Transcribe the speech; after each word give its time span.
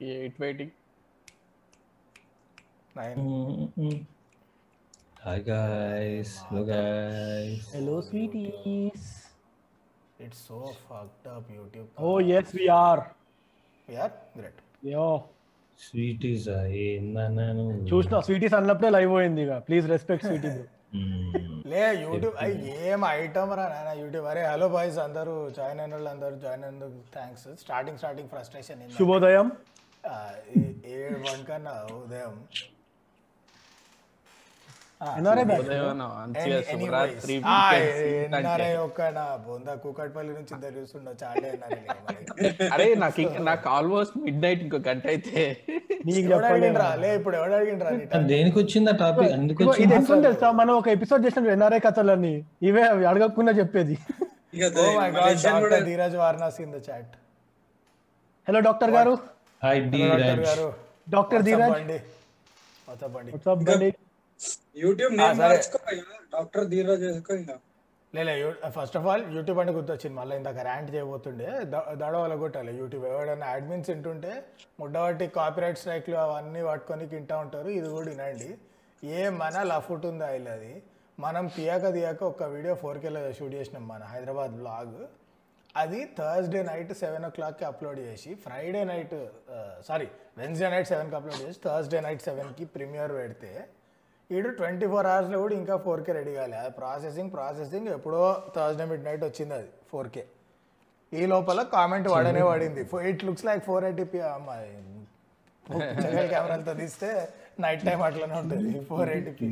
Eight 0.00 0.38
waiting 0.42 0.72
hi 5.20 5.42
guys 5.48 6.34
hello 6.44 6.62
guys 6.70 7.66
hello 7.74 7.96
sweeties 8.06 9.08
it's 10.20 10.42
so 10.48 10.58
fucked 10.86 11.28
up 11.34 11.50
YouTube 11.58 11.88
oh 12.02 12.08
yes 12.38 12.52
we 12.58 12.66
are 12.80 13.02
you're 13.88 14.14
great 14.36 14.60
yo 14.88 15.06
sweeties 15.78 16.46
ఏందన్నాను 16.84 17.62
చూసిన 17.90 18.20
sweeties 18.26 18.54
అన్నప్పుడే 18.58 18.90
live 18.96 19.10
పోయింది 19.14 19.42
ఇక. 19.46 19.54
Please 19.68 19.86
respect 19.92 20.24
sweeties 20.26 20.58
లే 21.72 21.82
YouTube 22.02 22.34
ఏం 22.84 23.00
item 23.12 23.52
రా 23.58 23.64
నాయన 23.72 23.90
YouTube 24.00 24.26
అరే 24.30 24.42
hello 24.50 24.68
boys 24.74 24.98
అందరూ 25.04 25.34
జాయిన్ 25.58 25.80
అయిన 25.82 25.92
వాళ్ళు 25.96 26.10
అందరూ 26.14 26.36
జాయిన్ 26.44 26.64
అయినందుకు 26.64 26.98
థ్యాంక్స్ 27.14 27.46
స్టార్టింగ్ 27.62 27.98
స్టార్టింగ్ 27.98 28.30
ఫ్రస్ట్రేషన్ 28.32 28.80
శుభోదయం. 28.96 29.48
ఏడు 30.96 31.18
వన్ 31.28 31.42
కన్నా 31.48 31.74
ఉదయం 32.00 32.34
కూకట్పల్లి 39.84 40.32
నుంచి 40.38 40.52
ఇద్దరు 40.56 40.74
చూస్తుండో 40.78 41.12
చాలా 41.22 41.46
అరే 42.74 42.86
నాకు 43.04 43.18
ఇంకా 43.24 43.40
నాకు 43.50 43.68
ఆల్మోస్ట్ 43.76 44.16
మిడ్ 44.24 44.40
నైట్ 44.44 44.62
ఇంకో 44.66 44.78
గంట 44.88 45.04
అయితే. 45.14 45.44
ఇప్పుడు 47.18 47.36
ఎవడు 47.38 47.54
అడిగిండ్రా 47.58 47.90
నీ 47.98 48.04
time? 48.12 48.26
దేనికి 48.32 48.58
వచ్చింది 48.62 48.90
ఆ 48.92 48.96
టాపిక్ 49.04 49.32
అందుకు 49.38 49.58
ఇదిగో 49.62 49.74
ఇది 49.84 49.94
వచ్చింది. 49.94 50.14
ఎంత 50.16 50.24
తెలుసా 50.28 50.50
మనం 50.60 50.74
ఒక 50.82 50.88
ఎపిసోడ్ 50.96 51.24
చేసిన 51.26 51.52
ఎన్ఆర్ఐ 51.56 51.80
కథలన్నీ. 51.88 52.34
ఇవే 52.70 52.84
అవి 52.92 53.04
అడగకుండా 53.12 53.54
చెప్పేది. 53.60 53.96
Oh 54.84 54.92
my 55.00 55.08
god, 55.16 55.34
Dr. 55.48 55.80
Dheeraj 55.88 56.16
Varanasi 56.24 56.60
in 56.66 56.72
the 56.76 56.78
chat 56.88 57.12
hello 58.46 58.60
doctor 58.68 58.92
గారు. 58.98 59.12
హాయ్ 59.62 59.90
డి 59.90 59.98
డాక్టర్ 60.08 60.40
గారు. 60.40 60.66
డాక్టర్ 61.08 61.42
ధీరజ్ 61.42 61.72
యూట్యూబ్ 64.76 65.16
నేమ్ 65.16 65.38
మార్చుకో 65.38 65.78
డాక్టర్ 66.34 66.66
ధీరజ్ 66.68 67.02
చేసుకో 67.02 67.34
ఇంకా. 67.34 67.56
లేలే 68.14 68.54
ఫస్ట్ 68.68 68.96
ఆఫ్ 68.96 69.06
ఆల్ 69.06 69.36
యూట్యూబ్ 69.36 69.60
అంటే 69.60 69.72
గుర్తొచ్చింది. 69.72 70.16
మళ్ళీ 70.16 70.36
ఇందాక 70.36 70.58
ర్యాంట్ 70.58 70.94
చేయబోతుండే 70.94 71.50
ద- 71.64 71.86
దడ 71.92 72.16
వల్ల 72.16 72.34
కొట్టాలి 72.34 72.76
యూట్యూబ్ 72.76 73.06
ఎవరైనా 73.06 73.46
అడ్మిన్స్ 73.46 73.90
వింటుంటే 73.90 74.42
ముడ్డబట్టి 74.80 75.26
కాపీరైట్ 75.26 75.78
స్ట్రైక్లు 75.78 76.16
అవన్నీ 76.16 76.62
పట్టుకొని 76.62 77.08
తింటా 77.08 77.38
ఉంటారు. 77.38 77.68
ఇది 77.68 77.88
కూడా 77.88 78.10
వినండి. 78.10 78.50
ఏ 79.02 79.28
మన 79.28 79.62
లఫుట్ 79.62 80.06
ఉందో 80.06 80.24
అది. 80.24 80.82
మనం 81.18 81.46
తీయక 81.46 81.92
తీయక 81.92 82.22
ఒక 82.22 82.42
వీడియో 82.42 82.74
ఫోర్ 82.74 82.98
కేలో 82.98 83.32
షూట్ 83.32 83.54
చేసినాం 83.54 83.88
మన 83.88 84.02
హైదరాబాద్ 84.02 84.52
బ్లాగ్ 84.52 84.94
అది 85.74 86.00
థర్స్డే 86.16 86.60
నైట్ 86.62 86.92
సెవెన్ 87.00 87.24
ఓ 87.26 87.30
క్లాక్కి 87.30 87.64
అప్లోడ్ 87.64 87.98
చేసి 88.00 88.30
Friday 88.44 88.80
night 88.84 89.14
sorry 89.86 90.06
Wednesday 90.38 90.68
night 90.70 90.88
సెవెన్కి 90.88 91.16
అప్లోడ్ 91.16 91.40
చేసి 91.42 91.58
థర్స్డే 91.64 92.00
నైట్ 92.00 92.22
సెవెన్కి 92.22 92.64
ప్రీమియర్ 92.74 93.12
పెడితే 93.18 93.52
ఈడు 94.30 94.50
ట్వంటీ 94.58 94.86
ఫోర్ 94.86 95.06
అవర్స్లో 95.06 95.38
కూడా 95.40 95.54
ఇంకా 95.54 95.76
ఫోర్ 95.84 96.02
కే 96.02 96.12
రెడీ 96.12 96.32
కాలే. 96.34 96.56
అది 96.56 96.72
ప్రాసెసింగ్ 96.76 97.30
ప్రాసెసింగ్ 97.32 97.88
ఎప్పుడో 97.88 98.20
థర్స్డే 98.56 98.84
మిడ్ 98.84 99.04
నైట్ 99.04 99.24
వచ్చింది 99.24 99.54
అది 99.54 99.70
ఫోర్ 99.90 100.08
కే 100.08 100.22
ఈ 101.12 101.22
లోపల 101.26 101.60
కామెంట్ 101.72 102.08
వాడనే 102.08 102.42
పడింది 102.48 102.82
it 103.10 103.22
looks 103.24 103.46
like 103.48 103.62
four 103.64 103.84
eighty p 103.84 104.18
కెమెరాలతో 106.30 106.74
తీస్తే 106.74 107.10
నైట్ 107.60 107.82
టైం 107.86 108.02
అట్లనే 108.02 108.36
ఉంటుంది 108.42 108.72
ఫోర్ 108.90 109.10
ఎయిటీపీ 109.10 109.48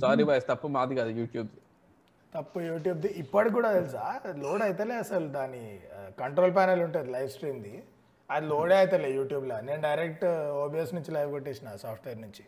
సారీ 0.00 0.24
బాయ్ 0.24 0.40
తప్పు 0.48 0.66
మాది 0.68 0.94
కాదు 0.94 1.12
యూట్యూబ్ 1.20 1.50
తప్పు 2.34 2.58
యూట్యూబ్ది 2.68 3.08
ఇప్పటికి 3.22 3.54
కూడా 3.56 3.70
తెలుసా? 3.78 4.04
లోడ్ 4.44 4.62
అయితేలే 4.66 4.94
అసలు 5.04 5.26
దాని 5.38 5.62
కంట్రోల్ 6.22 6.52
ప్యానెల్ 6.58 6.82
ఉంటుంది 6.86 7.10
లైవ్ 7.16 7.28
స్ట్రీమ్ది 7.34 7.74
అది 8.30 8.46
లోడే 8.52 8.76
అవుతలే 8.82 9.08
యూట్యూబ్లో 9.18 9.56
నేను 9.68 9.80
డైరెక్ట్ 9.88 10.24
ఓబిఎస్ 10.62 10.92
నుంచి 10.96 11.10
లైవ్ 11.16 11.30
కొట్టేసిన 11.34 11.74
సాఫ్ట్వేర్ 11.84 12.20
నుంచి. 12.24 12.44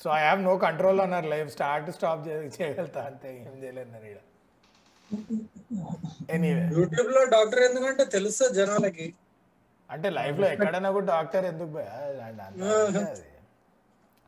So 0.00 0.08
I 0.18 0.20
have 0.26 0.40
no 0.48 0.54
control 0.66 1.00
అన్నారు 1.04 1.28
లైవ్ 1.34 1.48
స్టార్ట్ 1.56 1.90
స్టాప్ 1.96 2.22
చేయగలుగుతా 2.56 3.00
అంతే 3.10 3.28
ఏం 3.46 3.56
చేయలేదు 3.64 3.90
నేను 3.94 4.06
ఇక్కడ 4.10 4.20
ఎనీవే 6.34 6.64
యూట్యూబ్లో 6.78 7.22
డాక్టర్ 7.36 7.62
ఎందుకంటే 7.68 8.04
తెలుస్తుంది 8.16 8.54
జనాలకి. 8.60 9.06
అంటే 9.90 10.08
లైఫ్లో 10.18 10.46
ఎక్కడైనా 10.54 10.90
కూడా 10.96 11.06
డాక్టర్ 11.14 11.46
ఎందుకు 11.52 11.70
పోయా. 11.76 11.94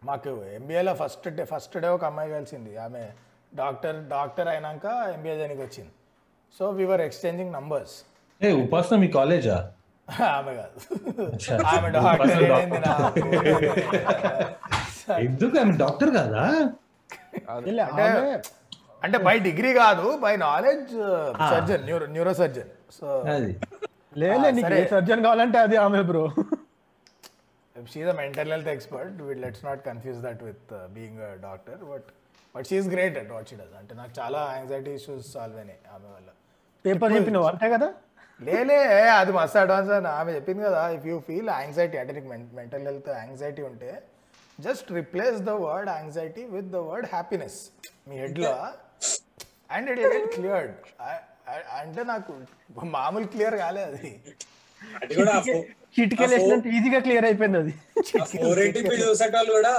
మాకు 0.03 0.31
ఎంబీఏలో 0.59 0.95
ఫస్ట్ 1.03 1.29
డే 1.37 1.43
ఫస్ట్ 1.53 1.77
డే 1.83 1.91
ఒక 1.97 2.05
అమ్మాయి 2.11 2.31
కలిసింది. 2.39 2.73
ఆమె 2.87 3.05
డాక్టర్ 3.53 3.97
డాక్టర్ 4.13 4.49
అయినాక 4.49 4.85
ఎంబీఏ 5.15 5.35
చేయడానికి 5.35 5.61
వచ్చింది 5.65 5.93
సో 6.57 6.71
వీఆర్ 6.79 7.03
ఎక్స్చేంజింగ్ 7.07 7.53
నంబర్స్ 7.53 7.95
ఏ 8.41 8.49
ఉపాసన 8.63 8.97
మీ 9.03 9.09
కాలేజా? 9.17 9.57
ఆమె 10.29 10.53
కాదు. 10.55 10.79
ఆమె 11.73 11.89
డాక్టర్ 11.97 12.31
ఏంది 12.55 12.79
నా 12.85 12.93
ఎందుకు 15.23 15.57
ఆమె 15.61 15.73
డాక్టర్ 15.83 16.11
కాదా? 16.17 16.43
అంటే 17.51 18.07
అంటే 19.03 19.19
బై 19.27 19.35
డిగ్రీ 19.47 19.71
కాదు 19.79 20.07
by 20.25 20.33
knowledge 20.43 20.93
surgeon 21.53 21.85
neuro 21.89 22.07
neuro 22.15 22.33
surgeon 22.41 22.69
so 22.99 23.07
లేలే 24.23 24.51
నీకు 24.59 24.75
సర్జన్ 24.93 25.23
కావాలంటే 25.27 25.59
అది 25.67 25.77
ఆమె 25.85 26.03
bro. 26.11 26.25
She's 27.77 28.11
mental 28.19 28.51
health 28.55 28.69
expert 28.75 29.23
with 29.29 29.41
let's 29.45 29.65
not 29.69 29.81
confuse 29.87 30.19
that 30.27 30.43
with 30.49 30.73
being 30.95 31.23
doctor 31.47 31.81
but 31.93 32.11
but 32.55 32.67
she's 32.69 32.89
great 32.89 33.17
at 33.21 33.31
what 33.35 33.49
she 33.51 33.57
does 33.57 33.75
అంటే 33.81 33.93
నాకు 33.95 34.13
చాలా 34.19 34.41
anxiety 34.55 34.93
issues 34.99 35.27
solve 35.35 35.59
అయినాయి 35.59 35.81
ఆమె 35.95 36.09
వల్ల. 36.15 36.29
పేపర్ 36.85 37.13
చెప్పినావు? 37.17 37.47
అంతే 37.51 37.69
కదా? 37.75 37.89
లేలే 38.41 38.79
అది 39.19 39.33
మస్తు 39.33 39.59
అడ్వాన్స్ 39.59 39.91
అని 39.97 40.09
ఆమె 40.19 40.31
చెప్పింది 40.37 40.63
కదా. 40.69 40.81
ఇఫ్ 40.97 41.05
యూ 41.11 41.17
ఫీల్ 41.29 41.51
యాంగ్జైటీ 41.59 41.97
అంటే 42.03 42.13
నీకు 42.17 42.29
మెంటల్ 42.61 42.87
హెల్త్ 42.89 43.11
యాంగ్జైటీ 43.21 43.63
ఉంటే 43.71 43.91
just 44.59 44.89
replace 44.93 45.39
the 45.43 45.55
word 45.65 45.91
anxiety 45.91 46.43
with 46.55 46.71
the 46.71 46.81
word 46.89 47.07
happiness 47.13 47.59
మీ 48.09 48.17
హెడ్లో 48.23 48.53
అండ్ 49.71 49.89
ఇట్ 49.93 50.01
గెట్ 50.07 50.29
క్లియర్డ్ 50.35 50.73
అంటే 51.81 52.03
నాకు 52.11 52.33
మామూలు 52.97 53.27
క్లియర్ 53.35 53.57
కాలే 53.63 53.83
అది. 53.91 54.11
అది 55.03 55.13
కూడా 55.15 55.33
చిటికెళ్ళి 55.97 56.35
వేసినంత 56.37 56.67
ఈజీగా 56.77 57.01
క్లియర్ 57.07 57.27
అయిపోయింది 57.29 57.59
అది. 57.63 57.73
ఫోర్ 58.35 58.61
చూసేటాళ్ళు 59.03 59.53
కూడా 59.53 59.75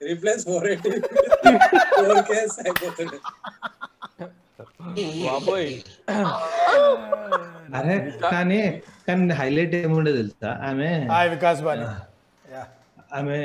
రీప్లేస్ 0.00 0.42
ఫోర్ 0.48 0.66
ఫోర్ 1.96 2.20
కేస్ 2.30 2.56
అయిపోతుంది 2.64 3.18
బాబోయ్. 5.26 5.70
అరే 7.78 7.94
కానీ 8.32 8.58
కానీ 9.06 9.34
హైలైట్ 9.40 9.74
ఏముండే 9.78 10.12
తెలుసా? 10.18 10.50
ఆమె 10.68 10.90
హాయ్ 11.14 11.30
వికాస్ 11.34 11.60
బాని 11.68 11.86
యా 12.54 12.62
ఆమె 13.18 13.38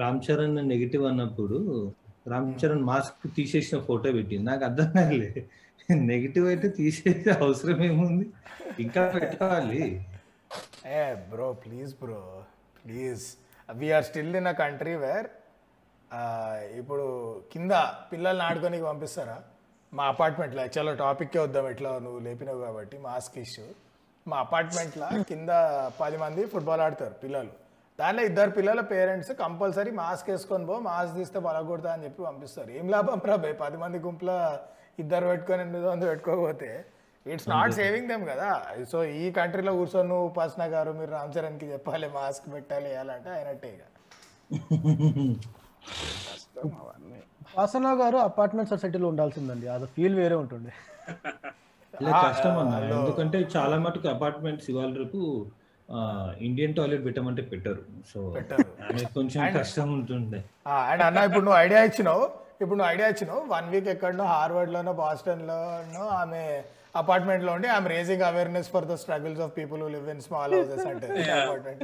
రామ్ 0.00 0.20
చరణ్ 0.26 0.56
నెగిటివ్ 0.72 1.04
అన్నప్పుడు 1.10 1.58
రామ్ 2.32 2.50
చరణ్ 2.60 2.84
మాస్క్ 2.90 3.24
తీసేసిన 3.36 3.78
ఫోటో 3.88 4.08
పెట్టింది. 4.16 4.44
నాకు 4.50 4.62
అర్థం 4.68 4.90
కాలే. 4.98 5.30
నెగిటివ్ 6.10 6.46
అయితే 6.52 6.68
తీసేసే 6.78 7.30
అవసరం 7.44 7.80
ఏముంది? 7.88 8.26
ఇంకా 8.84 9.02
పెట్టుకోవాలి 9.14 9.82
ఏ 10.98 11.00
bro 11.32 11.48
please 11.64 11.92
bro 12.02 12.20
please 12.78 13.24
we're 13.68 14.06
still 14.10 14.36
in 14.40 14.50
a 14.52 14.54
country 14.62 14.94
where 15.04 15.28
ఇప్పుడు 16.80 17.04
కింద 17.52 17.72
పిల్లల్ని 18.12 18.44
ఆడుకోనికి 18.44 18.84
పంపిస్తారా? 18.84 19.36
మా 19.92 20.04
అపార్ట్మెంట్లో 20.12 20.62
చలో 20.76 20.94
టాపిక్కే 20.94 21.38
వద్దాం 21.38 21.66
ఎట్లా 21.72 21.90
నువ్వు 21.98 22.20
లేపినావు 22.20 22.60
కాబట్టి 22.66 22.96
మాస్క్ 22.98 23.36
ఇష్యూ. 23.38 23.66
మా 24.26 24.36
అపార్ట్మెంట్లో 24.44 25.08
కింద 25.30 25.50
పది 26.00 26.16
మంది 26.22 26.42
ఫుట్బాల్ 26.52 26.82
ఆడతారు 26.86 27.14
పిల్లలు. 27.24 27.52
దానిలో 27.98 28.22
ఇద్దరు 28.28 28.50
పిల్లల 28.50 28.80
పేరెంట్స్ 28.92 29.32
కంపల్సరీ 29.42 29.90
మాస్క్ 30.02 30.30
వేసుకొని 30.30 30.66
పో 30.70 30.76
మాస్క్ 30.88 31.14
తీస్తే 31.18 31.40
బలగొడతా 31.48 31.90
అని 31.92 32.04
చెప్పి 32.06 32.20
పంపిస్తారు. 32.28 32.70
ఏం 32.78 32.86
లాభం 32.94 33.20
రా 33.30 33.36
భయ్? 33.44 33.54
పది 33.64 33.76
మంది 33.82 33.98
గుంపులో 34.06 34.36
ఇద్దరు 35.02 35.26
పెట్టుకొని 35.32 35.62
ఎనిమిది 35.66 35.86
మంది 35.92 36.06
పెట్టుకోకపోతే. 36.10 36.70
ఇట్స్ 37.26 37.48
నాట్ 37.54 37.74
సేవింగ్ 37.80 38.08
దెమ్ 38.12 38.24
కదా. 38.32 38.48
సో 38.92 38.98
ఈ 39.22 39.26
కంట్రీలో 39.38 39.72
కూర్చొని 39.80 40.08
నువ్వు 40.08 40.26
ఉపాసన 40.30 40.64
గారు 40.74 40.90
మీరు 41.00 41.12
రామ్ 41.18 41.34
చరణ్కి 41.36 41.66
చెప్పాలి 41.74 42.08
మాస్క్ 42.18 42.48
పెట్టాలి 42.54 42.88
వేయాలంటే 42.92 43.30
అయినట్టే 43.38 43.70
ఇక. 43.76 43.82
వాసన 47.56 47.88
గారు 48.00 48.18
అపార్ట్మెంట్ 48.28 48.70
సొసైటీలో 48.72 49.06
ఉండాల్సిందండి. 49.12 49.66
అది 49.74 49.86
ఫీల్ 49.96 50.16
వేరే 50.20 50.36
ఉంటుండే 50.42 50.72
ఇలా 52.02 52.12
కష్టం 52.28 52.54
అన్న. 52.60 52.76
ఎందుకంటే 52.98 53.38
చాలా 53.56 53.76
మటుకు 53.84 54.08
అపార్ట్మెంట్స్ 54.14 54.66
ఇవాళ 54.72 54.90
రేపు 55.02 55.20
ఇండియన్ 56.46 56.74
టాయిలెట్ 56.76 57.02
పెట్టమంటే 57.06 57.42
పెట్టరు. 57.50 57.82
సో 58.12 58.20
కొంచెం 59.16 59.40
కష్టం 59.58 59.88
ఉంటుండే. 59.98 60.40
అండ్ 60.90 61.02
అన్న 61.08 61.18
ఇప్పుడు 61.28 61.44
నువ్వు 61.46 61.58
ఐడియా 61.64 61.80
ఇచ్చినావు. 61.88 62.24
ఇప్పుడు 62.62 62.76
నువ్వు 62.78 62.90
ఐడియా 62.94 63.08
ఇచ్చినావు. 63.12 63.42
వన్ 63.54 63.68
వీక్ 63.74 63.90
ఎక్కడనో 63.94 64.24
హార్వర్డ్లోనో 64.34 64.92
బాస్టన్లోనో 65.02 66.04
ఆమె 66.20 66.42
అపార్ట్మెంట్లో 67.00 67.50
ఉండి 67.56 67.68
I'm 67.74 67.88
raising 67.92 68.24
awareness 68.28 68.68
for 68.74 68.86
the 68.90 68.94
struggles 69.02 69.40
of 69.44 69.52
people 69.58 69.80
who 69.84 69.88
live 69.94 70.06
in 70.12 70.20
small 70.26 70.52
houses 70.56 70.86
అంటే 70.92 71.06
అపార్ట్మెంట్. 71.38 71.82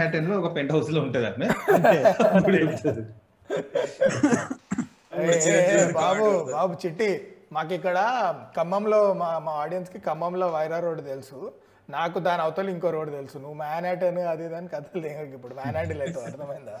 హ్యాటన్లో 0.00 0.34
ఒక 0.40 0.48
పెంట్ 0.56 0.72
హౌస్లో 0.76 1.00
ఉంటది. 1.06 1.26
ఆమె 1.32 1.48
బాబు 6.00 6.24
బాబు 6.54 6.72
చిట్టి 6.82 7.10
మాకు 7.52 7.72
ఇక్కడ 7.78 7.98
ఖమ్మంలో 8.56 8.98
మా 9.20 9.28
మా 9.46 9.52
ఆడియన్స్కి 9.62 9.98
ఖమ్మంలో 10.08 10.46
వైరా 10.56 10.78
రోడ్ 10.86 11.02
తెలుసు. 11.10 11.38
నాకు 11.88 12.18
దాని 12.26 12.42
అవతల 12.44 12.68
ఇంకో 12.74 12.88
రోడ్ 12.96 13.10
తెలుసు. 13.18 13.36
నువ్వు 13.44 13.58
మ్యానాటన్ 13.64 14.20
అది 14.32 14.46
దాని 14.54 14.68
కథలు 14.74 15.00
లేక 15.04 15.18
ఇప్పుడు. 15.38 15.54
మ్యానాటిల్ 15.60 16.00
అయితే 16.06 16.18
అర్థమైందా? 16.28 16.76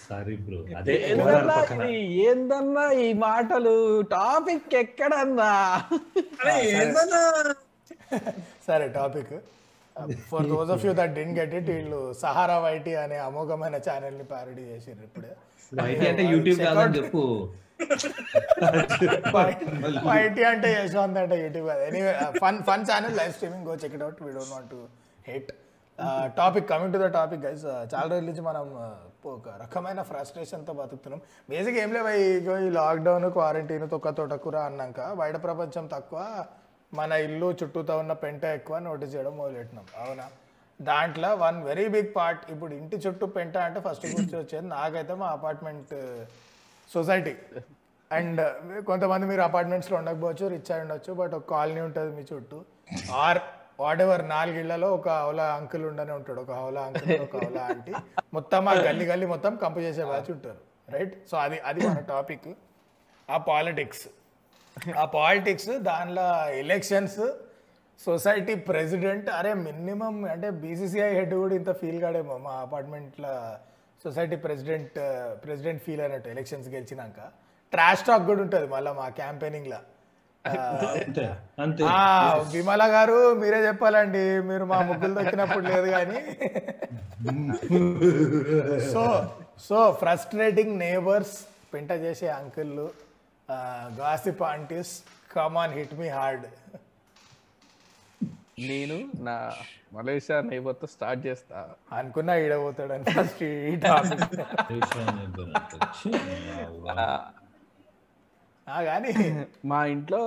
సారీ 0.00 0.36
బ్రో 0.36 0.58
అదే 0.76 0.94
ఏందన్నా 2.24 2.84
ఈ- 3.02 3.14
మాటలు 3.18 3.74
టాపిక్ 4.10 4.74
ఎక్కడన్నా? 4.74 5.50
సరే. 8.68 8.86
Topic. 8.96 9.32
For 10.30 10.46
those 10.50 10.70
of 10.70 10.84
you 10.86 10.92
that 10.92 11.14
didn't 11.14 11.34
get 11.38 11.54
it 11.54 11.70
వీళ్ళు 11.70 12.00
సహారా 12.20 12.58
వైటీ 12.58 12.92
అనే 12.94 13.18
అమోఘమైన 13.28 13.76
ఛానల్ని 13.88 14.24
ప్యారడీ 14.24 14.64
చేసిర్రు 14.64 15.04
ఇప్పుడే. 15.04 15.32
అంటే 16.02 16.24
యూట్యూబ్ 16.32 16.60
కాదని 16.66 16.96
చెప్పు. 16.98 17.22
వైటీ 20.08 20.42
అంటే 20.44 20.68
యశ్వంత్ 20.72 21.18
అంటే 21.18 21.36
YouTube 21.42 21.68
anyway 21.88 22.12
fun 22.40 22.58
fun 22.62 22.86
channel 22.90 23.16
live 23.16 23.32
streaming 23.32 23.66
go 23.68 23.74
check 23.82 23.94
it 23.94 24.02
out 24.02 24.22
we 24.22 24.32
don't 24.32 24.52
want 24.52 24.70
to 24.70 24.80
hate 25.28 25.50
topic 26.36 26.66
coming 26.68 26.92
to 26.92 26.98
the 26.98 27.08
topic 27.14 27.42
guys 27.46 27.64
చాలా 27.92 28.06
రోజుల 28.08 28.26
నుంచి 28.26 28.42
మనం 28.42 28.66
uh, 28.80 28.96
ఒక 29.24 29.48
రకమైన 29.48 30.02
ఫ్రస్ట్రేషన్తో 30.02 30.72
బతుకుతున్నాం. 30.72 31.20
బేసిక్ 31.50 31.78
ఏం 31.78 31.92
లేవు 31.92 32.08
ఇగో 32.08 32.58
ఈ 32.58 32.70
లాక్డౌన్ 32.70 33.30
క్వారంటైన్ 33.30 33.90
తొక్క 33.90 34.08
తోటకూర 34.08 34.56
అన్నాక 34.56 35.12
బయట 35.12 35.42
ప్రపంచం 35.42 35.86
తక్కువ 35.86 36.44
మన 36.94 37.12
ఇల్లు 37.12 37.52
చుట్టూతో 37.62 37.98
ఉన్న 37.98 38.12
పెంట 38.12 38.44
ఎక్కువ 38.44 38.78
నోటీస్ 38.78 39.14
చేయడం 39.14 39.36
మొదలెట్టినాం. 39.36 39.86
అవునా? 40.06 40.30
దాంట్లో 40.82 41.34
వన్ 41.34 41.62
వెరీ 41.62 41.88
బిగ్ 41.88 42.14
పార్ట్ 42.16 42.50
ఇప్పుడు 42.50 42.74
ఇంటి 42.74 42.96
చుట్టూ 42.96 43.26
పెంట 43.26 43.56
అంటే 43.56 43.80
ఫస్ట్ 43.80 44.06
గుర్తు 44.06 44.36
వచ్చేది 44.36 44.66
నాకైతే 44.66 45.14
మా 45.14 45.26
అపార్ట్మెంట్ 45.26 45.94
సొసైటీ. 46.94 47.36
అండ్ 48.12 48.40
కొంతమంది 48.82 49.26
మీరు 49.26 49.40
అపార్ట్మెంట్స్లో 49.40 49.98
ఉండకపోవచ్చు 49.98 50.48
రిచ్ 50.48 50.72
అయి 50.72 50.80
ఉండొచ్చు 50.80 51.12
బట్ 51.12 51.34
ఒక 51.34 51.50
కాలనీ 51.50 51.80
ఉంటుంది 51.80 52.16
మీ 52.16 52.26
చుట్టూ. 52.32 52.64
ఆర్ 53.14 53.38
వాట్ 53.80 54.00
ఎవర్ 54.02 54.28
నాలుగిళ్ళలో 54.28 54.94
ఒక 54.94 55.08
హౌలా 55.08 55.44
అంకుల్ 55.54 55.84
ఉండనే 55.84 56.12
ఉంటాడు. 56.12 56.40
ఒక 56.40 56.50
హౌలా 56.50 56.80
అంకుల్ 56.80 57.20
ఒక 57.20 57.44
హౌలా 57.44 57.62
ఆంటీ. 57.64 57.92
మొత్తం 58.34 58.68
ఆ 58.68 58.72
గల్లీ 58.72 59.04
గల్లీ 59.06 59.26
మొత్తం 59.26 59.56
కంపు 59.56 59.78
చేసే 59.78 60.04
బ్యాచ్ 60.04 60.30
ఉంటారు. 60.30 60.60
రైట్ 60.94 61.14
సో 61.30 61.36
అది 61.36 61.58
అది 61.58 61.80
మన 61.86 62.00
టాపిక్ 62.14 62.48
ఆ 63.30 63.36
పాలిటిక్స్ 63.36 64.06
ఆ 64.96 65.04
పాలిటిక్స్ 65.04 65.70
దానిలో 65.90 66.26
ఎలక్షన్స్ 66.50 67.20
సొసైటీ 68.06 68.54
ప్రెసిడెంట్ 68.54 69.28
అరే 69.30 69.54
మినిమం 69.54 70.24
అంటే 70.24 70.50
బీసీసీఐ 70.50 71.14
హెడ్ 71.14 71.34
కూడా 71.34 71.54
ఇంత 71.54 71.70
ఫీల్ 71.72 72.00
కాడేమో. 72.00 72.38
మా 72.38 72.52
అపార్ట్మెంట్లో 72.66 73.32
సొసైటీ 74.04 74.36
ప్రెసిడెంట్ 74.36 74.98
ప్రెసిడెంట్ 75.44 75.82
ఫీల్ 75.82 76.00
అయినట్టు 76.00 76.28
ఎలక్షన్స్ 76.28 76.68
గెలిచినాక. 76.68 77.20
ట్రాష్ 77.72 78.04
టాక్ 78.06 78.26
కూడా 78.26 78.42
ఉంటుంది 78.42 78.66
మళ్ళీ 78.66 78.92
మా 78.92 79.08
క్యాంపెయినింగ్లో 79.08 79.80
అంతే 81.58 81.82
విమల 82.52 82.82
గారు 82.90 83.34
మీరే 83.34 83.66
చెప్పాలండి 83.66 84.40
మీరు 84.40 84.64
మా 84.64 84.80
ముగ్గులు 84.80 85.14
దొక్కినప్పుడు 85.14 85.66
లేదు 85.66 85.90
కానీ. 85.90 86.20
సో 88.92 89.02
సో 89.58 89.92
ఫ్రస్ట్రేటింగ్ 89.92 90.78
నేబర్స్ 90.78 91.36
పెంట 91.74 91.90
చేసే 92.00 92.28
అంకుళ్ళు 92.30 92.86
gossip 94.00 94.42
aunties 94.42 94.92
come on 95.32 95.72
hit 95.72 95.94
me 95.94 96.08
hard 96.08 96.46
నేను 98.60 98.96
నా 99.20 99.34
మలేషియా 99.92 100.40
నైబర్తో 100.40 100.86
స్టార్ట్ 100.86 101.26
చేస్తా. 101.26 101.58
అనుకున్నా 101.92 102.34
ఈడపోతాడని 102.36 103.04
ఫస్ట్ 103.10 103.42
ఈ 103.42 103.76
టాపిక్ 103.76 104.34
రేషన్ 104.70 105.20
ఇబ్బంది 105.24 105.52
అంటే. 105.54 105.76
ఛీ, 105.98 106.10
ఆ, 106.96 107.06
కానీ 108.88 109.10
మా 109.70 109.78
ఇంట్లో 109.92 110.20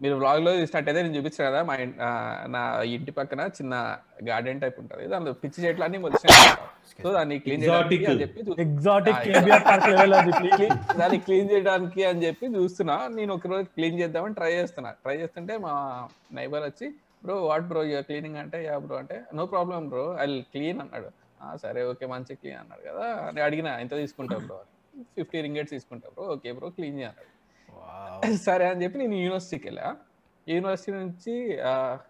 మీరు 0.00 0.16
vlog 0.18 0.40
లో 0.42 0.50
చూసినట్టయితే 0.56 1.00
నేను 1.02 1.14
చూపించాను 1.16 1.46
కదా 1.48 1.60
మా 1.68 1.74
నా 2.48 2.60
ఇంటి 2.92 3.12
పక్కన 3.16 3.40
చిన్న 3.56 3.74
గార్డెన్ 4.28 4.60
టైప్ 4.62 4.76
ఉంటుంది. 4.82 5.04
దానిలో 5.12 5.32
పిచ్చి 5.40 5.58
చెట్లు 5.64 5.84
అన్ని 5.86 5.98
మొలిచినాయి 6.04 6.44
సో 7.00 7.08
దాన్ని 7.16 7.36
క్లీన్ 7.38 7.62
చేయడానికి 7.64 8.06
అని 8.06 8.20
చెప్పి 8.22 8.44
ఎగ్జాటిక్ 8.64 9.18
కేబిఆర్ 9.26 9.64
పార్క్ 9.64 9.88
లెవెల్ 9.90 10.14
అది. 10.14 10.32
క్లీ- 10.52 10.70
దాన్ని 11.00 11.18
క్లీన్ 11.26 11.50
చేయడానికి 11.52 12.02
అని 12.06 12.22
చెప్పి 12.26 12.46
చూస్తున్నా. 12.56 12.96
నేను 13.16 13.32
ఒక 13.34 13.50
రోజు 13.52 13.66
క్లీన్ 13.74 13.98
చేద్దామని 14.00 14.36
ట్రై 14.38 14.52
చేస్తున్నా. 14.54 14.92
ట్రై 15.02 15.16
చేస్తుంటే 15.22 15.56
మా 15.58 15.74
నైబర్ 16.32 16.64
వచ్చి 16.66 16.88
bro 17.24 17.36
what 17.44 17.66
bro 17.70 17.82
you're 17.86 18.06
cleaning 18.08 18.38
అంటే 18.42 18.58
యా 18.64 18.76
బ్రో 18.84 18.96
అంటే 18.98 19.18
no 19.34 19.46
problem 19.52 19.88
bro 19.90 20.04
I 20.20 20.26
clean 20.52 20.80
అన్నాడు. 20.84 21.10
"ఆ, 21.40 21.48
సరే 21.62 21.80
ఓకే 21.90 22.06
మంచి 22.12 22.32
క్లీన్ 22.40 22.60
అన్నాడు 22.62 22.84
కదా. 22.88 23.08
అని 23.26 23.42
అడిగిన 23.42 23.68
ఎంత 23.82 23.94
తీసుకుంటా 24.00 24.38
బ్రో 24.44 24.58
ఫిఫ్టీ 25.16 25.40
రింగెట్స్ 25.44 25.74
తీసుకుంటా 25.74 26.08
బ్రో 26.14 26.24
ఓకే 26.32 26.52
బ్రో 26.54 26.70
క్లీన్ 26.76 26.96
చేయన్నాడు 27.00 27.32
సరే 28.46 28.64
అని 28.72 28.80
చెప్పి 28.84 28.98
నేను 29.02 29.16
యూనివర్సిటీకి 29.24 29.66
వెళ్ళా 29.68 29.88
యూనివర్సిటీ 30.46 30.92
నుంచి 31.04 31.32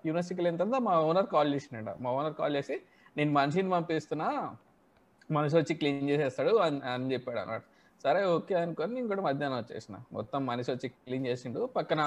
యూనివర్సిటీకి 0.07 0.39
వెళ్ళిన 0.41 0.59
తర్వాత 0.63 0.81
మా 0.89 0.95
ఓనర్ 1.09 1.29
కాల్ 1.35 1.51
చేసినాడు 1.57 1.93
మా 2.05 2.11
ఓనర్ 2.19 2.37
కాల్ 2.41 2.57
చేసి 2.59 2.77
నేను 3.17 3.31
మనిషిని 3.39 3.71
పంపిస్తున్నా 3.77 4.29
మనిషి 5.37 5.55
వచ్చి 5.61 5.75
క్లీన్ 5.81 6.07
చేసేస్తాడు 6.11 6.53
అని 6.67 6.79
అని 6.93 7.09
చెప్పాడు 7.15 7.39
అన్నమాట. 7.43 7.63
సరే 8.05 8.21
ఓకే 8.35 8.55
అనుకొని 8.63 8.93
నేను 8.97 9.09
కూడా 9.13 9.23
మధ్యాహ్నం 9.29 9.59
వచ్చేసిన. 9.63 9.97
మొత్తం 10.17 10.41
మనిషి 10.51 10.71
వచ్చి 10.75 10.89
క్లీన్ 11.07 11.27
చేసిండు. 11.31 11.61
పక్కన 11.77 12.03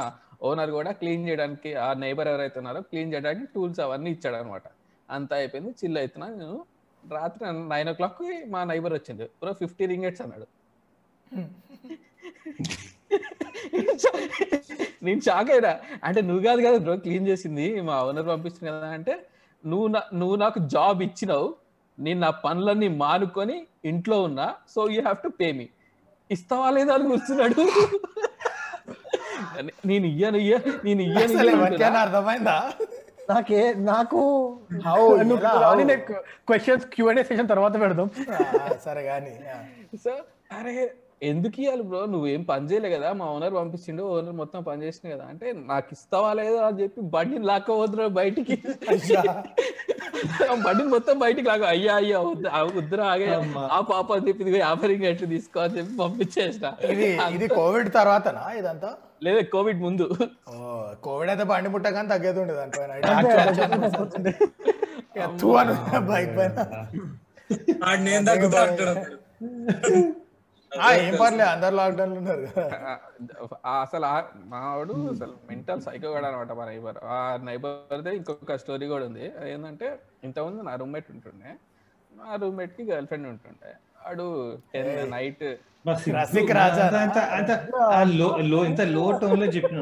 ఓనర్ 0.50 0.72
కూడా 0.78 0.92
క్లీన్ 1.02 1.26
చేయడానికి 1.30 1.72
ఆ 1.86 1.90
నైబర్ 2.04 2.30
ఎవరైతే 2.34 2.58
ఉన్నారో 2.62 2.82
క్లీన్ 2.92 3.12
చేయడానికి 3.14 3.48
టూల్స్ 3.56 3.82
అవన్నీ 3.86 4.12
ఇచ్చాడు 4.16 4.38
అనమాట 4.42 4.68
అంతా 5.10 5.36
అయిపోయింది. 5.42 5.74
చిల్ 5.82 6.00
అవుతున్నా 6.04 6.30
నేను 6.36 6.52
రాత్రి 7.04 7.44
నైన్ 7.74 7.90
ఓ 7.92 7.96
క్లాక్ 8.00 8.22
మా 8.56 8.62
నైబర్ 8.72 8.96
వచ్చింది 9.00 9.28
బ్రో 9.42 9.54
ఫిఫ్టీ 9.64 9.86
రింగెట్స్ 9.94 10.24
అన్నాడు. 10.28 10.48
నేను 15.06 15.20
షాక్ 15.22 15.50
అయినా. 15.52 15.72
అంటే 16.04 16.20
నువ్వు 16.22 16.42
కాదు 16.48 16.62
కదా 16.62 16.78
బ్రో 16.78 16.96
క్లీన్ 16.98 17.28
చేసింది 17.28 17.68
మా 17.82 17.96
ఓనర్ 18.08 18.28
పంపించింది 18.28 18.70
కదా 18.72 18.90
అంటే 18.98 19.14
నువ్వు 19.64 19.88
నా 19.88 20.02
నువ్వు 20.14 20.36
నాకు 20.36 20.60
జాబ్ 20.74 21.00
ఇచ్చినావు 21.08 21.48
నేను 21.98 22.20
నా 22.20 22.30
పనులన్నీ 22.44 22.90
మానుకొని 23.02 23.58
ఇంట్లో 23.86 24.18
ఉన్నా 24.24 24.46
so 24.74 24.82
you 24.94 25.00
have 25.02 25.20
to 25.24 25.32
pay 25.40 25.50
me 25.52 25.66
ఇస్తావా 26.30 26.68
లేదా 26.70 26.92
అని 26.94 27.06
కూర్చున్నాడు. 27.10 27.62
నేను 29.86 30.06
ఇయ్యను 30.12 30.40
ఇయ్య 30.44 30.58
నేను 30.86 31.02
ఇయ్యను. 31.06 31.98
అర్థమైందా? 32.02 32.58
నాకే 33.30 33.60
నాకు? 33.90 34.22
క్వశ్చన్స్ 36.48 36.86
క్యూఎన్ఏ 36.94 37.24
సెషన్ 37.24 37.50
తర్వాత 37.50 37.76
పెడదాం 37.84 38.08
సరే 38.86 39.04
కానీ 39.04 39.34
సో 40.04 40.14
అరే 40.58 40.76
ఎందుకు 41.22 41.58
ఇవ్వాలి 41.64 41.84
బ్రో 41.90 42.00
నువ్వేం 42.14 42.42
పని 42.50 42.70
చేయలే 42.70 42.90
కదా. 42.94 43.10
మా 43.20 43.26
ఓనర్ 43.34 43.54
పంపించిండు 43.58 44.04
ఓనర్ 44.14 44.36
మొత్తం 44.40 44.62
పని 44.68 44.84
చేసింది 44.86 45.10
కదా. 45.14 45.26
అంటే 45.32 45.48
నాకు 45.72 45.90
ఇస్తావా 45.96 46.30
లేదా 46.40 46.62
అని 46.68 46.80
చెప్పి 46.82 47.02
బండిని 47.16 47.46
లాక్కపోతున్నా 47.50 48.06
బయటికి. 48.20 48.56
బండిని 50.66 50.90
మొత్తం 50.96 51.16
బయటికి 51.24 51.48
లాగా 51.52 51.68
అయ్యా 51.74 51.94
అయ్యా 52.02 52.20
వద్దురా 52.78 53.06
ఆగే. 53.14 53.28
ఆ 53.76 53.80
పాప 53.92 54.08
అని 54.18 54.26
చెప్పి 54.28 54.44
ఇదిగో 54.46 54.60
యాభై 54.66 54.90
రింగ్ 54.92 55.08
ఎట్లు 55.12 55.30
తీసుకో 55.36 55.60
అని 55.66 55.76
చెప్పి 55.78 55.94
పంపించేసిన. 56.02 56.66
ఇది 56.94 57.08
ఇది 57.38 57.48
కోవిడ్ 57.60 57.92
తర్వాతనా 58.00 58.44
ఇదంతా? 58.62 58.92
లేదా 59.26 59.42
కోవిడ్ 59.56 59.80
ముందు. 59.88 60.06
ఓ, 60.52 60.56
కోవిడ్ 61.06 61.32
అయితే 61.34 61.46
బండి 61.54 61.70
ముట్టగానే 61.76 62.10
తగ్గేది 62.14 62.40
ఉండదు 62.44 62.58
దానిపైన 62.62 62.92
బైక్ 66.12 66.34
పైన? 66.40 66.58
నేను 68.08 68.26
ఏం 70.72 71.16
పర్లేదు 71.22 71.50
అందరు 71.50 71.76
లాక్డౌన్ 71.76 72.14
ఉన్నారు 72.18 72.46
అసలు 73.84 74.06
ఆ 74.06 74.16
మావాడు 74.46 74.94
అసలు 75.14 75.34
మెంటల్ 75.50 75.82
సైకో 75.82 76.10
కూడా 76.12 76.28
అనమాట 76.28 76.52
మా 76.52 76.66
నైబర్ 76.66 76.98
ఆ 77.16 77.18
నైబర్దే 77.48 78.12
ఇంకొక 78.16 78.56
స్టోరీ 78.56 78.88
కూడా 78.88 79.06
ఉంది. 79.06 79.26
ఏంటంటే 79.52 79.88
ఇంతకుముందు 80.24 80.62
నా 80.62 80.76
రూమ్మేట్ 80.76 81.10
ఉంటుండే. 81.12 81.52
నా 82.12 82.36
రూమ్మేట్కి 82.36 82.84
గర్ల్ 82.92 83.08
ఫ్రెండ్ 83.08 83.28
ఉంటుండే. 83.28 83.72
Ten 84.74 84.90
night 85.12 85.44
Rasik 86.16 86.52
Raja. 86.52 86.84
అంత 86.98 87.20
అంత 87.36 87.52
ఆ 87.92 88.02
లో 88.12 88.28
లో 88.50 88.58
ఇంత 88.66 88.82
లో 88.92 89.06
టోన్లో 89.22 89.46
చెప్పిన 89.56 89.80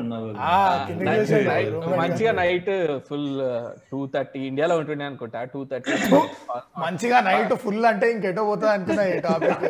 మంచిగా 1.97 2.31
నైట్ 2.37 2.69
ఫుల్ 3.07 3.25
టూ 3.89 3.99
థర్టీ 4.13 4.39
ఇండియాలో 4.49 4.75
ఉంటుండే 4.81 5.05
అనుకుంటా 5.05 5.39
టూ 5.53 5.61
థర్టీ 5.71 5.91
మంచిగా 6.83 7.19
నైట్ 7.21 7.53
ఫుల్ 7.63 7.83
అంటే 7.91 8.07
ఇంకెటో 8.11 8.45
పోతుంది 8.49 8.73
అనుకున్నా 8.75 9.03
ఈ 9.13 9.19
టాపిక్ 9.27 9.65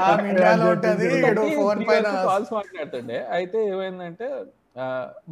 ఆ 0.00 0.10
ఇండియాలో 0.26 0.66
ఉంటది 0.74 1.08
ఈడు 1.20 1.44
ఫోన్ 1.56 1.82
పైన. 1.88 2.06
కాల్స్ 2.28 2.52
మాట్లాడుతుండే. 2.58 3.18
అయితే 3.38 3.58
ఏమైందంటే 3.72 4.28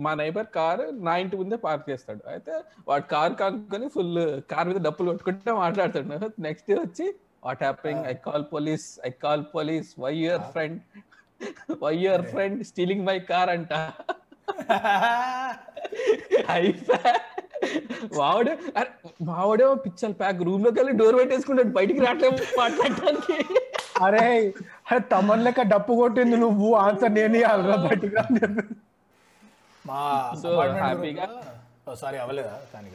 మా 0.05 0.12
నైబర్ 0.14 0.49
కార్ 0.55 0.85
నా 1.07 1.12
ఇంటి 1.23 1.37
ముందే 1.37 1.57
పార్క్ 1.64 1.85
చేస్తాడు. 1.90 2.23
అయితే 2.31 2.52
వాడు 2.88 3.05
కార్ 3.12 3.35
కానుకొని 3.40 3.88
ఫుల్ 3.95 4.16
కార్ 4.52 4.66
మీద 4.71 4.81
డప్పులు 4.88 5.11
కొట్టుకుంటే 5.12 5.52
మాట్లాడుతుండే 5.62 6.16
నెక్స్ట్ 6.40 6.69
డే 6.71 6.76
వచ్చి 6.81 7.07
what 7.45 7.62
happening 7.62 8.05
I 8.07 8.14
call 8.14 8.45
police 8.52 9.00
I 9.07 9.11
call 9.11 9.45
police 9.55 9.95
why 9.99 10.14
your 10.16 10.43
friend 10.52 10.81
why 11.83 11.95
your 11.97 12.23
friend 12.23 12.64
stealing 12.64 13.07
my 13.07 13.19
car 13.19 13.50
అంట 13.50 13.73
అరే 18.76 18.93
మావాడేమో 19.23 19.75
పిచ్చల్ 19.75 20.14
ప్యాక్ 20.14 20.43
రూమ్లోకి 20.43 20.78
వెళ్ళి 20.81 20.93
డోర్ 20.97 21.16
పెట్టేసుకుంటాడు. 21.16 21.69
బయటికి 21.69 22.00
రావట్లేదు 22.00 22.43
మాట్లాడటానికి. 22.59 23.37
అరే 24.05 24.55
అరే 24.88 24.99
తమన్ 24.99 25.45
లెక్క 25.45 25.62
డప్పు 25.62 25.93
కొట్టింది 25.93 26.37
నువ్వు. 26.37 26.75
ఆన్సర్ 26.75 27.12
నేను 27.12 27.38
బయటికి 27.88 28.14
రా. 28.16 28.25
మా 29.87 30.33
సో 30.43 30.61
హ్యాపీగా 30.61 31.26
సారీ 31.87 32.19
అవ్వలేదా 32.19 32.55
కానీ 32.73 32.88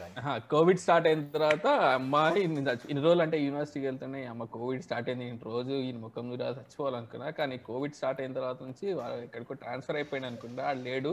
కోవిడ్ 0.49 0.79
స్టార్ట్ 0.79 1.07
అయిన 1.07 1.21
తర్వాత 1.35 1.67
అమ్మాయి 1.91 2.41
ఇన్ని 2.43 3.01
రోజులు 3.01 3.21
అంటే 3.21 3.37
యూనివర్సిటీకి 3.37 3.85
వెళ్తున్నాయి 3.85 4.25
అమ్మ 4.25 4.43
కోవిడ్ 4.55 4.83
స్టార్ట్ 4.83 5.09
అయింది 5.09 5.25
నేను 5.25 5.39
రోజు 5.45 5.75
ఈ 5.87 5.91
ముఖం 6.01 6.25
మీద 6.29 6.41
చచ్చిపోవాలనుకున్నా 6.57 7.29
కానీ 7.31 7.57
కోవిడ్ 7.69 7.95
స్టార్ట్ 7.95 8.21
అయిన 8.21 8.33
తర్వాత 8.33 8.59
నుంచి 8.63 8.85
ఎక్కడికో 9.23 9.55
ట్రాన్స్ఫర్ 9.63 9.95
అయిపోయింది 9.95 10.27
అనుకుంటా 10.27 10.65
లేడు. 10.87 11.11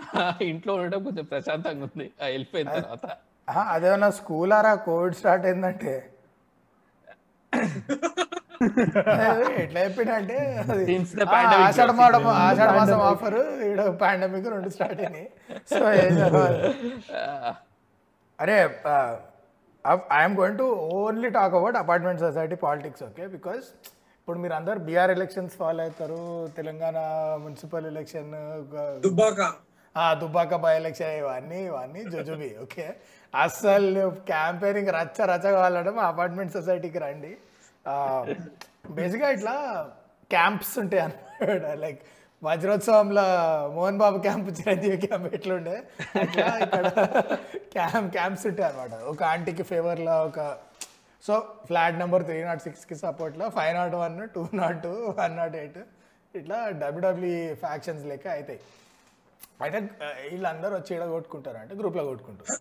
నా 0.00 0.24
ఇంట్లో 0.50 0.74
ఉండడం 0.74 1.02
కొంచెం 1.04 1.26
ప్రశాంతంగా 1.26 1.84
ఉంది 1.88 2.08
ఆ 2.22 2.26
వెళ్ళిపోయిన 2.26 2.68
తర్వాత. 2.78 3.06
అదేమన్నా 3.68 4.10
స్కూల్ 4.20 4.52
ఆరా 4.52 4.74
కోవిడ్ 4.86 5.16
స్టార్ట్ 5.16 5.46
అయిందంటే? 5.46 5.94
ఎట్లా 9.62 9.80
pandemic, 11.32 11.64
ఆషాఢ 11.66 11.90
మాసం 12.00 12.26
ఆషాఢ 12.46 12.70
మాసం 12.78 13.00
ఆఫర్ 13.10 13.38
ఈడ 13.68 13.80
పాండమిక్ 14.02 14.46
రెండు 14.54 14.70
స్టార్ట్ 14.74 15.00
అయినాయి. 15.04 15.26
సో 15.72 15.82
అరే 18.38 18.56
I'm 20.18 20.36
going 20.40 20.58
to 20.62 20.66
only 20.98 21.28
talk 21.36 21.54
about 21.58 21.76
apartment 21.82 22.20
society 22.26 22.56
politics 22.66 23.02
okay 23.08 23.24
because 23.36 23.66
ఇప్పుడు 24.20 24.38
మీరు 24.42 24.54
అందరు 24.58 24.78
బీఆర్ 24.86 25.12
ఎలక్షన్స్ 25.14 25.54
ఫాలో 25.62 25.80
అవుతారు 25.86 26.20
Telangana 26.58 26.96
municipal 27.44 27.86
election 27.92 28.30
Dubbaka. 29.06 29.40
By 30.64 30.72
election 30.82 31.12
ఇవన్నీ 31.22 31.58
ఇవన్నీ 31.70 32.00
జుజుబి 32.12 32.50
ఓకే 32.64 32.86
అస్సలు 33.34 34.04
క్యాంపెయినింగ్ 34.30 34.90
రచ్చ 34.98 35.18
రచ్చ 35.32 35.46
కావాలంటే 35.56 35.92
మా 35.98 36.04
అపార్ట్మెంట్ 36.12 36.54
సొసైటీకి 36.56 37.00
రండి. 37.06 37.32
బేసిక్గా 38.98 39.28
ఇట్లా 39.36 39.54
క్యాంప్స్ 40.34 40.74
ఉంటాయి 40.82 41.02
అన్నమాట 41.06 41.72
లైక్ 41.84 42.00
వజ్రోత్సవంలో 42.42 43.24
మోహన్ 43.76 43.98
బాబు 44.02 44.18
క్యాంప్ 44.26 44.48
చిరంజీవి 44.58 44.98
క్యాంప్ 45.04 45.28
ఎట్లుండే? 45.36 45.76
అట్లా 46.22 46.46
ఇక్కడ 46.64 46.86
క్యాంప్ 47.76 48.08
క్యాంప్స్ 48.16 48.44
ఉంటాయి 48.50 48.66
అనమాట 48.70 48.94
ఒక 49.12 49.22
ఆంటీకి 49.32 49.64
ఫేవర్లో 49.70 50.16
ఒక 50.28 50.40
so 51.24 51.34
flat 51.68 51.96
number 52.02 52.24
three 52.28 52.38
nought 52.48 52.62
సిక్స్కి 52.66 52.96
సపోర్ట్లో 53.04 53.46
five 53.58 53.72
nought 53.80 53.94
one 54.04 54.16
two 54.34 54.42
nought 54.62 54.80
two 54.86 54.92
one 55.20 55.36
nought 55.40 55.56
eight 55.62 55.80
ఇట్లా 56.40 56.58
డబ్ల్యూడబ్ల్యూ 56.82 57.38
ఫ్యాక్షన్స్ 57.64 58.04
లెక్క 58.12 58.26
అవుతాయి 58.36 58.60
అయితే 59.64 59.78
వీళ్ళందరూ 60.30 60.74
వచ్చి 60.78 60.92
ఈడ 60.96 61.04
కొట్టుకుంటారు 61.16 61.58
అంటే 61.62 61.74
గ్రూప్లో 61.80 62.02
కొట్టుకుంటారు. 62.10 62.54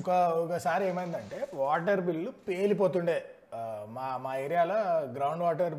ఒక 0.00 0.10
ఒకసారి 0.42 0.84
ఏమైందంటే 0.90 1.38
వాటర్ 1.60 2.00
బిల్లు 2.06 2.30
పేలిపోతుండే. 2.48 3.18
మా 3.96 4.06
మా 4.24 4.32
ఏరియాలో 4.44 4.78
గ్రౌండ్ 5.16 5.42
వాటర్ 5.46 5.74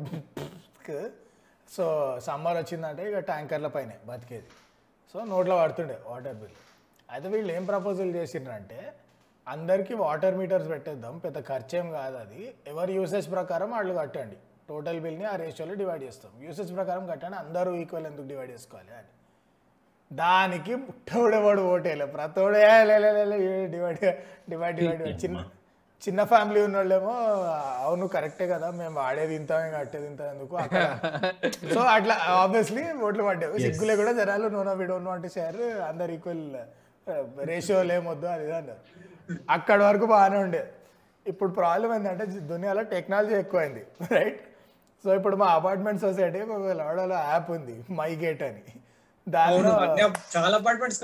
సో 1.68 1.84
సమ్మర్ 2.26 2.56
వచ్చిందంటే 2.58 3.02
ఇక 3.10 3.18
ట్యాంకర్ల 3.30 3.68
పైనే 3.76 3.96
బతికేది. 4.08 4.48
సో 5.12 5.24
నోట్లో 5.32 5.56
పడుతుండే 5.62 5.96
వాటర్ 6.06 6.36
బిల్ 6.40 6.56
అయితే 7.12 7.28
వీళ్ళు 7.34 7.52
ఏం 7.58 7.64
ప్రపోజల్ 7.64 8.10
చేసిండ్రంటే 8.16 8.80
అందరికీ 9.46 9.94
వాటర్ 9.94 10.36
మీటర్స్ 10.40 10.68
పెట్టేద్దాం 10.72 11.14
పెద్ద 11.18 11.38
ఖర్చేం 11.50 11.86
కాదు 11.98 12.16
అది. 12.24 12.54
ఎవరి 12.72 12.92
యూసేజ్ 12.98 13.28
ప్రకారం 13.36 13.70
వాళ్ళు 13.76 13.94
కట్టండి. 14.00 14.38
టోటల్ 14.68 15.00
బిల్ని 15.04 15.24
ఆ 15.32 15.36
రేషియోలో 15.42 15.74
డివైడ్ 15.82 16.02
చేస్తాం. 16.08 16.32
యూసేజ్ 16.46 16.72
ప్రకారం 16.76 17.04
కట్టండి 17.12 17.36
అందరూ 17.44 17.70
ఈక్వల్ 17.82 18.06
ఎందుకు 18.10 18.28
డివైడ్ 18.32 18.52
చేసుకోవాలి 18.54 18.92
అని. 19.00 19.10
దానికి 20.10 20.74
ముట్టోడేవాడు 20.84 21.62
ఓటేలే 21.72 22.06
ప్రతోడే 22.18 22.62
డివైడ్ 23.72 24.04
డివైడ్ 24.52 24.80
డివైడ్ 24.80 25.02
చిన్న 25.24 25.44
చిన్న 26.02 26.20
ఫ్యామిలీ 26.30 26.60
ఉన్నోళ్ళేమో 26.66 27.14
అవును 27.84 28.04
కరెక్టే 28.14 28.46
కదా 28.52 28.68
మేము 28.76 28.94
వాడేది 29.00 29.34
ఇంత 29.38 29.52
కట్టేది 29.74 30.06
ఇంత 30.10 30.20
ఎందుకు? 30.32 30.54
అక్కడ 30.56 30.82
సో 31.74 31.80
అట్లా 31.94 32.14
ఆబ్వియస్లీ 32.36 32.82
ఓట్లు 33.06 33.24
పడ్డాయి. 33.28 33.60
సిగ్గులే 33.66 33.94
కూడా 34.00 34.12
జనాలు 34.20 34.48
నూనె 34.54 34.74
విడోను 34.80 35.10
అంటే 35.16 35.28
షేర్ 35.34 35.58
అందరు 35.88 36.12
ఈక్వల్ 36.16 36.44
రేషియోలు 37.50 37.92
ఏమొద్దు 37.96 38.28
అది 38.34 38.46
అన్నారు. 38.52 38.82
అక్కడ 39.56 39.78
వరకు 39.88 40.06
బాగానే 40.12 40.38
ఉండేది 40.44 40.70
ఇప్పుడు 41.26 41.50
ప్రాబ్లం 41.58 41.90
ఏంటంటే 41.96 42.24
దునియాలో 42.50 42.82
టెక్నాలజీ 42.92 43.34
ఎక్కువైంది 43.40 43.82
రైట్ 44.14 44.40
సో 45.04 45.10
ఇప్పుడు 45.18 45.36
మా 45.42 45.48
అపార్ట్మెంట్ 45.58 46.00
సొసైటీ 46.04 46.40
ఒక 46.48 46.72
లాడలో 46.80 47.18
యాప్ 47.28 47.50
ఉంది 47.56 47.76
మై 47.98 48.10
గేట్ 48.22 48.42
అని 48.48 48.64
దానిలో 49.26 49.70
చాలా 50.34 50.56
అపార్ట్మెంట్స్ 50.60 51.00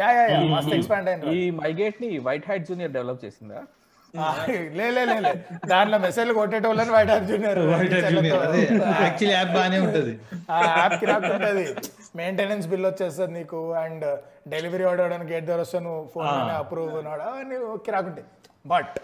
యా 0.00 0.08
యా 0.16 0.24
మస్త్ 0.54 0.74
ఎక్స్పాండ్ 0.76 1.08
అయింది 1.10 1.34
ఈ 1.36 1.44
మైగేట్ని 1.60 2.10
వైట్ 2.28 2.46
హ్యాట్ 2.50 2.66
జూనియర్ 2.70 2.92
డెవలప్ 2.96 3.22
చేసిందా? 3.24 3.60
లే. 4.16 5.32
దాంట్లో 5.70 5.98
మెసేజ్లు 5.98 6.34
కొట్టేటోళ్ళని 6.34 6.90
white 6.90 7.10
heart 7.10 7.28
junior. 7.28 7.60
Actually 9.04 9.34
app 9.34 9.52
బాగానే 9.56 9.78
ఉంటది. 9.78 10.12
ఆ 10.50 10.58
యాప్ 10.78 10.96
కిరాక్ 11.00 11.24
ఉంటుంది. 11.34 11.66
మెయింటెనెన్స్ 12.16 12.66
బిల్ 12.72 12.86
వచ్చేస్తుంది 12.86 13.32
నీకు 13.38 13.60
అండ్ 13.84 14.04
డెలివరీ 14.54 14.84
ఆర్డర్ 14.84 15.26
గేట్ 15.32 15.44
ద్వారా 15.44 15.62
వస్తే 15.62 15.78
నువ్వు 15.78 16.02
ఫోన్ 16.14 16.50
అప్రూవ్ 16.60 16.94
అవన్నీ 17.28 17.56
కిరాక్ 17.86 18.06
ఉంటాయి. 18.06 18.26
But 18.66 18.94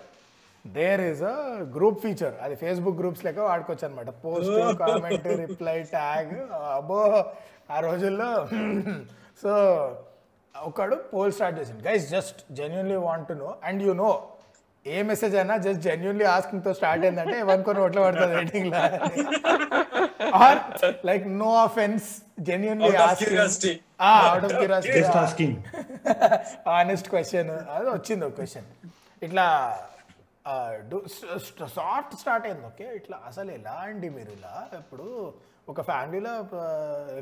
there 0.66 1.00
is 1.00 1.22
a 1.22 1.36
group 1.76 1.98
feature 2.06 2.34
అది 2.44 2.54
ఫేస్బుక్ 2.54 2.98
గ్రూప్స్ 3.00 3.24
లెక్క 3.24 3.40
వాడుకోవచ్చు 3.40 3.84
అనమాట 3.88 4.10
పోస్ట్ 4.24 4.78
కామెంట్ 4.78 5.28
రిప్లై 5.44 5.78
ట్యాగ్ 5.82 6.34
అబ్బో 6.76 7.00
ఆ 7.70 7.80
రోజుల్లో 7.80 8.30
సో 9.42 9.52
ఒకడు 10.54 10.96
పోల్ 11.14 11.32
స్టార్ట్ 11.32 11.56
చేసింది 11.60 11.82
guys 11.88 12.10
just 12.10 12.52
genuinely 12.52 12.96
want 12.96 13.28
to 13.28 13.32
know 13.32 13.54
and 13.64 13.82
you 13.82 13.92
know 13.92 14.10
a 14.86 14.98
message 15.08 15.34
అయినా 15.40 15.54
జస్ట్ 15.64 15.82
జెన్యున్లీ 15.86 16.26
ఆస్కింగ్తో 16.34 16.72
స్టార్ట్ 16.78 17.02
అయిందంటే 17.06 17.36
ఏమనుకొని 17.42 17.80
ఓట్లో 17.84 18.02
పడుతుంది 18.06 18.34
రేటింగ్లో. 18.40 18.78
Or 20.44 20.60
like 21.08 21.24
no 21.42 21.50
offence 21.66 22.06
genuinely 22.48 22.90
Out 22.90 22.96
of 22.96 23.04
asking 23.06 23.32
curiosity. 23.32 23.74
Out 24.28 24.44
of 24.48 24.54
curiosity 24.60 24.94
just 24.98 25.18
asking 25.22 25.56
honest 26.78 27.08
question 27.14 27.50
అది 27.76 27.88
వచ్చింది 27.96 28.24
ఒక 28.28 28.34
question 28.40 28.68
ఇట్లా 29.22 29.46
soft 31.76 32.14
start 32.20 32.46
అయింది 32.48 32.66
ఓకే 32.70 32.86
ఇట్లా 32.98 33.16
అసలు 33.30 33.50
ఎలా 33.58 33.76
అండి 33.88 34.08
మీరు 34.16 34.30
ఇలా 34.38 34.54
ఇప్పుడు 34.80 35.06
ఒక 35.72 35.80
ఫ్యామిలీలో 35.90 36.32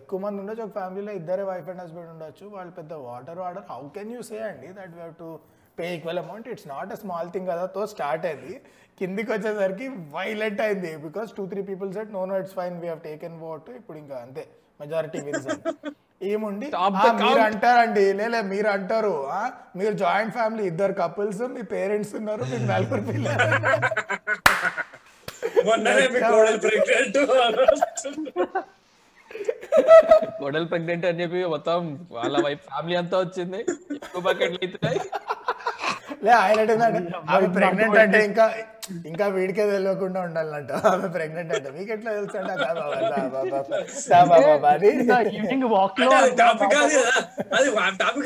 ఎక్కువ 0.01 0.19
మంది 0.25 0.39
ఉండొచ్చు. 0.43 0.63
ఒక 0.67 0.75
ఫ్యామిలీలో 0.79 1.13
ఇద్దరే 1.21 1.45
వైఫ్ 1.51 1.69
అండ్ 1.73 1.83
హస్బెండ్ 1.85 2.11
ఉండొచ్చు. 2.13 2.45
వాళ్ళు 2.57 2.73
పెద్ద 2.79 2.93
water 3.07 3.39
water 3.45 3.65
how 3.73 3.81
can 3.97 4.13
you 4.15 4.21
say 4.29 4.39
అండి 4.51 4.69
that 4.79 4.95
we 4.99 5.07
to 5.23 5.31
pay 5.79 5.87
equal 5.95 6.21
amount 6.21 6.47
it's 6.49 6.69
not 6.71 6.93
a 6.93 6.99
small 7.01 7.31
thing 7.33 7.49
కదా 7.51 7.65
తో 7.75 7.83
స్టార్ట్ 7.93 8.27
అయింది. 8.29 8.55
కిందికి 9.01 9.31
వచ్చేసరికి 9.33 9.87
వైలెంట్ 10.15 10.61
అయింది 10.63 10.93
because 11.03 11.31
two 11.37 11.45
three 11.49 11.63
people 11.69 11.91
said 11.97 12.13
no 12.15 12.23
no 12.29 12.37
it's 12.39 12.57
fine 12.57 12.77
we 12.81 12.89
have 12.89 13.03
taken 13.05 13.37
vote 13.49 13.69
ఇప్పుడు 13.77 13.99
ఇంకా 13.99 14.17
అంతే 14.23 14.45
మెజారిటీ 14.81 15.19
విన్స్ 15.27 15.49
ఏముండి 16.27 16.67
Stop 16.69 16.95
"ఆ, 16.95 17.03
the 17.07 17.11
మీరు 17.17 17.33
count." 17.33 17.47
అంటారండి 17.49 18.05
లేలే 18.19 18.41
మీరు 18.51 18.69
అంటారు 18.75 19.13
మీరు 19.77 19.95
జాయింట్ 20.01 20.33
ఫ్యామిలీ 20.35 20.63
ఇద్దరు 20.71 20.95
కపుల్స్ 21.01 21.43
మీ 21.55 21.63
పేరెంట్స్ 21.73 22.13
ఉన్నారు 22.19 22.45
మీకు 22.53 22.67
నలుగురు 22.71 23.03
పిల్లలు 23.09 23.45
మొన్ననే 25.67 26.07
మీ 26.15 26.21
కోడలు 26.27 26.59
ప్రెగ్నెంట్ 26.65 27.19
గొడవలు 30.41 30.67
ప్రెగ్నెంట్ 30.67 31.07
అని 31.07 31.21
చెప్పి 31.23 31.41
మొత్తం 31.55 31.81
వాళ్ళ 32.17 32.37
వైఫ్ 32.47 32.63
ఫ్యామిలీ 32.69 32.97
అంతా 32.97 33.17
వచ్చింది 33.19 33.61
ఎక్కువ 33.99 34.23
బకెట్లు 34.23 34.59
అవుతున్నాయి 34.59 35.01
లే 36.25 36.33
హైలైట్ 36.39 36.71
ఏంటంటే 36.71 37.01
ఆమె 37.31 37.49
ప్రెగ్నెంట్ 37.57 37.99
అంటే 37.99 38.21
ఇంకా 38.25 38.47
ఇంకా 39.07 39.27
వీడికే 39.29 39.65
తెలియకుండా 39.71 40.21
ఉండాలంట 40.27 40.73
ఆమె 40.91 41.09
ప్రెగ్నెంట్ 41.17 41.53
అంటే 41.57 41.71
మీకు 41.71 41.91
ఎట్లా 41.93 42.11
తెలుసు 42.13 42.33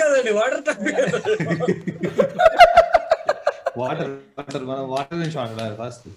కాదండి 0.03 0.33
వాటర్ 0.33 0.65
టాపిక్ 0.67 0.99
వాటర్ 3.81 4.11
వాటర్ 4.39 4.65
మనం 4.65 4.85
వాటర్ 4.91 5.17
గురించి 5.17 5.39
మాట్లాడాలి 5.39 5.77
ఫస్ట్ 5.83 6.09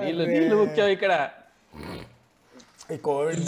నీళ్ళు 0.00 0.24
నీళ్ళు 0.26 0.56
ముఖ్యం 0.56 0.88
ఇక్కడ 0.96 1.12
ఈ 2.88 2.98
కోవిడ్ 3.06 3.40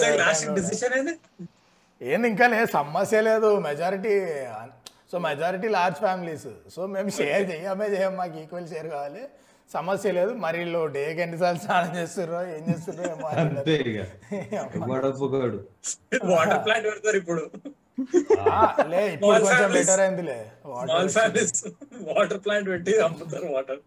ఏంది? 2.00 2.26
ఇంకా 2.28 2.46
లేదు 2.46 2.68
సమస్య 2.72 3.20
లేదు. 3.22 3.48
Majority 3.60 4.12
so 5.12 5.18
majority 5.24 5.68
large 5.68 5.98
families 5.98 6.46
so 6.74 6.80
మేము 6.94 7.10
షేర్ 7.10 7.44
చేయమే 7.50 7.86
చేయం 7.88 8.14
మాకు 8.16 8.36
ఈక్వల్ 8.38 8.68
షేర్ 8.68 8.88
కావాలి. 8.88 9.22
సమస్య 9.70 10.12
లేదు. 10.12 10.32
మరి 10.36 10.58
వీళ్ళు 10.58 10.80
డేకి 10.88 11.20
ఎన్నిసార్లు 11.20 11.60
స్నానం 11.60 11.90
చేస్తుర్రో 11.98 12.40
ఏం 12.54 12.62
చేస్తుర్రో 12.68 13.08
వాటర్ 16.30 16.60
ప్లాంట్ 16.66 16.86
పెడతారు 16.86 17.16
ఇప్పుడు. 17.16 17.42
ఆ, 18.52 18.58
లే 18.90 19.00
ఇప్పుడు 19.14 19.30
కొంచెం. 19.46 19.70
బెటర్ 19.76 20.00
అయిందిలే. 20.00 20.38
వాటర్ 22.08 22.40
ప్లాంట్ 22.40 22.68
పెట్టి 22.70 22.92
అమ్ముతారు 23.00 23.46
water 23.52 23.80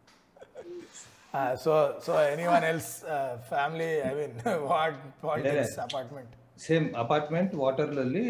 so 1.61 1.73
so 2.05 2.13
anyone 2.47 2.65
else 2.71 2.91
family 3.51 3.89
I 4.07 4.11
mean 4.17 4.35
what 4.71 4.97
politics 5.23 5.77
apartment 5.85 6.33
same 6.59 6.87
apartment 7.03 7.53
water 7.61 7.93
Lalli 7.99 8.27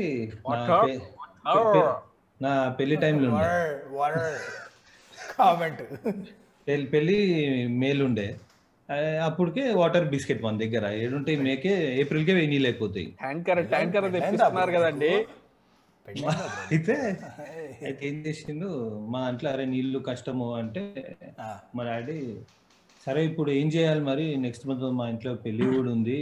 నా 2.42 2.52
పెళ్ళి 2.78 2.98
టైంలో 3.04 3.32
కామెంట్ 5.36 5.82
పెళ్ళి 6.68 6.88
పెళ్ళి 6.94 7.18
మేలు 7.82 8.02
ఉండే 8.10 8.28
అప్పటికే 9.28 9.64
వాటర్ 9.80 10.06
బిస్కెట్ 10.14 10.42
మన 10.46 10.58
దగ్గర. 10.62 10.86
ఏడుంటే 11.04 11.34
మేకే 11.46 11.74
ఏప్రిల్కే 12.02 12.34
వెయ్యి 12.38 12.50
నీళ్ళు 12.54 12.68
అయిపోతాయి 12.70 13.06
ట్యాంకర్ 13.22 13.62
ట్యాంకర్ 13.74 14.08
తెప్పిస్తున్నారు 14.16 14.72
కదండి. 14.78 15.12
అయితే 16.06 16.96
అయితే 17.82 18.04
ఏం 18.08 18.16
చేసిండు? 18.26 18.70
మా 19.12 19.20
ఇంట్లో 19.32 19.50
అరే 19.54 19.66
నీళ్ళు 19.74 20.00
కష్టము 20.10 20.48
అంటే 20.62 20.84
మా 21.76 21.84
డాడీ 21.90 22.18
సరే 23.06 23.22
ఇప్పుడు 23.30 23.50
ఏం 23.60 23.68
చేయాలి 23.76 24.02
మరి? 24.10 24.26
నెక్స్ట్ 24.46 24.66
మంత్ 24.70 24.84
మా 25.00 25.06
ఇంట్లో 25.14 25.32
పెళ్ళి 25.46 25.66
కూడా 25.76 25.90
ఉంది. 25.98 26.20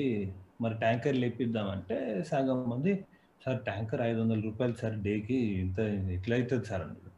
మరి 0.63 0.75
ట్యాంకర్ 0.83 1.17
లేపిద్దామంటే 1.23 1.97
సగం 2.29 2.59
మంది 2.71 2.91
సార్ 3.43 3.59
ట్యాంకర్ 3.67 4.01
ఐదు 4.07 4.19
వందల 4.21 4.39
రూపాయలు 4.47 4.75
సార్ 4.81 4.95
డేకి 5.07 5.37
ఇంత 5.63 5.79
ఎట్లా 6.15 6.33
అవుతుంది 6.37 6.65
సార్ 6.71 6.81
అన్నాడు. 6.85 7.11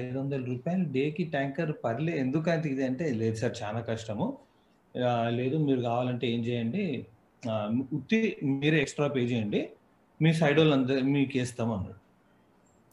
ఐదు 0.00 0.16
వందల 0.18 0.42
రూపాయలు 0.50 0.84
డేకి 0.96 1.24
ట్యాంకర్ 1.34 1.72
పర్లే 1.84 2.12
ఎందుకు 2.24 2.48
అంత 2.54 2.66
ఇది 2.72 2.84
అంటే 2.88 3.04
లేదు 3.20 3.36
సార్ 3.42 3.54
చాలా 3.62 3.80
కష్టము. 3.90 4.26
లేదు 5.38 5.56
మీరు 5.68 5.80
కావాలంటే 5.88 6.26
ఏం 6.34 6.40
చేయండి? 6.48 6.84
ఉత్తి 7.96 8.18
మీరే 8.60 8.78
ఎక్స్ట్రా 8.84 9.08
పే 9.16 9.22
చేయండి. 9.32 9.60
మీ 10.20 10.30
సైడ్ 10.40 10.58
వాళ్ళందరూ 10.60 11.02
మీకు 11.16 11.32
వేస్తాం 11.38 11.70
అన్నాడు. 11.76 11.99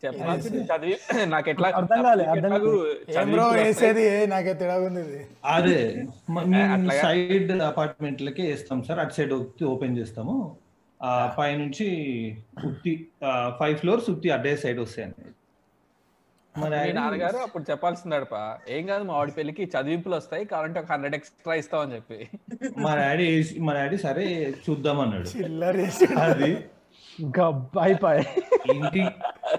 చదివి 0.04 0.96
నాకు 1.34 1.48
ఎట్లా 1.52 1.68
అర్థం 1.80 2.02
కాలే, 2.08 2.26
అర్థం 2.26 2.52
ఎట్లాగూ 2.52 2.72
ఏం 3.14 3.30
బ్రో 3.32 3.46
చదివి 3.48 3.62
వేసేది? 3.62 4.06
నాకే 4.34 4.54
తిడగుంది 4.62 5.02
ఇది 5.06 5.22
అదే? 5.56 5.80
సైడ్ 7.02 7.52
అపార్ట్మెంట్లకే 7.70 8.46
వేస్తాం 8.52 8.82
సార్. 8.88 9.02
అటు 9.04 9.16
సైడ్ 9.18 9.34
ఉత్తి 9.40 9.66
ఓపెన్ 9.74 9.98
చేస్తాము. 10.00 10.36
ఆ 11.00 11.10
పైనుంచి 11.40 11.88
ఉత్తి 12.70 12.94
ఫైవ్ 13.60 13.76
ఫ్లోర్స్ 13.82 14.08
ఉత్తి 14.14 14.30
అడ్డే 14.36 14.54
సైడ్ 14.64 14.80
వస్తాయండి. 14.86 15.26
మరి 16.56 16.78
మీ 16.82 16.92
నాన్నగారు 16.98 17.40
అప్పుడు 17.46 17.64
చెప్పాల్సిందడప 17.70 18.36
ఏం 18.76 18.84
కాదు 18.92 19.04
మా 19.10 19.16
వాడి 19.18 19.34
పెళ్ళికి 19.36 19.64
చదివింపులు 19.74 20.16
వస్తాయి 20.20 20.46
కావాలంటే 20.52 20.80
ఒక 20.82 20.90
హండ్రెడ్ 20.94 21.16
ఎక్స్ట్రా 21.18 21.56
ఇస్తామని 21.62 21.96
చెప్పి. 21.98 22.18
మా 22.86 22.94
డాడీ 23.02 23.28
మా 23.66 23.74
డాడీ 23.78 23.98
సరే 24.08 24.26
చూద్దాం 24.66 25.00
అన్నాడు 25.04 25.30
అది 26.26 26.50
గబ్బ 27.38 27.80
అయిపోయి 27.80 28.26
ఇంటి 28.74 29.02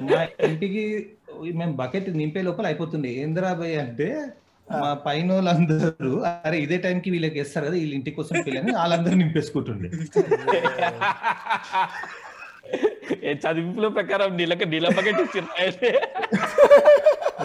మా 0.04 0.26
ఇంటికి 0.44 1.08
మేము 1.54 1.74
బకెట్ 1.74 2.14
నింపే 2.14 2.42
లోపల 2.42 2.66
అయిపోతుంది 2.66 3.22
ఏంద్రా 3.22 3.52
భయ్ 3.52 3.76
అంటే 3.76 4.32
మా 4.68 4.98
పైన 5.04 5.32
వాళ్ళందరూ 5.32 6.24
అరే 6.44 6.58
ఇదే 6.58 6.78
టైంకి 6.78 7.10
వీళ్ళకి 7.10 7.40
వేస్తారు 7.40 7.66
కదా 7.66 7.76
వీళ్ళ 7.76 7.94
ఇంటి 7.94 8.10
కోసం 8.10 8.42
పిల్లని 8.46 8.72
వాళ్ళందరూ 8.72 9.16
నింపేసుకుంటుండే. 9.16 9.90
చదివింపుల 13.38 13.88
ప్రకారం 13.90 14.30
నీళ్ళకి 14.36 14.66
నీళ్ళ 14.66 14.90
బకెట్ 14.98 15.20
ఇచ్చిన 15.20 15.46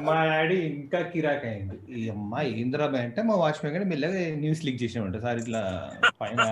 మా 0.04 0.16
డాడీ 0.26 0.58
ఇంకా 0.70 1.00
కిరాక్ 1.10 1.44
అయింది 1.46 1.76
ఈ 1.96 2.04
అమ్మాయి 2.10 2.50
ఏంద్రా 2.54 2.86
అంటే 3.00 3.22
మా 3.22 3.36
వాచ్మెన్ 3.36 3.74
గారు 3.76 3.86
మెల్లగా 3.86 4.22
న్యూస్ 4.36 4.62
లీక్ 4.66 4.80
చేసామంట 4.84 5.20
సార్ 5.22 5.40
ఇట్లా 5.40 5.62
పైన 6.22 6.48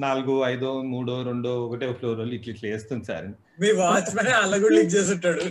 నాలుగు 0.00 0.34
ఐదో 0.46 0.70
మూడో 0.92 1.16
రెండో 1.22 1.52
ఒకటే 1.66 1.88
ఫ్లోర్ 1.92 2.18
వాళ్ళు 2.18 2.34
ఇట్లా 2.34 2.52
ఇట్లా 2.52 2.70
వేస్తుంది 2.70 3.06
సార్ 3.06 3.28
మీ 3.60 3.70
వాచ్మెన్ 3.80 4.32
అలా 4.38 4.58
కూడా 4.58 4.74
లీక్ 4.74 4.92
చేస్తుంటాడు 4.96 5.44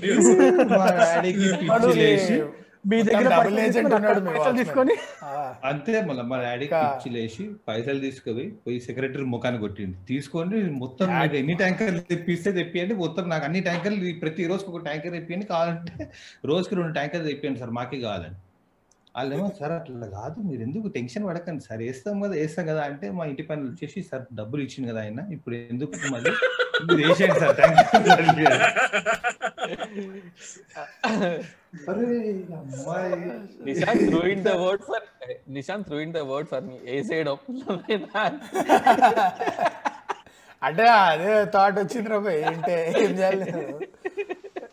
మా 0.74 0.86
డాడీకి 1.00 1.50
పిచ్చి 1.62 1.94
లేచి 1.98 2.38
మీ 2.86 2.98
దగ్గర 3.08 3.28
డబుల్ 3.34 3.56
పైసలు 3.56 3.64
ఏజెంట్ 3.64 3.92
తీసుకొని. 4.28 4.58
తీసుకొని 4.60 4.96
అంతే 5.70 5.94
మళ్ళీ 6.08 6.24
మా 6.32 6.38
డాడీకి 6.44 6.74
పిచ్చి 6.84 7.10
లేచి 7.16 7.44
పైసలు 7.68 8.00
తీసుకుపోయి 8.06 8.48
పోయి 8.64 8.78
సెక్రటరీ 8.88 9.26
ముఖాన్ని 9.34 9.60
కొట్టింది 9.64 9.98
తీసుకొని 10.10 10.60
మొత్తం 10.84 11.08
నాకు 11.16 11.36
ఎన్ని 11.42 11.56
ట్యాంకర్లు 11.62 12.02
తెప్పిస్తే 12.12 12.52
తెప్పియండి. 12.60 12.96
మొత్తం 13.04 13.26
నాకు 13.34 13.46
అన్ని 13.48 13.62
ట్యాంకర్లు 13.68 14.14
ప్రతి 14.24 14.48
రోజుకి 14.52 14.72
ఒక 14.74 14.82
ట్యాంకర్ 14.88 15.14
తెప్పియండి. 15.18 15.48
కావాలంటే 15.54 15.94
రోజుకి 16.52 16.76
రెండు 16.80 16.96
ట్యాంకర్లు 16.98 17.28
తెప్పియండి 17.32 17.62
సార్ 17.64 17.74
మాకే 17.80 18.00
కావాలని. 18.08 18.38
వాళ్ళేమో 19.16 19.48
సార్ 19.60 19.74
అట్లా 19.78 20.08
కాదు 20.18 20.38
మీరు 20.50 20.62
ఎందుకు 20.68 20.88
టెన్షన్ 20.98 21.26
పడకండి 21.30 21.64
సార్. 21.68 21.82
వేస్తాం 21.88 22.20
కదా 22.24 22.36
వేస్తాం 22.42 22.66
కదా 22.72 22.82
అంటే 22.90 23.08
మా 23.18 23.24
ఇంటి 23.32 23.44
పైన 23.50 23.64
వచ్చేసి 23.72 24.02
సార్ 24.10 24.26
డబ్బులు 24.40 24.62
ఇచ్చింది 24.68 24.88
కదా 24.92 25.02
ఆయన 25.06 25.20
ఇప్పుడు 25.38 25.56
ఎందుకు 25.74 25.94
మళ్ళీ 26.16 26.32
మీరు 26.88 27.02
వేసేయండి 27.04 27.40
sir 27.44 27.56
tanker 27.60 27.88
Nishant 33.66 34.04
throwing 34.10 34.44
the 34.48 34.54
word 34.62 34.84
for 34.88 35.06
Nishant 35.56 35.86
throwing 35.90 36.14
the 36.18 36.22
word 36.32 36.50
for 36.52 36.64
మీ 36.70 36.76
ఏ 36.94 36.98
సైడ్ 37.10 37.30
అంటే 40.62 40.86
అదే 41.04 41.30
థాట్ 41.54 41.78
వచ్చింది 41.80 42.10
రా 42.14 42.18
ఏంటే 42.50 42.76
ఏం 43.02 43.14
చేయాలి? 43.20 43.46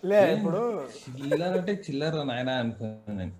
లే 0.09 0.18
ఇప్పుడు 0.35 0.61
చిల్లర 1.20 1.53
అంటే 1.59 1.72
చిల్లర 1.87 2.22
నాయన 2.31 2.51
అనుకున్నాను 2.62 3.14
నేను. 3.20 3.35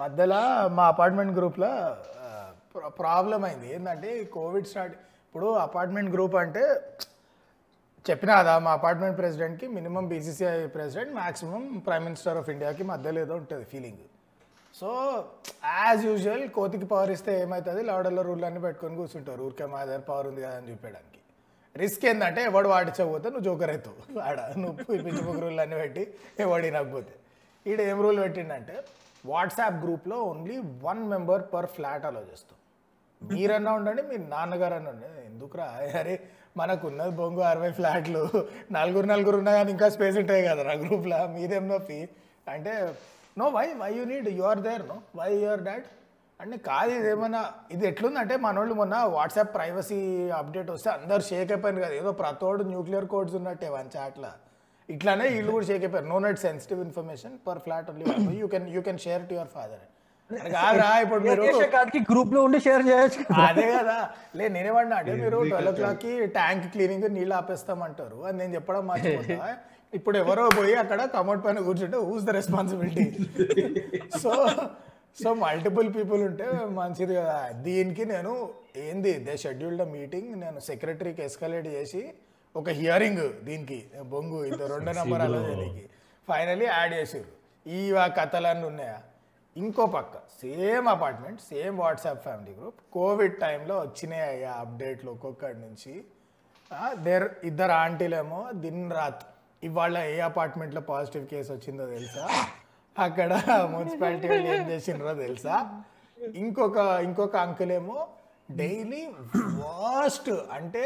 మధ్యలో 0.00 0.40
మా 0.76 0.84
అపార్ట్మెంట్ 0.92 1.34
గ్రూప్లో 1.38 1.72
ప్రాబ్లం 3.02 3.42
అయింది. 3.48 3.66
ఏంటంటే 3.74 4.10
కోవిడ్ 4.36 4.68
స్టార్ట్ 4.70 4.94
ఇప్పుడు 5.26 5.48
అపార్ట్మెంట్ 5.66 6.10
గ్రూప్ 6.14 6.36
అంటే 6.44 6.64
చెప్పినా 8.08 8.32
కదా 8.40 8.54
మా 8.64 8.72
apartment 8.78 9.16
ప్రెసిడెంట్కి 9.20 9.66
minimum 9.76 10.04
BCCI 10.10 10.56
president 10.74 11.12
maximum 11.20 11.62
prime 11.86 12.04
minister 12.08 12.38
of 12.40 12.50
ఇండియాకి 12.54 12.82
మధ్యలో 12.90 13.18
ఏదో 13.24 13.34
ఉంటుంది 13.42 13.64
ఫీలింగ్ 13.72 14.02
సో 14.80 14.88
యాజ్ 15.78 16.02
యూజువల్ 16.08 16.44
కోతికి 16.56 16.86
పవర్ 16.92 17.12
ఇస్తే 17.16 17.32
ఏమవుతుంది 17.42 17.82
లౌడర్లో 17.90 18.22
రూల్ 18.28 18.44
అన్ని 18.48 18.60
పెట్టుకొని 18.64 18.96
కూర్చుంటారు. 19.00 19.40
ఊరికే 19.46 19.66
మా 19.74 19.80
దగ్గర 19.88 20.02
పవర్ 20.10 20.26
ఉంది 20.30 20.40
కదా 20.44 20.56
అని 20.60 20.68
చూపించడానికి 20.70 21.20
రిస్క్ 21.82 22.04
ఏంటంటే 22.10 22.40
ఎవడు 22.50 22.68
వాడించకపోతే 22.74 23.26
నువ్వు 23.32 23.46
జోకర్ 23.48 23.72
అవుతావు. 23.74 24.20
ఆడ 24.26 24.40
నువ్వు 24.62 24.76
పిచ్చి 24.78 25.22
రూల్ 25.44 25.60
అన్ని 25.64 25.76
పెట్టి 25.82 26.02
ఎవడు 26.44 26.62
వినకపోతే. 26.68 27.14
ఈడ 27.66 27.80
ఏం 27.92 27.98
రూల్ 28.06 28.20
పెట్టిండంటే 28.24 28.76
వాట్సాప్ 29.24 29.78
గ్రూప్లో 29.84 30.16
only 30.30 30.56
one 30.86 31.02
member 31.14 31.44
per 31.54 31.70
flat 31.76 32.06
allow 32.10 32.22
చేస్తాం. 32.30 32.58
మీరన్నా 33.20 33.72
ఉండండి 33.78 34.02
మీ 34.10 34.16
నాన్నగారు 34.34 34.74
అన్న 34.78 34.88
ఉండండి. 34.94 35.20
ఎందుకురా? 35.30 35.66
అరే 36.00 36.14
మనకు 36.60 36.84
ఉన్నది 36.90 37.12
బొంగు 37.20 37.42
అరవై 37.52 37.70
ఫ్లాట్లు. 37.78 38.22
నలుగురు 38.76 39.06
నలుగురు 39.12 39.36
ఉన్నా 39.42 39.52
కానీ 39.58 39.70
ఇంకా 39.74 39.86
స్పేస్ 39.96 40.16
ఉంటాయి 40.22 40.42
కదా 40.48 40.62
నా 40.68 40.74
గ్రూప్లో. 40.82 41.18
మీదేం 41.36 41.64
నొప్పి 41.72 42.00
అంటే 42.54 42.72
no 43.40 43.46
why 43.58 43.66
why 43.82 43.90
you 43.98 44.04
need 44.12 44.28
you 44.38 44.44
are 44.50 44.62
there 44.68 44.84
no? 44.92 44.96
Why 45.20 45.30
your 45.44 45.62
dad? 45.68 45.86
అంటే 46.42 46.56
కాదు 46.68 46.92
ఇది 46.98 47.08
ఏమన్నా 47.14 47.40
ఇది 47.74 47.84
ఎట్లుందంటే 47.90 48.34
మనోళ్ళు 48.44 48.74
మొన్న 48.80 48.94
వాట్సాప్ 49.16 49.52
ప్రైవసీ 49.56 49.98
అప్డేట్ 50.38 50.70
వస్తే 50.74 50.88
అందరు 50.96 51.22
షేక్ 51.30 51.50
అయిపోయింది 51.54 51.82
కదా. 51.84 51.94
ఏదో 52.00 52.12
ప్రతోడు 52.22 52.62
న్యూక్లియర్ 52.72 53.06
కోడ్స్ 53.14 53.34
ఉన్నట్టే 53.40 53.68
వన్ 53.76 53.90
చాట్ల. 53.96 54.26
ఇట్లానే 54.88 55.26
వీళ్ళు 55.34 55.50
కూడా 55.56 55.66
షేక్ 55.70 55.84
అయిపోయారు. 55.84 56.08
No 56.14 56.18
net 56.26 56.40
sensitive 56.46 56.80
information 56.86 57.34
per 57.48 57.60
flat 57.66 57.90
only 57.92 58.38
you 58.42 58.48
can 58.54 58.66
you 58.76 58.82
can 58.88 59.02
share 59.06 59.22
to 59.30 59.34
your 59.38 59.52
father 59.56 59.84
కాదురా 60.30 60.88
ఇప్పుడు 61.04 61.22
మీరు 61.24 61.42
కార్డ్కి 61.72 62.00
గ్రూప్లో 62.10 62.40
ఉండి 62.46 62.58
షేర్ 62.66 62.84
చేయొచ్చు. 62.88 63.20
అదే 63.42 63.64
కదా. 63.72 63.96
లే 64.38 64.44
నేనేమన్నా 64.48 64.96
అంటే 65.00 65.12
మీరు 65.22 65.38
ట్వెల్వ్ 65.44 65.70
ఓ 65.70 65.76
క్లాక్కి 65.78 66.12
ట్యాంక్ 66.36 66.66
క్లీనింగ్ 66.72 67.06
నీళ్ళు 67.16 67.34
ఆపేస్తామంటారు. 67.40 68.18
అని 68.26 68.38
నేను 68.38 68.52
చెప్పడం 68.54 68.84
మర్చిపోతా. 68.86 69.36
ఇప్పుడు 69.92 70.16
ఎవరో 70.18 70.44
పోయి 70.50 70.72
అక్కడ 70.74 71.00
కమౌట్ 71.12 71.42
పైన 71.44 71.58
కూర్చుంటే 71.60 71.98
who's 72.06 72.24
the 72.24 72.30
responsibility 72.30 73.04
so 74.22 74.32
so 75.16 75.30
multiple 75.42 75.88
people 75.96 76.22
ఉంటే 76.22 76.46
మంచిది 76.78 77.14
కదా. 77.14 77.36
దీనికి 77.66 78.04
నేను 78.04 78.32
ఏంది 78.84 79.12
దే 79.26 79.34
షెడ్యూల్డ్ 79.36 79.84
మీటింగ్ 79.92 80.30
నేను 80.36 80.60
సెక్రటరీకి 80.60 81.22
ఎస్కలేట్ 81.22 81.68
చేసి 81.68 82.02
ఒక 82.54 82.68
హియరింగ్ 82.80 83.24
దీనికి. 83.44 83.78
బొంగు 84.12 84.40
ఇది 84.44 84.62
రెండో 84.72 84.92
నెంబర్ 85.00 85.22
అలా 85.22 85.40
దీనికి 85.50 85.84
ఫైనలీ 86.28 86.66
యాడ్ 86.66 86.94
చేసారు 86.94 87.30
ఈ 87.66 87.80
కథలన్నీ 88.18 88.66
ఉన్నాయా? 88.66 88.98
ఇంకో 89.56 89.84
పక్క 89.94 90.14
same 90.40 90.86
apartment 90.94 91.40
same 91.50 91.76
WhatsApp 91.82 92.22
family 92.26 92.52
group 92.58 92.80
COVID 92.96 93.36
టైంలో 93.42 93.74
వచ్చినాయి 93.84 94.24
అయ్యా 94.30 94.52
అప్డేట్లు 94.62 95.08
ఒక్కొక్కటి 95.14 95.58
నుంచి. 95.66 95.92
దేర్ 97.06 97.26
ఇద్దరు 97.50 97.74
ఆంటీలేమో 97.82 98.40
దిన్ 98.64 98.84
రాత్ 98.98 99.24
ఇవాళ 99.68 99.98
ఏ 100.14 100.16
అపార్ట్మెంట్లో 100.30 100.82
పాజిటివ్ 100.92 101.24
కేసు 101.32 101.50
వచ్చిందో 101.56 101.84
తెలుసా? 101.94 102.24
అక్కడ 102.96 103.32
మున్సిపాలిటీ 103.74 104.26
వాళ్ళు 104.32 104.48
ఏం 104.54 104.64
చేసిండ్రో 104.72 105.12
తెలుసా? 105.24 105.56
ఇంకొక 106.42 106.78
ఇంకొక 107.06 107.36
అంకుల్ 107.46 107.72
ఏమో 107.78 107.98
డైలీ 108.48 109.02
వర్స్ట్ 109.62 110.32
అంటే 110.56 110.84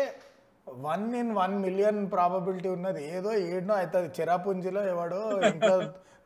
one 0.66 1.06
in 1.20 1.32
one 1.40 1.54
million 1.64 2.00
probability 2.14 2.68
ఉన్నది. 2.76 3.02
ఏదో 3.16 3.30
ఏడనో 3.50 3.74
అవుతుంది 3.80 4.10
చిరాపుంజిలో 4.18 4.82
ఎవడో 4.94 5.22
ఇంకా 5.52 5.72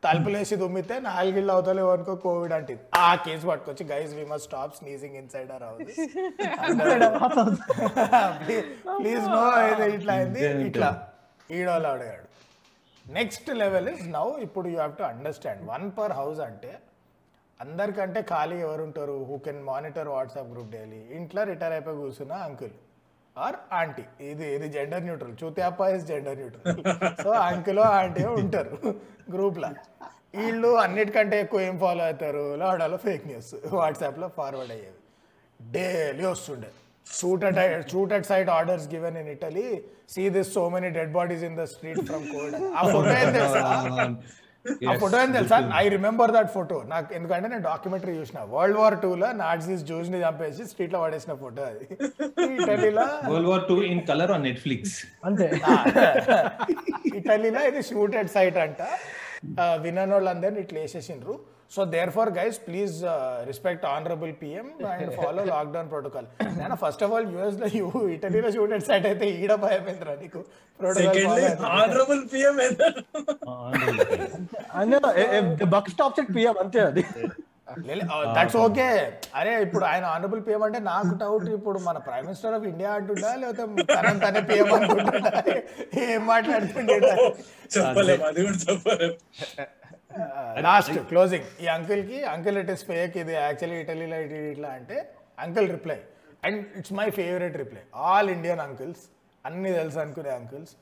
తలుపులేసి 0.03 0.55
దుమ్మితే 0.61 0.97
నాలుగిళ్ళు 1.05 1.53
అవుతాలో 1.55 1.83
అనుకో 1.93 2.15
కోవిడ్ 2.23 2.55
అంటే 2.57 2.75
ఆ 3.01 3.11
కేసు 3.25 3.45
పట్టుకొచ్చి 3.51 3.85
guys 3.91 4.13
we 4.17 4.25
must 4.31 4.49
stop 4.49 4.75
sneezing 4.79 5.17
inside 5.35 5.51
our 5.57 5.65
house 5.65 5.83
please 8.99 9.27
no 9.31 9.43
ఇట్లా 9.91 10.15
అయింది 10.15 10.43
ఇట్లా. 10.67 10.91
ఈడోళ్ళు 11.51 11.89
అడిగాడు 11.89 12.29
నెక్స్ట్ 13.07 13.49
లెవెల్ 13.61 13.89
ఇస్ 13.93 14.05
నౌ 14.15 14.27
ఇప్పుడు 14.47 14.67
you 14.69 14.77
have 14.77 14.95
to 14.99 15.05
understand 15.11 15.63
one 15.71 15.87
per 15.97 16.15
house 16.19 16.41
అంటే 16.49 16.73
అందరికంటే 17.61 18.21
ఖాళీ 18.31 18.57
ఎవరు 18.67 18.83
ఉంటారు 18.89 19.17
who 19.29 19.37
can 19.45 19.61
monitor 19.65 20.09
WhatsApp 20.09 20.49
group 20.53 20.73
daily 20.73 21.01
ఇంట్లో 21.19 21.43
రిటైర్ 21.51 21.75
అయిపోయి 21.75 21.99
కూర్చున్న 22.01 22.37
అంకుల్ 22.47 22.75
ఆర్ 23.37 23.57
ఆంటీ 23.75 24.05
ఇది 24.31 24.47
ఇది 24.55 24.67
gender 24.75 25.05
neutral 25.05 25.37
చూతేప్ప 25.43 25.83
is 25.95 26.05
gender 26.09 26.39
neutral 26.41 26.81
so 27.23 27.31
uncle 27.47 27.81
aunty 27.93 28.25
ఉంటారు 28.35 28.75
గ్రూప్లో 29.33 29.69
వీళ్ళు 30.35 30.69
అన్నిటికంటే 30.85 31.41
ఎక్కువ 31.41 31.61
ఏం 31.61 31.79
ఫాలో 31.79 32.05
అవుతారు? 32.05 32.45
లాడాలో 32.61 32.97
ఫేక్ 33.07 33.25
న్యూస్ 33.31 33.51
వాట్సాప్లో 33.79 34.29
ఫార్వర్డ్ 34.39 34.73
అయ్యేవి. 34.77 34.99
డైలీ 35.61 36.27
వస్తుండే. 36.27 36.71
Shoot 37.07 37.43
at 37.47 37.57
shoot 37.91 38.11
at 38.17 38.25
site 38.29 38.51
orders 38.57 38.85
given 38.93 39.15
in 39.21 39.27
Italy. 39.33 39.65
See 40.13 40.27
this 40.35 40.49
so 40.57 40.63
many 40.75 40.89
dead 40.97 41.13
bodies 41.17 41.43
in 41.49 41.55
the 41.61 41.67
street 41.73 41.99
from 42.09 42.23
COVID. 42.35 42.55
ఆ 42.79 42.83
ఫోటో 42.93 43.11
ఏం 43.23 43.31
తెలుసా? 43.37 43.63
ఆ 44.91 44.93
ఫోటో 45.03 45.17
ఏం 45.23 45.31
తెలుసా? 45.37 45.57
ఐ 45.81 45.85
రిమెంబర్ 45.95 46.33
దట్ 46.37 46.51
ఫోటో 46.57 46.77
నాకు 46.93 47.09
ఎందుకంటే 47.19 47.47
నేను 47.53 47.65
డాక్యుమెంటరీ 47.71 48.15
చూసిన. 48.21 48.39
వరల్డ్ 48.55 48.79
వార్ 48.83 48.97
టూ 49.05 49.11
లో 49.23 49.29
నాట్సీస్ 49.43 49.83
జూస్ని 49.91 50.21
చంపేసి 50.25 50.65
స్ట్రీట్లో 50.73 51.01
పడేసిన 51.05 51.35
ఫోటో 51.43 51.63
అది. 51.71 51.85
ఇటలీలో 52.59 53.07
World 53.33 53.51
War 53.53 53.65
Two 53.71 53.77
in 53.93 54.03
colour 54.11 54.33
on 54.37 54.45
Netflix 54.49 54.97
అంతే. 55.31 55.49
ఇటలీలో 57.21 57.63
ఇది 57.73 57.83
షూట్ 57.91 58.17
ఎట్ 58.23 58.33
సైట్ 58.39 58.61
అంట. 58.67 58.81
వినన్ 59.85 60.13
వాళ్ళందరినీ 60.13 60.61
ఇట్లా 60.61 60.79
వేసేసిండ్రు 60.81 61.35
so 61.75 61.83
therefore 62.11 62.31
guys 62.31 62.57
please 62.67 62.97
respect 63.45 63.85
honourable 63.91 64.33
PM 64.41 64.67
and 64.93 65.13
follow 65.17 65.43
lockdown 65.45 65.89
protocol 65.91 66.27
నేను 66.59 66.77
ఫస్ట్ 66.77 67.03
ఆఫ్ 67.03 67.13
ఆల్ 67.13 67.29
యూఎస్లో 67.35 67.69
యూ 67.79 67.87
ఇటలీలో 68.09 68.51
షూట్ 68.57 68.75
ఎట్ 68.79 68.87
సైట్ 68.87 69.07
అయితే 69.07 69.29
ఈడ 69.39 69.55
భయమైందిరా 69.65 70.15
నీకు 70.23 70.43
secondly 70.81 71.47
protocol 71.47 71.65
honourable 71.77 72.23
PM 72.33 72.59
buck 75.73 75.91
stop 75.91 76.17
at 76.17 76.31
PM 76.37 76.59
అంతే 76.61 76.83
అది 76.83 77.05
దట్స్ 78.37 78.57
ఓకే. 78.59 78.87
అరే 79.35 79.53
ఇప్పుడు 79.63 79.85
ఆయన 79.85 80.05
ఆనరబుల్ 80.13 80.41
పిఎం 80.47 80.63
అంటే 80.63 80.81
నాకు 80.87 81.13
డౌట్ 81.21 81.49
ఇప్పుడు 81.51 81.79
మన 81.81 81.99
ప్రైమ్ 82.07 82.27
మినిస్టర్ 82.27 82.55
ఆఫ్ 82.55 82.67
ఇండియా 82.71 82.91
అంటుండా 82.95 83.31
లేకపోతే 83.37 83.85
తన 83.93 84.13
తనే 84.23 84.43
పిఎం 84.49 84.71
అనుకుంటుండా 84.77 85.33
ఏం 86.07 86.23
మాట్లాడుతుండే 86.27 86.99
చెప్పలేము 87.75 88.25
అది 88.29 88.43
కూడా 88.43 88.59
చెప్పలేము 88.65 89.17
లాస్ట్ 90.65 90.97
క్లోజింగ్ 91.11 91.47
ఈ 91.61 91.69
అంకుల్కి 91.75 92.19
అంకుల్ 92.33 92.59
ఇట్ 92.59 92.71
ఇస్ 92.71 92.85
ఫేక్ 92.89 93.15
ఇది 93.17 93.35
యాక్చువల్లీ 93.39 93.79
ఇటలీలో 93.83 94.19
ఇటు 94.25 94.41
ఇట్లా 94.51 94.71
అంటే 94.79 94.97
uncle 95.39 95.69
reply 95.71 95.99
and 96.45 96.61
it's 96.79 96.95
my 96.95 97.09
favourite 97.19 97.57
reply 97.57 97.83
all 98.05 98.31
Indian 98.31 98.63
uncles 98.65 99.05
అన్ని 99.45 99.71
తెలుసు 99.73 99.99
అనుకునే 99.99 100.33
అంకుల్స్ 100.37 100.75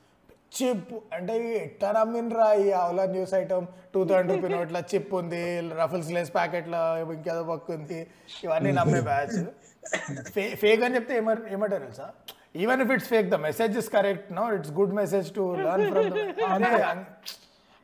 చిప్ 0.51 0.87
అంటే 1.15 1.33
ఎట్లా 1.59 1.89
నమ్మినరా 1.97 2.47
ఈ 2.63 2.67
అవలా 2.79 3.03
news 3.13 3.33
item? 3.39 3.65
Two 3.93 3.99
thousand 4.07 4.31
rupee 4.33 4.47
నోట్ల 4.55 4.79
చిప్ 4.91 5.11
ఉంది 5.19 5.41
రఫుల్స్ 5.79 6.09
లేస్ 6.15 6.31
ప్యాకెట్లో 6.37 6.81
ఇంకేదో 7.15 7.43
పక్క 7.51 7.71
ఉంది 7.77 7.99
ఇవన్నీ 8.45 8.71
నమ్మే 8.79 9.01
బ్యాచ్. 9.09 9.37
ఫేక్ 10.63 10.83
అని 10.87 10.95
చెప్తే 10.97 11.13
ఏమ 11.21 11.29
ఏమంటారు 11.55 11.83
తెలుసా? 11.85 12.07
Even 12.63 12.81
if 12.85 12.91
it's 12.95 13.09
fake 13.13 13.27
the 13.29 13.39
message 13.47 13.75
is 13.81 13.89
correct 13.95 14.27
no 14.39 14.45
it's 14.55 14.73
good 14.79 14.95
message 15.01 15.27
to 15.37 15.43
learn 15.65 15.85
from 15.91 17.03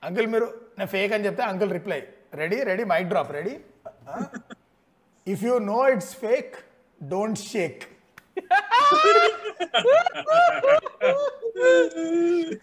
uncle 0.04 0.28
మీరు 0.34 0.48
నేను 0.78 0.90
ఫేక్ 0.96 1.14
అని 1.16 1.26
చెప్తే 1.28 1.44
uncle 1.44 1.72
reply 1.78 2.00
ready 2.42 2.58
ready 2.70 2.84
mic 2.92 3.08
drop 3.10 3.32
ready 3.38 3.54
if 5.28 5.44
you 5.48 5.54
know 5.70 5.80
it's 5.94 6.14
fake 6.26 6.54
don't 7.14 7.40
share 7.48 7.82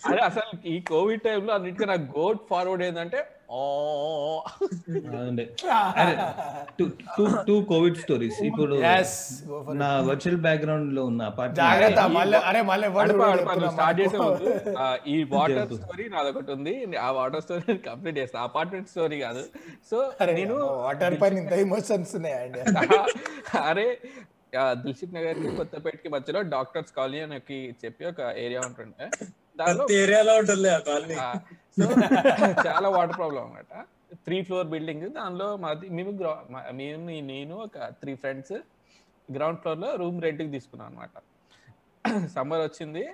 అదే 0.08 0.20
అసలు 0.20 0.50
ఈ 0.64 0.76
Covid 0.90 1.22
టైంలో 1.22 1.52
అన్నిటికీ 1.54 1.84
నాకు 1.84 2.06
గోట్ 2.18 2.42
ఫార్వర్డ్ 2.50 2.84
ఏంటంటే 2.84 3.20
టూ 7.48 7.56
కోవిడ్ 7.70 7.96
స్టోరీస్ 7.96 8.38
ఇప్పుడు 8.42 8.76
నా 9.82 9.88
వర్చువల్ 10.08 10.38
బ్యాక్గ్రౌండ్లో 10.46 11.02
ఉన్న 11.04 11.22
అరే 11.72 11.88
స్టార్ట్ 13.74 14.00
చేసే. 14.00 14.18
ముందు, 14.18 14.52
ఈ 15.06 15.16
వాటర్ 15.34 15.72
స్టోరీ 15.78 16.06
నాదొకటి 16.08 16.52
ఉంది. 16.52 16.74
ఆ 17.06 17.10
వాటర్ 17.10 17.42
స్టోరీ 17.42 17.74
కంప్లీట్ 17.88 18.18
చేస్తా. 18.18 18.38
అపార్ట్మెంట్ 18.48 18.88
స్టోరీ 18.88 19.18
కాదు. 19.20 19.44
సో 19.90 19.98
అరే 20.20 20.34
నేను 20.40 20.56
వాటర్ 20.84 21.16
పైన 21.22 21.42
ఇంత 21.42 21.54
ఎమోషన్స్ 21.66 22.14
ఉన్నాయండి 22.20 22.60
అరే 23.70 23.88
దిల్సుఖ్ 24.82 25.14
నగర్కి 25.16 25.48
కొత్తపేటకి 25.58 26.08
మధ్యలో 26.14 26.40
డాక్టర్స్ 26.54 26.92
కాలనీ 26.98 27.20
అని 27.26 27.38
చెప్పి 27.84 28.02
ఒక 28.12 28.20
ఏరియా 28.44 28.60
ఉంటుండే. 28.68 29.06
దానిలో 29.60 29.84
ఏరియాలో 30.02 30.32
ఉంటుంది 30.42 30.70
చాలా 32.66 32.88
వాటర్ 32.96 33.16
ప్రాబ్లం 33.20 33.42
అన్నమాట. 33.44 33.72
త్రీ 34.26 34.38
ఫ్లోర్ 34.46 34.68
బిల్డింగ్ 34.72 35.06
దానిలో 35.18 35.48
మాది 35.64 35.86
మేము 35.96 36.12
మేము 36.80 37.04
నేను 37.32 37.54
ఒక 37.66 37.86
త్రీ 38.00 38.14
ఫ్రెండ్స్ 38.22 38.56
గ్రౌండ్ 39.28 39.60
ఫ్లోర్లో 39.62 39.90
రూమ్ 40.02 40.18
రెంట్కి 40.26 40.50
తీసుకున్నాం 40.56 40.88
అనమాట 40.90 41.14
సమ్మర్ 42.34 42.62
వచ్చింది. 42.66 43.04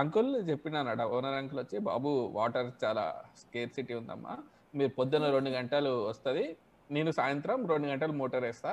అంకుల్ 0.00 0.30
చెప్పినానట 0.48 1.02
ఓనర్ 1.14 1.36
అంకుల్ 1.40 1.60
వచ్చి 1.62 1.78
బాబు 1.88 2.10
వాటర్ 2.38 2.68
చాలా 2.84 3.04
స్కేర్ 3.42 3.70
సిటీ 3.76 3.94
ఉందమ్మా. 4.00 4.34
మీరు 4.78 4.92
పొద్దున్న 4.98 5.26
రెండు 5.36 5.50
గంటలు 5.58 5.92
వస్తుంది. 6.10 6.44
నేను 6.90 7.10
సాయంత్రం 7.18 7.58
రెండు 7.72 7.86
గంటలు 7.92 8.14
మోటార్ 8.20 8.44
వేస్తా. 8.48 8.72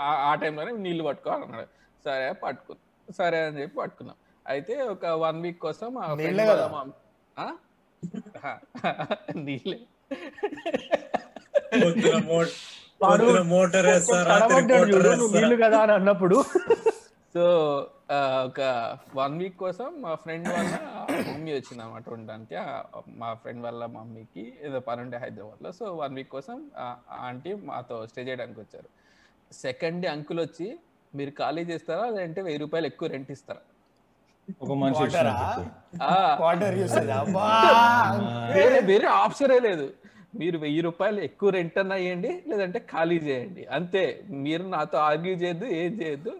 ఆ- 0.00 0.30
ఆ 0.30 0.34
టైంలోనే 0.34 0.72
నీళ్ళు 0.72 1.04
పట్టుకోవాలన్నాడు. 1.04 1.66
సరే 2.04 2.32
పట్టుకు 2.32 2.76
సరే 3.12 3.46
అని 3.46 3.62
చెప్పి 3.62 3.76
పట్టుకున్నాం. 3.76 4.16
అయితే 4.46 4.82
ఒక 4.82 5.06
వన్ 5.06 5.42
వీక్ 5.42 5.58
కోసం 5.58 6.16
నీళ్ళే 6.16 6.44
వాళ్ళ 6.48 6.66
కదా? 6.66 6.78
మమ్- 6.78 6.92
ఆ? 7.38 7.52
నీళ్ళే. 9.36 9.80
మోటార్ 13.42 13.86
నీళ్ళు 15.32 15.64
కదా 15.64 15.78
అని 15.78 15.92
అన్నప్పుడు. 15.92 16.44
సో 17.34 17.44
ఆ, 18.12 18.42
ఒక 18.46 18.60
వన్ 19.14 19.38
వీక్ 19.38 19.56
కోసం 19.56 20.02
మా 20.02 20.14
ఫ్రెండ్ 20.14 20.48
వాళ్ళ 20.48 20.78
మమ్మీ 21.28 21.50
వచ్చింది 21.52 21.82
అనమాట 21.82 22.08
ఉండడానికి. 22.08 22.56
ఆ, 22.56 22.82
మా 23.08 23.34
ఫ్రెండ్ 23.34 23.62
వాళ్ళ 23.62 23.86
మమ్మీకి 23.86 24.58
ఏదో 24.62 24.80
పని 24.80 25.00
ఉండే 25.00 25.16
హైదరాబాద్లో 25.16 25.72
సో 25.72 25.94
వన్ 25.94 26.14
వీక్ 26.14 26.28
కోసం 26.28 26.70
ఆంటీ 27.10 27.54
మాతో 27.54 28.06
స్టే 28.06 28.22
చేయడానికి 28.22 28.60
వచ్చారు. 28.60 29.03
సెకండ్ 29.60 30.02
డే 30.02 30.08
అంకుల్ 30.08 30.40
వచ్చి 30.40 30.78
మీరు 31.14 31.32
ఖాళీ 31.38 31.64
చేస్తారా? 31.64 32.08
లేదంటే 32.08 32.42
వెయ్యి 32.42 32.58
రూపాయలు 32.58 32.86
ఎక్కువ 32.86 33.08
రెంట్ 33.08 33.30
ఇస్తారా? 33.30 33.60
ఒక 34.60 34.74
మనిషి 34.74 35.02
వేరే 38.56 38.82
వేరే 38.82 39.08
ఆప్షనే 39.22 39.60
లేదు. 39.60 39.94
మీరు 40.38 40.58
వెయ్యి 40.58 40.80
రూపాయలు 40.80 41.20
ఎక్కువ 41.20 41.50
రెంట్ 41.50 41.78
అన్న 41.78 41.94
వేయండి 41.94 42.42
లేదంటే 42.48 42.78
ఖాళీ 42.92 43.18
చేయండి. 43.18 43.66
అంతే. 43.70 44.02
మీరు 44.30 44.62
నాతో 44.62 44.98
ఆర్గ్యూ 44.98 45.34
చేయొద్దు 45.34 45.66
ఏం 45.66 45.92
చేయొద్దు. 46.02 46.32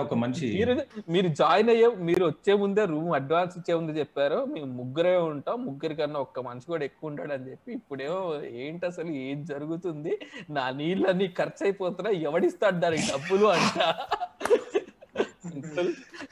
ఒక 0.00 0.14
మనిషి. 0.14 0.48
మీరు 0.58 0.72
మీరు 1.08 1.28
జాయిన్ 1.28 1.70
అయ్యే 1.70 1.88
మీరు 2.08 2.24
వచ్చే 2.24 2.54
ముందే 2.54 2.84
రూమ్ 2.84 3.12
అడ్వాన్స్ 3.12 3.58
ఇచ్చే 3.58 3.74
ముందే 3.74 4.00
చెప్పారు. 4.00 4.44
మేము 4.44 4.70
ముగ్గురే 4.72 5.16
ఉంటాం. 5.16 5.64
ముగ్గురి 5.66 5.94
కన్నా 5.94 6.20
ఒక్క 6.20 6.40
మనిషి 6.40 6.66
కూడా 6.66 6.84
ఎక్కువ 6.84 7.10
ఉంటాడు 7.10 7.32
అని 7.32 7.50
చెప్పి 7.50 7.72
ఇప్పుడేమో 7.72 8.20
ఏంటి 8.64 8.86
అసలు 8.86 9.10
ఏం 9.26 9.44
జరుగుతుంది? 9.44 10.14
నా 10.50 10.70
నీళ్ళన్నీ 10.70 11.28
ఖర్చు 11.38 11.64
అయిపోతున్నాయి 11.64 12.22
ఎవడిస్తాడు 12.22 12.76
దానికి 12.76 13.02
డబ్బులు 13.12 13.46
అంట. 13.46 13.78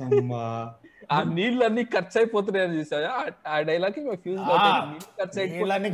అమ్మా. 0.03 0.45
ఆ 1.11 1.19
నీళ్ళన్నీ 1.33 1.83
ఖర్చు 1.93 2.17
అయిపోతున్నాయి 2.19 2.65
అని 2.67 2.77
చూసా 2.79 2.99
ఆ 3.49 3.57
డైలాగ్ 3.63 3.99
ఫ్యూజ్ 4.19 4.41
నీళ్ళన్నీ 5.53 5.89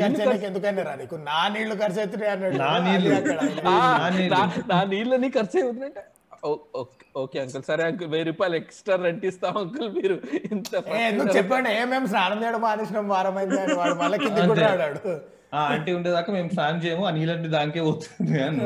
ఎందుకని 0.47 0.83
రా 0.83 0.95
నీకు? 0.97 1.17
నా 1.27 1.41
నీళ్ళు 1.49 1.75
ఖర్చు 1.75 2.01
అవుతున్నాయి 2.01 2.33
అన్నాడు. 2.33 2.59
నా 2.59 2.69
అది 2.75 2.85
నీళ్ళు. 2.89 3.11
అక్కడ. 3.17 3.39
ఆ, 3.69 3.77
నా 3.99 4.09
నీళ్ళు. 4.11 4.33
నా- 4.37 4.65
నా 4.73 4.81
నీళ్ళని 4.93 5.31
ఖర్చు 5.37 5.59
అవుతుందంటే 5.61 6.03
ఓకే 7.21 7.37
అంకుల్ 7.41 7.65
సరే 7.65 7.83
అంకుల్ 7.87 8.09
వెయ్యి 8.13 8.27
రూపాయలు 8.29 8.57
ఎక్స్ట్రా 8.57 8.95
రెంట్ 9.03 9.25
ఇస్తాం 9.27 9.57
అంకుల్ 9.59 9.89
మీరు. 9.97 10.17
ఇంత 10.49 10.71
ఏ, 10.91 11.01
ఎందుకు 11.09 11.33
చెప్పండి? 11.37 11.71
ఏమేమి 11.81 12.09
స్నానం 12.09 12.39
చేయడం 12.43 12.63
మానేసినాం 12.63 13.09
వారం 13.09 13.37
అయింది 13.39 13.75
వాడు 13.77 13.97
మళ్ళీ 14.01 14.19
కింద 14.19 14.39
కూడా 14.45 14.63
అంతే. 14.65 14.71
ఆడాడు 14.77 15.03
ఆ 15.53 15.61
ఆంటీ 15.71 15.91
ఉండేదాకా 15.95 16.31
మేము 16.33 16.51
స్నానం 16.51 16.79
చేయము 16.83 17.05
ఆ 17.07 17.15
నీళ్ళంటి 17.15 17.49
దానికే 17.55 17.83
పోతుంది 17.87 18.39
అని 18.43 18.61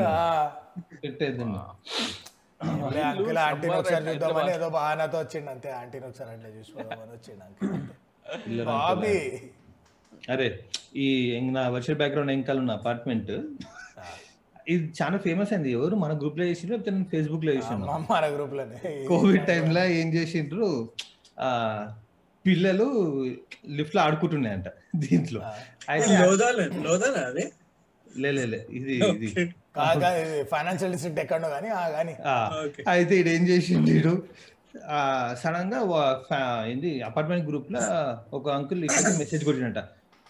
పెట్టేద్దండి 1.01 1.59
అంకుల్ 3.09 3.39
ఆంటీని 3.47 3.75
ఒకసారి 3.79 4.03
చూద్దామని. 4.09 4.51
ఏదో 4.57 4.67
బహానాతో 4.77 5.17
వచ్చిండు 5.23 5.49
అంతే. 5.55 5.69
ఆంటీని 5.81 6.05
ఒకసారి 6.09 6.29
అట్లా 6.35 6.49
చూసుకోదామని 6.57 7.11
వచ్చిండు 7.17 7.43
అంకుల్ 7.47 8.61
బాబీ. 8.71 9.15
అరే 10.33 10.47
ఈ 11.05 11.07
ఎంగ్ 11.37 11.51
నా 11.57 11.63
వర్చువల్ 11.73 11.99
బ్యాక్గ్రౌండ్ 12.01 12.31
వెనకాల 12.33 12.59
ఉన్న 12.63 12.73
అపార్ట్మెంట్ 12.81 13.33
ఇది 14.73 14.85
చాలా 14.99 15.17
ఫేమస్ 15.25 15.51
అయింది. 15.53 15.69
ఎవరు 15.77 15.95
మన 16.03 16.11
గ్రూప్లో 16.21 16.45
చేసిండ్రు 16.49 16.73
లేకపోతే 16.73 16.91
నేను 16.95 17.09
ఫేస్బుక్లో 17.11 17.51
చేసాను 17.57 17.85
మా 17.89 17.97
మన 18.13 18.25
గ్రూప్లోనే. 18.35 18.77
కోవిడ్ 19.09 19.43
టైంలో 19.49 19.83
ఏం 19.99 20.07
చేసిండ్రు? 20.15 20.69
ఆ 21.47 21.49
పిల్లలు 22.45 22.87
లిఫ్ట్లో 23.77 23.99
ఆడుకుంటున్నాయంట 24.05 24.69
దీంట్లో. 25.03 25.41
అయితే 25.93 26.09
లోదాలే 26.23 26.65
లోదానా 26.87 27.21
అది? 27.29 27.45
లే 28.23 28.29
లే, 28.37 28.43
లే, 28.53 28.59
ఇది 28.79 28.95
ఇది. 29.15 29.29
ఫైనాన్షియల్ 30.51 30.93
డిస్ట్రిక్ట్ 30.93 31.21
ఎక్కడో 31.23 31.49
కానీ 31.49 31.69
ఆ 31.75 31.83
కానీ. 31.89 32.13
అయితే 32.93 33.13
ఈడు 33.19 33.29
ఏం 33.29 33.43
చేసిండు 33.49 33.91
ఈడు? 33.95 34.13
సడన్గా 35.41 35.79
ఏంది 36.71 36.89
అపార్ట్మెంట్ 37.09 37.45
గ్రూప్లో 37.49 37.81
ఒక 38.33 38.45
అంకుల్ 38.55 38.81
మెసేజ్ 39.19 39.45
కొట్టినట 39.45 39.81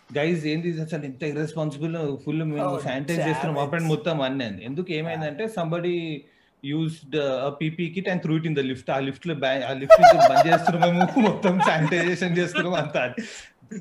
గైజ్ 0.09 0.43
ఏంది 0.47 0.67
ఇది 0.69 0.81
అసలు 0.81 1.05
ఇంత 1.05 1.23
ఇర్రెస్పాన్సిబుల్ 1.31 1.95
ఫుల్ 2.23 2.41
మేము 2.49 2.73
శానిటైజ్ 2.83 3.21
చేస్తున్నాం 3.27 3.55
అపార్ట్మెంట్ 3.57 3.89
మొత్తం 3.93 4.17
అన్నీ 4.21 4.45
అని 4.45 4.61
ఎందుకు 4.65 4.89
ఏమైందంటే 4.93 5.45
somebody 5.55 5.95
used 6.63 7.17
PP 7.57 7.85
kit 7.95 8.07
and 8.11 8.21
threw 8.23 8.35
it 8.37 8.45
in 8.49 8.55
the 8.55 8.63
lift 8.69 8.89
ఆ 8.91 8.99
లిఫ్ట్లో 9.07 9.33
ఆ 9.67 9.73
లిఫ్ట్ 9.81 9.99
బంద్ 10.23 10.47
చేస్తున్నాము 10.49 11.01
మొత్తం 11.27 11.53
శానిటైజేషన్ 11.67 12.37
చేస్తున్నాం 12.39 12.75
అంతా. 12.75 13.03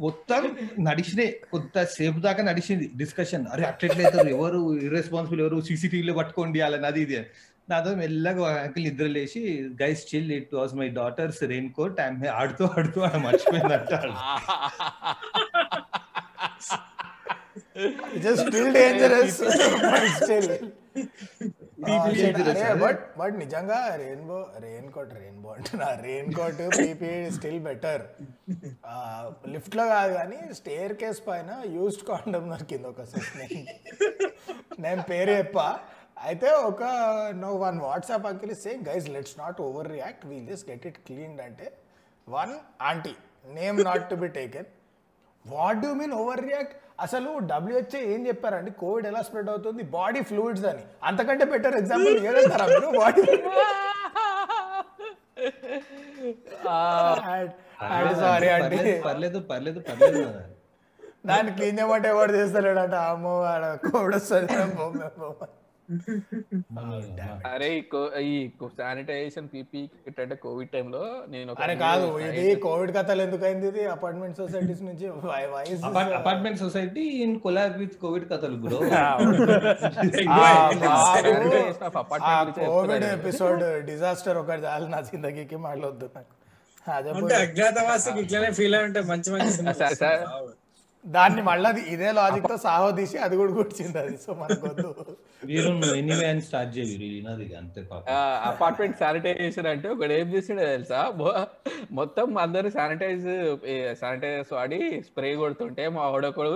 మొత్తం 0.01 0.43
నడిచినాయి 0.81 1.33
కొంత 1.53 1.85
సేపు 1.95 2.21
దాకా 2.21 2.43
నడిచింది 2.43 2.87
డిస్కషన్ 2.97 3.47
అరే 3.47 3.65
అట్లెట్లయితారు 3.65 4.29
ఎవరు 4.29 4.61
ఇర్రెస్పాన్సిబుల్ 4.81 5.41
ఎవరు 5.41 5.61
సీసీటీవీలో 5.61 6.15
పట్టుకోండి 6.15 6.61
అలాని 6.61 6.87
అది 6.87 7.03
ఇది 7.03 7.17
అని. 7.17 7.29
నాతో 7.69 7.91
మెల్లగా 7.95 8.49
అంకుల్ 8.63 8.87
ఇద్దరు 8.87 9.09
లేచి 9.09 9.43
guys 9.83 10.03
chill 10.11 10.33
it 10.33 10.55
was 10.55 10.75
my 10.75 10.89
daughter's 10.99 11.43
raincoat 11.73 12.01
ఆమె 12.01 12.29
ఆడుతూ 12.35 12.65
ఆడుతూ 12.77 13.01
ఆమె 13.03 13.21
మర్చిపోయిందంట 13.27 13.93
just 18.25 18.47
still 18.47 18.73
dangerous 18.75 19.39
still 20.17 20.49
dangerous, 20.49 20.59
అదే. 20.59 20.59
బట్ 22.81 23.01
బట్ 23.19 23.35
నిజంగా 23.35 23.97
రెయిన్బో 23.97 24.39
రెయిన్ 24.59 24.93
కోట్ 24.93 25.13
రెయిన్బో 25.15 25.49
అంటున్నా 25.49 25.89
rain 26.01 26.35
coat 26.35 26.61
PP 26.79 27.31
still 27.31 27.61
better 27.61 28.05
లిఫ్ట్లో 29.47 29.87
కాదు 29.89 30.13
కానీ 30.15 30.39
స్టేర్ 30.53 30.93
కేస్ 30.93 31.21
పైన 31.29 31.51
యూస్డ్ 31.65 32.05
కాండమ్ 32.07 32.49
దొరికింది 32.51 32.89
ఒక 32.89 33.01
నేను. 34.79 35.03
పేరు 35.03 35.31
చెప్పా. 35.31 35.67
అయితే 36.25 36.49
ఒక 36.65 36.83
no 37.35 37.57
one 37.57 37.81
WhatsApp 37.81 38.27
uncle 38.27 38.55
say 38.57 38.73
guys 38.89 39.09
let's 39.09 39.39
not 39.39 39.61
overreact 39.89 40.27
we'll 40.27 40.47
just 40.47 40.71
get 40.71 40.87
it 40.87 40.99
cleaned 41.07 41.41
అంటే 41.41 41.67
one 42.29 42.53
aunty 42.83 43.15
name 43.53 43.79
not 43.85 44.11
to 44.11 44.15
be 44.15 44.29
taken 44.29 44.69
what 45.45 45.81
do 45.81 45.95
mean 45.95 46.13
overreact 46.41 46.77
అసలు 46.99 47.31
డబ్ల్యూహెచ్ఏ 47.51 48.01
ఏం 48.13 48.21
చెప్పారండి? 48.27 48.71
కోవిడ్ 48.81 49.07
ఎలా 49.07 49.21
స్ప్రెడ్ 49.23 49.51
అవుతుంది? 49.51 49.83
బాడీ 49.95 50.21
ఫ్లూయిడ్స్ 50.23 50.67
అని. 50.73 50.83
అంతకంటే 51.03 51.45
బెటర్ 51.53 51.77
ఎగ్జాంపుల్ 51.81 52.17
ఏదంటారా 52.29 52.67
మీరు? 52.73 52.91
Body 53.01 53.23
sorry 58.23 58.49
అండి. 58.57 58.79
పర్లేదు 59.07 59.39
పర్లేదు 59.51 59.81
పర్లేదు 59.89 60.23
దాన్ని 61.27 61.51
క్లీన్ 61.57 61.79
చేయమంటే 61.79 62.09
ఎవరు 62.09 62.33
చేస్తలేడంట? 62.39 62.97
అమ్మో 63.13 63.35
ఆడ 63.53 63.65
కోవిడ్ 63.85 64.17
వస్తుంది 64.17 64.57
బొమ్మ, 64.79 65.09
బొమ్మ. 65.21 65.41
అరే 67.49 67.69
ఈ 67.75 67.83
కో- 67.91 68.11
ఈ 68.25 68.33
శానిటైజేషన్ 68.77 69.47
పీపీ 69.49 69.81
కిట్ 70.05 70.21
అంటే 70.21 70.37
కోవిడ్ 70.43 70.71
టైంలో 70.71 71.03
నేను 71.29 71.51
అరే 71.65 71.75
కాదు 71.83 72.07
ఇది 72.31 72.55
కోవిడ్ 72.63 72.93
కథలు 72.97 73.23
ఎందుకు 73.23 73.45
అయింది 73.45 73.67
ఇది? 73.71 73.83
అపార్ట్మెంట్ 73.95 74.37
సొసైటీస్ 74.37 74.83
నుంచి 74.83 75.07
apartment 76.21 76.59
society 76.59 77.05
in 77.25 77.35
collab 77.41 77.77
with 77.79 77.97
COVID 78.03 78.27
కథలు 78.31 78.57
బ్రో 78.59 78.79
గురించి 78.85 80.25
కోవిడ్. 82.63 83.05
ఎపిసోడ్ 83.13 83.63
డిజాస్టర్ 83.87 84.39
ఒకటి 84.39 84.63
చాలు 84.65 84.89
నా 84.89 85.01
జిందగీకి 85.07 85.59
మాట్లాడొద్దు 85.65 86.09
నాకు. 86.15 86.33
అదే 86.87 87.11
అంటే 87.13 87.35
అజ్ఞాతవాసికి 87.43 88.19
ఇట్లనే 88.23 88.49
ఫీల్ 88.57 88.75
అయి 88.77 88.85
ఉంటే 88.87 89.01
మంచి 89.09 89.29
మంచి 89.35 89.51
దాన్ని 91.05 91.43
మళ్ళీ 91.43 91.71
ఇదే 91.87 92.13
లాజిక్తో 92.13 92.57
సాహో 92.57 92.91
తీసి 92.91 93.19
అది 93.19 93.37
కూడా 93.37 93.53
కూర్చింది 93.53 93.99
అది. 93.99 94.17
సో 94.17 94.35
మనకు 94.35 94.67
వద్దు 94.67 94.91
వీరు 95.45 95.71
ఎనీవే 95.97 96.27
అని 96.27 96.43
స్టార్ట్ 96.43 96.79
చేయి 96.79 96.87
వీరు 96.93 97.15
వినది 97.15 97.55
అంతే 97.57 97.83
పాప. 97.83 98.05
అపార్ట్మెంట్ 98.45 98.99
శానిటైజేషన్ 98.99 99.67
అంటే 99.67 99.89
ఒకడు 99.89 100.13
ఏం 100.13 100.35
చేసిండే 100.35 100.67
తెలుసా? 100.67 101.13
మొ- 101.17 101.45
మొత్తం 101.93 102.39
అందరు 102.39 102.69
శానిటైజ్ 102.69 103.29
శానిటైజర్స్ 104.01 104.53
వాడి 104.53 104.79
స్ప్రే 105.07 105.37
కొడుతుంటే 105.37 105.89
మా 105.89 106.09
వాడొకడు 106.09 106.55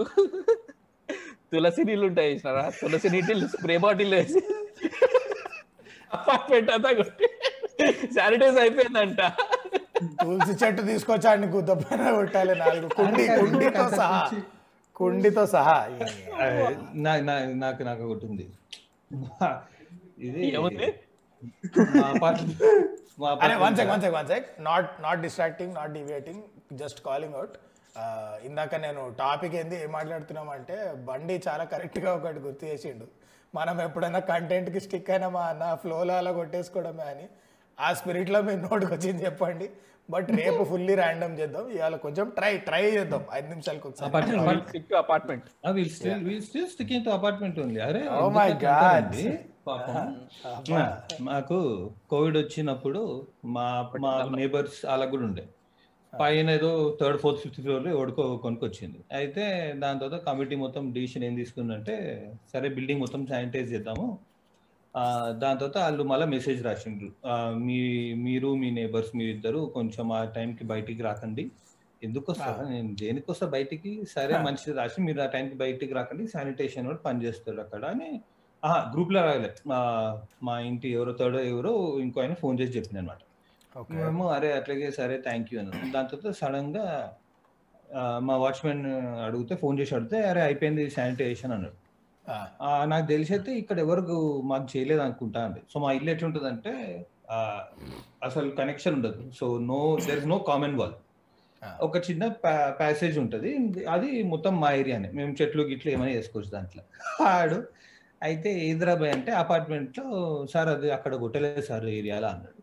తులసి 1.53 1.85
నీళ్ళు 1.85 2.07
ఉంటాయి 2.07 2.33
చూసినారా? 2.33 2.65
తులసి 2.81 3.11
నీళ్ళు 3.11 3.47
స్ప్రే 3.49 3.77
బాటిల్ 3.79 4.15
వేసి 4.15 4.41
అపార్ట్మెంట్ 6.15 6.71
అంతా 6.71 6.93
కొట్టి 6.93 7.27
శానిటైజ్ 8.15 8.59
అయిపోయిందంట. 8.59 9.21
తులసి 10.03 10.65
చెట్టు 10.65 10.83
తీసుకొచ్చాడిని 10.83 11.47
గుద్ద 11.47 11.71
పైన 11.71 12.11
కొట్టాలి 12.15 12.55
నాలుగు. 12.55 12.89
కుండి 12.89 13.29
కుండితో 13.29 13.91
సహా. 13.91 14.31
కుండితో 14.97 15.47
సహా. 15.47 15.89
నా- 16.95 17.25
నా- 17.25 17.55
నాకు 17.55 17.83
నాకు 17.83 18.05
ఒకటి 18.05 18.27
ఉంది. 18.27 18.51
ఇది 20.19 20.57
one 20.57 20.79
sec 23.77 23.91
one 23.91 24.01
sec 24.01 24.15
one 24.15 24.27
sec 24.27 24.47
not 24.61 25.03
not 25.03 25.21
distracting 25.21 25.75
not 25.75 25.93
deviating 25.93 26.43
just 26.73 27.05
calling 27.07 27.35
out 27.35 27.57
ఇందాక 28.47 28.75
నేను 28.75 29.15
టాపిక్ 29.19 29.55
ఏంది 29.55 29.83
ఏం 29.83 29.93
మాట్లాడుతున్నాం 29.93 30.49
అంటే 30.49 30.93
బండి 31.05 31.43
చాలా 31.49 31.65
కరెక్ట్గా 31.65 32.15
ఒకటి 32.15 32.39
గుర్తు 32.39 32.65
చేసిండు. 32.67 33.07
మనం 33.55 33.81
ఎప్పుడైనా 33.81 34.19
కంటెంట్కి 34.19 34.81
స్టిక్ 34.81 35.11
అయినా 35.11 35.29
మా 35.29 35.41
అన్న 35.41 35.75
ఫ్లోలో 35.75 36.17
అలా 36.17 36.33
కొట్టేసుకోవడమే 36.33 37.03
అని. 37.03 37.29
ఆ 37.81 37.93
స్పిరిట్లో 37.93 38.43
మీరు 38.43 38.61
నోటికి 38.61 38.95
వచ్చింది 38.95 39.25
చెప్పండి. 39.25 39.71
బట్ 40.11 40.31
రేపు 40.31 40.65
ఫుల్లీ 40.65 40.95
ర్యాండమ్ 40.95 41.41
చేద్దాం. 41.41 41.69
ఇవాళ 41.69 41.97
కొంచెం 41.97 42.29
ట్రై 42.29 42.59
ట్రై 42.59 42.91
చేద్దాం. 42.91 43.25
ఐదు 43.33 43.49
నిమిషాలకు 43.49 43.89
ఒకసారి. 43.89 44.11
Apartment 44.97 45.45
apartment 47.09 47.61
only. 47.61 47.83
అరే 47.83 49.41
Oh. 49.69 50.75
ఆ, 50.75 50.99
మాకు 51.21 51.91
కోవిడ్ 52.11 52.37
వచ్చినప్పుడు 52.37 53.27
మా 53.45 53.91
మా 54.01 54.31
నేబర్స్ 54.37 54.87
అలా 54.87 55.07
కూడా 55.07 55.23
ఉండే. 55.23 55.49
పైన 56.21 56.51
ఏదో 56.51 56.99
థర్డ్ 57.01 57.21
ఫోర్త్ 57.21 57.41
ఫిఫ్త్ 57.41 57.61
ఫ్లోర్లో 57.61 57.91
ఎవడికో 57.91 58.37
కొనుక్కొచ్చింది. 58.37 58.99
అయితే 59.13 59.75
దాని 59.77 59.99
తర్వాత 59.99 60.21
కమిటీ 60.21 60.57
మొత్తం 60.57 60.93
డిసిషన్ 60.93 61.25
ఏం 61.25 61.35
తీసుకుందంటే 61.35 62.27
సరే 62.53 62.69
బిల్డింగ్ 62.69 63.01
మొత్తం 63.01 63.27
శానిటైజ్ 63.27 63.73
చేద్దాము. 63.73 64.19
దాని 65.43 65.59
తర్వాత 65.61 65.79
వాళ్ళు 65.85 66.03
మళ్ళీ 66.11 66.27
మెసేజ్ 66.35 66.61
రాసిండ్రు. 66.67 67.09
మీ 67.67 67.79
మీరు 68.27 68.49
మీ 68.63 68.69
నేబర్స్ 68.79 69.13
మీ 69.19 69.25
ఇద్దరు 69.35 69.61
కొంచెం 69.77 70.07
ఆ 70.19 70.23
టైంకి 70.37 70.65
బయటికి 70.73 71.03
రాకండి. 71.09 71.45
ఎందుకు 72.03 72.27
వస్తారా 72.33 72.65
నేను 72.73 72.91
దేనికి 73.03 73.29
వస్తా 73.31 73.47
బయటికి? 73.55 73.93
సరే 74.15 74.35
మంచిది 74.47 74.75
రాసి 74.81 74.99
మీరు 75.07 75.21
ఆ 75.25 75.29
టైంకి 75.35 75.57
బయటికి 75.63 75.95
రాకండి. 75.99 76.25
శానిటేషన్ 76.35 76.89
కూడా 76.91 77.01
పని 77.07 77.23
చేస్తారు 77.27 77.61
అక్కడ 77.65 77.85
అని 77.95 78.11
గ్రూప్లో 78.93 79.21
రాయలే. 79.27 79.51
మా 79.71 79.79
మా 80.47 80.55
ఇంటి 80.69 80.89
ఎవరో 80.97 81.13
థర్డ్ 81.21 81.39
ఎవరో 81.53 81.73
ఇంకో 82.05 82.19
ఆయన 82.23 82.37
ఫోన్ 82.43 82.57
చేసి 82.61 82.73
చెప్పింది 82.77 83.01
అనమాట 83.03 83.21
ఓకే. 83.73 83.93
మేము 83.99 84.25
అరే 84.37 84.49
అట్లాగే 84.59 84.89
సరే 84.99 85.17
థ్యాంక్ 85.27 85.51
యూ 85.53 85.59
అన్నాం 85.63 85.91
దాని 85.95 86.09
తర్వాత 86.13 86.31
సడన్గా 86.41 86.87
మా 88.29 88.35
వాచ్మెన్ 88.43 88.83
అడిగితే 89.27 89.55
ఫోన్ 89.63 89.77
చేసి 89.81 89.93
అడిగితే 89.99 90.19
అరే 90.31 90.41
అయిపోయింది 90.49 90.83
శానిటైజేషన్ 90.97 91.53
అన్నాడు. 91.57 91.78
నాకు 92.87 93.07
తెలిసి 93.07 93.33
అయితే 93.33 93.59
ఇక్కడ 93.59 93.79
ఎవరు 93.79 94.17
మాకు 94.45 94.67
చేయలేదు 94.75 95.01
అనుకుంటా 95.01 95.41
అండి 95.45 95.61
సో 95.73 95.79
మా 95.79 95.93
ఇల్లు 95.93 96.11
ఎట్లుంటదంటే 96.11 96.73
ఆ, 97.31 97.39
అసలు 98.23 98.51
కనెక్షన్ 98.51 98.95
ఉండదు. 98.95 99.23
So 99.39 99.59
no 99.71 99.79
there 100.07 100.19
is 100.19 100.27
no 100.27 100.39
common 100.49 100.77
wall. 100.79 100.95
ఒక 101.83 101.97
చిన్న 101.99 102.25
ప్యాసేజ్ 102.79 103.19
ఉంటది. 103.19 103.51
అది 103.89 104.23
మొత్తం 104.23 104.61
మా 104.61 104.73
ఏరియానే. 104.73 105.09
మేము 105.13 105.33
చెట్లు 105.41 105.63
గిట్లు 105.63 105.91
ఏమైనా 105.91 106.13
చేసుకోవచ్చు 106.13 106.51
దాంట్లో. 106.51 106.83
ఆడు 107.31 107.59
అయితే 108.23 108.51
హైదరాబాద్ 108.61 109.13
అంటే 109.17 109.33
అపార్ట్మెంట్లో 109.33 110.07
సార్ 110.53 110.69
అది 110.69 110.91
అక్కడ 110.91 111.15
కొట్టలేదు 111.17 111.61
సార్ 111.63 111.85
ఏరియాలో 111.99 112.27
అన్నాడు. 112.27 112.61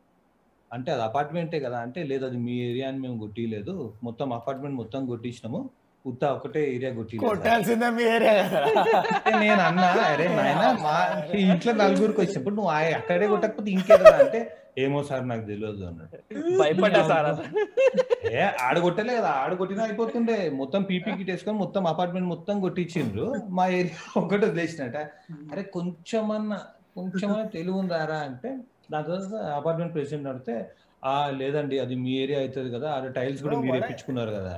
అంటే 0.71 0.91
అది 0.91 1.01
అపార్ట్మెంటే 1.01 1.60
కదా. 1.60 1.78
అంటే 1.80 2.04
లేదు 2.04 2.25
అది 2.25 2.38
మీ 2.38 2.56
ఏరియా 2.69 2.88
అని 2.88 2.99
మేము 2.99 3.19
కొట్టిలేదు 3.19 3.75
మొత్తం 4.04 4.34
అపార్ట్మెంట్ 4.34 4.78
మొత్తం 4.78 5.01
కొట్టించినాము. 5.08 5.62
ఉత్తా 6.06 6.28
ఒకటే 6.36 6.62
ఏరియా 6.72 6.89
కొట్టిలేదు 6.96 7.28
కొట్టాల్సిందే 7.28 7.88
మీ 7.94 8.04
ఏరియా 8.12 8.34
నేను 9.39 9.62
అన్నా 9.68 9.86
అరే 10.06 10.28
నాయన 10.36 10.65
మా 10.84 10.96
ఇంట్లో 11.46 11.72
నలుగురికి 11.80 12.22
వచ్చినప్పుడు 12.22 12.56
నువ్వు 12.58 12.72
ఆ- 12.74 12.94
అక్కడే 13.00 13.28
కొట్టకపోతే 13.32 13.70
ఇంకేదా 13.72 14.12
అంటే 14.20 14.41
ఏమో 14.78 15.00
సార్ 15.08 15.24
నాకు 15.28 15.44
తెలియదు 15.50 15.84
అన్నాడు 15.88 16.10
భయపడ్డా 16.60 17.02
సార్ 17.10 17.28
ఏ 18.32 18.39
ఆడ 18.65 18.76
కొట్టలే 18.86 19.13
కదా 19.18 19.32
ఆడ 19.41 19.52
కొట్టినా 19.60 19.84
అయిపోతుండే. 19.86 20.38
మొత్తం 20.58 20.82
పీపీ 20.84 21.12
కిట్ 21.13 21.32
వేసుకొని 21.32 21.58
మొత్తం 21.58 21.84
అపార్ట్మెంట్ 21.88 22.28
మొత్తం 22.32 22.56
కొట్టించిండ్రు. 22.62 23.28
మా 23.52 23.65
ఏరియా 23.78 24.00
ఒకటి 24.22 24.44
వదిలేసినట్ట 24.46 24.98
అరే 25.52 25.63
కొంచెమన్నా 25.76 26.58
కొంచెమన్నా 26.96 27.46
తెలివి 27.54 27.78
ఉందారా 27.78 28.20
అంటే 28.28 28.50
దాని 28.91 29.06
తర్వాత 29.06 29.30
అపార్ట్మెంట్ 29.56 29.94
ప్రెసిడెంట్ 29.96 30.28
అడిగితే 30.32 30.56
ఆ 31.04 31.15
లేదండి 31.39 31.76
అది 31.80 31.96
మీ 32.02 32.12
ఏరియా 32.22 32.39
అవుతుంది 32.41 32.70
కదా 32.76 32.88
ఆడ 32.94 33.08
టైల్స్ 33.18 33.41
కూడా 33.44 33.58
మీరు 33.63 33.78
వేయించుకున్నారు 33.78 34.34
కదా 34.38 34.54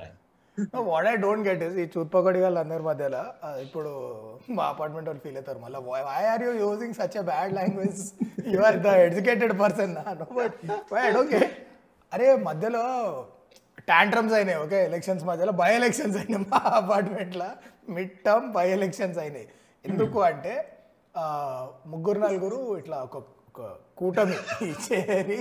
what 0.90 1.08
I 1.12 1.16
don't 1.26 1.44
get 1.48 1.62
is 1.68 1.76
ఈ 1.84 1.86
చూత్పకొడి 1.96 2.40
వాళ్ళు 2.46 2.60
అందరి 2.64 2.84
మధ్యలో 2.90 3.24
ఇప్పుడు 3.66 3.92
మా 4.58 4.66
అపార్ట్మెంట్ 4.74 5.08
వాళ్ళు 5.10 5.24
ఫీల్ 5.26 5.38
అవుతారు. 5.40 5.60
మళ్ళీ 5.66 5.80
why 6.10 6.22
are 6.34 6.44
you 6.48 6.52
using 6.66 6.96
such 7.00 7.18
a 7.22 7.26
bad 7.32 7.54
language 7.60 8.02
you 8.54 8.62
are 8.70 8.80
the 8.88 8.94
educated 9.08 9.56
person 9.64 9.94
no. 9.98 10.28
But 10.40 10.58
why 10.94 11.02
I 11.08 11.12
don't 11.18 11.34
get 11.36 11.56
అరే 12.12 12.28
మధ్యలో 12.50 12.84
టాంట్రమ్స్ 13.92 14.36
అయినాయి 14.38 14.60
ఓకే 14.66 14.78
ఎలక్షన్స్ 14.90 15.24
మధ్యలో 15.32 15.54
బై 15.62 15.70
ఎలక్షన్స్ 15.80 16.18
అయినాయి 16.22 16.44
మా 16.54 16.62
అపార్ట్మెంట్లో 16.80 17.50
మిడ్ 17.98 18.16
టర్మ్ 18.28 18.50
బై 18.58 18.68
ఎలక్షన్స్ 18.78 19.20
అయినాయి. 19.26 19.48
ఎందుకు 19.86 20.20
అంటే 20.32 20.54
ముగ్గురు 21.94 22.20
నలుగురు 22.26 22.60
ఇట్లా 22.82 22.98
ఒక 23.08 23.18
కూటమి 24.00 24.36
చేరి 24.86 25.38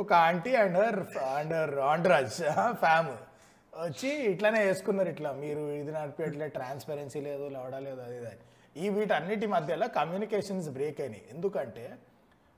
ఒక 0.00 0.10
aunty 0.28 0.52
and 0.60 0.76
her 0.80 1.00
and 1.38 1.52
her 1.58 1.74
ఆండ్రాజ్ 1.92 2.36
family 2.84 3.18
వచ్చి 3.72 4.10
ఇట్లానే 4.30 4.60
వేసుకున్నారు 4.68 5.10
ఇట్లా. 5.14 5.30
మీరు 5.42 5.62
ఇది 5.80 5.92
నడిపేట్లే 5.98 6.46
ట్రాన్స్పరెన్సీ 6.56 7.20
లేదు 7.28 7.44
లవడా 7.56 7.78
లేదు 7.86 8.00
అది 8.06 8.16
ఇది 8.20 8.26
అని. 8.32 8.42
ఈ 8.76 8.86
వీటన్నిటి 8.96 9.46
మధ్యలో 9.54 9.86
కమ్యూనికేషన్స్ 9.98 10.68
బ్రేక్ 10.76 10.98
అయినాయి. 11.04 11.24
ఎందుకంటే 11.34 11.84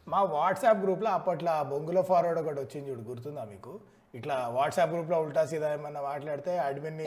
మా 0.06 0.20
వాట్సాప్ 0.36 0.80
గ్రూప్లో 0.84 1.10
అప్పట్లో 1.18 1.50
ఆ 1.58 1.62
బొంగులో 1.72 2.02
ఫార్వర్డ్ 2.10 2.40
ఒకటి 2.42 2.60
వచ్చింది 2.64 2.86
చూడు 2.90 3.04
గుర్తుందా 3.10 3.44
మీకు? 3.52 3.72
ఇట్లా 4.14 4.34
వాట్సాప్ 4.56 4.92
గ్రూప్లో 4.94 5.16
ఉల్టా 5.24 5.42
సీదా 5.50 5.68
ఏమన్నా 5.76 6.00
మాట్లాడితే 6.10 6.52
అడ్మిన్. 6.66 6.98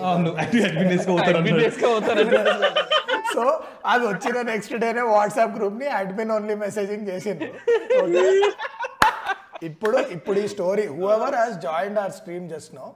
సో 3.34 3.44
అది 3.92 4.04
వచ్చిన 4.12 4.38
నెక్స్ట్ 4.52 4.74
డేనే 4.84 5.04
వాట్సాప్ 5.16 5.54
గ్రూప్ని 5.58 5.88
అడ్మిన్ 6.00 6.32
ఓన్లీ 6.36 6.56
మెసేజింగ్ 6.64 7.06
చేసింది 7.12 7.48
ఇప్పుడు 9.70 10.00
ఇప్పుడు 10.16 10.38
ఈ 10.44 10.48
story 10.56 10.86
whoever 10.96 11.38
has 11.42 11.56
joined 11.68 12.00
our 12.02 12.16
stream 12.20 12.48
just 12.54 12.74
know 12.76 12.88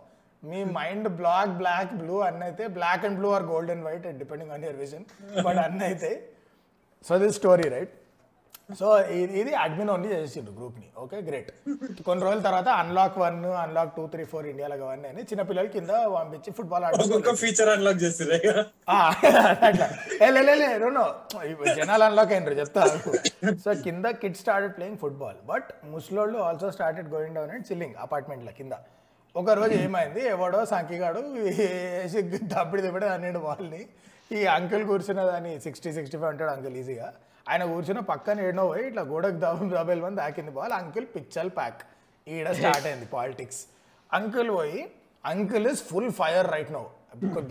me 0.43 0.59
mind 0.77 1.07
block 1.21 1.53
black 1.61 1.91
blue 2.01 2.17
అన్న 2.27 2.43
అయితే 2.49 2.65
black 2.77 3.03
and 3.07 3.17
blue 3.21 3.31
or 3.37 3.47
gold 3.53 3.71
and 3.73 3.85
white 3.87 4.05
depending 4.21 4.53
on 4.57 4.63
your 4.67 4.79
vision 4.83 5.05
but 5.47 5.59
అన్న 5.65 5.81
అయితే 5.89 6.11
so 7.05 7.15
this 7.23 7.35
story 7.41 7.67
right 7.73 7.95
so 8.79 8.87
ఇది 9.41 9.51
admin 9.61 9.89
only 9.93 10.09
చేసిండు 10.11 10.51
గ్రూప్ని. 10.57 10.85
Okay 11.03 11.17
great 11.27 11.49
కొన్ని 12.07 12.21
రోజుల 12.25 12.41
తర్వాత 12.47 12.69
unlock 12.81 13.17
one 13.23 13.39
unlock 13.63 13.91
two 13.97 14.03
three 14.13 14.23
four 14.31 14.45
ఇండియాలో 14.51 14.75
అవన్నీ 14.87 15.07
అని 15.11 15.21
చిన్నపిల్లల 15.29 15.67
కింద 15.75 15.91
పంపించి 16.13 16.51
ఫుట్బాల్ 16.57 16.85
ఆడుతుంది 16.89 17.35
ఫీచర్ 17.43 17.71
అన్లాక్. 17.73 17.99
ఇప్పుడు 21.51 21.75
జనాలు 21.79 22.05
అన్లాక్ 22.09 22.33
అయినరు 22.37 22.57
చెప్తా 22.61 22.85
సో 23.65 23.73
కింద 23.85 24.05
kid 24.23 24.39
started 24.43 24.73
playing 24.77 24.99
football 25.03 25.39
but 25.51 25.69
ముస్లోళ్ళు 25.95 26.39
also 26.49 26.69
started 26.77 27.09
going 27.15 27.37
down 27.39 27.53
and 27.57 27.67
chilling 27.71 27.97
అపార్ట్మెంట్ల 28.07 28.51
కింద. 28.61 28.73
ఒక 29.39 29.49
రోజు 29.57 29.75
ఏమైంది? 29.83 30.21
ఎవడో 30.35 30.61
సంకిగాడు 30.71 31.19
వేసి 31.35 32.21
దబ్బడి 32.53 32.81
దిబ్బడి 32.85 33.05
అన్నాడు 33.15 33.39
వాళ్ళని. 33.45 33.81
ఈ 34.37 34.39
అంకుల్ 34.55 34.83
కూర్చున్న 34.89 35.21
దాన్ని 35.29 35.51
సిక్స్టీ 35.65 35.89
సిక్స్టీ 35.97 36.17
ఫైవ్ 36.21 36.29
అంటాడు 36.31 36.51
అంకుల్ 36.55 36.75
ఈజీగా. 36.81 37.07
ఆయన 37.49 37.63
కూర్చున్న 37.73 38.01
పక్కన 38.09 38.39
ఏడో 38.47 38.63
పోయి 38.71 38.83
ఇట్లా 38.89 39.03
గోడకు 39.11 39.37
దబం 39.43 39.69
డబల్ 39.75 40.01
మంది 40.05 40.19
దాకింది 40.21 40.51
బాల్. 40.57 40.73
అంకుల్ 40.79 41.07
పిచ్చల్ 41.15 41.51
ప్యాక్. 41.59 41.81
ఈడ 42.33 42.47
స్టార్ట్ 42.59 42.87
అయింది 42.89 43.07
పాలిటిక్స్. 43.15 43.61
అంకుల్ 44.19 44.51
పోయి 44.57 44.81
uncle 45.31 45.67
is 45.71 45.83
full 45.91 46.11
fire 46.19 46.49
right 46.55 46.73
no. 46.77 46.83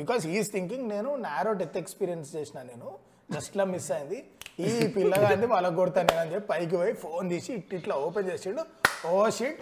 Because 0.02 0.26
is 0.36 0.50
thinking 0.56 0.86
నేను 0.94 1.10
నేరో 1.26 1.54
డెత్ 1.62 1.80
ఎక్స్పీరియన్స్ 1.84 2.28
చేసిన 2.36 2.58
నేను. 2.72 2.90
జస్ట్ 3.36 3.56
లా 3.60 3.66
మిస్ 3.72 3.90
అయింది. 3.96 4.20
ఈ 4.68 4.70
పిల్లగాంది 4.98 5.46
వాళ్ళకి 5.54 5.76
కొడతాను 5.80 6.08
నేను 6.12 6.20
అని 6.24 6.32
చెప్పి 6.34 6.48
పైకి 6.52 6.74
పోయి 6.80 6.94
ఫోన్ 7.06 7.26
తీసి 7.32 7.50
ఇట్ 7.58 7.74
ఇట్లా 7.80 7.96
ఓపెన్ 8.06 8.28
చేసిండు. 8.32 8.64
ఓ 9.08 9.12
shit 9.36 9.60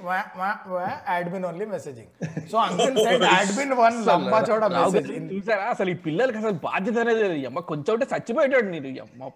admin 1.16 1.44
only 1.48 1.66
messaging 1.74 2.11
so 2.51 2.57
uncle 2.66 2.96
send 3.07 3.24
admin 3.38 3.74
one 3.81 3.96
లంబా 4.09 4.38
చోడ 4.48 4.62
రావు 4.74 4.92
మెసేజ్ 4.94 5.11
గారు 5.12 5.29
చూసారా? 5.35 5.66
అసలు 5.74 5.90
ఈ 5.94 5.96
పిల్లలకి 6.07 6.38
అసలు 6.40 6.57
బాధ్యత 6.68 6.96
అనేది 7.05 7.20
లేదు. 7.24 7.37
అమ్మ 7.51 7.61
కొంచెం 7.70 7.90
ఉంటే 7.96 8.07
చచ్చిపోయేటాడు 8.12 8.68
నేను 8.74 8.88
అమ్మ 9.07 9.31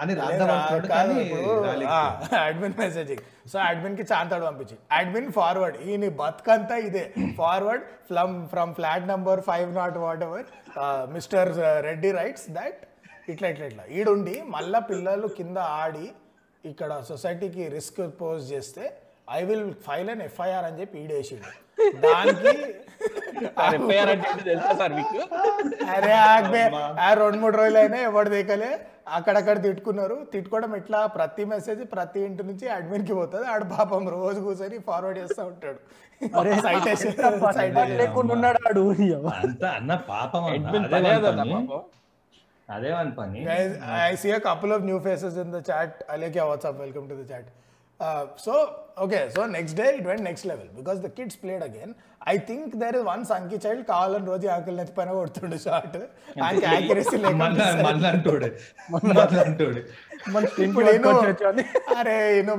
అని. 0.00 0.14
అడ్మిన్ 2.48 2.76
మెసేజింగ్ 2.82 3.24
సో 3.52 3.56
అడ్మిన్కి 3.68 4.04
చాంతాడు 4.12 4.44
పంపించి. 4.48 4.76
అడ్మిన్ 4.98 5.30
ఫార్వర్డ్ 5.38 5.76
ఈ 5.88 5.96
నీ 6.02 6.08
బతుకంతా 6.22 6.76
ఇదే. 6.88 7.04
Forward 7.40 7.84
from 8.10 8.36
from 8.52 8.72
flat 8.78 9.06
number 9.12 9.42
five 9.50 9.70
nought 9.80 9.98
whatever 10.28 10.46
mister 11.16 11.50
Reddy 11.88 12.12
writes 12.20 12.48
that 12.58 12.80
ఇట్లా 13.34 13.48
ఇట్లా 13.52 13.66
ఇట్లా. 13.70 13.84
ఈడుండి 13.98 14.36
మళ్ళా 14.56 14.78
పిల్లలు 14.92 15.28
కింద 15.38 15.58
ఆడి 15.82 16.06
ఇక్కడ 16.64 16.92
సొసైటీకి 17.08 17.64
రిస్క్ 17.74 18.00
పోజ్ 18.20 18.44
చేస్తే 18.52 18.84
I 19.36 19.40
will 19.48 19.68
file 19.86 20.08
an 20.12 20.22
FIR 20.28 20.66
అని 20.68 20.78
చెప్పి 20.80 20.96
ఈడేసిండు. 21.02 21.50
దానికి 22.04 22.52
అరే 25.94 26.12
ఆ 27.06 27.10
రెండు 27.20 27.38
మూడు 27.42 27.56
రోజులు 27.60 27.78
అయినా 27.82 27.98
ఎవడు 28.08 28.30
దేకలే. 28.36 28.70
అక్కడక్కడ 29.18 29.56
తిట్టుకున్నారు. 29.66 30.16
తిట్టుకోవడం 30.32 30.72
ఇట్లా 30.80 30.98
ప్రతి 31.16 31.44
మెసేజ్ 31.52 31.82
ప్రతి 31.94 32.20
ఇంటి 32.28 32.42
నుంచి 32.48 32.66
అడ్మిన్కి 32.76 33.14
పోతుంది. 33.20 33.46
ఆడు 33.52 33.66
పాపం 33.76 34.02
రోజు 34.16 34.40
కూర్చొని 34.46 34.78
ఫార్వర్డ్ 34.88 35.18
చేస్తూ 35.22 35.42
ఉంటాడు. 35.52 35.80
సైటేషన్ 36.66 37.16
సైటేషన్ 37.60 37.96
లేకుండా 38.02 38.32
ఉన్నాడు 38.36 38.60
ఆడు. 38.68 38.84
అంత 39.44 39.64
అన్న 39.78 39.94
పాపం. 40.12 40.44
అన్న. 42.74 42.76
అడ్మిన్ 42.76 42.96
అదే 42.96 43.14
పనే 43.18 43.40
వాని 43.46 43.64
వాని 43.92 44.40
couple 44.48 44.72
of 44.76 44.82
new 44.90 44.98
faces 45.06 45.36
in 45.42 45.48
the 45.56 45.62
chat. 45.70 45.92
Alekia, 46.14 46.44
what's 46.50 46.66
up? 46.68 46.76
Welcome 46.84 47.06
to 47.10 47.16
the 47.20 47.26
chat. 47.30 47.46
Uh, 48.00 48.24
so, 48.44 48.52
okay, 49.04 49.22
so 49.34 49.40
next 49.56 49.74
day 49.80 49.88
it 49.98 50.04
went 50.10 50.22
next 50.28 50.44
level 50.50 50.68
because 50.78 50.98
the 51.06 51.10
kids 51.16 51.34
played 51.42 51.62
again. 51.70 51.90
I 52.32 52.38
think 52.48 52.78
there 52.82 52.94
is 52.98 53.02
one 53.10 53.22
Sanki 53.30 53.58
child, 53.64 53.80
కావాలని 53.90 54.26
రోజు 54.32 54.46
uncle 54.54 54.76
నెత్తి 54.80 54.94
పైన 54.98 55.10
కొడుతుండే 55.18 55.58
short 55.66 55.98
ఆయనకి 56.44 56.66
accuracy 56.74 57.16
ఇను 60.66 61.12
అరే 61.98 62.16
ఇను 62.40 62.54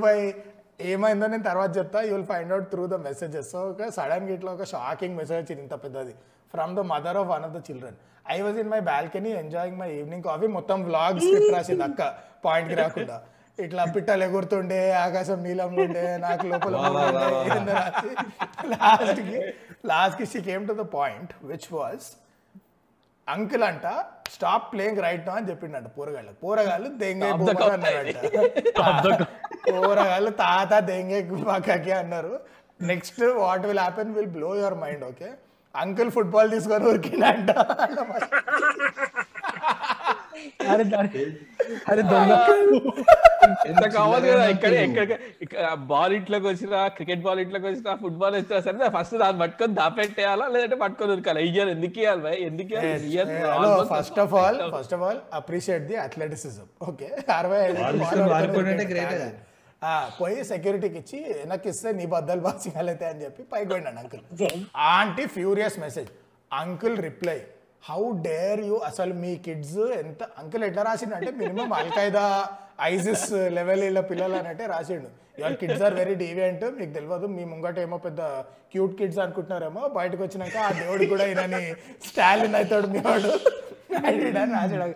ఏమైందో 0.91 1.25
నేను 1.33 1.45
తర్వాత 1.49 1.71
చెప్తా. 1.79 1.99
You 2.09 2.13
will 2.15 2.29
find 2.33 2.51
out 2.53 2.69
through 2.73 2.83
the 2.93 2.97
messages 3.07 3.49
so 3.53 3.59
ఒక 3.71 3.89
సడన్గా 3.97 4.31
ఇట్లా 4.37 4.51
ఒక 4.57 4.65
షాకింగ్ 4.75 5.15
మెసేజ్ 5.21 5.39
వచ్చింది. 5.41 5.61
ఇంత 5.65 5.75
పెద్దది. 5.83 6.15
From 6.53 6.71
the 6.79 6.83
mother 6.93 7.19
of 7.23 7.29
one 7.33 7.43
of 7.49 7.53
the 7.57 7.61
children 7.67 7.99
I 8.25 8.37
was 8.41 8.57
in 8.57 8.69
my 8.69 8.79
balcony 8.89 9.31
enjoying 9.41 9.77
my 9.77 9.89
evening 9.99 10.23
coffee 10.23 10.47
మొత్తం 10.57 10.79
వ్లాగ్ 10.83 11.19
స్క్రిప్ట్ 11.19 11.53
రాసింది 11.55 11.83
అక్క. 11.83 12.01
పాయింట్కి 12.45 12.75
రాకుండా. 12.75 13.17
ఇట్లా 13.57 13.83
పిట్టలు 13.95 14.23
ఎగురుతుండే 14.23 14.79
ఆకాశం 15.01 15.39
నీలంలో 15.43 15.81
ఉండే 15.85 16.03
నాకు 16.17 16.47
లోపల 16.47 16.75
లాస్ట్కి 18.73 19.39
లాస్ట్కి 19.85 20.25
she 20.31 20.41
came 20.41 20.65
to 20.67 20.73
the 20.73 20.85
point 20.93 21.33
which 21.43 21.69
was 21.73 22.05
uncle 23.27 23.63
అంట 23.63 23.87
స్టాప్ 24.31 24.65
ప్లేయింగ్ 24.73 24.99
రైట్ 24.99 25.27
నో 25.27 25.33
అని 25.33 25.49
చెప్పిండంట 25.49 25.87
పోరగాళ్ళు. 25.97 26.31
పోరగాళ్ళు 26.43 26.89
దెంగే 27.01 27.29
అన్నారంట. 27.67 28.17
పోరగాళ్ళు 29.69 30.31
తాత 30.41 30.73
దెంగే 30.89 31.19
పక్కకి 31.49 31.91
అన్నారు. 31.91 32.33
Next 32.83 33.21
what 33.41 33.65
will 33.65 33.79
happen 33.79 34.13
will 34.15 34.31
blow 34.37 34.49
your 34.55 34.77
mind 34.83 35.03
okay 35.03 35.29
uncle 35.75 36.11
football 36.15 36.49
తీసుకొని 36.53 36.85
అరే 40.71 40.83
అరే 41.89 42.01
దొంగ. 42.11 42.31
ఎంత 43.69 43.85
కావాలి 43.95 44.25
కదా 44.29 44.43
ఇక్కడ 44.53 44.71
ఎక్కడ 45.43 45.59
బాల్ 45.91 46.13
ఇంట్లోకి 46.17 46.47
వచ్చినా 46.47 46.79
క్రికెట్ 46.95 47.21
బాల్ 47.25 47.39
ఇంట్లోకి 47.43 47.67
వచ్చినా 47.67 47.93
ఫుట్బాల్ 48.01 48.35
వచ్చినా 48.37 48.59
సరే 48.65 48.89
ఫస్ట్ 48.95 49.15
దాన్ని 49.21 49.39
పట్టుకొని 49.43 49.73
దాపెట్టేయాలా 49.79 50.47
లేదంటే 50.53 50.77
పట్టుకొని 50.83 51.13
ఉరకాలి? 51.15 51.41
ఇయ్యాలి 51.49 51.71
ఎందుకు 51.75 51.99
ఇవ్వాలి 52.01 52.21
భయ్? 52.23 52.39
ఎందుకు 52.49 52.73
first 53.93 54.19
of 54.19 54.35
all 54.41 54.59
first 54.75 54.95
of 54.97 55.03
all 55.03 55.21
appreciate 55.39 55.85
the 55.89 55.97
athleticism 56.05 56.67
okay 56.89 57.09
అరవై 57.37 57.61
ఐదు 57.63 57.79
పోయి 60.17 60.41
సెక్యూరిటీకి 60.43 60.97
ఇచ్చి 60.97 61.19
వెనక్కి 61.31 61.69
ఇస్తే 61.69 61.91
నీ 61.91 62.05
బద్దలు 62.05 62.41
బాసింగలైతే 62.41 63.05
అని 63.05 63.23
చెప్పి 63.23 63.43
పైకి 63.43 63.69
పోయినాడు 63.71 63.99
uncle 63.99 64.23
aunty 64.91 65.25
furious 65.27 65.77
message 65.79 66.11
uncle 66.51 66.97
reply 66.99 67.39
how 67.83 68.01
dare 68.21 68.61
you 68.61 68.75
అసలు 68.89 69.13
మీ 69.13 69.31
కిడ్స్ 69.45 69.79
ఎంత 70.01 70.23
అంకుల్ 70.37 70.63
ఎట్లా 70.63 70.83
రాసిండు 70.83 71.15
అంటే 71.15 71.31
మినిమం 71.31 71.71
అల్ఖైదా 71.73 72.25
ఐసిస్ 72.89 73.27
లెవెల్ 73.57 73.83
ఇలా 73.83 74.01
పిల్లలు 74.01 74.35
అన్నట్టే 74.35 74.65
రాసిండు. 74.65 75.09
Your 75.39 75.53
kids 75.53 75.83
are 75.83 75.93
very 75.93 76.15
deviant 76.15 76.65
మీకు 76.79 76.91
తెలియదు 76.93 77.27
మీ 77.35 77.43
ముంగట 77.45 77.79
ఏమో 77.79 77.97
పెద్ద 77.97 78.21
క్యూట్ 78.73 78.93
కిడ్స్ 78.99 79.19
అనుకుంటున్నారేమో. 79.19 79.81
బయటకు 79.97 80.21
వచ్చినాక 80.23 80.57
ఆ 80.67 80.71
దేవుడు 80.81 81.05
కూడా 81.05 81.25
ఈయనని 81.25 81.63
స్టాలిన్ 82.09 82.55
అవుతాడు 82.55 82.87
మీ 82.87 82.99
వాడు 82.99 83.31
అని 84.07 84.29
రాసాడు. 84.53 84.93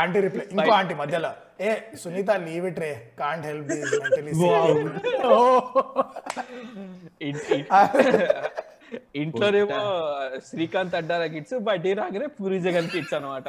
ఆంటీ 0.00 0.18
రిప్లై 0.24 0.44
ఇంకో 0.54 0.72
ఆంటీ 0.80 0.94
మధ్యలో. 1.00 1.30
ఏ 1.66 1.70
సునీత 2.02 2.30
లీవ్ 2.46 2.64
ఇట్ 2.70 2.78
రే 2.84 2.90
కాంట్ 3.22 3.44
హెల్ప్ 3.50 3.66
దిస్ 3.70 3.94
మెంటలీ 4.02 4.32
ఇంట్లోనేమో 9.22 9.78
శ్రీకాంత్ 10.48 10.94
అడ్డాల 11.00 11.24
కిడ్స్ 11.34 11.54
బయటికి 11.68 11.94
రాగానే 12.00 12.26
పూరి 12.38 12.58
జగన్ 12.66 12.88
కిడ్స్ 12.94 13.14
అనమాట. 13.18 13.46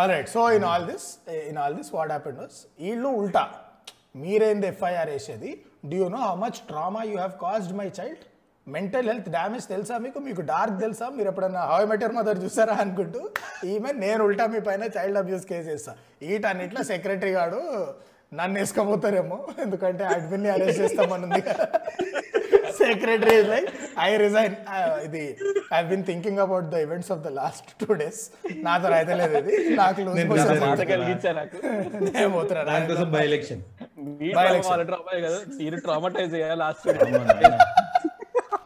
Alright 0.00 0.28
so 0.34 0.42
in 0.56 0.66
all 0.72 0.86
this 0.92 1.08
in 1.50 1.58
all 1.64 1.74
this 1.78 1.90
what 1.96 2.12
happen 2.14 2.38
was 2.42 2.58
వీళ్ళు 2.84 3.10
ఉల్టా. 3.20 3.44
మీరేంది 4.22 4.66
ఎఫ్ఐఆర్ 4.72 5.10
వేసేది? 5.14 5.50
Do 5.90 5.96
you 6.02 6.08
know 6.16 6.22
how 6.28 6.34
much 6.44 6.58
trauma 6.70 7.02
you 7.10 7.16
have 7.22 7.34
caused 7.44 7.74
my 7.80 7.88
child 7.98 8.24
mental 8.66 9.08
health 9.10 9.28
damage 9.36 9.66
తెలుసా 9.72 9.94
మీకు? 10.04 10.18
మీకు 10.26 10.42
డార్క్ 10.50 10.76
తెలుసా? 10.84 11.06
మీరు 11.16 11.28
ఎప్పుడన్నా 11.30 11.62
హౌ 11.70 11.78
మెటర్ 11.92 12.14
మదర్ 12.18 12.38
చూసారా 12.44 12.74
అనుకుంటూ? 12.84 13.20
ఈమె 13.72 13.90
నేను 14.04 14.20
ఉల్టా 14.26 14.44
మీ 14.54 14.60
పైన 14.68 14.88
చైల్డ్ 14.96 15.18
అబ్యూస్ 15.22 15.46
కేసు 15.50 15.68
వేస్తా 15.72 15.92
వీటన్నిట్లో 16.22 16.82
సెక్రటరీ 16.92 17.32
గాడు 17.38 17.60
నన్ను 18.32 18.56
వేసుకోబోతారేమో. 18.60 19.38
ఎందుకంటే 19.64 20.04
అడ్మిన్ 20.14 20.46
అరెస్ట్ 20.54 20.80
చేస్తామనుంది 20.82 21.40
సెక్రటరీ 22.80 23.36
లైక్ 23.52 23.70
ఐ 24.06 24.10
రిజైన్ 24.22 24.54
ఇది 25.06 25.24
I 25.78 25.80
been 25.90 26.04
thinking 26.10 26.40
about 26.44 26.68
the 26.74 26.78
events 26.84 27.10
of 27.14 27.22
the 27.26 27.32
last 27.40 27.68
two 27.80 27.88
days 28.02 28.20
నాతో 28.66 28.88
అయితే 28.98 29.14
లేదు 29.20 29.34
ఇది. 29.42 29.56
నాకు 29.82 30.00
లూజ్ 30.06 30.16
నేను 30.20 30.30
మోషన్. 30.32 30.52
resign 30.52 30.64
మాట 30.68 30.84
కలిగించా 30.92 31.32
నాకు 31.40 31.58
నేను 32.08 32.30
పోతున్నా. 32.36 32.62
దానికోసం 32.70 33.08
బై 33.16 33.24
ఎలక్షన్ 33.30 33.62
కదా? 35.26 35.38
మీరు 35.60 35.78
ట్రామటైజ్ 35.86 36.34
అయ్యాలి 36.38 36.58
లాస్ట్ 36.64 36.86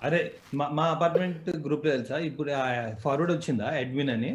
అరే 0.04 0.18
మా 0.58 0.66
మా 0.78 0.84
అపార్ట్మెంట్ 0.94 1.36
గ్రూప్ 1.66 1.84
తెలుసా? 1.88 2.16
ఇప్పుడు 2.28 2.50
ఫార్వర్డ్ 3.04 3.32
వచ్చిందా 3.34 3.68
అడ్మిన్ 3.80 4.12
అని? 4.14 4.32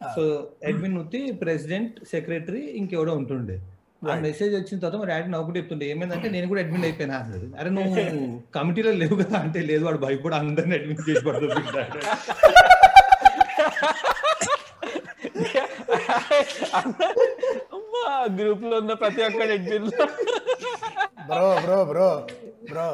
సో 0.00 0.22
అడ్మిన్ 0.68 0.96
ఉత్తి 1.02 1.20
ప్రెసిడెంట్ 1.42 1.96
సెక్రటరీ 2.12 2.62
ఇంకెవడో 2.80 3.12
ఉంటుండే. 3.20 3.56
ఆ 4.06 4.16
మెసేజ్ 4.24 4.52
వచ్చిన 4.56 4.76
తర్వాత 4.80 4.98
మరి 5.02 5.12
యాడ్ 5.12 5.28
నవ్వుకుంటూ 5.32 5.58
చెప్తుండే 5.60 5.84
ఏమైందంటే 5.92 6.28
నేను 6.34 6.46
కూడా 6.50 6.62
అడ్మిన్ 6.64 6.86
అయిపోయినా 6.88 7.16
అరే 7.60 7.70
నువ్వు 7.76 7.94
కమిటీలో 8.56 8.92
లేవు 9.02 9.16
కదా 9.22 9.36
అంటే 9.44 9.60
లేదు 9.70 9.82
వాడు 9.86 10.00
భయపడి 10.04 10.36
అందరిని 10.40 10.74
అడ్మిన్ 10.78 11.04
చేసి 11.08 11.24
పడుతుంది 11.28 11.54
గ్రూప్లో 18.36 18.76
ఉన్న 18.80 18.94
ప్రతి 19.02 19.22
ఒక్కడు 19.26 19.52
admin 19.54 19.88
bro 21.28 21.46
bro 21.64 21.78
bro 21.90 22.08
bro. 22.68 22.88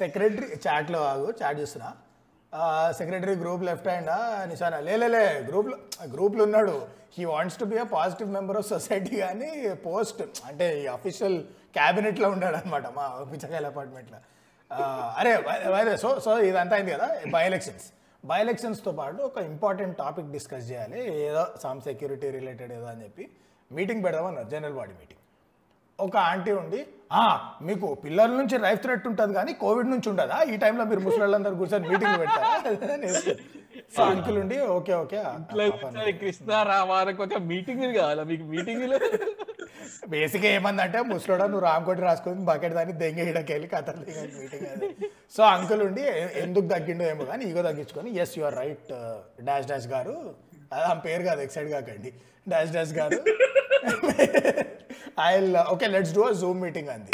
Secretary 0.00 0.48
చాట్లో 0.66 1.00
ఆగు 1.12 1.28
చాట్ 1.40 1.58
చూస్తున్నా. 1.62 1.90
సెక్రటరీ 2.98 3.34
గ్రూప్ 3.42 3.62
లెఫ్ట్ 3.68 3.88
హ్యాండ్ 3.90 4.10
నిశానా? 4.50 4.78
లేలే 4.88 5.22
గ్రూప్లో 5.48 5.76
గ్రూప్లో 6.14 6.42
ఉన్నాడు. 6.48 6.76
He 7.16 7.24
wants 7.32 7.58
to 7.60 7.66
be 7.72 7.76
a 7.84 7.86
positive 7.96 8.28
member 8.36 8.56
of 8.60 8.68
society 8.74 9.14
కానీ 9.24 9.50
పోస్ట్ 9.88 10.22
అంటే 10.48 10.66
ఈ 10.82 10.86
అఫీషియల్ 10.96 11.36
క్యాబినెట్లో 11.76 12.28
ఉన్నాడు 12.34 12.56
అనమాట 12.60 12.86
మా 12.98 13.04
పిచ్చకాయల 13.32 13.66
అపార్ట్మెంట్లో 13.74 14.20
అరే 15.20 15.32
అదే 15.80 15.92
సో 16.04 16.08
సో 16.24 16.32
ఇదంతా 16.50 16.74
అయింది 16.76 16.92
కదా? 16.96 17.06
బై 17.34 17.42
ఎలక్షన్స్ 17.50 17.86
బై 18.30 18.38
ఎలక్షన్స్తో 18.44 18.92
పాటు 19.00 19.20
ఒక 19.28 19.38
ఇంపార్టెంట్ 19.52 19.94
టాపిక్ 20.02 20.28
డిస్కస్ 20.36 20.66
చేయాలి. 20.70 21.00
ఏదో 21.28 21.42
సమ్ 21.64 21.80
సెక్యూరిటీ 21.88 22.28
రిలేటెడ్ 22.38 22.72
ఏదో 22.78 22.86
అని 22.92 23.02
చెప్పి. 23.04 23.24
మీటింగ్ 23.70 24.02
పెడదామన్నారు 24.06 24.48
జనరల్ 24.54 24.76
బాడీ 24.80 24.94
మీటింగ్ 25.00 25.20
ఒక 25.98 26.16
ఆంటీ 26.30 26.52
ఉండి 26.62 26.80
మీకు 27.62 27.86
పిల్లల 28.02 28.30
నుంచి 28.36 28.56
లైఫ్ 28.58 28.80
థ్రెట్ 28.82 29.06
ఉంటుంది 29.08 29.34
కానీ 29.34 29.52
కోవిడ్ 29.60 29.90
నుంచి 29.90 30.08
ఉండదా? 30.10 30.38
ఈ 30.44 30.56
టైంలో 30.56 30.84
మీరు 30.84 31.00
ముసలాళ్ళందరూ 31.00 31.56
కూర్చొని 31.56 31.88
మీటింగ్ 31.88 32.16
పెడతారా? 32.20 32.52
సో 33.94 34.02
అంకుల్ 34.04 34.36
ఉండి 34.38 34.56
ఓకే 34.72 34.92
ఓకే. 34.96 35.18
కృష్ణ 36.20 36.50
రామానికి 36.68 37.22
ఒక 37.22 37.38
మీటింగ్ 37.48 37.86
కావాలా? 37.96 38.24
మీకు 38.24 38.44
మీటింగ్ 38.46 38.84
బేసిక్గా 40.10 40.50
ఏమందంటే 40.50 40.98
ముసలోడా 41.08 41.44
నువ్వు 41.46 41.64
రామకోటి 41.66 42.00
రాసుకొని 42.00 42.44
బకెట్ 42.46 42.74
దాన్ని 42.74 42.94
దెంగేయడానికి 43.00 43.52
వెళ్ళి 43.52 43.68
కథలు 43.68 44.02
మీటింగ్ 44.38 44.66
సో 45.36 45.42
అంకుల్ 45.50 45.82
ఉండి 45.82 46.02
"ఎ- 46.12 46.32
ఎందుకు 46.42 46.66
తగ్గిండో 46.68 47.04
ఏమో 47.04 47.24
కానీ 47.24 47.44
ఈగో 47.44 47.62
తగ్గించుకొని 47.62 48.10
yes 48.18 48.34
your 48.38 48.56
right 48.56 48.90
dash 49.42 49.66
dash 49.66 49.88
గారు 49.88 50.14
ఆమె 50.82 51.00
పేరు 51.06 51.22
కాదు 51.28 51.40
ఎక్సైడ్ 51.46 51.68
కాకండి. 51.74 52.10
డాష్ 52.46 52.72
డాష్ 52.76 52.94
గారు. 52.98 53.18
I 55.26 55.32
okay 55.74 55.86
let's 55.94 56.14
do 56.18 56.24
a 56.30 56.36
zoom 56.44 56.60
meeting 56.66 56.90
అంది 56.96 57.12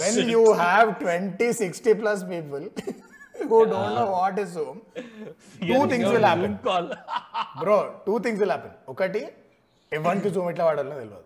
when 0.00 0.28
you 0.30 0.40
have 0.60 0.86
20 0.92 1.48
60 1.64 1.92
plus 1.98 2.20
people 2.30 2.62
who 3.50 3.58
don't 3.72 3.92
know 3.96 4.06
what 4.14 4.38
is 4.42 4.48
zoom 4.56 4.76
two 5.70 5.82
things 5.92 6.06
will 6.14 6.26
happen. 6.30 6.52
Call 6.66 6.88
bro 7.60 7.76
two 8.06 8.14
things 8.24 8.40
will 8.42 8.54
happen 8.54 8.74
ఒకటి 8.92 9.22
ఎవరికి 9.92 10.30
zoom 10.36 10.48
ఎట్లా 10.52 10.64
వాడాలో 10.68 10.96
తెలియదు 11.00 11.20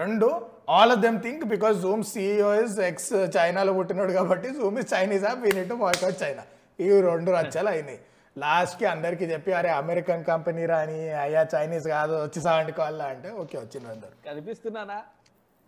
రెండు 0.00 0.28
all 0.76 0.92
of 0.94 1.02
them 1.06 1.18
think 1.26 1.42
because 1.54 1.76
zoom 1.84 2.04
CEO 2.12 2.50
is 2.64 2.76
ex 2.90 3.10
చైనాలో 3.36 3.72
పుట్టినాడు 3.78 4.14
కాబట్టి 4.18 4.50
zoom 4.58 4.78
is 4.82 4.88
Chinese 4.94 5.26
app 5.28 5.42
we 5.46 5.52
need 5.58 5.74
boycott 5.84 6.18
China 6.24 6.44
ఇవి 6.78 6.98
రెండు 7.10 7.30
రచ్చాలు 7.38 7.70
అయినాయి. 7.74 7.98
లాస్ట్కి 8.36 8.86
అందరికి 8.86 9.30
చెప్పి 9.30 9.54
అరే 9.54 9.68
అమెరికన్ 9.78 10.24
కంపెనీ 10.24 10.66
రాని 10.66 10.98
అయ్యా 11.22 11.46
చైనీస్ 11.52 11.86
కాదు 11.94 12.22
వచ్చి 12.22 12.42
సాంటి 12.42 12.72
కాల్ 12.78 13.00
అంటే 13.08 13.30
ఓకే 13.40 13.58
వచ్చిండ్రు 13.58 13.92
అందరు. 13.92 14.12
కనిపిస్తున్నానా? 14.26 14.98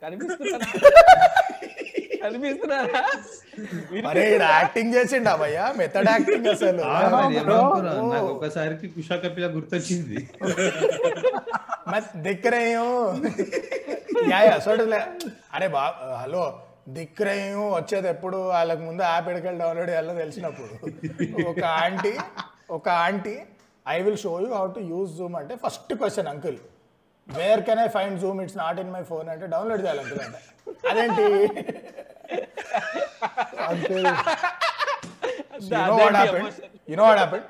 కనిపిస్తున్నానా? 0.03 0.67
అరే 4.09 4.25
యాక్టింగ్ 4.51 4.95
చేసిండు 4.95 5.31
భయ్యా 5.41 5.73
మెథడ్ 5.79 6.09
యాక్టింగ్ 6.11 6.49
అసలు. 6.49 6.83
మరి? 7.13 7.39
నాకు 8.11 8.27
ఒకసారికి 8.33 8.89
కుషా 8.89 9.17
కపిల 9.17 9.47
గుర్తొచ్చింది. 9.55 10.29
యా 14.31 14.43
యా 14.43 14.61
చూడలే 14.67 15.01
అరే 15.55 15.69
బా 15.69 15.85
హలో 16.23 16.70
దిక్ 16.87 17.21
రही 17.27 17.47
हूँ 17.57 17.67
వచ్చేది 17.77 18.09
ఎప్పుడు? 18.13 18.39
వాళ్ళకి 18.53 18.83
ముందు 18.89 19.03
యాప్ 19.11 19.27
ఎడకెళ్ళి 19.31 19.61
డౌన్లోడ్ 19.63 19.91
చేయాలో 19.93 20.15
తెలిసినప్పుడు. 20.23 20.73
ఒక 21.51 21.65
ఆంటీ 21.83 22.13
ఒక 22.77 22.89
aunty 23.07 23.35
I 23.87 23.97
will 24.07 24.19
show 24.25 24.33
you 24.45 24.49
how 24.59 24.65
to 24.77 24.83
use 24.93 25.11
zoom 25.19 25.37
అంటే 25.41 25.55
first 25.65 25.93
question 26.01 26.29
uncle 26.33 26.59
where 27.29 27.63
can 27.69 27.81
I 27.85 27.89
find 27.97 28.17
zoom 28.23 28.41
it's 28.45 28.59
not 28.63 28.81
in 28.85 28.91
my 28.97 29.03
phone 29.13 29.29
అంటే 29.35 29.47
డౌన్లోడ్ 29.55 29.83
చేయాలి 29.85 30.01
అంకుల్ 30.05 30.23
అంటే. 30.27 30.41
అదేంటి? 30.91 31.27
Uncle 33.71 34.07
you 35.63 35.79
know 35.89 35.97
what 36.03 36.15
happened? 36.21 36.49
you 36.91 36.97
know 36.99 37.07
what 37.11 37.19
happened? 37.23 37.47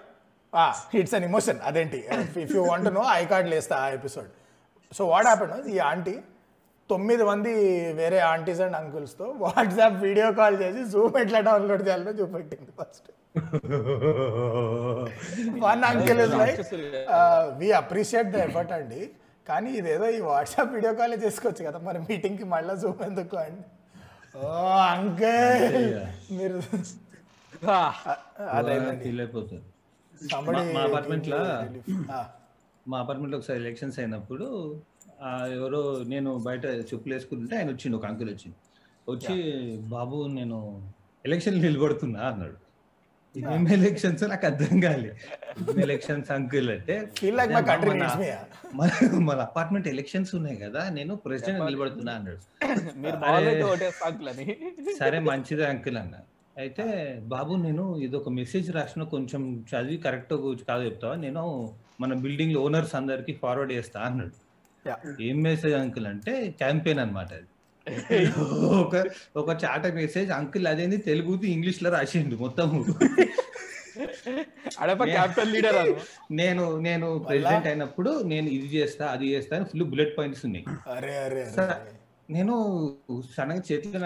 Ah 0.52 0.72
it's 1.00 1.14
an 1.18 1.24
emotion. 1.30 1.56
అదేంటి? 1.70 2.00
If 2.44 2.52
you 2.56 2.62
want 2.70 2.90
no 2.98 3.04
I 3.20 3.22
card 3.32 3.48
లేస్తా 3.54 3.76
ఆ 3.84 3.88
episode 3.98 4.30
so 4.92 5.02
what 5.12 5.28
happened 5.30 5.68
ఈ 5.74 5.78
aunty 5.90 6.14
తొమ్మిది 6.90 7.24
మంది 7.24 7.52
వేరే 7.92 8.18
ఆంటీస్ 8.28 8.60
అండ్ 8.60 8.76
అంకుల్స్తో 8.76 9.26
వాట్సాప్ 9.38 9.98
వీడియో 10.02 10.32
కాల్ 10.32 10.62
చేసి 10.62 10.84
జూమ్ 10.90 11.16
ఎట్లా 11.18 11.40
డౌన్లోడ్ 11.40 11.88
చేయాలో 11.88 12.12
చూపెట్టింది 12.12 12.72
first 12.80 13.08
one 15.60 15.84
uncle 15.84 16.20
is 16.20 16.34
like 16.34 16.60
we 17.58 17.68
appreciate 17.72 18.30
the 18.30 18.38
effort 18.46 18.72
అండి. 18.72 19.02
కానీ 19.46 19.70
ఇదేదో 19.72 20.06
ఈ 20.08 20.20
వాట్సాప్ 20.20 20.72
వీడియో 20.74 20.94
కాల్ 20.94 21.14
చేసుకోవచ్చు 21.24 21.62
కదా. 21.64 21.78
మరి 21.78 21.98
మీటింగ్కి 22.00 22.44
మళ్ళీ 22.44 22.76
జూమ్ 22.76 23.02
ఎందుకు 23.02 23.36
అండి? 23.36 23.64
ఓ 24.38 24.50
అంకుల్ 24.90 25.86
మీరు 26.32 26.58
Somebody 30.14 30.62
మా 30.74 30.80
apartment 30.86 31.22
give 31.24 31.32
లా- 31.32 31.44
you 31.44 31.66
relief. 31.66 31.86
Ah. 32.10 32.24
మా 32.86 32.96
అపార్ట్మెంట్లో 33.00 33.36
ఒకసారి 33.38 33.58
ఎలక్షన్స్ 33.58 33.98
అయినప్పుడు 33.98 34.46
ఎవరో 35.54 36.02
నేను 36.06 36.38
బయట 36.38 36.64
చెప్పులు 36.64 37.14
వేసుకుంటుంటే 37.14 37.56
ఆయన 37.56 37.68
వచ్చిండు 37.68 37.96
ఒక 37.96 38.06
అంకుల్ 38.06 38.30
వచ్చింది 38.30 38.56
వచ్చి 39.08 39.62
బాబు 39.76 40.26
నేను 40.30 40.88
ఎలక్షన్ 41.26 41.62
నిలబడుతున్నా 41.62 42.20
అన్నాడు. 42.20 42.70
ఏం 43.38 43.68
ఎలక్షన్స్ 43.68 44.24
నాకు 44.24 44.46
అర్థం 44.46 44.80
కాలే. 44.80 45.16
ఎలక్షన్స్ 45.82 46.30
అంకుల్ 46.30 46.70
అంటే 46.70 47.08
మన- 48.74 49.40
అపార్ట్మెంట్ 49.40 49.88
ఎలక్షన్స్ 49.88 50.34
ఉన్నాయి 50.34 50.56
కదా 50.56 50.88
నేను 50.88 51.16
ప్రెసిడెంట్ 51.16 51.64
నిలబడుతున్నా 51.64 52.12
అన్నాడు. 52.12 52.60
సరే. 54.98 55.18
మంచిదే 55.18 55.66
అంకుల్ 55.66 55.96
అన్న. 55.96 56.14
అయితే 56.58 57.18
బాబు 57.26 57.54
నేను 57.54 57.96
ఇది 57.96 58.16
ఒక 58.16 58.28
మెసేజ్ 58.28 58.72
రాసిన 58.72 59.02
కొంచెం 59.02 59.64
చదివి 59.70 59.96
కరెక్ట్ 59.96 60.34
కాదు 60.68 60.84
చెప్తావా? 60.84 61.14
నేను 61.14 61.74
మన 62.00 62.14
బిల్డింగ్ 62.14 62.56
ఓనర్స్ 62.56 62.94
అందరికి 62.94 63.32
ఫార్వర్డ్ 63.32 63.72
చేస్తా 63.72 64.00
అన్నాడు. 64.00 64.49
ఏం 65.20 65.42
మెసేజ్ 65.42 65.74
అంకుల్ 65.74 66.06
అంటే 66.06 66.32
క్యాంపెయిన్ 66.58 67.00
అన్నమాట 67.00 67.30
అది. 67.32 67.46
ఒక 68.78 68.94
ఒక 69.36 69.50
చాట 69.64 69.86
మెసేజ్ 69.94 70.30
అంకుల్ 70.30 70.66
అదేంది? 70.66 70.96
తెలుగు 71.06 71.32
ఇంగ్లీష్లో 71.48 71.90
రాసిండు 71.90 72.36
మొత్తం 72.36 72.68
క్యాపిటల్ 75.10 75.50
లీడర్ 75.54 75.78
నేను 76.32 76.64
నేను 76.80 77.06
ప్రెసిడెంట్ 77.26 77.66
అయినప్పుడు 77.66 78.10
నేను 78.24 78.48
ఇది 78.48 78.68
చేస్తా 78.76 79.06
అది 79.10 79.26
చేస్తా 79.32 79.56
అని 79.56 79.64
ఫుల్ 79.64 79.84
బుల్లెట్ 79.84 80.14
పాయింట్స్ 80.18 80.44
ఉన్నాయి. 80.44 80.64
నేను 82.28 82.54
సడన్గా 83.30 83.62
చేతిలో 83.70 84.00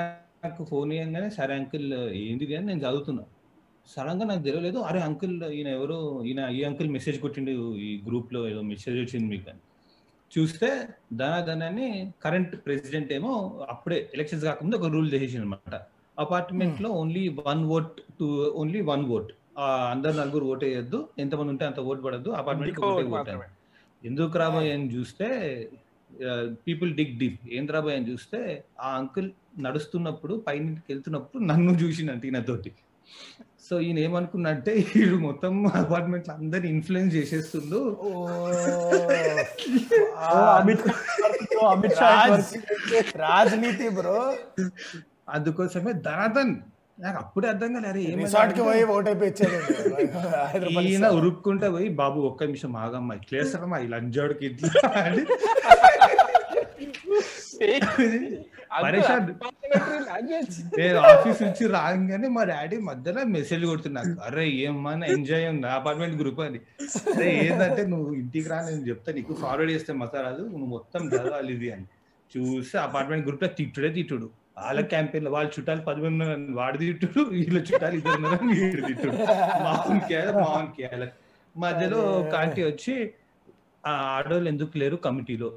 నాకు 0.44 0.64
ఫోన్ 0.64 0.92
ఇవ్వగానే 0.92 1.28
సరే 1.30 1.54
అంకుల్ 1.54 1.86
ఏంది 2.22 2.44
ఇది? 2.44 2.56
అని 2.56 2.66
నేను 2.66 2.80
చదువుతున్నా. 2.80 3.24
సడన్గా 3.86 4.24
నాకు 4.24 4.42
తెలియలేదు 4.42 4.78
అరే 4.80 5.00
అంకుల్ 5.00 5.36
ఈయన 5.50 5.68
ఎవరు 5.68 5.96
ఈయన 6.24 6.40
ఈ 6.50 6.64
అంకుల్ 6.64 6.90
మెసేజ్ 6.90 7.20
కొట్టిండు 7.20 7.52
ఈ 7.80 8.02
గ్రూప్లో 8.06 8.48
ఏదో 8.48 8.62
మెసేజ్ 8.64 8.98
వచ్చింది 9.00 9.26
మీకు 9.26 9.48
అని. 9.50 9.62
చూస్తే 10.32 10.68
ధనాధన్ 11.20 11.64
అని 11.68 11.88
కరెంట్ 12.24 12.54
ప్రెసిడెంట్ 12.64 13.10
ఏమో 13.18 13.32
అప్పుడే 13.72 13.98
ఎలక్షన్స్ 14.14 14.44
కాకముందు 14.48 14.78
ఒక 14.80 14.90
రూల్ 14.94 15.08
చేసేసింది 15.14 15.44
అనమాట 15.44 15.74
అపార్ట్మెంట్లో 16.18 16.88
only 17.00 17.22
one 17.48 17.62
vote 17.76 17.94
to 18.18 18.26
only 18.62 18.80
one 18.90 19.04
vote 19.16 19.30
అందరు 19.92 20.14
నలుగురు 20.20 20.44
ఓట్ 20.52 20.64
వేయొద్దు. 20.66 20.98
ఎంతమంది 21.18 21.50
ఉంటే 21.54 21.64
అంత 21.70 21.80
ఓట్ 21.90 22.00
పడద్దు. 22.04 22.30
Apartment 22.40 22.78
vote 22.90 23.14
vote. 23.16 23.30
ఎందుకు 24.02 24.38
రాబోయే 24.42 24.72
అని 24.76 24.88
చూస్తే 24.96 25.26
పీపుల్ 26.66 26.90
డిగ్ 26.98 27.14
డీప్ 27.20 27.38
ఏం 27.56 27.66
రాబోయే 27.76 27.96
అని 28.00 28.08
చూస్తే 28.12 28.40
ఆ 28.86 28.90
అంకుల్ 29.00 29.28
నడుస్తున్నప్పుడు 29.66 30.34
పైనకి 30.46 30.88
వెళ్తున్నప్పుడు 30.92 31.42
నన్ను 31.50 31.72
చూసినట్టు 31.82 32.26
ఈయనతోటి. 32.30 32.72
సో 33.64 33.74
ఈయన 33.80 33.98
ఏమనుకున్నట్టే 33.98 34.72
వీడు 34.88 35.16
మొత్తం 35.24 35.52
అపార్ట్మెంట్ 35.80 36.28
అందరిని 36.34 36.68
ఇన్ఫ్లుయెన్స్ 36.74 37.14
చేసేస్తుండు. 37.16 37.80
అమిత్ 41.66 41.94
షా 41.98 42.10
రాజనీతి 43.22 43.86
బ్రో. 43.90 44.18
అందుకోసమే 45.34 45.92
ధనాధన్ 46.06 46.54
నాకు 46.98 47.18
అప్పుడే 47.22 47.46
అర్థం 47.52 47.70
కాలే 47.74 47.88
అరే 47.88 48.00
ఏమైంది 48.02 48.24
రిసార్ట్కి 48.24 48.60
అంటే 48.60 48.66
పోయి 48.68 48.84
ఓట్ 48.94 49.08
అయిపోయింది 49.08 49.46
హైదరాబాద్ 50.44 50.84
ఈయన 50.84 51.06
ఉరుక్కుంటే 51.18 51.68
పోయి 51.74 51.88
బాబు 52.00 52.18
ఒక్క 52.28 52.44
నిమిషం 52.44 52.72
ఆగమ్మా 52.82 53.14
ఇట్లా 53.20 53.36
వేస్తారమ్మా 53.40 53.78
ఈ 53.78 53.88
లంజాడికి 53.94 54.44
ఇట్లా 54.50 54.70
నేను 60.78 60.98
ఆఫీస్ 61.10 61.42
నుంచి 61.42 61.64
రాగానే 61.74 62.28
మా 62.36 62.44
డాడీ 62.44 62.76
మధ్యలో 62.88 63.24
మెసేజ్ 63.36 63.64
కొడుతున్నాడు 63.70 64.12
అరే 64.26 64.44
ఏమన్నా 64.66 65.06
ఎంజాయ్ 65.16 65.46
ఉంది? 65.52 65.66
అపార్ట్మెంట్ 65.78 66.16
గ్రూప్ 66.22 66.40
అని. 66.46 66.60
అరే 67.14 67.28
ఏంటంటే 67.44 67.82
నువ్వు 67.86 68.08
ఇంటికి 68.20 68.48
రా 68.52 68.58
నేను 68.68 68.84
చెప్తా. 68.90 69.12
నీకు 69.18 69.34
ఫార్వర్డ్ 69.42 69.72
చేస్తే 69.74 69.92
మసారాదు 70.02 70.42
నువ్వు 70.52 70.68
మొత్తం 70.76 71.02
చదవాలి 71.14 71.52
ఇది 71.56 71.70
అని. 71.76 71.86
చూస్తే 72.30 72.78
అపార్ట్మెంట్ 72.86 73.26
గ్రూప్లో 73.28 73.48
తిట్టుడే 73.58 73.90
తిట్టుడు. 73.98 74.28
వాళ్ళ 74.58 74.80
క్యాంపెయిన్లో 74.92 75.30
వాళ్ళ 75.36 75.48
చుట్టాలు 75.56 75.82
పది 75.90 76.00
మంది 76.04 76.52
వాడు 76.60 76.76
తిట్టుడు 76.82 77.20
వీళ్ళ 77.34 77.58
చుట్టాలు 77.68 77.96
ఇద్దరు 78.00 78.38
వీడు 78.50 78.82
తిట్టుడు. 78.88 79.16
మామూలు 79.66 80.00
కేయాలి 80.08 80.32
మామూలు 80.40 80.72
కేయాలి 80.78 81.08
మధ్యలో 81.54 81.98
ఒక 82.20 82.34
ఆంటీ 82.42 82.62
వచ్చి 82.70 82.94
ఆ 83.84 83.92
ఆడవాళ్ళు 84.16 84.48
ఎందుకు 84.52 84.78
లేరు 84.82 84.96
కమిటీలో? 85.06 85.48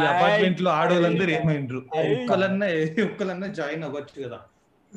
ఈ 0.00 0.04
అపార్ట్మెంట్లో 0.04 0.70
ఆడవాళ్ళందరూ 0.70 1.30
ఏమైండ్రు? 1.30 1.80
ఒక్కలన్నా 2.14 2.66
ఒక్కలన్నా 3.04 3.46
జాయిన్ 3.46 3.84
అవ్వచ్చు 3.84 4.16
కదా. 4.26 4.38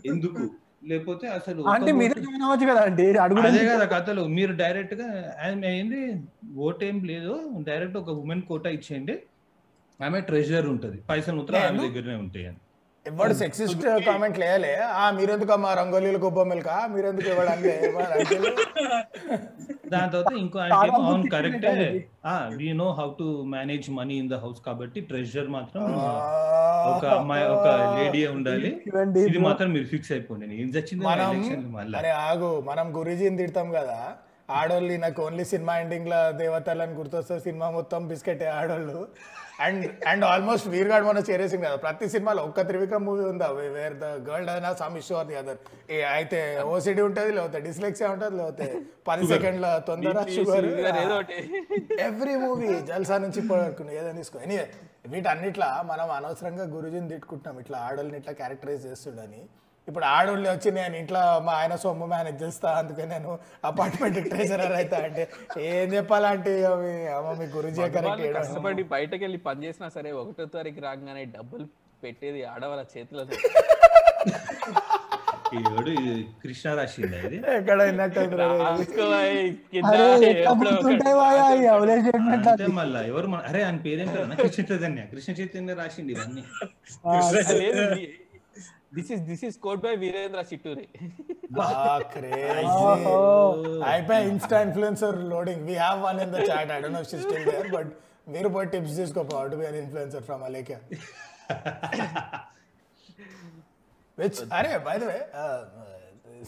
ఎందుకు? 0.05 0.43
లేకపోతే 0.85 1.27
అసలు 1.27 1.61
అంటే 1.67 1.91
మీరే 1.91 2.15
జాయిన్ 2.21 2.43
అవ్వచ్చు 2.43 2.65
కదా 2.71 2.81
అండి 2.81 3.03
అదే 3.49 3.61
కదా 3.67 3.85
కథలు. 3.85 4.23
మీరు 4.37 4.53
డైరెక్ట్గా 4.53 5.07
ఏంది? 5.65 6.01
ఓట్ 6.57 6.83
ఏం 6.83 6.97
లేదు. 7.03 7.35
డైరెక్ట్ 7.59 7.97
ఒక 7.97 8.09
ఉమెన్ 8.09 8.41
కోటా 8.41 8.69
ఇచ్చేయండి. 8.69 9.15
ఆమె 10.01 10.21
ట్రెజర్ 10.21 10.67
ఉంటది. 10.67 10.97
పైసలు 11.09 11.35
మాత్రం 11.35 11.61
ఆమె. 11.61 11.89
దగ్గరనే 11.89 12.15
ఉంటాయి 12.15 12.45
అని 12.47 12.59
ఎవడు 13.05 13.33
సెక్సిస్ట్ 13.33 13.81
కామెంట్ 14.05 14.37
లేయలే 14.39 14.73
ఆ 14.95 15.05
మీరెందుకు 15.11 15.55
మా 15.55 15.73
రంగోలీలు 15.73 16.17
గొబ్బొమ్మలకా 16.17 16.75
మీరెందుకు 16.87 17.27
ఇవ్వడానికి 17.29 17.73
దాని 19.91 20.11
తర్వాత 20.11 20.31
ఇంకో 20.33 20.59
ఆయన 20.59 20.73
అవును 20.99 21.27
కరెక్టే 21.29 21.73
we 22.57 22.69
know 22.73 22.87
how 22.91 23.07
to 23.19 23.27
manage 23.45 23.89
money 23.91 24.15
in 24.17 24.29
the 24.29 24.39
house 24.43 24.61
కాబట్టి 24.65 25.01
ట్రెజర్ 25.01 25.47
మాత్రం 25.47 25.83
ఒక 26.93 27.05
అమ్మాయి 27.17 27.45
ఒక 27.47 27.67
లేడీ 27.97 28.21
ఉండాలి. 28.27 28.71
ఇవ్వండి 28.87 29.19
ఇది. 29.19 29.37
మాత్రం 29.37 29.69
మీరు 29.73 29.85
ఫిక్స్ 29.85 30.11
అయిపోండి. 30.11 30.55
ఏం 30.61 30.69
చచ్చింది 30.69 31.05
అరే 31.99 32.09
ఆగు. 32.27 32.51
మనం 32.61 32.87
గురూజీని 32.97 33.37
తిడతాం 33.37 33.69
కదా. 33.71 33.99
ఆడోళ్ళు 34.51 34.93
నాకు 34.97 35.19
ఓన్లీ 35.25 35.45
సినిమా 35.45 35.73
ఎండింగ్లో 35.77 36.31
దేవతలని 36.31 36.93
గుర్తొస్తారు 36.93 37.39
సినిమా 37.39 37.69
మొత్తం 37.69 38.07
బిస్కెట్ 38.07 38.43
ఆడోళ్ళు. 38.57 38.99
అండ్ 39.65 39.83
అండ్ 40.11 40.23
ఆల్మోస్ట్ 40.29 40.67
వీర్గాడ్ 40.73 41.05
మన 41.07 41.19
చేరేసింది 41.29 41.65
కదా. 41.65 41.77
ప్రతి 41.85 42.05
సినిమాలో 42.13 42.41
ఒక్క 42.47 42.61
త్రివిక్రమ్ 42.69 43.05
మూవీ 43.07 43.23
ఉందా? 43.31 43.47
Where 43.75 43.95
the 44.03 44.05
girl 44.27 44.45
డైనా 44.49 44.71
some 44.81 44.95
issue 45.01 45.15
or 45.19 45.27
the 45.31 45.35
other? 45.41 45.59
అయితే 46.17 46.39
ఓసిడి 46.73 47.03
ఉంటుంది 47.07 47.31
లేకపోతే 47.37 47.59
డిస్లెక్సియా 47.67 48.09
ఉంటుంది 48.15 48.35
లేకపోతే 48.41 48.67
పది 49.09 49.27
సెకండ్ల 49.33 49.65
తొందర 49.89 50.25
షుగర్. 50.37 50.67
ఏదో 51.03 51.17
ఎవ్రీ 52.07 52.35
మూవీ 52.45 52.69
జల్సా 52.91 53.17
నుంచి 53.25 53.39
ఇప్పటివరకు 53.43 53.83
ఏదైనా 53.99 54.17
తీసుకో. 54.21 54.39
ఎనీవే 54.47 54.67
వీటన్నిట్లా 55.13 55.69
మనం 55.91 56.09
అనవసరంగా 56.19 56.65
గురుజీని 56.75 57.09
తిట్టుకుంటున్నాం. 57.13 57.59
ఇట్లా 57.65 57.79
ఆడోళ్ళని 57.87 58.17
ఇట్లా 58.21 58.35
క్యారెక్టరైజ్ 58.41 58.83
చేస్తుండని. 58.89 59.43
ఇప్పుడు 59.87 60.05
ఆడోళ్ళు 60.09 60.49
వచ్చి 60.49 60.71
నేను 60.71 60.95
ఇంట్లో 60.95 61.21
మా 61.39 61.53
ఆయన 61.53 61.75
సొమ్ము 61.75 62.05
మేనేజ్ 62.05 62.43
చేస్తా 62.43 62.69
అందుకే 62.73 63.05
నేను 63.05 63.31
అపార్ట్మెంట్ 63.65 64.19
ట్రెజరర్ 64.29 64.73
అవుతా 64.73 64.97
అంటే 65.03 65.23
ఏం 65.69 65.93
చెప్పాలంటే 65.93 66.53
మీ- 66.81 67.49
గురుజీ 67.55 67.81
కరెక్ట్ 67.95 68.05
కష్టపడి 68.37 68.83
బయటకు 68.91 69.23
వెళ్ళి 69.23 69.37
పని 69.39 69.63
చేసినా 69.65 69.89
సరే 69.89 70.11
ఒకటో 70.21 70.45
తారీఖు 70.55 70.81
రాగానే 70.81 71.25
డబ్బులు 71.35 71.67
పెట్టేది 72.03 72.41
ఆడవాళ్ళ 72.45 72.85
చేతిలో. 72.93 73.23
ఎక్కడ 77.51 77.79
మళ్ళా 82.73 83.01
ఎవరు 83.03 83.27
అరే 83.47 83.61
ఆయన 83.63 83.77
పేరేంటారు 83.77 84.35
కృష్ణ 84.41 84.63
చైతన్య. 84.71 85.01
కృష్ణ 85.11 85.31
చైతన్య 85.33 85.73
రాసింది 85.73 86.11
ఇవన్నీ. 86.13 86.43
This 88.95 89.09
is 89.09 89.21
this 89.25 89.41
is 89.41 89.55
scored 89.55 89.81
by 89.81 89.95
Virendra 89.95 90.47
Chitture. 90.47 90.83
ah, 91.57 91.99
crazy! 92.11 92.63
Oh. 92.63 93.05
oh. 93.11 93.81
I 93.81 94.01
pay 94.01 94.29
Insta 94.29 94.59
influencer 94.65 95.11
loading. 95.29 95.65
We 95.65 95.73
have 95.73 96.01
one 96.01 96.19
in 96.19 96.31
the 96.31 96.45
chat. 96.45 96.69
I 96.69 96.79
don't 96.79 96.93
know 96.93 96.99
if 96.99 97.09
she's 97.09 97.21
still 97.21 97.45
there, 97.45 97.69
but 97.71 97.87
मेरे 98.29 98.49
tips 98.49 98.71
tips 98.71 98.91
जिसको 98.97 99.23
पाओ 99.29 99.49
to 99.51 99.57
be 99.57 99.65
an 99.65 99.73
influencer 99.73 100.23
from 100.23 100.41
Alekia. 100.41 100.79
Which, 104.15 104.37
अरे 104.59 104.83
by 104.83 104.97
the 104.99 105.07
way, 105.07 105.21
uh, 105.33 105.65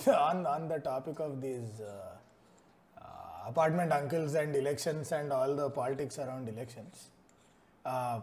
uh, 0.08 0.12
on 0.12 0.46
on 0.46 0.68
the 0.68 0.80
topic 0.80 1.20
of 1.20 1.42
these 1.42 1.82
uh, 1.82 2.16
uh, 3.02 3.50
apartment 3.50 3.92
uncles 3.92 4.36
and 4.36 4.56
elections 4.56 5.12
and 5.12 5.34
all 5.34 5.56
the 5.56 5.70
politics 5.72 6.20
around 6.20 6.48
elections, 6.48 7.10
uh, 7.86 8.20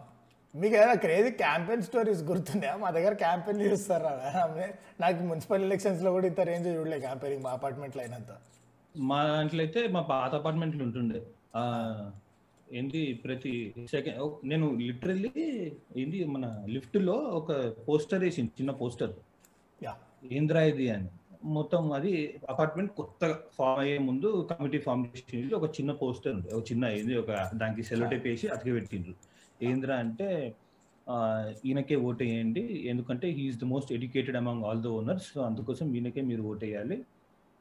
మీకు 0.53 0.75
ఏదైనా 0.77 0.95
crazy 1.03 1.29
campaign 1.39 1.83
stories 1.85 2.19
గుర్తున్నాయా? 2.27 2.73
మా 2.81 2.89
దగ్గర 2.97 3.13
campaign 3.21 3.61
చూస్తారా 3.65 4.11
నాకు 4.99 5.23
municipal 5.29 5.63
ఎలక్షన్స్లో 5.67 6.09
కూడా 6.15 6.27
ఇంత 6.31 6.41
రేంజ్ 6.49 6.67
చూడలే 6.75 6.97
క్యాంపెయినింగ్ 7.05 7.43
మా 7.45 7.53
అపార్ట్మెంట్లో 7.57 8.01
అయినంత 8.03 8.33
మా 8.95 9.19
దాంట్లో 9.29 9.61
అయితే 9.65 9.81
మా 9.95 10.01
పాత 10.11 10.31
అపార్ట్మెంట్లు 10.39 10.83
ఉంటుండే. 10.87 11.19
ఏంటి 12.67 12.99
ప్రతి 13.23 13.53
సెకండ్ 13.93 14.19
నేను 14.51 14.67
లిటరల్లీ 14.81 15.31
ఏంటి 16.01 16.19
మన 16.35 16.45
లిఫ్ట్లో 16.75 17.15
ఒక 17.39 17.49
పోస్టర్ 17.87 18.23
వేసింది 18.25 18.53
చిన్న 18.59 18.71
పోస్టర్ 18.81 19.13
యా 19.81 19.93
ఏంద్రా 20.33 20.61
ఇది 20.71 20.85
అని. 20.95 21.09
మొత్తం 21.55 21.83
అది 21.97 22.11
అపార్ట్మెంట్ 22.51 22.91
కొత్తగా 22.99 23.35
ఫామ్ 23.57 23.79
అయ్యే 23.81 23.95
ముందు 24.07 24.29
కమిటీ 24.51 24.79
ఫామ్ 24.85 25.01
చేసి 25.09 25.39
ఒక 25.57 25.65
చిన్న 25.77 25.91
పోస్టర్ 26.01 26.33
ఉంది 26.35 26.49
ఒక 26.57 26.63
చిన్న 26.69 26.91
ఏంది 26.99 27.15
ఒక 27.23 27.31
దానికి 27.61 27.83
సెలోటేప్ 27.89 28.27
వేసి 28.29 28.47
అతికి 28.55 28.73
పెట్టిండ్రు 28.77 29.15
ఏంద్రా 29.63 29.95
అంటే 30.03 30.27
ఆ, 31.07 31.15
ఈయనకే 31.63 31.95
ఓట్ 32.05 32.21
వేయండి 32.23 32.61
ఎందుకంటే 32.91 33.27
he is 33.37 33.57
the 33.59 33.67
most 33.71 33.89
educated 33.95 34.37
among 34.39 34.63
all 34.67 34.81
the 34.81 34.91
owners 34.97 35.27
so 35.29 35.41
అందుకోసం 35.47 35.87
ఈయనకే 35.95 36.21
మీరు 36.27 36.43
ఓట్ 36.49 36.63
వేయాలి 36.65 36.97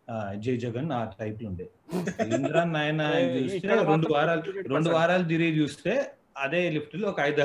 ఆ, 0.09 0.14
జై 0.44 0.55
జగన్ 0.62 0.88
ఆ 0.94 1.03
టైప్లో 1.14 1.46
ఉండే. 1.50 1.66
ఏంద్రా 2.34 2.62
నాయన 2.70 3.03
చూస్తే 3.34 3.68
రెండు 3.84 4.09
వారాలు 4.12 4.42
58% 4.42 4.72
రెండు 4.72 4.90
వారాలు 4.94 5.24
తిరిగి 5.30 5.53
చూస్తే 5.59 5.92
అదే 6.37 6.61
లిఫ్ట్లో 6.74 7.07
ఒక 7.11 7.20
ఐదు 7.28 7.43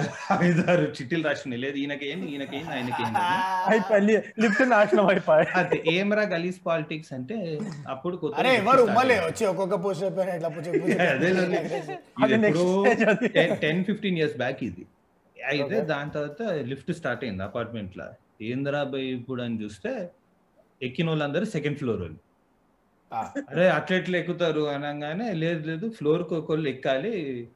ఐదారు 0.48 0.84
చిట్టీలు 0.98 1.24
రాసినాయి. 1.28 1.60
లేదు 1.64 1.78
ఈయనకేంది 1.82 2.28
ఈయనకేంది 2.34 2.72
ఆయనకేంది. 2.76 3.22
అయిపోయి 3.72 4.18
లిఫ్ట్ 4.44 4.62
నాశనం 4.74 5.08
అయిపోయి 5.14 5.48
అది 5.62 5.78
ఏమరా 5.96 6.24
గలీస్ 6.34 6.60
పాలిటిక్స్ 6.68 7.12
అంటే 7.18 7.38
అప్పుడు 7.94 8.16
కొత్త 8.22 8.40
అరే 8.42 8.52
ఎవరు? 8.62 8.84
ఉమ్మలే 8.88 9.18
వచ్చి 9.28 9.46
ఒక్కొక్క 9.52 9.78
పోస్ట్ 9.86 10.04
అయిపోయిన 10.08 10.36
ఇట్లా 10.38 10.50
అదే. 12.26 12.38
టెన్ 13.66 13.82
ఫిఫ్టీన్ 13.90 14.20
ఇయర్స్ 14.22 14.38
బ్యాక్ 14.44 14.62
ఇది. 14.70 14.86
అయితే 15.38 15.76
దాని 15.92 16.12
తర్వాత 16.16 16.42
లిఫ్ట్ 16.72 16.94
స్టార్ట్ 17.00 17.26
అయింది 17.28 17.44
అపార్ట్మెంట్లో 17.50 18.08
ఏంద్రా 18.50 18.84
బై 18.94 19.04
ఇప్పుడు 19.18 19.42
అని 19.48 19.60
చూస్తే 19.64 19.92
ఎక్కిన 20.82 21.08
వాళ్ళందరూ 21.10 21.46
సెకండ్ 21.56 21.78
ఫ్లోర్ 21.82 22.02
వాళ్ళు. 22.06 22.20
అరే 23.12 23.66
అట్లా 23.76 23.95
ఎట్లా 23.99 24.16
ఎక్కుతారు 24.22 24.62
అనగానే 24.72 25.28
లేదు 25.41 25.62
లేదు 25.70 25.86
ఫ్లోర్కి 25.97 26.34
ఒకళ్ళు 26.38 26.68
ఎక్కాలి. 26.72 27.12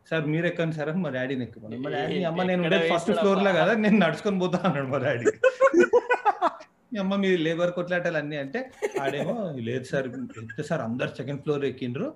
సార్ 0.09 0.25
మీరు 0.33 0.45
ఎక్కండి 0.47 0.75
సార్ 0.77 0.89
అని 0.91 1.01
మా 1.05 1.09
డాడీని 1.15 1.43
ఎక్కుమని 1.47 1.77
మా 1.83 1.89
డాడీ 1.95 2.17
అమ్మ 2.29 2.43
నేను 2.49 2.63
ఫస్ట్ 2.91 3.11
ఫ్లోర్లో 3.19 3.51
కదా 3.59 3.73
నేను 3.83 3.97
నడుచుకొని 4.03 4.39
పోతా 4.43 4.59
అన్నాడు 4.67 4.89
మా 4.93 4.99
డాడీ. 5.05 5.25
మీ 6.93 6.97
అమ్మ 6.99 7.15
మీ 7.23 7.29
లేబర్ 7.45 7.71
కొట్లాటాలు 7.75 8.17
అన్ని 8.21 8.37
అంటే 8.43 8.59
ఆడేమో 9.03 9.33
లేదు 9.67 9.85
సార్ 9.91 10.07
ఎంత 10.13 10.63
సార్ 10.69 10.83
అందరు 10.87 11.11
సెకండ్ 11.19 11.41
ఫ్లోర్ 11.43 11.65
ఎక్కిండ్రు. 11.69 12.07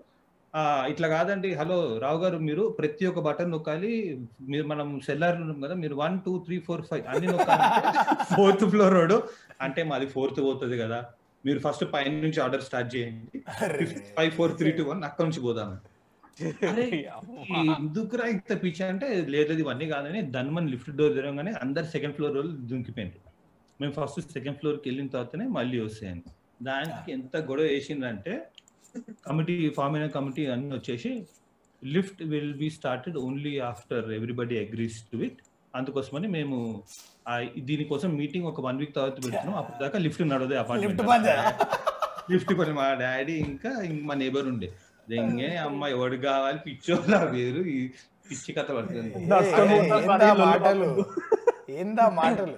ఆ, 0.54 0.62
ఇట్లా 0.92 1.08
కాదండి. 1.14 1.50
హలో 1.60 1.78
రావు 2.04 2.20
గారు 2.22 2.38
మీరు 2.48 2.64
ప్రతి 2.78 3.04
ఒక్క 3.10 3.22
బటన్ 3.28 3.54
నొక్కాలి. 3.54 3.92
మీరు 4.52 4.66
మనం 4.72 4.88
సెల్లార్ 5.08 5.36
ఉన్నాం 5.40 5.60
కదా 5.66 5.76
మీరు 5.84 5.96
one 6.02 6.16
two 6.26 6.34
three 6.46 6.58
four 6.68 6.84
five 6.90 7.04
అన్ని 7.14 7.28
నొక్కాలి 7.34 7.68
ఫోర్త్ 8.32 8.66
ఫ్లోర్ 8.74 8.96
రోడ్ 9.00 9.16
అంటే 9.62 9.84
మాది 9.92 10.08
ఫోర్త్ 10.16 10.42
పోతుంది 10.48 10.78
కదా. 10.84 11.00
మీరు 11.46 11.60
ఫస్ట్ 11.60 11.84
పైన 11.94 12.14
నుంచి 12.22 12.40
ఆర్డర్ 12.42 12.64
స్టార్ట్ 12.64 12.90
చేయండి. 12.96 13.40
Five 14.18 14.32
four 14.32 14.54
three 14.60 14.72
two 14.72 14.84
one 14.84 15.04
అక్కడ 15.04 15.26
నుంచి 15.26 15.42
పోదాం 15.42 15.72
ఎందుకురా 17.78 18.26
ఇంత 18.28 18.54
పిచ్చి 18.64 18.82
అంటే 18.84 19.08
లేదు 19.34 19.54
ఇవన్నీ 19.62 19.86
కాదని 19.92 20.22
ధన్మన్ 20.32 20.68
లిఫ్ట్ 20.72 20.92
డోర్ 20.98 21.14
తెరవగానే 21.16 21.52
అందరు 21.62 21.88
సెకండ్ 21.94 22.16
ఫ్లోర్ 22.16 22.34
వాళ్ళు 22.38 22.54
దుంకిపోయింది 22.72 23.20
మేము 23.80 23.94
ఫస్ట్ 23.94 24.34
సెకండ్ 24.34 24.58
ఫ్లోర్కి 24.60 24.86
వెళ్ళిన 24.90 25.08
తర్వాతనే 25.08 25.46
మళ్ళీ 25.56 25.78
వస్తాయని 25.82 26.24
దానికి 26.62 27.10
ఎంత 27.12 27.36
గొడవ 27.48 27.68
వేసిందంటే 27.68 28.34
కమిటీ 29.26 29.56
ఫామ్ 29.78 29.96
అయిన 29.96 30.08
కమిటీ 30.14 30.44
అన్ని 30.48 30.74
వచ్చేసి 30.76 31.12
lift 31.82 32.22
will 32.32 32.54
be 32.56 32.70
started 32.78 33.18
only 33.24 33.54
after 33.70 34.08
everybody 34.14 34.58
agrees 34.62 35.00
to 35.10 35.18
it 35.28 35.40
అందుకోసమని 35.74 36.28
మేము 36.36 36.58
దీనికోసం 37.68 38.10
మీటింగ్ 38.20 38.48
ఒక 38.52 38.62
వన్ 38.66 38.80
వీక్ 38.82 38.96
తర్వాత 38.96 39.18
పెడుతున్నాం. 39.26 39.56
అప్పుడు 39.62 39.78
దాకా 39.84 39.98
లిఫ్ట్ 40.06 40.24
నడవదే 40.34 40.56
లిఫ్ట్ 40.84 41.02
అపార్ట్మెంట్ 41.04 41.62
లిఫ్ట్ 42.32 42.54
పని 42.60 42.74
మా 42.80 42.88
డాడీ 43.04 43.34
ఇంకా 43.48 43.72
ఇంక 43.90 44.02
మా 44.10 44.14
నేబర్ 44.22 44.48
ఉండే. 44.52 44.70
దెంగే 45.10 45.50
అమ్మ 45.66 45.88
ఎవడు 45.96 46.18
కావాలి? 46.28 46.60
పిచ్చోళ్ళ 46.68 47.16
వేరు? 47.34 47.62
ఈ 47.76 47.80
పిచ్చి 48.30 48.52
కథ 48.58 48.70
పడుతుంది. 48.78 49.12
మాటలు? 50.46 50.90
ఏందా 51.80 52.06
మాటలు? 52.22 52.56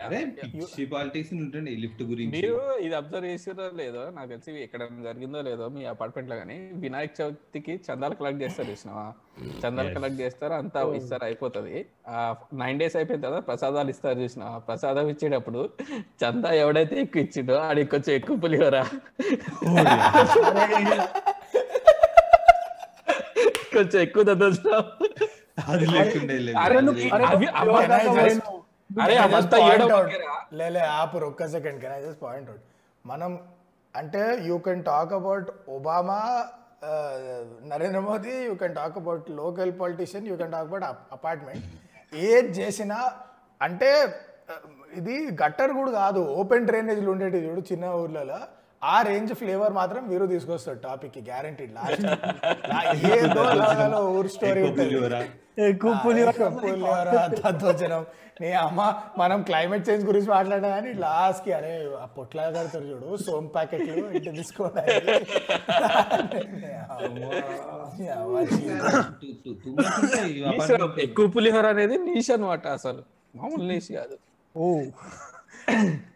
అదే 0.00 0.18
పిచ్చి 0.40 0.82
పాలిటిక్స్ 0.92 1.30
ఉంటుండే 1.36 1.70
లిఫ్ట్ 1.82 2.02
గురించి. 2.10 2.32
మీరు 2.34 2.50
ఇది 2.84 2.94
అబ్జర్వ్ 2.98 3.26
చేసారో 3.30 3.64
లేదో 3.80 4.02
నాకు 4.16 4.28
తెలిసి 4.32 4.52
ఎక్కడ 4.66 4.82
జరిగిందో 5.06 5.40
లేదో 5.48 5.64
మీ 5.76 5.82
అపార్ట్మెంట్లో 5.92 6.36
కానీ 6.40 6.56
వినాయక 6.84 7.10
చవితికి 7.18 7.74
చందాలు 7.86 8.16
కలెక్ట్ 8.20 8.42
చేస్తారు 8.44 8.68
చూసినావా? 8.72 9.06
చందాలు. 9.62 9.90
కలెక్ట్ 9.96 10.20
చేస్తారు 10.22 10.54
అంతా 10.60 10.82
ఇస్తారు 11.00 11.24
అయిపోతుంది. 11.28 11.74
ఆ 12.08 12.20
నైన్ 12.62 12.78
డేస్ 12.82 12.96
అయిపోయిన 13.00 13.22
తర్వాత 13.26 13.44
ప్రసాదాలు 13.50 13.90
ఇస్తారు 13.94 14.18
చూసిన 14.24 14.44
ప్రసాదం 14.68 15.08
ఇచ్చేటప్పుడు 15.14 15.62
చందా 16.22 16.52
ఎవడైతే 16.62 16.96
ఎక్కువ 17.04 17.24
ఇచ్చిండో 17.26 17.56
ఆడికి 17.66 17.90
కొంచెం 17.94 18.14
ఎక్కువ 18.20 18.36
పులిహోరా. 18.44 18.84
కొంచెం 23.74 23.98
ఎక్కువ 24.06 24.22
దద్దోజనం 24.30 24.84
అది 25.68 25.86
లేకుండే 25.92 26.34
లేదు. 26.46 26.58
అరే 28.90 29.14
అది 29.14 29.20
నువ్వు- 29.24 29.24
లేకుండే. 29.24 29.24
అవి 29.24 29.24
అమ్మ- 29.24 29.30
Can 29.30 29.30
I 29.30 29.30
just- 29.30 29.30
అరే 29.30 29.30
Can 29.30 29.30
I 29.30 29.32
just 29.32 29.34
అవంతా 29.34 29.56
point 29.58 29.74
ఏడో 29.74 29.86
out? 29.90 30.06
పక్కరా. 30.06 30.34
లే 30.58 30.68
లే 30.70 30.82
ఆపు 30.94 31.18
ఒక్క 31.26 31.46
second 31.54 31.78
can 31.82 31.92
I 31.92 32.02
just 32.02 32.22
point 32.22 32.48
out 32.50 32.64
మనం 33.04 33.32
అంటే 33.94 34.20
you 34.46 34.56
can 34.64 34.82
talk 34.86 35.12
about 35.14 35.48
Obama 35.74 36.20
Narendra 37.70 38.00
Modi 38.06 38.34
you 38.44 38.54
can 38.60 38.74
talk 38.74 38.96
about 39.00 39.26
local 39.38 39.72
politician 39.80 40.26
you 40.30 40.36
can 40.36 40.52
talk 40.52 40.68
about 40.68 40.84
apartment 41.12 41.64
ఏది 42.12 42.50
చేసినా 42.58 42.98
అంటే 43.60 43.90
ఆ, 44.48 44.54
ఇది 44.92 45.14
గట్టర్ 45.40 45.72
కూడా 45.78 45.90
కాదు 45.98 46.20
ఓపెన్ 46.36 46.66
డ్రైనేజ్లు 46.68 47.10
ఉండేటి 47.14 47.38
చూడు 47.42 47.62
చిన్న 47.70 47.86
ఊర్లలో 47.98 48.38
ఆ 48.82 48.96
రేంజ్ 49.02 49.32
ఫ్లేవర్ 49.38 49.72
మాత్రం 49.78 50.02
వీరు 50.10 50.26
తీసుకొస్తాడు 50.32 50.80
టాపిక్కి 50.82 51.20
గ్యారంటీ 51.28 51.64
లాస్ట్ 51.76 52.04
ఏదో 53.14 53.42
లాగాలో 53.60 54.00
ఊరు 54.12 54.30
స్టోరీ 54.34 54.60
ఎక్కువ 55.62 55.92
పులిహోర. 56.02 56.32
పులిహోర, 56.56 57.06
దద్దోజనం 57.36 58.02
నీ 58.40 58.50
అమ్మ 58.60 58.80
మనం 59.18 59.38
క్లైమేట్ 59.48 59.86
చేంజ్ 59.88 60.04
గురించి 60.08 60.28
మాట్లాడా 60.30 60.68
కానీ 60.74 60.90
లాస్ట్కి 61.00 61.52
అరే 61.52 61.72
ఆ 61.98 62.06
పొట్లా 62.16 62.42
కడతారు 62.48 62.86
చూడు 62.90 63.16
సోమ్ 63.24 63.48
ప్యాకెట్లు 63.54 64.04
ఇంటి 64.10 64.30
తీసుకోవాలి. 64.36 64.94
ఎక్కువ 71.06 71.26
పులిహోర 71.34 71.66
అనేది 71.74 71.98
నీష్ 72.06 72.30
అనమాట 72.34 72.66
అసలు. 72.76 73.02
మామూలు 73.34 73.64
నీష్ 73.70 73.90
కాదు. 73.92 74.16
ఓ. 74.54 74.68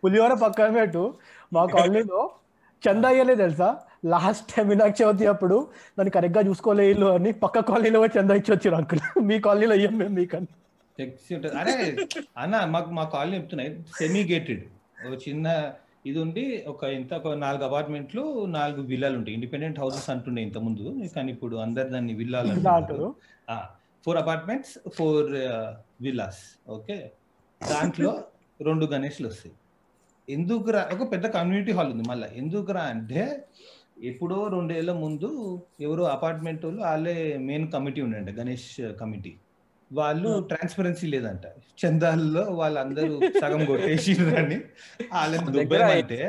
పులిహోర 0.03 0.33
పక్కన 0.45 0.71
పెట్టు. 0.79 1.03
మా 1.53 1.63
కాలనీలో 1.75 2.23
చందా 2.83 3.09
అయ్యలే 3.13 3.35
తెలుసా? 3.43 3.69
లాస్ట్ 4.13 4.45
టైం 4.53 4.67
వినాయక 4.73 4.95
చవితి 5.01 5.25
అప్పుడు 5.33 5.57
దాన్ని 5.97 6.13
కరెక్ట్గా 6.17 6.43
చూసుకోలే 6.49 6.85
ఇల్లు 6.93 7.09
అని 7.17 7.31
పక్క 7.45 7.61
కాలనీలో 7.69 8.01
చందా 8.17 8.35
ఇచ్చి 8.41 8.53
వచ్చారు 8.55 8.77
అంకుల్ 8.81 9.03
మీ 9.29 9.37
కాలనీలో 9.47 9.75
అయ్యాం 9.77 9.95
మేము 10.01 10.15
మీకని? 10.19 10.49
టెక్సీ 10.99 11.31
ఉంటుంది. 11.37 11.55
అరే 11.61 11.75
అన్న 12.43 12.65
మాకు 12.75 12.91
మా 12.99 13.05
కాలనీ 13.15 13.37
చెప్తున్నాయి. 13.41 13.71
సెమీ 14.01 14.23
గేటెడ్ 14.33 14.65
ఒక 15.07 15.15
చిన్న 15.27 15.47
ఇది 16.11 16.19
ఉండి 16.25 16.45
ఒక 16.73 16.83
ఇంత 16.99 17.13
ఒక 17.21 17.33
నాలుగు 17.45 17.65
అపార్ట్మెంట్లు 17.69 18.23
నాలుగు 18.57 18.81
విల్లాలు 18.91 19.17
ఉంటాయి. 19.21 19.35
ఇండిపెండెంట్ 19.39 19.79
హౌసెస్ 19.83 20.09
అంటుండే 20.15 20.43
ఇంత 20.49 20.59
ముందు 20.67 20.85
కానీ 21.17 21.31
ఇప్పుడు 21.37 21.57
అందరు 21.67 21.89
దాన్ని 21.97 22.15
విల్లాలు. 22.21 23.09
Four 24.07 24.19
apartments 24.23 24.75
four 24.97 25.29
villas 26.07 26.43
okay 26.77 26.97
దాంట్లో 27.61 28.13
రెండు 28.61 28.85
గణేష్లు 28.93 29.27
వస్తాయి. 29.31 29.55
ఎందుకురా? 30.29 30.89
ఒక 30.95 31.13
పెద్ద 31.13 31.27
కమ్యూనిటీ 31.27 31.73
హాల్ 31.73 31.91
ఉంది 31.93 32.05
మళ్ళీ. 32.09 32.29
ఎందుకురా 32.41 32.83
అంటే 32.95 33.23
ఎప్పుడో 34.11 34.49
రెండేళ్ళ 34.49 34.93
ముందు 34.93 35.29
ఎవరో 35.81 36.05
అపార్ట్మెంట్ 36.05 36.63
వాళ్ళు 36.67 36.81
వాళ్ళే 36.83 37.17
మెయిన్ 37.39 37.73
కమిటీ 37.73 38.01
ఉండండి 38.01 38.33
గణేష్ 38.33 38.69
కమిటీ 39.01 39.33
వాళ్ళు 39.91 40.31
ట్రాన్స్పరెన్సీ 40.51 41.07
లేదంట. 41.07 41.45
చందాల్లో 41.81 42.43
వాళ్ళందరూ 42.43 43.15
సగం 43.43 43.65
కొట్టేసిరని 43.65 44.59
వాళ్ళని 45.13 45.53
దుబ్బేమంటే 45.57 46.21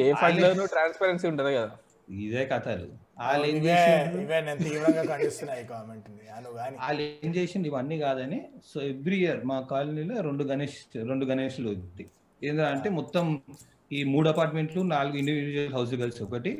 ఏ 0.00 0.12
ఫండ్ 0.12 0.40
లోనూ 0.40 0.66
ట్రాన్స్పరెన్సీ 0.66 1.26
ఉంటది 1.28 1.52
కదా. 1.56 1.70
ఇదే 2.08 2.46
కథలు. 2.52 2.88
వాళ్ళు 3.20 3.46
ఏం 3.46 3.56
వాళ్ళు 6.82 7.00
ఏం 7.02 7.30
చేసింది 7.36 7.68
ఇవన్నీ 7.68 7.98
కాదని 7.98 8.38
సో 8.66 8.80
ఎవ్రీ 8.82 9.16
ఇయర్ 9.16 9.40
మా 9.44 9.60
కాలనీలో 9.70 10.20
రెండు 10.20 10.44
గణేష్ 10.44 10.78
రెండు 11.10 11.24
గణేష్లు 11.24 11.68
ఉంది 11.68 12.04
ఏంటంటే 12.44 12.88
మొత్తం 12.90 13.24
ఈ 13.92 14.00
మూడు 14.04 14.28
అపార్ట్మెంట్లు 14.28 14.80
నాలుగు 14.94 15.16
ఇండివిజువల్ 15.16 15.72
హౌస్ 15.72 15.94
కలిసి 15.94 16.22
ఒకటి 16.24 16.52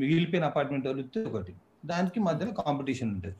మిగిలిపోయిన 0.00 0.44
అపార్ట్మెంట్ 0.44 0.86
వాళ్ళు 0.86 1.28
ఒకటి. 1.30 1.52
దానికి 1.86 2.20
మధ్యలో 2.20 2.52
కాంపిటీషన్ 2.62 3.10
ఉంటుంది. 3.14 3.36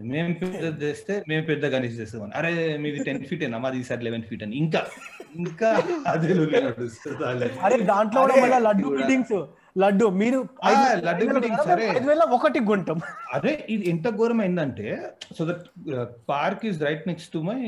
మేము 0.00 0.34
పెద్ద 0.34 0.82
చేస్తే 0.82 1.14
మేము 1.28 1.44
పెద్ద 1.46 1.66
గణేష్ 1.66 1.96
చేస్తామని 2.00 2.32
అరే 2.38 2.50
మీది 2.82 3.04
టెన్ 3.04 3.24
ఫీట్ 3.24 3.42
అయినా 3.42 3.58
మాది 3.58 3.78
ఈసారి 3.80 4.02
లెవెన్ 4.04 4.22
ఫీట్ 4.28 4.42
అని. 4.42 4.54
ఇంకా 4.56 4.80
ఇంకా 5.36 5.68
అదే 6.06 7.78
దాంట్లో 7.92 8.26
లడ్డు 8.68 8.88
బిల్డింగ్స్ 8.88 9.34
లడ్డు 9.78 10.06
మీరు 10.20 10.38
ఒకటి 12.36 12.60
గుంటాం. 12.70 12.98
అదే 13.34 13.52
ఇది 13.74 13.84
ఎంత 13.90 14.08
ఘోరం 14.18 14.40
అయిందంటే 14.44 14.86
so 15.36 15.44
that 15.50 15.64
park 16.32 16.62
is 16.70 16.78
right 16.86 17.04
next 17.10 17.32
to 17.34 17.40
my 17.50 17.60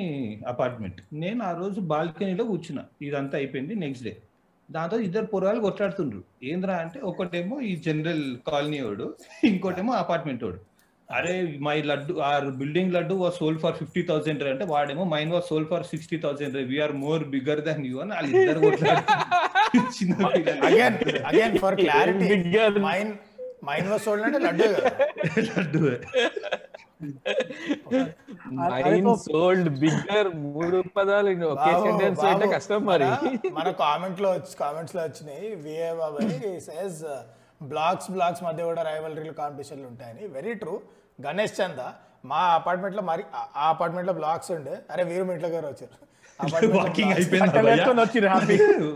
apartment 0.55 0.99
నేను 1.23 1.41
ఆ 1.45 1.53
రోజు 1.63 1.81
బాల్కనీలో 1.93 2.47
కూర్చున్నా. 2.53 2.85
ఇదంతా 3.09 3.37
అయిపోయింది 3.41 3.77
నెక్స్ట్ 3.85 4.05
డే 4.09 4.15
దాంతో 4.69 4.99
ఇద్దరు 5.07 5.27
పొరగాలు 5.33 5.61
కొట్లాడుతుండ్రు. 5.61 6.23
ఏంద్రా 6.51 6.75
అంటే 6.85 6.99
ఒకటేమో 7.11 7.57
ఈ 7.71 7.73
జనరల్ 7.87 8.25
కాలనీ 8.51 8.81
వాడు 8.81 9.07
ఇంకోటేమో 9.45 9.93
అపార్ట్మెంట్ 10.03 10.45
వాడు. 10.45 10.61
అరే 11.13 11.57
మై 11.61 11.83
లడ్డు 11.83 12.15
ఆ 12.21 12.39
building 12.39 12.93
laddu 12.93 13.15
was 13.15 13.35
sold 13.35 13.59
for 13.59 13.75
fifty 13.75 14.03
thousand 14.03 14.43
అంటే 14.43 14.65
వాడేమో 14.65 15.05
mine 15.05 15.33
was 15.33 15.45
sold 15.45 15.67
for 15.67 15.85
sixty 15.87 16.17
thousand 16.17 16.57
we're 16.69 16.93
more 16.93 17.25
bigger 17.25 17.61
than 17.61 17.87
you 17.87 17.99
అని 17.99 18.13
వాళ్ళు 18.13 18.37
ఇద్దరు 18.37 18.61
కొట్లాడుతున్నారు. 18.61 19.81
చిన్న 19.99 20.27
పిల్లలు. 20.27 20.65
Again 20.65 20.97
again 21.27 21.59
for 21.59 21.75
clarity 21.75 22.29
Bigger. 22.29 22.81
Mine 22.83 23.13
mine 23.65 23.89
was 23.91 24.03
sold 24.03 24.25
అంటే 24.25 24.39
laddu 24.39 24.69
laddu 25.41 25.83
mine 28.55 29.17
sold 29.17 29.69
bigger 29.79 30.29
మూడు 30.37 30.85
పదాలు. 30.97 31.47
ఒకే 31.47 31.73
సెంటెన్స్ 31.87 32.21
అంటే 32.25 32.47
కష్టం 32.53 32.85
మరి. 32.87 33.05
మన- 33.51 33.71
కామెంట్లో 33.71 34.31
కామెంట్స్లో 34.61 35.03
వచ్చినాయి. 35.03 35.55
విఏ 35.55 35.93
బాబాయ్ 35.95 36.61
సేస్ 36.61 37.03
బ్లాక్స్ 37.63 38.11
బ్లాక్స్ 38.11 38.43
మధ్య 38.43 38.65
కూడా 38.65 38.83
రైవలరీలు 38.83 39.33
కాంపిటీషన్లు 39.33 39.87
ఉంటాయని. 39.87 40.27
వెరీ 40.27 40.55
ట్రూ 40.55 40.81
గణేష్ 41.23 41.55
చంద 41.59 41.81
మా 42.25 42.41
అపార్ట్మెంట్లో 42.55 43.03
మరి 43.05 43.23
ఆ- 43.35 43.49
ఆ 43.57 43.69
అపార్ట్మెంట్లో 43.69 44.15
బ్లాక్స్ 44.15 44.51
ఉండే. 44.53 44.75
అరే 44.91 45.03
వీరు 45.05 45.25
మీ 45.25 45.33
ఇంట్లో 45.33 45.49
గారు 45.49 45.67
వచ్చారు. 45.67 45.97
Walking 46.45 46.73
blocks. 46.75 46.99
అయిపోయిందా. 47.17 47.47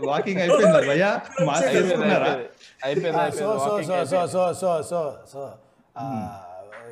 వాకింగ్ 0.09 0.39
అయిపోయిందా 2.83 3.25
so 3.31 3.45
so 3.57 3.67
walking 3.67 3.87
so 3.89 3.97
so. 4.05 4.21
So 4.27 4.43
so 4.61 4.71
so 4.83 5.01
so 5.33 5.41
ఆ, 5.95 6.05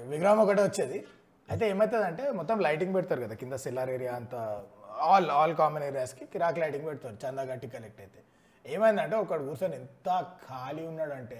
విగ్రహం 0.07 0.39
ఒకటే 0.39 0.63
వచ్చేది. 0.63 0.99
అయితే 1.49 1.65
ఏమవుతుంది 1.69 2.05
అంటే 2.05 2.23
మొత్తం 2.31 2.57
లైటింగ్ 2.59 2.93
పెడతారు 2.95 3.21
కదా 3.21 3.35
కింద 3.35 3.55
సెల్లార్ 3.63 3.89
ఏరియా 3.89 4.13
అంతా 4.15 4.39
ఆల్ 5.05 5.27
ఆల్ 5.31 5.53
కామన్ 5.55 5.83
ఏరియాస్కి 5.83 6.25
కిరాక్ 6.25 6.59
లైటింగ్ 6.59 6.85
పెడతారు 6.87 7.17
చందా 7.23 7.43
గట్టి 7.43 7.67
కలెక్ట్ 7.69 8.01
అయితే. 8.01 8.19
ఏమైందంటే 8.65 9.15
ఒకడు 9.17 9.43
కూర్చొని 9.43 9.75
ఎంత 9.75 10.07
ఖాళీ 10.45 10.83
ఉన్నాడంటే 10.85 11.39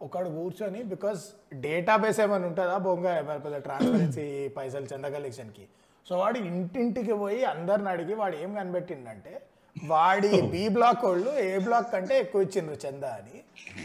ఒకడు 0.00 0.28
కూర్చొని 0.36 0.80
బికాస్ 0.92 1.22
డేటాబేస్ 1.64 2.20
ఏమైనా 2.24 2.46
ఉంటుందా? 2.50 2.76
బొంగ 2.86 3.06
ఏమైనా 3.20 3.60
ట్రాన్స్పరెన్సీ 3.68 4.26
పైసలు 4.56 4.88
చందా 4.92 5.08
కలెక్షన్కి 5.14 5.64
సో 6.06 6.12
వాడు 6.20 6.38
ఇంటింటికి 6.50 7.14
పోయి 7.22 7.40
అందరిని 7.54 7.90
అడిగి 7.94 8.14
వాడు 8.20 8.36
ఏం 8.44 8.50
కనిపెట్టిండంటే 8.58 9.32
వాడి 9.76 10.30
బి 10.52 10.62
బ్లాక్ 10.76 11.02
వాళ్ళు 11.08 11.32
ఏ 11.42 11.50
బ్లాక్ 11.66 11.88
కంటే 11.92 12.14
ఎక్కువ 12.22 12.46
ఇచ్చిండ్రు 12.46 12.76
చందా 12.84 13.10
అని. 13.18 13.36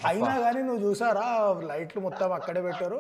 అయినా 0.10 0.32
కానీ 0.44 0.62
నువ్వు 0.68 0.82
చూసారా 0.86 1.26
లైట్లు 1.70 2.00
మొత్తం 2.06 2.32
అక్కడే 2.38 2.62
పెట్టారు. 2.68 3.00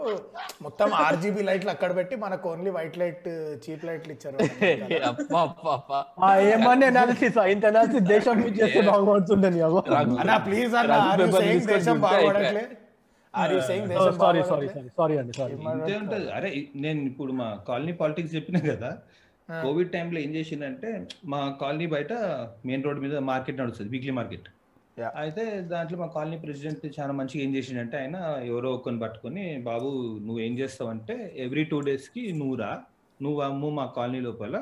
మొత్తం 0.65 0.87
ఆర్జీబీ 1.05 1.41
లైట్లు 1.49 1.71
అక్కడ 1.73 1.91
పెట్టి 1.99 2.15
మనకు 2.25 2.45
ఓన్లీ 2.51 2.71
వైట్ 2.77 2.97
లైట్ 3.01 3.27
చీప్ 3.63 3.85
లైట్లు 3.89 4.13
ఇచ్చారు. 4.15 4.37
అనాలిసిస్ 6.91 7.39
ఇంత 7.55 7.65
అనాలిసిస్ 7.73 8.07
దేశం 8.15 8.45
చేస్తే 8.61 8.81
బాగుపడుతుండే 8.91 9.51
ప్లీజ్ 10.49 10.75
అన్న 10.81 11.03
దేశం 11.23 11.43
చూస్తే 11.51 12.65
సారీ 13.35 13.57
సారీ 13.69 14.41
సారీ 14.51 14.67
సారీ 14.99 15.15
అండి 15.21 15.33
సారీ 15.39 15.53
ఇంతే 15.75 15.93
ఉంటది 16.03 16.27
అరే 16.37 16.49
నేను 16.85 17.01
ఇప్పుడు 17.11 17.31
మా 17.41 17.47
కాలనీ 17.69 17.93
పాలిటిక్స్ 18.01 18.35
చెప్పినా 18.37 18.61
కదా 18.71 18.91
కోవిడ్ 19.49 19.91
టైంలో 19.95 20.19
ఏం 20.25 20.31
చేసిందంటే 20.37 20.89
మా 21.31 21.39
కాలనీ 21.61 21.87
బయట 21.95 22.13
మెయిన్ 22.67 22.85
రోడ్ 22.87 23.01
మీద 23.05 23.15
మార్కెట్ 23.31 23.59
నడుస్తుంది 23.61 23.91
వీక్లీ 23.95 24.15
మార్కెట్. 24.19 24.47
Yeah. 24.97 25.11
అయితే 25.21 25.43
దాంట్లో 25.71 25.97
మా 26.01 26.07
కాలనీ 26.15 26.37
ప్రెసిడెంట్ 26.43 26.83
చాలా 26.97 27.13
మంచిగా 27.19 27.41
ఏం 27.45 27.51
చేసిండంటే 27.55 27.95
ఆయన 28.01 28.17
ఎవరో 28.51 28.69
ఒకరిని 28.75 29.01
పట్టుకొని 29.01 29.43
బాబు 29.69 29.89
నువ్వు 30.27 30.39
ఏం 30.45 30.53
చేస్తావంటే 30.59 31.15
ఎవ్రీ 31.45 31.63
టూ 31.71 31.77
డేస్కి 31.87 32.23
నువ్వు 32.39 32.55
రా 32.61 32.69
నువ్వు 33.19 33.39
అమ్ము 33.47 33.69
మా 33.79 33.85
కాలనీ 33.97 34.19
లోపల. 34.27 34.55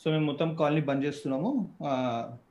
సో 0.00 0.06
మేము 0.14 0.26
మొత్తం 0.30 0.48
కాలనీ 0.60 0.82
బంద్ 0.88 1.04
చేస్తున్నాము. 1.06 1.50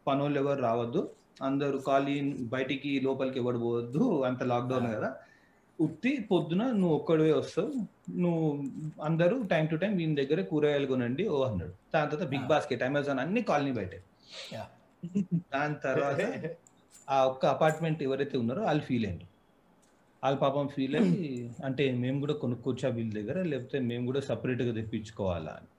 పనోళ్ళు 0.08 0.40
ఎవరు 0.44 0.62
రావద్దు. 0.68 1.02
అందరూ 1.48 1.78
కాలనీ 1.90 2.16
బయటికి 2.54 2.92
లోపలికి 3.08 3.40
ఎవరు 3.44 3.60
పోవద్దు 3.66 4.06
అంత 4.30 4.42
లాక్డౌన్ 4.54 4.88
కదా. 4.96 5.10
ఉత్తి 5.86 6.12
పొద్దున 6.30 6.64
నువ్వు 6.80 6.96
ఒక్కడివే 7.00 7.34
వస్తావు. 7.40 7.72
నువ్వు 8.24 8.48
అందరూ 9.08 9.36
టైం 9.52 9.66
టు 9.72 9.78
టైం 9.84 9.94
వీని 10.00 10.16
దగ్గర 10.22 10.40
కూరగాయలు 10.52 10.88
కొనండి 10.92 11.24
ఓ 11.36 11.38
అన్నాడు. 11.50 11.74
దాని 11.94 12.10
తర్వాత 12.12 12.28
బిగ్ 12.34 12.48
బాస్కెట్ 12.52 12.84
అమెజాన్ 12.88 13.22
అన్ని 13.24 13.42
కాలనీ 13.50 13.72
బయటే. 13.78 14.00
దాని 15.56 15.78
తర్వాత 15.86 16.22
ఆ 17.08 17.18
ఒక్క 17.32 17.44
అపార్ట్మెంట్ 17.56 18.02
ఎవరైతే 18.08 18.36
ఉన్నారో 18.42 18.62
వాళ్ళు 18.70 18.84
ఫీల్ 18.90 19.06
అయ్యారు. 19.10 19.28
వాళ్ళు 20.24 20.40
పాపం 20.44 20.66
ఫీల్ 20.76 20.96
అయ్యి 21.00 21.30
అంటే 21.68 21.84
మేము 22.04 22.18
కూడా 22.24 22.36
కొనుక్కోవచ్చా 22.44 22.90
వీళ్ళ 22.98 23.12
దగ్గర 23.20 23.38
లేకపోతే 23.52 23.80
మేము 23.90 24.04
కూడా 24.10 24.22
separate 24.30 24.64
గా 24.68 24.74
తెప్పించుకోవాలా 24.80 25.54
అని. 25.60 25.70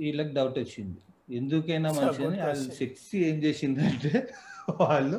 వీళ్ళకి 0.00 0.32
డౌట్ 0.38 0.58
వచ్చింది. 0.64 0.98
ఎందుకైనా 1.38 1.90
మంచిదని 1.98 2.40
వాళ్ళు 2.46 2.70
సెక్సీ 2.82 3.18
ఏం 3.28 3.36
చేసిందంటే 3.44 4.12
వాళ్ళు 4.82 5.18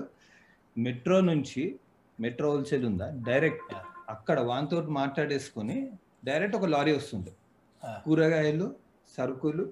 మెట్రో 0.76 1.18
నుంచి 1.32 1.64
మెట్రో 2.20 2.50
హోల్సేల్ 2.52 2.86
ఉందా? 2.92 3.08
డైరెక్ట్ 3.30 3.74
అక్కడ 4.14 4.38
వాంతో 4.50 4.78
మాట్లాడేసుకొని 5.02 5.78
డైరెక్ట్ 6.30 6.56
ఒక 6.60 6.68
లారీ 6.76 6.92
వస్తుంది. 7.00 7.32
కూరగాయలు 8.06 8.68
సరుకులు 9.16 9.66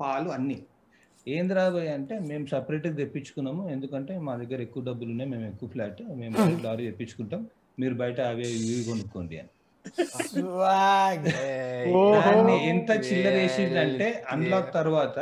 పాలు 0.00 0.28
అన్నీ. 0.36 0.58
ఏంద్రా 1.26 1.62
భయ్ 1.74 1.90
అంటే 1.98 2.14
మేము 2.30 2.44
సపరేట్గా 2.52 2.94
తెప్పించుకున్నాము. 3.02 3.62
ఎందుకంటే 3.74 4.12
మా 4.26 4.32
దగ్గర 4.42 4.58
ఎక్కువ 4.66 4.82
డబ్బులు 4.88 5.10
ఉన్నాయి 5.14 5.30
మేము 5.34 5.46
ఎక్కువ 5.52 5.68
ఫ్లాట్ 5.74 6.02
మేము 6.22 6.34
లారీ 6.66 6.84
తెప్పించుకుంటాం. 6.90 7.42
మీరు 7.80 7.94
బయట 8.02 8.18
అవి 8.32 8.46
ఇవి 8.70 8.82
కొనుక్కోండి 8.90 9.36
అని. 9.42 9.50
దాన్ని 12.26 12.54
ఎంత 12.70 12.90
చిల్లర 13.06 13.34
వేసిందంటే 13.42 14.06
అన్లాక్ 14.32 14.70
తర్వాత 14.78 15.18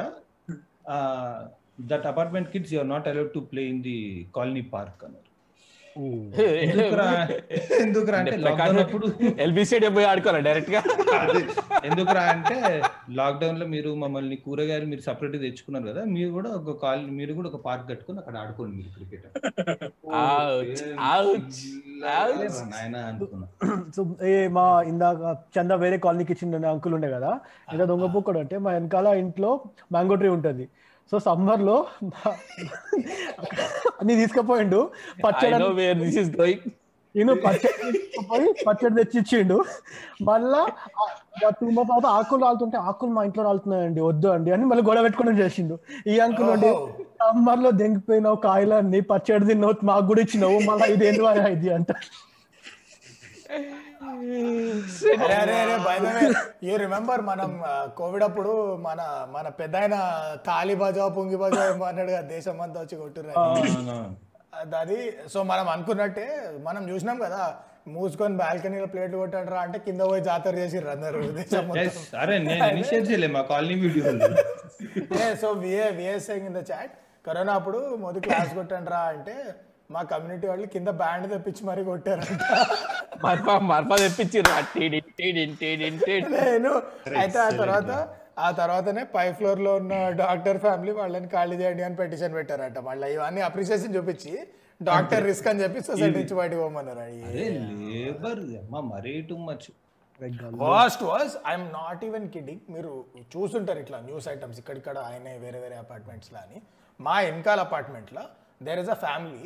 that 1.91 2.07
apartment 2.13 2.49
kids 2.53 2.73
you're 2.75 2.89
not 2.95 3.09
allowed 3.11 3.33
to 3.37 3.41
play 3.51 3.63
in 3.73 3.83
the 3.87 3.97
colony 4.37 4.63
park 4.75 5.03
అన్నారు. 5.07 5.29
ఎందుకురా? 6.65 7.07
ఎందుకురా 7.79 8.17
అంటే 8.21 8.37
లాక్డౌన్ 8.45 8.79
అప్పుడు 8.83 9.07
ఎల్బీ 9.45 9.63
స్టేడియం 9.69 9.93
పోయి 9.97 10.07
ఆడుకోవాలి 10.11 10.45
డైరెక్ట్గా. 10.49 10.81
ఎందుకురా 11.89 12.23
అంటే 12.33 12.57
లాక్డౌన్లో 13.19 13.67
మీరు 13.75 13.91
మమ్మల్ని 14.03 14.37
కూరగాయలు 14.45 14.87
మీరు 14.93 15.03
సపరేట్ 15.09 15.37
తెచ్చుకున్నారు 15.45 15.87
కదా 15.91 16.03
మీరు 16.15 16.31
కూడా 16.37 16.51
ఒక 16.59 16.77
కాలనీ 16.83 17.13
మీరు 17.21 17.33
కూడా 17.39 17.49
ఒక 17.53 17.61
పార్క్ 17.67 17.87
కట్టుకొని 17.91 18.19
అక్కడ 18.23 18.37
ఆడుకోండి 18.37 18.77
మీరు 18.77 18.91
క్రికెట్ 18.97 19.27
సో 23.95 24.01
ఏ 24.29 24.31
మా 24.57 24.65
ఇందాక 24.91 25.21
చంద 25.57 25.73
వేరే 25.83 25.97
కాలనీకి 26.05 26.33
ఇచ్చిన 26.35 26.67
అంకుల్ 26.73 26.95
ఉండే 26.95 27.09
కదా 27.15 27.31
ఎంత 27.73 27.83
దొంగ 27.91 28.07
పుక్కడు 28.15 28.39
అంటే 28.39 28.57
మా 28.65 28.71
వెనకాల 28.73 29.07
ఇంట్లో 29.23 29.51
మ్యాంగో 29.95 30.15
ట్రీ 30.15 30.29
ఉంటది. 30.35 30.69
సో 31.11 31.17
సమ్మర్లో 31.27 31.77
అన్ని 34.01 34.15
తీసుకుపోయిండు. 34.21 34.81
ఐ 35.19 35.23
పచ్చడి 35.27 35.59
know 35.65 35.69
where 35.81 35.99
this 36.05 36.19
is 36.23 36.31
going 36.41 36.65
నేను 37.15 37.33
పచ్చడి 37.45 37.91
తీసుకుపోయి 37.97 38.47
పచ్చడి 38.67 38.95
తెచ్చి 38.99 39.17
ఇచ్చిండు 39.21 39.57
మళ్ళా 40.29 40.63
టూ 41.59 41.67
మంత్స్ 41.75 41.91
తర్వాత 41.91 42.07
ఆకులు 42.19 42.43
రాలుతుంటే 42.47 42.79
ఆకులు 42.89 43.13
మా 43.17 43.23
ఇంట్లో 43.29 43.43
రాలుతున్నాయండి 43.49 44.01
వద్దు 44.09 44.29
అండి 44.35 44.51
అని 44.57 44.65
మళ్ళీ 44.71 44.83
గొడవ 44.89 45.03
పెట్టుకుని 45.07 45.37
చేసిండు. 45.43 45.77
ఈ 46.13 46.15
అంకుల్ 46.27 46.51
ఉండి 46.55 46.71
సమ్మర్లో 47.23 47.71
దెంగిపోయినావు 47.81 48.39
కాయలన్నీ 48.49 49.01
పచ్చడి 49.13 49.47
తిన్నావు 49.51 49.87
మాకు 49.91 50.07
కూడా 50.11 50.23
ఇచ్చినావు 50.27 50.59
మళ్ళీ 50.71 50.89
ఇది 50.95 51.07
ఎందుకు 51.13 51.51
ఇది 51.57 51.71
అంట. 51.79 51.93
అరే 55.25 55.37
అరే 55.37 55.55
అరే 55.57 56.25
యూ 56.67 56.75
రిమెంబర్ 56.83 57.23
మనం 57.29 57.51
కోవిడ్ 57.99 58.25
అప్పుడు 58.27 58.53
మన 58.85 59.01
మన 59.35 59.47
పెద్ద 59.59 59.75
ఆయన 59.81 59.97
తాలి 60.47 60.75
బజావ్ 60.81 61.13
పుంగి 61.17 61.39
బజావ్ 61.43 61.83
అన్నాడు 61.89 62.11
కదా 62.11 62.25
దేశం 62.33 62.57
అంతా 62.65 62.81
వచ్చి 62.81 62.97
అని. 62.97 63.33
అది- 64.77 64.99
సో 65.33 65.39
మనం 65.51 65.67
అనుకున్నట్టే 65.75 66.27
మనం 66.67 66.83
చూసినాం 66.91 67.19
కదా 67.25 67.43
మూసుకొని 67.95 68.37
బాల్కనీలో 68.39 68.87
ప్లేట్లు 68.93 69.17
కొట్టాడరా 69.23 69.61
అంటే 69.65 69.79
కింద 69.87 70.03
పోయి 70.11 70.23
జాతర 70.29 70.53
చేసిర్రు 70.61 70.91
అందరు 70.93 71.19
దేశం 71.39 71.65
Yes, 71.79 71.97
అరే 72.21 72.37
నేను 72.45 72.67
ఇనిషియేట్ 72.73 73.07
చేయలే 73.11 73.29
మా 73.35 73.43
కాలనీ 73.51 73.75
వీడియోలు 73.83 74.29
so 75.43 75.49
we are 75.63 75.87
saying 76.27 76.49
in 76.51 76.57
the 76.57 76.65
chat 76.71 76.95
corona 77.25 77.53
అప్పుడు 77.61 77.81
మోదీ 78.03 78.21
క్లాస్ 78.25 78.53
కొట్టండిరా 78.57 79.03
అంటే 79.13 79.37
మా 79.91 80.01
కమ్యూనిటీ 80.11 80.47
వాళ్ళు 80.51 80.67
కింద 80.75 80.91
బ్యాండ్ 81.03 81.27
తెప్పించి 81.33 81.63
మరీ 81.71 81.83
కొట్టారంట. 81.89 82.43
మర్పా 83.25 83.55
మర్పా 83.71 83.97
తెప్పించిర్రు 84.05 84.53
టీడి 84.75 84.99
టీడి 85.19 85.43
టీడి 85.61 85.89
టీడి. 86.07 86.29
నేను 86.37 86.73
అయితే 87.23 87.39
ఆ 87.47 87.51
తర్వాత 87.63 87.91
ఆ 88.47 88.49
తర్వాతనే 88.61 89.03
పై 89.15 89.27
ఫ్లోర్లో 89.39 89.73
ఉన్న 89.81 89.95
డాక్టర్ 90.23 90.59
ఫ్యామిలీ 90.65 90.93
వాళ్ళని 91.01 91.29
ఖాళీ 91.35 91.57
చేయండి 91.61 91.83
అని 91.89 91.97
పెటిషన్ 92.03 92.35
పెట్టారంట. 92.39 92.79
మళ్ళీ 92.89 93.09
ఇవన్నీ 93.17 93.43
అప్రిసియేషన్ 93.49 93.95
చూపించి 93.97 94.33
డాక్టర్ 94.89 95.25
రిస్క్ 95.29 95.49
అని 95.51 95.63
చెప్పి 95.65 95.81
సొసైటీ 95.89 96.17
నుంచి 96.21 96.37
బయటకు 96.41 96.61
పోమన్నారు. 96.63 97.05
లేబర్ 97.91 98.43
అమ్మ 98.63 98.81
మరీ 98.93 99.15
too 99.31 99.37
much 99.49 99.67
was 100.65 101.35
I'm 101.51 101.67
not 101.79 102.03
even 102.09 102.27
kidding 102.35 102.65
మీరు 102.75 102.93
చూసుంటారు 103.35 103.81
ఇట్లా 103.85 103.99
న్యూస్ 104.09 104.27
ఐటమ్స్ 104.35 104.59
ఇక్కడిక్కడ 104.63 104.97
ఆయన 105.11 105.27
వేరే 105.45 105.59
వేరే 105.65 105.77
అపార్ట్మెంట్స్లో 105.85 106.39
అని. 106.45 106.59
మా 107.01 107.15
వెనకాల 107.27 107.61
అపార్ట్మెంట్లో 107.69 108.25
there 108.67 108.81
is 108.85 108.93
a 108.97 108.99
family 109.07 109.45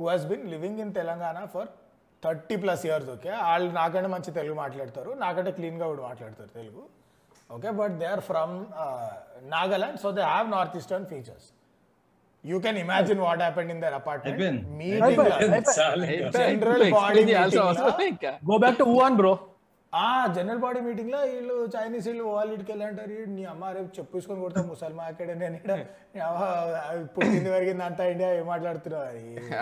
who 0.00 0.06
has 0.12 0.26
been 0.32 0.46
living 0.54 0.80
in 0.84 0.92
Telangana 1.00 1.38
for 1.54 1.68
thirty 2.22 2.56
plus 2.62 2.82
years 2.88 3.08
okay 3.16 3.30
వాళ్ళు 3.48 3.68
నాకంటే 3.80 4.08
మంచి 4.14 4.30
తెలుగు 4.38 4.56
మాట్లాడతారు. 4.64 5.10
నాకంటే 5.24 5.50
క్లీన్గా 5.58 5.86
కూడా 5.92 6.02
మాట్లాడతారు 6.10 6.50
Telugu. 6.58 6.82
Okay 7.56 7.70
but 7.78 7.94
they 8.02 8.06
are 8.14 8.22
from 8.30 8.52
Nagaland 9.54 9.98
so 10.02 10.10
they 10.18 10.22
have 10.32 10.48
north 10.56 10.76
eastern 10.80 11.06
features 11.12 11.46
you 12.44 12.58
can 12.66 12.78
imagine 12.82 13.20
what 13.26 13.40
happened 13.44 13.70
in 13.74 13.80
their 13.84 13.96
apartment. 14.00 14.38
Meeting 14.80 15.70
చాలా 15.78 16.04
General 16.36 16.82
body 16.98 17.24
meeting 17.30 17.56
లా? 17.80 17.96
ఇంకా 18.12 18.32
go 18.50 18.58
back 18.64 18.78
to 18.82 18.86
Wuhan 18.94 19.16
bro 19.22 19.32
general 20.34 20.60
body 20.62 20.80
మీటింగ్లో 20.80 21.20
వీళ్ళు 21.26 21.54
Chinese 21.72 22.06
వీళ్ళు 22.08 22.24
వాళ్ళు 22.28 22.52
ఇటుకి 22.54 22.70
వెళ్ళంటారు 22.72 23.14
"ఈ 23.14 23.22
నీ 23.30 23.44
అమ్మ 23.44 23.70
రేపు 23.76 23.90
చెప్పుకొని 23.96 24.40
కొడతా 24.42 24.60
ముసల్మా 24.68 25.04
అక్కడ 25.10 25.32
నేను 25.40 25.56
ఈడ, 25.58 25.72
పుట్టింది 27.14 27.50
వరిగింది 27.50 27.84
అంతా 27.88 28.04
ఇండియా 28.12 28.28
ఏం 28.36 28.46
మాట్లాడుతున్నావు? 28.46 29.08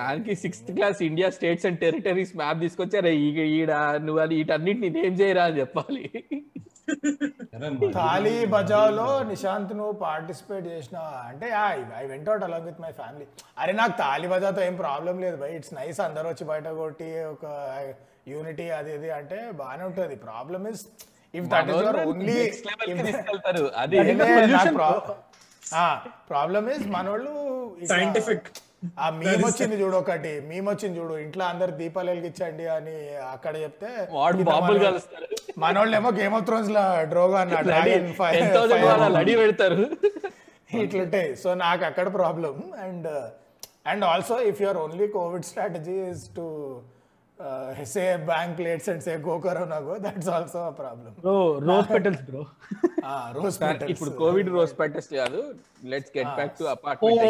అది 0.05 0.35
sixth 0.43 0.71
class 0.77 1.01
India 1.09 1.29
states 1.37 1.67
and 1.67 1.81
territories 1.85 2.35
map 2.37 2.61
తీసుకొచ్చారు 2.65 3.13
ఈగ 3.23 3.39
ఈడ 3.57 3.73
నువ్వు 4.07 4.21
అది 4.25 4.37
వీటన్నిటిని 4.41 5.01
ఏం 5.03 5.17
చేయరా? 5.21 5.47
అని 5.49 5.61
చెప్పాలి. 5.63 6.05
తాలి 7.97 8.35
బజావ్లో 8.53 9.09
నిశాంత్ 9.31 9.73
నువ్వు 9.79 9.95
పార్టిసిపేట్ 10.03 10.67
చేసిన 10.71 10.99
అంటే 11.29 11.49
I 11.95 12.07
went 12.07 12.29
out 12.31 12.45
along 12.47 12.69
with 12.69 12.81
my 12.85 12.93
family 13.01 13.27
అరే 13.61 13.73
నాకు 13.81 13.95
తాలి 14.01 14.29
బజాతో 14.33 14.63
ఏం 14.69 14.77
ప్రాబ్లం 14.81 15.17
లేదు 15.25 15.37
బై 15.43 15.51
ఇట్స్ 15.57 15.75
నైస్ 15.77 16.01
అందరూ 16.07 16.29
వచ్చి 16.31 16.47
బయట 16.51 16.69
కొట్టి 16.81 17.11
ఒక 17.27 17.45
యూనిటీ 18.27 18.71
అది 18.71 18.95
ఇది 18.95 19.11
అంటే 19.11 19.51
బాగానే 19.53 19.85
ఉంటుంది. 19.85 20.17
Problem 20.17 20.69
is 20.69 20.83
if 21.35 21.47
that 21.47 21.69
is 21.69 21.77
your 21.77 21.99
only 22.07 22.39
అది 23.77 23.97
ప్రాబ్లమ్ 26.29 26.69
ఇస్ 26.71 26.87
మనోళ్ళు 26.89 27.35
Scientific. 27.91 28.41
ఆ 28.99 29.11
మేము 29.11 29.47
వచ్చింది 29.47 29.83
చూడు 29.83 29.97
ఒకటి. 29.97 30.41
మేము 30.41 30.71
వచ్చింది 30.71 30.99
చూడు. 31.01 31.15
ఇంట్లో 31.17 31.45
అందరు 31.45 31.71
దీపాలు 31.73 32.11
వెలిగించండి 32.11 32.67
అని 32.69 32.97
అక్కడ 33.33 33.57
చెప్తే 33.57 33.91
వాడు 34.11 34.37
కింద 34.37 34.47
బాంబులు 34.47 34.67
మనోళ్ళు- 34.69 34.85
కాలుస్తారు. 34.85 35.27
మనోళ్ళు 35.59 35.97
ఏమో 35.97 36.11
గేమ్ 36.11 36.35
ఆఫ్ 36.35 36.45
థ్రోన్స్లో 36.45 36.83
డ్రోగా 37.05 37.41
పెడతారు. 39.37 39.81
ఇట్లుంటాయి 40.79 41.37
సో 41.37 41.55
నాకు 41.55 41.85
అక్కడ 41.85 42.15
problem 42.15 42.55
and 42.81 43.09
and 43.87 44.05
also 44.05 44.41
if 44.43 44.63
your 44.63 44.77
only 44.77 45.09
covid 45.09 45.45
strategy 45.45 45.97
is 46.11 46.37
to 46.37 46.47
say 47.91 48.03
bang 48.29 48.55
plates 48.59 48.89
and 48.93 49.03
say 49.05 49.13
go 49.25 49.35
corona 49.43 49.77
go 49.83 49.95
that's 50.05 50.31
also 50.37 50.61
a 50.65 50.73
problem 50.79 51.13
bro 51.19 51.35
rose 51.67 51.89
petals 51.93 52.23
bro. 52.29 52.43
Rose 53.37 53.59
ఇప్పుడు 53.93 54.11
covid 54.21 54.49
రోజు 54.57 54.73
పెట్టేసి 54.81 55.11
కాదు 55.17 55.41
let's 55.93 56.13
get 56.17 56.33
back 56.39 56.55
to 56.59 56.65
apartment 56.73 57.23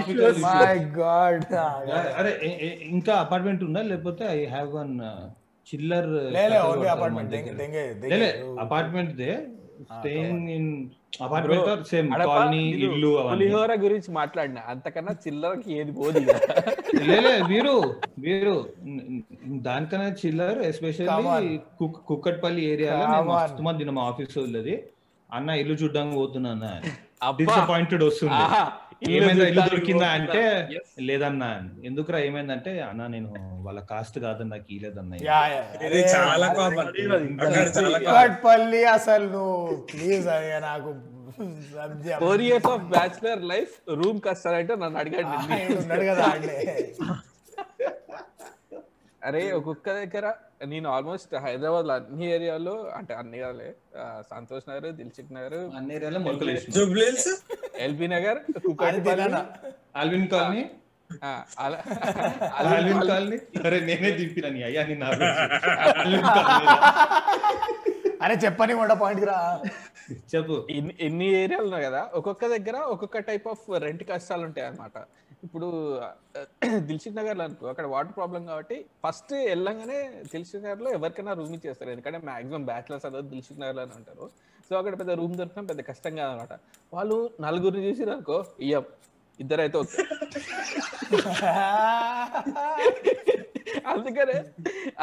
issues 0.00 0.40
my 0.46 0.74
god 0.98 1.46
అరే 2.18 2.32
ఇంకా 2.90 3.14
apartment 3.24 3.62
ఉందా? 3.68 3.82
లేకపోతే 3.90 4.24
I 4.32 4.40
have 4.46 4.70
one 4.74 4.94
చిల్లర్ 5.66 6.10
లేలే 6.36 6.58
ఓన్లీ 6.68 6.88
అపార్ట్మెంట్ 6.94 7.30
దెంగే 7.34 7.84
దెంగే 8.02 8.30
అపార్ట్మెంట్ 8.64 9.12
దే 9.18 9.32
స్టేయింగ్ 9.90 10.48
ఇన్ 10.50 10.70
పులిహోర 13.30 13.70
గురించి 13.80 14.10
మాట్లాడిన? 14.10 14.58
అంతకన్నా 14.68 15.12
చిల్లరకి 15.26 15.68
ఏది 15.78 15.92
పోదు 15.92 16.20
వీరు 17.48 17.74
వీరు 18.18 18.54
దానికన్నా 19.66 20.08
చిల్లర్ 20.22 20.58
ఎస్పెషల్లీ 20.58 21.58
కుక్కట్పల్లి 22.08 22.62
ఏరియాలో. 22.72 23.22
మస్తు 23.22 23.62
మంది 23.62 23.90
మా 23.98 24.02
ఆఫీస్ 24.02 24.38
వాళ్ళది. 24.38 24.76
అన్న 25.32 25.50
ఇల్లు 25.50 25.74
చూడడానికి 25.74 26.16
పోతున్నా. 26.16 26.52
డిసప్పాయింటెడ్ 27.38 28.04
వస్తుంది 28.04 28.34
ఏమైందా 29.02 29.44
ఇల్లు 29.50 29.62
దొరికిందా. 29.66 30.08
అంటే. 30.16 30.42
లేదన్నా 31.06 31.48
ఎందుకురా 31.84 32.18
ఏమైందంటే 32.20 32.72
అన్న 32.86 33.06
నేను 33.14 33.28
వాళ్ళ 33.66 33.80
కాస్ట్ 33.90 34.18
కాదన్న 34.24 34.50
నాకు 34.54 34.68
ఇలేదన్న. 34.70 35.14
కుక్కట్పల్లి 37.98 38.82
అసలు 38.94 39.26
నువ్వు 39.32 39.56
ప్లీజ్ 39.90 40.28
అయ్యా 40.36 40.58
నాకు 40.66 40.90
four 42.20 42.42
years 42.46 42.68
of 42.70 42.86
bachelor 42.92 43.42
life 43.50 43.74
room 43.98 44.20
కష్టాలంటే 44.24 44.74
నన్ను 44.76 44.98
అడిగాడు 44.98 45.28
కదా 46.10 46.28
అరే 49.22 49.40
ఒక్కొక్క 49.52 49.88
దగ్గర 49.94 50.26
నేను 50.66 50.88
ఆల్మోస్ట్ 50.90 51.32
హైదరాబాద్లో 51.36 51.94
అన్ని 51.94 52.26
ఏరియాలో 52.30 52.74
అంటే 52.90 53.12
అన్ని 53.14 53.38
కాదులే 53.38 53.68
ఆ, 53.98 54.04
సంతోష్ 54.30 54.66
నగర్ 54.68 54.86
దిల్చిక్ 54.92 55.32
నగర్ 55.32 55.56
అన్ని 55.76 55.92
ఏరియాలో 55.94 56.20
ఎల్బీ 57.80 58.06
నగర్? 58.08 58.38
Alvin 59.96 60.26
colony. 60.28 60.62
ఆ, 61.22 61.30
అలా- 61.58 61.84
ఆల్విన్ 62.58 63.00
కాలనీ. 63.06 63.38
అరే 63.64 63.78
నేనే 63.80 64.10
దింపిన 64.10 64.48
నీ 64.48 64.62
అయ్యా 64.62 64.82
నిన్న 64.84 65.04
అరే 68.22 68.34
చెప్పని 68.36 68.72
పాయింట్ 69.00 69.24
రా. 69.26 69.38
చెప్పు. 70.30 70.56
ఇన్ని 70.70 70.94
ఎన్ని 71.00 71.26
ఏరియాలు 71.34 71.64
ఉన్నాయి 71.64 71.84
కదా 71.84 72.02
ఒక్కొక్క 72.14 72.44
దగ్గర 72.48 72.76
ఒక్కొక్క 72.88 73.18
టైప్ 73.28 73.48
ఆఫ్ 73.48 73.64
రెంట్ 73.78 74.02
కష్టాలు 74.08 74.44
ఉంటాయి 74.44 74.66
అన్నమాట 74.66 74.96
ఇప్పుడు 75.42 75.68
దిల్షుక్ 76.88 77.16
నగర్లో 77.18 77.44
అనుకో 77.46 77.66
అక్కడ 77.72 77.86
వాటర్ 77.92 78.14
ప్రాబ్లం 78.18 78.42
కాబట్టి 78.50 78.76
ఫస్ట్ 79.04 79.32
వెళ్ళంగానే 79.50 79.98
దిల్షుక్ 80.32 80.64
నగర్లో 80.66 80.90
ఎవరికైనా 80.98 81.32
రూమ్ 81.40 81.54
ఇచ్చేస్తారు. 81.56 81.90
ఎందుకంటే 81.94 82.18
మాక్సిమం 82.28 82.64
బ్యాచిలర్స్ 82.70 83.06
అందరూ 83.08 83.24
దిల్షుక్ 83.32 83.60
నగర్లోనే 83.62 83.94
ఉంటారు 84.00 84.26
సో 84.68 84.72
అక్కడ 84.80 84.94
పెద్ద 85.00 85.12
రూమ్ 85.20 85.34
దొరకడం 85.40 85.66
పెద్ద 85.70 85.80
కష్టం 85.90 86.12
కాదనమాట. 86.20 86.52
వాళ్ళు 86.92 87.16
నలుగురిని 87.46 87.84
చూసి 87.88 88.04
అనుకో 88.16 88.38
ఇయ్యం 88.66 88.84
ఇద్దరైతే 89.40 89.78
ఓకే. 89.82 90.02
అందుకనే 93.92 94.36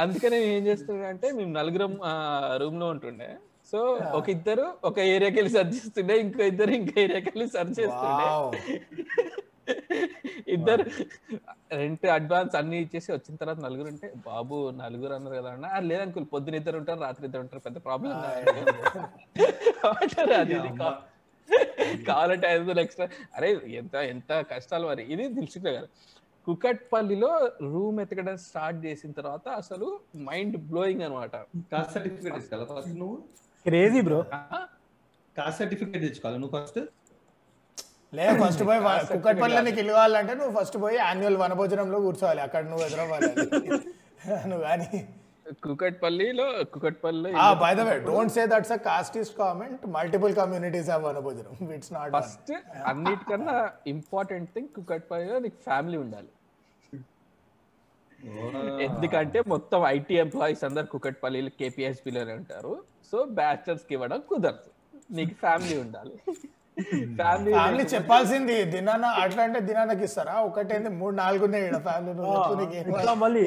అందుకనే 0.03 0.37
ఏం 0.53 0.63
చేస్తుండే 0.69 1.05
అంటే 1.13 1.27
మేము 1.37 1.51
నలుగురం 1.59 1.93
రూమ్లో 2.63 2.87
ఉంటుండే. 2.95 3.29
సో 3.71 3.79
ఒక 4.19 4.27
ఇద్దరు 4.35 4.65
ఒక 4.89 4.97
ఏరియాకి 5.13 5.37
వెళ్ళి 5.39 5.51
సర్చ్ 5.57 5.73
చేస్తుండే 5.77 6.15
ఇంకో 6.25 6.43
ఇద్దరు 6.51 6.73
ఇంకో 6.79 6.95
ఏరియాకి 7.05 7.29
వెళ్ళి 7.33 7.47
సర్చ్ 7.57 7.75
చేస్తుండే 7.79 8.27
ఇద్దరు 10.47 10.83
రెంట్ 11.73 12.05
అడ్వాన్స్ 12.13 12.55
అన్ని 12.55 12.77
ఇచ్చేసి 12.79 13.09
వచ్చిన 13.11 13.35
తర్వాత 13.35 13.59
నలుగురు 13.59 13.89
ఉంటే 13.89 14.07
బాబు 14.25 14.57
నలుగురు 14.77 15.13
అన్నారు 15.13 15.35
కదా 15.35 15.49
అన్న. 15.51 15.65
"ఆ, 15.67 15.79
లేదు 15.81 16.01
అంకుల్ 16.01 16.25
పొద్దున 16.33 16.55
ఇద్దరు 16.55 16.77
ఉంటారు 16.77 17.01
రాత్రి 17.01 17.25
ఇద్దరు 17.25 17.41
ఉంటారు 17.41 17.61
పెద్ద 17.61 17.77
ప్రాబ్లం 17.83 18.13
అది 18.21 18.43
కావాలంటే 22.05 22.47
ఐదు 22.47 22.61
వందలు 22.61 22.81
ఎక్స్ట్రా. 22.81 23.05
అరే 23.35 23.49
ఎంత 23.75 23.95
ఎంత 24.09 24.31
కష్టాలు 24.49 24.85
మరి. 24.87 25.03
ఇది 25.13 25.25
దిల్సుఖ్ 25.35 25.67
గారు 25.67 25.87
కుకట్పల్లిలో 26.47 27.29
రూమ్ 27.65 28.01
ఎతకడం 28.01 28.37
స్టార్ట్ 28.41 28.85
చేసిన 28.85 29.11
తర్వాత 29.11 29.47
అసలు 29.57 29.87
మైండ్ 30.21 30.57
బ్లోయింగ్ 30.69 31.01
అనమాట 31.01 31.35
కాస్ట్ 31.71 31.93
సర్టిఫికేట్ 31.93 32.35
ఫస్ట్ 32.71 32.93
నువ్వు? 32.97 33.17
క్రేజీ 33.65 34.01
బ్రో 34.01 34.19
కాస్ట్ 35.35 35.59
సర్టిఫికేట్ 35.59 36.01
తెచ్చుకోవాలి 36.03 36.39
నువ్వు 36.39 36.55
ఫస్ట్? 36.57 36.79
లేదు 38.13 38.33
ఫస్ట్ 38.41 38.63
పోయి 38.67 38.79
కుక్కట్పల్లి 39.11 39.61
నీకు 39.67 39.79
ఇల్లు 39.83 39.93
కావాలంటే 39.97 40.33
నువ్వు 40.39 40.53
ఫస్ట్ 40.57 40.77
పోయి 40.83 40.97
యాన్యువల్ 41.05 41.37
వనభోజనంలో 41.43 41.99
కూర్చోవాలి 42.07 42.41
అక్కడ 42.47 42.63
నువ్వు 42.73 42.85
ఎదురవ్వాలి 42.89 43.31
నువ్వు 44.49 44.63
కానీ 44.67 44.99
కుకట్పల్లిలో 45.65 46.45
కుకట్పల్లిలో 46.71 47.37
ఆ 47.43 47.45
by 47.61 47.69
the 47.77 47.81
way 47.87 47.93
don't 48.07 48.31
say 48.35 48.43
that's 48.53 48.73
a 48.75 48.77
casteist 48.87 49.35
comment 49.41 49.83
multiple 49.95 50.33
communities 50.39 50.89
have 50.93 51.03
వనభోజనం. 51.07 51.53
It's 51.75 51.91
not 51.97 52.11
first 52.15 52.51
అన్నిటికన్నా 52.91 53.55
ఇంపార్టెంట్ 53.93 54.49
థింగ్ 54.55 54.69
కుకట్పల్లిలో 54.77 55.37
నీకు 55.45 55.59
ఫ్యామిలీ 55.67 55.97
ఉండాలి. 56.05 56.31
ఎందుకంటే 58.87 59.39
మొత్తం 59.53 59.79
ఐటీ 59.95 60.15
ఎంప్లాయీస్ 60.25 60.63
అందరు 60.69 60.87
కుకట్పల్లి 60.95 61.51
కేపీఎస్పీలోనే 61.61 62.35
ఉంటారు. 62.41 62.73
సో 63.09 63.17
బ్యాచిలర్స్కి 63.39 63.95
ఇవ్వడం 63.97 64.21
కుదరదు. 64.31 64.69
నీకు 65.17 65.35
ఫ్యామిలీ 65.43 65.77
ఉండాలి. 65.85 66.15
ఫ్యామిలీ 67.19 67.51
ఫ్యామిలీ 67.53 67.83
చెప్పాల్సింది. 67.91 68.55
దినాన 68.65 69.05
అట్లా 69.21 69.41
అంటే 69.43 69.59
దినానకి 69.67 70.03
ఇస్తారా? 70.03 70.35
ఒకటేంది? 70.41 70.89
మూడు 70.99 71.15
నాలుగు 71.15 71.43
ఉన్నాయి 71.45 71.67
ఫ్యామిలీ 71.85 73.43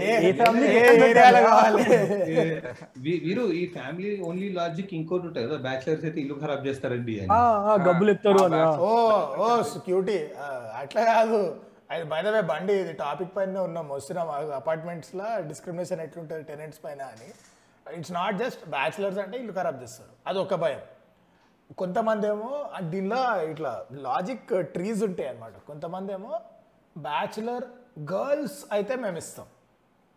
వీరు 3.20 3.44
ఈ 3.52 3.64
ఫ్యామిలీ 3.68 4.10
ఓన్లీ 4.22 4.48
లాజిక్ 4.50 4.92
ఇంకోటి 4.94 5.26
ఉంటుంది 5.26 5.46
కదా? 5.46 5.58
బ్యాచిలర్స్ 5.66 6.04
అయితే 6.04 6.20
ఇల్లు 6.20 6.36
ఖరాబ్ 6.40 6.66
చేస్తారండి 6.66 7.14
అని. 7.20 7.30
ఆ, 7.32 7.40
ఆ, 7.64 7.74
గబ్బులు 7.86 8.10
ఎత్తారు 8.10 8.42
అని 8.44 8.60
ఆ. 8.60 8.70
ఓ 8.82 8.92
ఓ 9.40 9.48
క్యూటీ 9.86 10.18
అట్లా 10.74 11.04
కాదు. 11.12 11.40
అది 11.90 12.04
బై 12.04 12.20
ద 12.22 12.28
వే 12.28 12.40
బండి 12.48 12.74
ఇది 12.74 12.92
టాపిక్ 12.98 13.32
పైన 13.36 13.58
ఉన్నాం. 13.60 13.86
వస్తున్నాం. 13.90 14.28
అపార్ట్మెంట్స్లో 14.56 15.28
డిస్క్రిమినేషన్ 15.48 16.00
ఎట్లుంటుంది 16.00 16.44
టెనెంట్స్ 16.44 16.80
పైన 16.84 17.00
అని. 17.12 17.28
ఇట్స్ 17.86 18.12
నాట్ 18.12 18.36
జస్ట్ 18.36 18.62
బ్యాచిలర్స్ 18.70 19.18
అంటే 19.18 19.36
ఇల్లు 19.38 19.52
ఖరాబ్ 19.52 19.82
చేస్తారు. 19.82 20.12
అది 20.26 20.38
ఒక 20.38 20.54
భయం. 20.56 20.82
కొంతమంది 21.78 22.26
ఏమో 22.32 22.50
దీనిలో 22.92 23.20
ఇట్లా 23.50 23.72
లాజిక్ 24.06 24.50
ట్రీస్ 24.74 25.02
ఉంటాయి 25.08 25.28
అన్నమాట. 25.30 25.54
కొంతమంది 25.70 26.10
ఏమో 26.18 26.32
బ్యాచులర్ 27.06 27.64
గర్ల్స్ 28.12 28.60
అయితే 28.76 28.94
మేము 29.04 29.18
ఇస్తాం. 29.22 29.48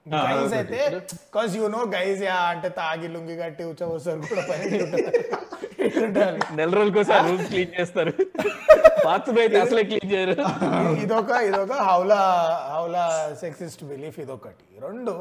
గైజ్ 0.06 0.54
అయితే 0.60 0.80
because 0.99 1.51
you 1.60 1.66
know 1.76 1.82
guys 1.95 2.22
yeah 2.30 2.38
అంటే 2.54 2.70
తాగి 2.80 3.08
లుంగి 3.14 3.36
కట్టి 3.41 3.64
ఉచ్చవస్తారు 3.72 4.22
కూడా 4.32 4.43
పని 4.49 4.64
నెల 6.60 6.70
రోజులకోసారి 6.78 7.24
రూమ్ 7.30 7.45
క్లీన్ 7.51 7.74
చేస్తారు. 7.78 8.14
బాత్రూమ్ 9.06 9.39
అయితే 9.43 9.58
అసలే 9.66 9.84
క్లీన్ 9.89 10.10
చేయరు. 10.14 10.36
ఇదొక 11.04 11.32
ఇదొక 11.49 11.74
హౌలా 11.89 12.22
హౌలా 12.76 13.04
సెక్సిస్ట్ 13.43 13.84
బిలీఫ్ 13.91 14.18
ఇదొకటి. 14.24 14.66
రెండు 14.86 15.14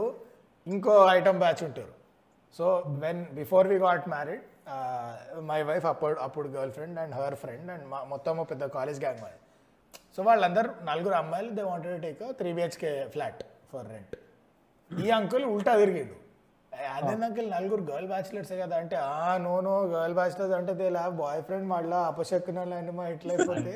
ఇంకో 0.67 0.95
ఐటమ్ 1.19 1.41
బ్యాచ్ 1.45 1.63
ఉంటారు. 1.69 1.95
So 2.59 2.67
when 3.05 3.23
before 3.41 3.69
we 3.73 3.79
got 3.87 4.07
married 4.15 4.45
my 5.49 5.61
wife 5.69 5.87
అప్పుడు 5.91 6.19
అప్పుడు 6.27 6.49
girlfriend 6.77 6.99
and 7.03 7.15
her 7.19 7.37
friend 7.43 7.71
and 7.75 7.87
మా 7.93 8.01
మొత్తం 8.13 8.43
పెద్ద 8.53 8.67
కాలేజ్ 8.77 9.01
గ్యాంగ్ 9.03 9.23
మాది 9.25 9.39
సో 10.17 10.23
వాళ్ళందరూ 10.29 10.71
నలుగురు 10.89 11.17
అమ్మాయిలు 11.19 11.53
they 11.59 11.65
wanted 11.69 12.03
take 12.05 12.25
three 12.41 12.51
BHK 12.53 12.93
flat 13.15 13.43
for 13.73 13.87
rent 13.93 14.17
ఈ 14.91 15.07
అంకుల్ 15.17 15.45
ఉల్టా 15.53 15.73
తిరిగిండు. 15.81 16.17
అదే 16.93 17.13
అంకుల్ 17.19 17.49
నలుగురు 17.53 17.83
గర్ల్ 17.89 18.07
బ్యాచిలర్సే 18.11 18.57
కదా 18.61 18.77
అంటే 18.83 18.97
ఆ 19.15 19.33
నో 19.43 19.55
నో 19.67 19.75
గర్ల్ 19.91 20.15
బ్యాచిలర్స్ 20.19 20.55
అంటే 20.59 20.73
దే 20.79 20.87
లావ్ 20.95 21.13
బాయ్ 21.19 21.41
ఫ్రెండ్ 21.47 21.67
మళ్ళా 21.73 21.99
అపశకునాలు 22.11 22.75
అని 22.79 22.93
మా 22.99 23.05
ఇట్లా 23.15 23.33
అయిపోతే 23.35 23.75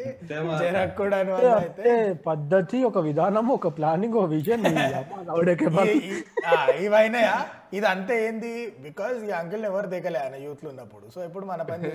జరగ 0.62 0.87
కూడా 1.01 1.16
అని 1.22 1.32
వాళ్ళు 1.34 1.53
అయితే 1.59 1.93
పద్ధతి 2.26 2.78
ఒక 2.91 3.01
విధానం 3.09 3.49
ఒక 3.57 3.68
ప్లానింగ్ 3.78 4.16
ఒక 4.20 4.28
విజన్ 4.34 4.64
ఇవైనాయా? 6.87 7.37
ఇది 7.77 7.87
అంతే 7.93 8.14
ఏంది? 8.27 8.53
బికాజ్ 8.87 9.18
ఈ 9.29 9.31
అంకిల్ 9.41 9.64
ఎవరు 9.70 9.89
దిగలే 9.95 10.18
ఆయన 10.24 10.37
యూత్లో 10.47 10.68
ఉన్నప్పుడు. 10.72 11.07
సో 11.14 11.18
ఇప్పుడు 11.29 11.47
మన 11.53 11.62
పని 11.70 11.91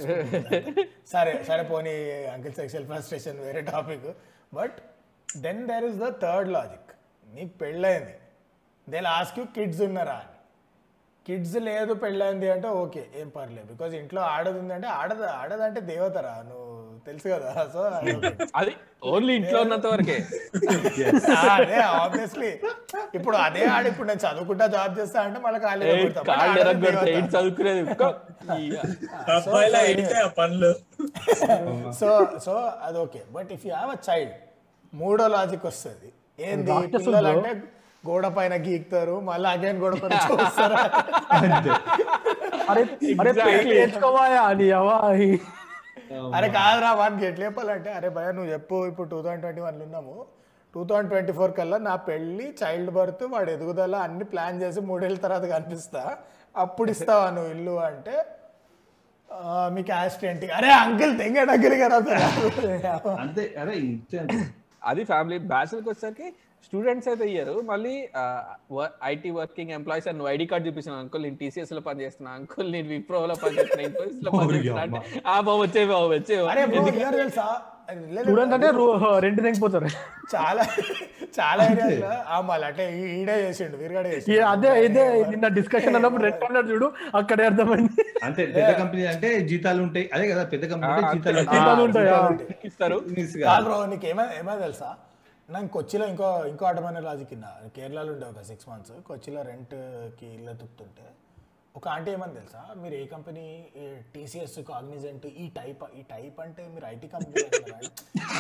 సరే 1.13 1.33
సరే 1.49 1.63
పోనీ 1.71 1.93
అంకిల్ 2.35 2.55
సెక్షువల్ 2.59 2.87
ఫ్రస్ట్రేషన్ 2.91 3.39
వేరే 3.47 3.61
topic 3.73 4.07
but 4.59 4.77
then 5.45 5.61
there 5.71 5.87
is 5.89 5.99
the 6.05 6.09
third 6.23 6.51
logic 6.57 6.91
నీకు 7.27 7.53
పెళ్ళైంది. 7.63 8.15
దే 8.87 9.01
లాస్ట్ 9.11 9.39
యూ 9.39 9.45
కిడ్స్ 9.57 9.81
ఉన్నారా 9.87 10.17
అని. 10.23 10.37
కిడ్స్ 11.25 11.57
లేదు 11.69 11.93
పెళ్ళైంది 12.03 12.47
అంటే 12.55 12.67
ఓకే 12.83 13.01
ఏం 13.21 13.27
పర్లేదు. 13.35 13.67
బికాజ్ 13.73 13.93
ఇంట్లో 14.01 14.21
ఆడది 14.35 14.57
ఉందంటే 14.61 14.87
ఆడదు 14.99 15.25
ఆడదంటే 15.41 15.81
దేవతరా? 15.91 16.33
నువ్వు 16.49 16.60
తెలుసు 17.05 17.27
కదా 17.33 17.49
సో 17.73 17.81
అది 18.59 18.73
ఓన్లీ 19.11 19.33
ఇంట్లో 19.39 19.59
ఉన్నంత 19.65 19.87
వరకే. 19.93 20.15
అదే 21.53 21.77
ఆబ్వియస్లీ 22.01 22.49
ఇప్పుడు 23.17 23.35
అదే 23.45 23.61
ఆడ 23.75 23.83
ఇప్పుడు 23.91 24.07
నేను 24.09 24.21
చదువుకుంటా 24.25 24.65
జాబ్ 24.75 24.93
చేస్తా 24.99 25.19
అంటే 25.27 25.39
మళ్ళీ 25.45 25.59
ఖాళీ 25.65 25.85
కాళ్ళు 26.29 26.57
చదువుకునేది? 27.35 27.83
పనులు. 30.39 30.71
సో 31.99 32.09
సో 32.45 32.53
అది 32.87 32.97
okay 33.05 33.21
but 33.37 33.51
if 33.57 33.65
you 33.67 33.73
have 33.75 33.91
a 33.97 33.99
child 34.09 34.35
మూడో 34.93 35.27
లాజిక్ 35.35 35.65
వస్తుంది. 35.69 36.09
ఏంది? 36.39 36.71
పిల్లలు. 36.97 37.31
అంటే 37.33 37.53
గోడ 38.03 38.25
పైన 38.37 38.53
గీక్తారు 38.65 39.15
మళ్ళీ 39.29 39.47
అగైన్ 39.55 39.79
గోడ 39.83 39.93
పైన 40.03 40.13
చూస్తారు? 40.29 40.77
అరే 42.71 42.81
అరే 43.21 43.31
అని 44.49 44.67
అవా 44.79 44.95
అరే 46.35 46.47
కాదురా 46.55 46.89
వానికి 46.99 47.25
ఎట్లా 47.27 47.43
చెప్పాలంటే 47.47 47.89
అరే 47.97 48.09
భయ 48.15 48.27
నువ్వు 48.35 48.51
చెప్పు 48.53 48.77
ఇప్పుడు 48.89 49.07
టూ 49.11 49.19
థౌసండ్ 49.19 49.43
ట్వంటీ 49.43 49.61
వన్లో 49.65 49.83
ఉన్నాము. 49.87 50.15
టూ 50.73 50.81
థౌసండ్ 50.85 51.09
ట్వంటీ 51.11 51.33
ఫోర్ 51.37 51.53
కల్లా 51.55 51.77
నా 51.85 51.93
పెళ్ళి 52.05 52.45
చైల్డ్ 52.59 52.91
బర్త్ 52.95 53.23
వాడు 53.31 53.49
ఎదుగుదల 53.55 53.95
అన్ని 54.05 54.25
ప్లాన్ 54.31 54.61
చేసి 54.61 54.81
మూడేళ్ళ 54.89 55.17
తర్వాత 55.25 55.45
కనిపిస్తా. 55.53 56.03
అప్పుడు 56.55 56.89
ఇస్తావా 56.95 57.25
నువ్వు 57.35 57.51
ఇల్లు 57.55 57.75
అంటే 57.89 58.15
ఆ, 59.29 59.41
మీ 59.73 59.81
క్యాస్ట్ 59.87 60.23
ఏంటి? 60.29 60.47
అరే 60.55 60.69
అంకిల్ 60.79 61.13
తెంగ 61.19 61.37
దగ్గర 61.51 61.73
కదా 61.81 61.97
అంతే 63.21 63.43
అరే. 63.61 63.75
అది 64.81 65.01
ఫ్యామిలీ 65.09 65.37
బ్యాచులర్కి 65.51 65.89
వచ్చేసరికి 65.89 66.27
స్టూడెంట్స్ 66.65 67.07
అయితే 67.11 67.25
ఇయ్యారు. 67.29 67.53
మళ్ళీ 67.69 67.93
ఐటీ 69.11 69.29
వర్కింగ్ 69.37 69.71
ఎంప్లాయీస్ 69.77 70.07
అని 70.09 70.27
ఐడి 70.33 70.45
కార్డ్ 70.51 70.67
చూపిస్తున్నా 70.67 70.97
అంకుల్ 71.03 71.23
నేను 71.25 71.37
టీసీఎస్లో 71.41 71.81
పని 71.87 72.03
చేస్తున్నా 72.05 72.31
అంకుల్ 72.39 72.69
నేను 72.75 72.87
విప్రోలో 72.93 73.35
పని 73.43 73.55
చేస్తున్నా 73.59 73.83
ఇన్ఫోసిస్లో 73.87 74.31
పని 74.37 74.51
చేస్తున్నా 74.57 74.83
అంటే 74.85 74.99
ఆ 75.33 75.37
బాబు 75.47 75.59
వచ్చే 75.65 75.83
బాబు 75.93 76.07
వచ్చే. 76.15 76.35
స్టూడెంట్ 78.23 78.53
అంటే 78.57 78.67
రెంట్ 79.25 79.39
తెగిపోతారు. 79.45 79.87
చాలా 80.33 80.63
చాలా 81.37 81.63
మళ్ళీ 82.49 82.65
అంటే 82.69 82.83
ఈడే 83.17 83.35
చేసిండు 83.43 83.75
వీరుగాడే 83.81 84.09
అదే 84.53 84.71
ఇదే 84.85 85.03
నిన్న 85.31 85.47
డిస్కషన్ 85.59 85.95
అన్నప్పుడు 85.99 86.23
రెంట్ 86.27 86.43
అన్నాడు 86.47 86.67
చూడు 86.73 86.87
అక్కడే 87.19 87.43
అర్థమైంది. 87.49 88.03
అంతే 88.27 88.41
పెద్ద 88.57 88.71
కంపెనీ 88.81 89.03
అంటే 89.13 89.29
జీతాలు 89.51 89.81
ఉంటాయి. 89.87 90.05
అదే 90.15 90.25
కదా 90.33 90.43
పెద్ద 90.53 90.65
కంపెనీ 90.73 90.91
అంటే 90.93 91.07
జీతాలు 91.53 91.83
ఉంటాయి. 91.87 92.09
ఇస్తారు. 92.69 92.99
నీకు 93.93 94.07
ఏమో 94.13 94.25
ఏమో 94.41 94.55
తెలుసా? 94.65 94.89
నాకు 95.53 95.69
కొచ్చిలో 95.75 96.05
ఇంకో 96.11 96.27
ఇంకో 96.49 96.63
ఆటమైన 96.69 96.99
లాజిక్ 97.07 97.29
కింద. 97.31 97.47
కేరళలో 97.75 98.11
ఉండే 98.15 98.25
ఒక 98.33 98.41
సిక్స్ 98.49 98.67
మంత్స్ 98.71 98.93
కొచ్చిలో 99.09 99.41
రెంట్కి 99.49 100.27
ఇల్లు 100.35 100.53
తుక్తుంటే 100.61 101.07
ఒక 101.77 101.85
ఆంటీ 101.95 102.09
ఏమని 102.15 102.35
తెలుసా? 102.37 102.61
మీరు 102.81 102.95
ఏ 102.99 103.03
కంపెనీ 103.13 103.43
టీసీఎస్ 104.13 104.55
కాగ్నిజెంట్ 104.69 105.25
ఈ 105.43 105.45
టైప్ 105.57 105.83
ఈ 105.99 106.01
టైప్ 106.13 106.37
అంటే 106.45 106.63
మీరు 106.73 106.85
ఐటీ 106.93 107.07
కంపెనీ 107.15 107.43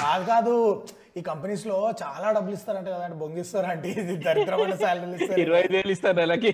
కాదు 0.01 0.23
కాదు. 0.31 0.55
ఈ 1.19 1.21
కంపెనీస్లో 1.31 1.77
చాలా 2.03 2.27
డబ్బులు 2.37 2.55
ఇస్తారంట 2.59 2.87
కదా 2.95 3.03
అంటే 3.07 3.17
బొంగిస్తారు 3.23 3.69
అంటే 3.73 3.89
ఇది 4.01 4.15
దరిద్రమైన 4.27 4.75
శాలరీలు 4.83 5.15
ఇస్తారు. 5.19 5.39
ఇరవై 5.45 5.63
వేలు 5.75 5.93
ఇస్తారు 5.95 6.17
నెలకి. 6.21 6.51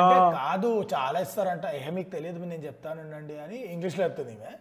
అంటే 0.00 0.16
కాదు 0.40 0.70
చాలా 0.94 1.18
ఇస్తారంట. 1.26 1.66
ఏ 1.80 1.90
మీకు 1.98 2.10
తెలియదు 2.16 2.46
నేను 2.54 2.64
చెప్తాను 2.68 3.00
ఉండండి 3.06 3.36
అని 3.44 3.58
ఇంగ్లీష్లో 3.74 4.04
చెప్తుంది 4.06 4.34
ఈమె. 4.38 4.54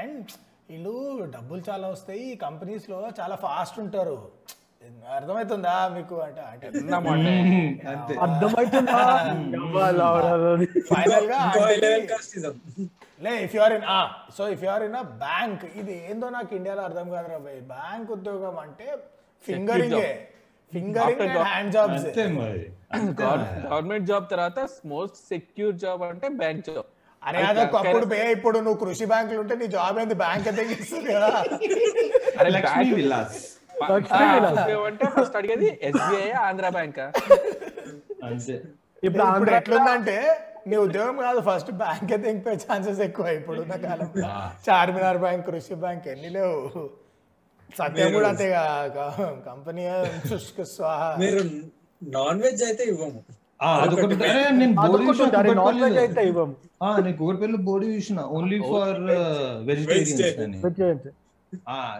అండ్ 0.00 0.30
వీళ్ళు 0.68 0.92
డబ్బులు 1.34 1.60
చాలా 1.68 1.86
వస్తాయి 1.88 2.22
ఈ 2.32 2.36
కంపెనీస్లో 2.46 2.98
చాలా 3.20 3.36
ఫాస్ట్ 3.44 3.78
ఉంటారు. 3.84 4.16
అర్థమవుతుందా 5.14 5.74
మీకు? 5.94 6.16
అంటే 6.22 6.38
లే 13.24 13.32
if 13.44 13.54
you're 13.56 13.74
in 13.76 13.86
so 14.36 14.42
if 14.54 14.62
you're 14.66 14.84
in 14.88 14.96
a 14.96 15.04
bank 15.24 15.64
ఇది 15.80 15.94
ఏందో 16.10 16.28
నాకు 16.36 16.52
ఇండియాలో 16.58 16.82
అర్థం 16.88 17.06
కాదు 17.14 17.28
రా 17.32 17.38
భయ్. 17.46 17.60
బ్యాంక్ 17.74 18.10
ఉద్యోగం 18.16 18.58
అంటే 18.66 18.86
fingering 19.44 19.98
fingering. 20.72 21.36
Hand 21.48 21.72
jobs 21.76 22.06
government 23.22 24.06
job 24.10 24.26
తర్వాత 24.30 24.58
మోస్ట్ 24.86 25.18
సెక్యూర్ 25.32 25.74
జాబ్ 25.84 26.02
అంటే 26.10 26.28
బ్యాంక్ 26.42 26.64
జాబ్ 26.68 26.88
అరే 27.22 27.38
అదొక 27.48 27.76
అప్పుడు 27.82 28.06
బే 28.10 28.18
ఇప్పుడు 28.34 28.58
నువ్వు 28.58 28.78
కృషి 28.82 29.06
బ్యాంకులు 29.10 29.40
ఉంటే 29.42 29.54
నీ 29.60 29.66
జాబ్ 29.74 29.96
ఏంది? 30.02 30.16
బ్యాంక్ 30.22 30.46
అయితే 30.50 30.62
ఇస్తుంది 30.74 31.10
కదా. 31.14 31.30
అరే 32.40 32.50
లక్ష్మీ. 32.56 32.84
విలాస్. 32.98 33.38
అంటే 34.88 35.04
ఫస్ట్ 35.16 35.36
అడిగేది 35.40 35.68
ఎస్బీఐ 35.88 36.30
ఆంధ్ర 36.46 36.68
బ్యాంక్? 36.76 37.00
ఇప్పుడు 39.02 39.22
ఆంధ్ర 39.26 39.50
ఎట్లుందంటే 39.60 40.16
నీ 40.70 40.76
ఉద్యోగం 40.86 41.16
కాదు 41.26 41.40
ఫస్ట్ 41.48 41.70
బ్యాంక్ 41.82 42.10
అయితే 42.14 42.28
ఇంకో 42.34 42.54
ఛాన్సెస్ 42.64 43.00
ఎక్కువ 43.06 43.26
ఇప్పుడు 43.38 43.58
ఉన్న 43.64 43.74
కాలంలో 43.84 44.30
చార్మినార్ 44.66 45.20
బ్యాంక్ 45.24 45.44
కృషి 45.48 45.76
బ్యాంక్ 45.84 46.06
ఎన్ని 46.14 46.30
లేవు. 46.36 46.56
సత్యం 47.70 48.10
కూడా 48.16 48.28
అంతే 48.32 48.46
కంపెనీ 49.46 49.82
స్వాహ. 50.74 51.00
మీరు 51.22 51.40
నాన్ 52.02 52.40
వెజ్ 52.44 52.62
అయితే 52.68 52.84
ఇవ్వము. 52.92 53.20
నేను 54.58 54.72
బోర్డు 54.80 55.04
అదొకటి 57.60 57.86
చూసిన 57.92 58.20
ఓన్లీ 58.36 58.58
ఫర్ 58.68 59.00
వెజిటేరియన్స్ 59.68 61.06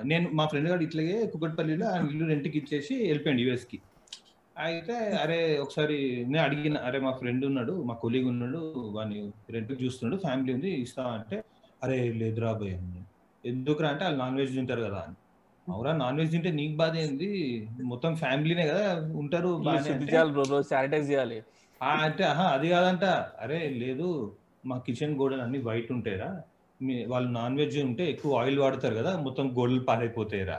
నేను 0.04 0.26
మా 0.32 0.44
ఫ్రెండ్ 0.50 0.68
గారు 0.68 0.82
ఇట్లాగే 0.82 1.14
కుకట్పల్లిలో 1.32 1.86
ఆయన 1.90 2.10
ఇల్లు 2.10 2.26
రెంట్కి 2.26 2.56
ఇచ్చేసి 2.60 2.94
వెళ్ళిపోయాడు 3.04 3.42
యుఎస్కి 3.44 3.78
అయితే 4.56 4.94
అరే 5.20 5.38
ఒకసారి 5.62 5.96
నేను 6.24 6.42
అడిగిన 6.44 6.76
అరే 6.86 6.98
మా 6.98 7.12
ఫ్రెండ్ 7.18 7.44
ఉన్నాడు 7.46 7.74
మా 7.84 7.94
కొలీగ్ 8.02 8.28
ఉన్నాడు 8.32 8.60
వాడిని 8.96 9.18
రెంట్ 9.54 9.72
చూస్తున్నాడు 9.82 10.16
ఫ్యామిలీ 10.24 10.52
ఉంది 10.54 10.70
ఇస్తా 10.82 11.04
అంటే 11.14 11.36
అరే 11.82 11.96
లేదురా 12.20 12.50
భయ్. 12.52 12.74
ఎందుకురా 13.44 13.88
అంటే 13.88 14.04
వాళ్ళు 14.04 14.18
నాన్ 14.18 14.36
వెజ్ 14.36 14.54
తింటారు 14.56 14.82
కదా 14.82 15.00
అని. 15.00 15.16
అవురా 15.68 15.92
నాన్ 15.92 16.18
వెజ్ 16.20 16.32
తింటే 16.32 16.50
నీకు 16.50 16.76
బాధ 16.76 16.96
ఏంది? 16.96 17.30
మొత్తం 17.84 18.12
ఫ్యామిలీనే 18.16 18.66
కదా 18.66 18.84
ఉంటారు 19.14 19.50
శానిటైజ్ 20.70 21.10
చేయాలి. 21.10 21.38
ఆ 21.80 21.90
అంటే 22.06 22.24
ఆహా 22.24 22.46
అది 22.48 22.68
కాదంట. 22.68 23.04
అరే 23.40 23.58
లేదు 23.82 24.06
మా 24.66 24.76
కిచెన్ 24.86 25.18
గోడలు 25.20 25.42
అన్ని 25.42 25.58
వైట్ 25.58 25.92
ఉంటాయిరా. 25.92 26.30
మీ 26.80 27.04
వాళ్ళు 27.06 27.28
నాన్ 27.28 27.56
వెజ్ 27.56 27.76
ఉంటే 27.78 28.04
ఎక్కువ 28.10 28.38
ఆయిల్ 28.40 28.58
వాడతారు 28.58 28.94
కదా 28.94 29.12
మొత్తం 29.16 29.46
గోడలు 29.56 29.80
పాడైపోతాయిరా. 29.80 30.56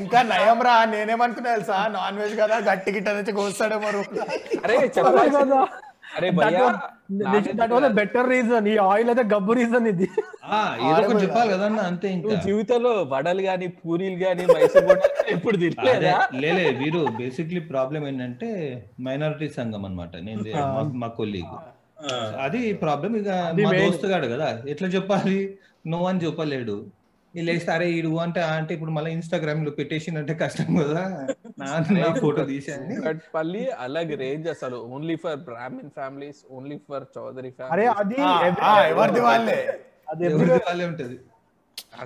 ఇంకా 0.00 0.20
నయం 0.22 0.60
రా 0.62 0.84
నేనేమనుకున్నా 0.84 1.50
తెలుసా? 1.54 1.78
నాన్ 1.88 2.18
వెజ్ 2.18 2.36
కదా 2.40 2.58
గట్టి 2.68 2.92
గిట్ట 2.96 3.30
కోస్తాడేమో. 3.30 3.88
అరే 4.64 4.76
అదే 4.76 4.88
చెప్పాల్సిందే. 4.96 5.44
కదా. 5.44 5.60
అరే 6.16 6.30
better 7.94 8.24
reason. 8.30 8.68
ఈ 8.68 8.76
ఆయిల్ 8.76 9.08
అయితే 9.08 9.34
గబ్బు 9.34 9.52
రీజన్ 9.52 9.86
ఇది. 9.86 10.08
ఆ 10.44 10.76
ఏదో 10.80 11.08
ఒకటి 11.08 11.22
చెప్పాలి 11.22 11.52
కదన్న 11.52 11.80
అంతే 11.80 12.12
ఇంకా. 12.12 12.34
జీవితంలో 12.34 13.02
వడలు 13.08 13.42
గాని 13.42 13.68
పూరీలు 13.68 14.24
గాని 14.24 14.46
మైసూర్ 14.46 14.98
ఎప్పుడు 15.28 15.56
లేలే 16.36 16.70
వీరు 16.70 17.06
బేసిక్లీ 17.16 17.60
ప్రాబ్లం 17.60 18.08
ఏంటంటే 18.08 18.48
మైనారిటీ 19.00 19.48
సంఘం 19.48 19.84
అన్నమాట. 19.84 20.16
నేను 20.16 20.42
మా- 20.98 21.08
కొలీగ్ 21.08 21.54
అది 22.40 22.72
ప్రాబ్లం 22.72 23.16
ఇక 23.16 23.28
మా 23.28 23.70
main. 23.70 23.86
దోస్తుగాడు 23.86 24.26
కదా. 24.26 24.62
ఎట్లా 24.68 24.88
చెప్పాలి? 24.88 25.58
నో 25.86 26.04
అని 26.04 26.20
చెప్పలేడు. 26.26 26.86
వీళ్ళు 27.34 27.52
అరే 27.72 27.86
ఇడు 27.96 28.10
అంటే 28.22 28.40
అంటే 28.52 28.72
ఇప్పుడు 28.76 28.92
మళ్ళీ 28.94 29.10
ఇన్స్టాగ్రామ్లో 29.16 29.70
పెట్టేసి 29.76 30.10
అంటే 30.14 30.34
కష్టం 30.40 30.68
కదా. 30.80 31.02
నా 31.96 32.08
ఫోటో 32.22 32.42
తీసాను 32.48 32.94
కట్పల్లి 33.04 33.62
అలాగే 33.84 34.14
రేంజ్ 34.22 34.48
అసలు. 34.54 34.78
Only 34.94 35.16
for 35.22 35.38
Brahmin 35.48 35.90
families 35.98 36.40
only 36.56 36.76
for 36.88 37.06
Chowdary 37.16 37.50
అరే 37.68 37.84
ఫ్యామిలీ 37.90 37.90
అది 37.98 38.18
ఎవరిది 38.92 39.22
వాళ్ళే? 39.28 39.58
అది 40.12 40.24
ఎవరిది 40.28 40.60
వాళ్ళే 40.66 40.86
ఉంటది? 40.90 41.18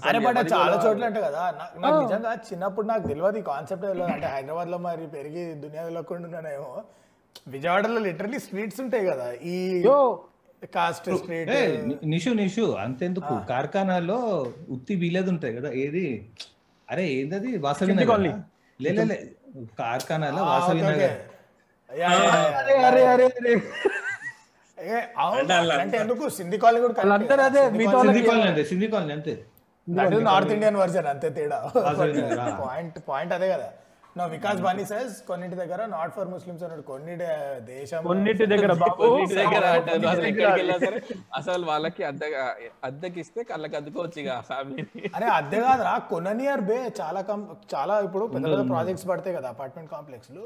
అరే 0.03 0.19
బట్ 0.27 0.39
చాలా 0.53 0.75
చోట్ల 0.85 1.05
అంటే 1.09 1.21
కదా. 1.27 1.43
నాకు 1.83 1.97
నిజంగా 2.03 2.31
చిన్నప్పుడు 2.49 2.87
నాకు 2.87 3.05
తెలియదు 3.11 3.39
ఈ 3.41 3.47
కాన్సెప్ట్ 3.51 3.85
తెలియదు 3.87 4.13
అంటే 4.15 4.29
హైదరాబాద్లో 4.35 4.79
మరి 4.87 5.07
పెరిగి 5.15 5.43
దునియా 5.65 5.85
తెలియకుండా 5.89 6.27
ఉన్నానేమో. 6.31 6.71
విజయవాడలో 7.47 8.01
లిటరలీ 8.07 8.39
స్ట్రీట్స్ 8.45 8.81
ఉంటాయి 8.85 9.05
కదా. 9.11 9.27
ఈ 9.47 9.57
యో 9.89 9.99
కాస్ట్ 10.75 11.09
నిషు 12.13 12.31
నిషు 12.41 12.65
అంతెందుకు. 12.85 13.35
కార్ఖానాలో 13.49 14.19
ఉత్తి 14.75 14.95
వీలేదు 15.03 15.31
ఉంటాయి 15.35 15.55
కదా 15.57 15.71
ఏది? 15.85 16.05
అరే 16.89 17.05
ఏందది? 17.19 17.51
వాసవి 17.65 17.95
నగర్? 17.95 18.09
కాలనీ. 18.09 18.33
లే 18.81 18.91
లే, 18.99 19.05
లే 19.11 19.17
కార్ఖానాలో 19.79 20.43
వాసవి 20.43 20.83
నగర్? 20.83 21.15
అంటే 25.83 25.99
ఎందుకు? 25.99 26.25
సింధి 26.39 26.59
కాలనీ 26.59 26.81
కూడా 26.81 26.95
వాళ్ళందరూ 26.99 27.43
అదే 27.49 27.63
మీతో 27.79 27.99
సింధీ 28.03 28.23
కాలనీ 28.29 28.49
అంతే 28.53 28.65
సింధీ 28.73 28.87
కాలనీ 28.95 29.13
అంతే. 29.13 29.35
నార్త్ 30.29 30.53
ఇండియన్ 30.57 30.77
వర్జన్ 30.83 31.07
అంతే 31.07 31.29
తేడా. 31.31 31.59
పాయింట్ 32.63 32.99
పాయింట్ 33.09 33.33
అదే 33.39 33.49
కదా. 33.55 33.69
నా 34.17 34.25
వికాస్ 34.33 34.59
బానీ 34.65 34.83
సెస్ 34.89 35.15
కొన్నింటి 35.29 35.57
దగ్గర 35.61 35.81
నాట్ 35.93 36.13
ఫర్ 36.17 36.29
ముస్లిమ్స్ 36.33 36.63
అన్నాడు. 36.65 36.83
కొన్ని 36.89 37.15
డే- 37.17 37.31
దేశం 37.69 38.03
కొన్నిటి 38.05 38.45
దగ్గర 38.45 38.73
దగ్గర 39.35 39.65
అంటారు 39.71 40.07
అసలు 40.09 40.27
ఎక్కడికి 40.29 40.51
వెళ్ళినా 40.53 40.77
సరే 40.85 40.99
అసలు 41.39 41.65
వాళ్ళకి 41.71 42.03
అద్దె 42.11 42.29
అద్దెకి 42.89 43.19
ఇస్తే 43.25 43.43
కళ్ళకి 43.49 43.77
అద్దుకోవచ్చు 43.79 44.21
ఇక 44.23 44.35
ఫ్యామిలీని 44.51 45.03
అరే 45.17 45.29
అద్దె 45.39 45.61
కాదురా. 45.65 45.95
కొననియర్ 46.11 46.63
బే 46.69 46.79
చాలా 47.01 47.23
కం 47.29 47.41
చాలా 47.75 47.97
ఇప్పుడు 48.07 48.27
పెద్ద 48.35 48.45
పెద్ద 48.53 48.65
ప్రాజెక్ట్స్ 48.71 49.07
పడతాయి 49.11 49.37
కదా 49.39 49.51
అపార్ట్మెంట్ 49.53 49.91
కాంప్లెక్స్లు 49.93 50.45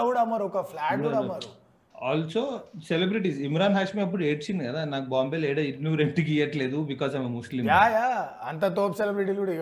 కూడా 0.00 0.20
అమ్మరు 0.20 0.44
ఒక 0.48 0.62
ఫ్లాట్ 0.70 1.00
కూడా 1.04 1.18
అమ్మరు. 1.22 1.48
ఆల్సో 1.94 2.42
సెలబ్రిటీస్ 2.88 3.38
ఇమ్రాన్ 3.46 3.76
హాష్మి 3.76 4.00
అప్పుడు 4.02 4.22
ఏడ్చింది 4.26 4.64
కదా 4.66 4.80
నాకు 4.90 5.06
బాంబేలో 5.12 5.46
ఏడ 5.48 5.60
నువ్వు 5.82 5.96
రెంట్కి 6.00 6.30
ఇవ్వట్లేదు 6.34 6.80
బికాస్ 6.90 7.14
ఆమె 7.18 7.30
ముస్లిం 7.34 7.64
యా 7.70 7.80
యా. 7.94 8.10
అంత 8.44 8.64
తోపు 8.76 8.98
సెలబ్రిటీలు 9.00 9.40
కూడా 9.42 9.54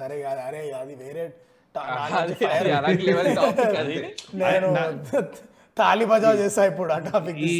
సరే 0.00 0.16
కాదు 0.24 0.40
అరే 0.46 0.62
అది 0.80 0.96
వేరే 1.02 1.26
నా 2.74 2.90
నేను 4.42 4.68
తాలి 5.76 6.04
బజావ్ 6.10 6.36
చేస్తా 6.40 6.62
ఇప్పుడు 6.68 6.90
ఆ 6.92 6.98
టాపిక్ 7.06 7.36
ఈ 7.42 7.50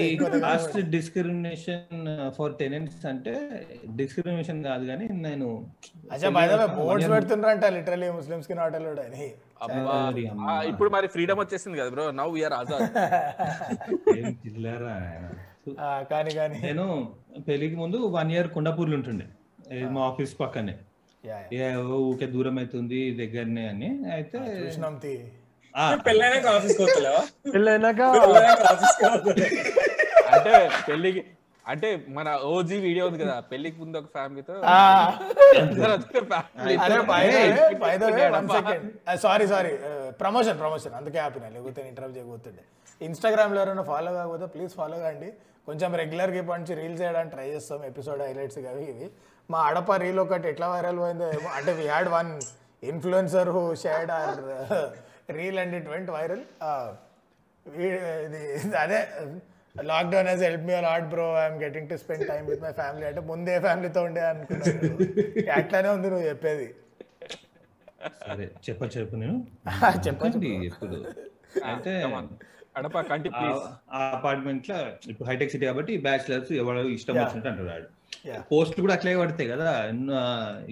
కాస్ట్ 0.40 0.78
డిస్క్రిమినేషన్ 0.94 2.00
ఫర్ 2.36 2.54
టెనెంట్స్ 2.60 3.04
అంటే 3.10 3.34
డిస్క్రిమినేషన్ 4.00 4.60
కాదు 4.64 4.84
కానీ 4.90 5.06
నేను 5.26 5.48
అచ్చా 6.10 6.30
బై 6.36 6.44
ద 6.46 6.56
వే 6.60 6.66
బోర్డ్స్ 6.78 7.08
పెడుతుండ్రంట 7.12 7.64
లిటరలీ 7.76 8.08
ముస్లిమ్స్కి 8.16 8.56
నాట్ 8.60 8.76
అలౌడ్ 8.78 9.00
అని 9.04 9.26
ఇప్పుడు 10.70 10.90
మరి 10.96 11.08
ఫ్రీడమ్ 11.14 11.40
వచ్చేసింది 11.42 11.78
కదా 11.80 11.90
బ్రో 11.94 12.06
నవ్ 12.18 12.32
వీఆర్ 12.34 12.56
ఆజాద్ 12.58 12.84
ఏం 14.16 14.28
చిల్లరా 14.42 14.92
ఆయన. 15.04 15.24
ఆ, 15.80 15.88
కానీ 16.10 16.30
కానీ. 16.36 16.58
నేను 16.62 16.84
పెళ్ళికి 17.46 17.76
ముందు 17.76 17.98
వన్ 18.14 18.30
ఇయర్ 18.34 18.48
కొండపూర్లు 18.54 18.96
ఉంటుండే 18.98 19.26
మా 19.94 20.02
ఆఫీస్ 20.06 20.32
పక్కనే. 20.38 20.74
ఏ, 21.56 21.68
ఊకే 22.00 22.26
దూరం 22.26 22.56
అవుతుంది 22.58 23.00
దగ్గరనే 23.20 23.64
అని. 23.68 23.88
అయితే 24.14 24.38
పెళ్ళైనాక 26.06 26.46
ఆఫీస్కి 26.56 26.82
పెళ్ళైనాక 27.54 28.00
ఆఫీస్కి 28.70 29.04
అంటే 30.30 30.52
పెళ్ళికి 30.88 31.20
అంటే 31.64 31.88
మన 32.08 32.28
ఓజీ 32.50 32.76
వీడియో 32.78 33.04
ఉంది 33.08 33.18
కదా 33.22 33.34
పెళ్ళికి 33.50 33.76
ముందు 33.80 33.96
ఒక 33.98 34.08
ఫ్యామిలీతో. 34.12 34.54
సారీ 39.24 39.46
సారీ 39.46 39.72
ప్రమోషన్ 40.20 40.58
ప్రమోషన్ 40.58 40.94
అందుకే 40.94 41.18
ఆపిన 41.24 41.48
లేకపోతే 41.54 41.82
ఇంటర్వ్యూ 41.90 42.14
చేయబోతుండే 42.16 42.64
ఇన్స్టాగ్రామ్లో 43.00 43.58
ఎవరైనా 43.62 43.84
ఫాలో 43.84 44.12
కాకపోతే 44.12 44.46
ప్లీజ్ 44.46 44.72
ఫాలో 44.74 44.98
కాండి. 44.98 45.28
కొంచెం 45.68 45.90
రెగ్యులర్గా 45.94 46.38
ఇప్పటి 46.42 46.58
నుంచి 46.60 46.74
రీల్స్ 46.74 47.00
చేయడానికి 47.02 47.32
ట్రై 47.34 47.46
చేస్తాం 47.50 47.80
ఎపిసోడ్ 47.84 48.20
హైలైట్స్ 48.22 48.58
అవి 48.70 48.84
ఇవి. 48.92 49.06
మా 49.52 49.58
అడప 49.68 49.90
రీల్ 50.04 50.18
ఒకటి 50.22 50.46
ఎట్లా 50.52 50.66
వైరల్ 50.72 50.98
పోయిందో 51.02 51.26
ఏమో. 51.36 51.50
అంటే 51.58 51.70
we 51.78 51.84
had 51.92 52.08
one 52.16 52.30
influencer 52.90 53.50
who 53.56 53.62
shared 53.84 54.10
our 54.16 54.40
reel 55.38 55.58
and 55.62 55.74
it 55.78 55.88
went 55.94 56.10
viral 56.16 56.42
ఇది 58.26 58.42
అదే 58.82 58.98
lockdown 59.74 60.28
he's 60.30 60.44
help 60.48 60.64
me 60.68 60.76
lot 60.88 61.06
bro 61.14 61.26
I'm 61.40 61.58
getting 61.64 61.88
to 61.92 61.96
spend 62.02 62.24
time 62.30 62.42
with 62.50 62.62
my 62.66 62.72
family 62.82 63.06
అంటే 63.10 63.22
ముందే 63.32 63.54
ఫ్యామిలీతో 63.66 64.00
ఉండే 64.08 64.22
అనుకున్నాను. 64.32 64.90
అట్లానే 65.58 65.88
ఉంది 65.96 66.08
నువ్వు 66.12 66.26
చెప్పేది. 66.30 66.68
సరే 68.24 68.46
చెప్ప 68.66 68.82
చెప్పు 68.96 69.16
నేను. 69.24 69.36
చెప్పండి 70.06 70.50
ఇప్పుడు 70.70 70.98
అయితే 71.70 71.92
అడప 72.78 73.00
కంటి 73.12 73.28
ప్లీజ్ 73.36 73.62
ఆ 73.96 74.00
అపార్ట్మెంట్లో 74.16 74.78
ఇప్పుడు 75.10 75.28
హైటెక్ 75.30 75.52
సిటీ 75.54 75.64
కాబట్టి 75.70 75.94
బ్యాచిలర్స్ 76.08 76.52
ఎవరు 76.62 76.82
ఇష్టం. 76.96 77.14
వచ్చినట్టు 77.22 77.50
అంటారు 77.52 77.86
వాడు 78.18 78.30
Yeah. 78.30 78.40
పోస్ట్ 78.50 78.78
కూడా 78.84 78.94
అట్లే 78.96 79.12
పడతాయి 79.20 79.48
కదా. 79.50 79.70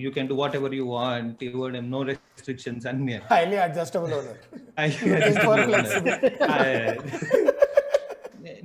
You 0.03 0.09
can 0.15 0.29
do 0.31 0.37
whatever 0.59 0.75
you 0.79 0.85
want 0.93 1.43
no 1.95 2.01
restrictions 2.09 2.87
అన్ని 2.91 3.15
హైలీ 3.33 3.59
అడ్జస్టబుల్. 3.67 4.15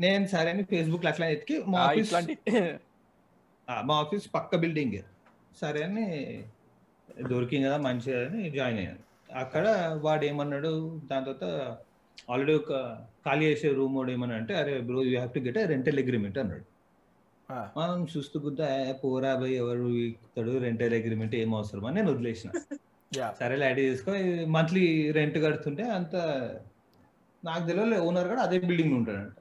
నేను 0.05 0.25
సరే 0.33 0.49
అని 0.53 0.63
ఫేస్బుక్ 0.71 1.05
అట్లా 1.11 1.25
ఎత్తికి 1.35 1.57
మా 1.73 1.79
ఆఫీస్ 1.87 2.13
మా 3.89 3.95
ఆఫీస్ 4.03 4.25
పక్క 4.35 4.55
బిల్డింగ్ 4.63 4.97
సరే 5.61 5.81
అని 5.89 6.07
దొరికింది 7.31 7.65
కదా 7.67 7.77
మంచిగా 7.87 8.19
అని 8.25 8.41
జాయిన్ 8.57 8.79
అయ్యాను. 8.81 9.01
అక్కడ 9.43 9.65
వాడు 10.05 10.23
ఏమన్నాడు 10.31 10.71
దాని 11.09 11.25
తర్వాత 11.25 11.45
ఆల్రెడీ 12.31 12.53
ఒక 12.61 12.73
ఖాళీ 13.25 13.43
చేసే 13.51 13.69
రూమ్ 13.79 13.95
వాడు 13.99 14.11
ఏమన్నా 14.15 14.35
అంటే 14.41 14.53
అరే 14.61 14.73
bro 14.89 14.99
you 15.09 15.15
have 15.17 15.33
to 15.37 15.41
get 15.47 15.59
rental 15.73 15.99
agreement 16.03 16.39
అన్నాడు. 16.43 16.65
మనం 17.77 17.97
గుద్దా 18.37 18.67
పోరా 19.03 19.35
భయ్ 19.35 19.53
ఎవరు 19.53 19.87
ఇస్తాడు 20.01 20.51
రెంటల్ 20.57 20.93
అగ్రిమెంట్ 20.93 21.35
ఏం 21.35 21.55
అవసరం 21.55 21.85
అని 21.85 21.95
నేను 21.95 22.11
వదిలేసిన. 22.11 22.51
సరే 23.39 23.55
యాడ్ 23.61 23.79
చేసుకో 23.79 24.11
మంత్లీ 24.47 24.83
రెంట్ 25.11 25.37
కడుతుంటే 25.37 25.83
అంత 25.91 26.15
నాకు 27.43 27.67
తెలియదు 27.67 28.01
ఓనర్ 28.01 28.27
కూడా 28.27 28.41
అదే 28.41 28.59
బిల్డింగ్ 28.61 28.93
ఉంటాడంట. 28.93 29.37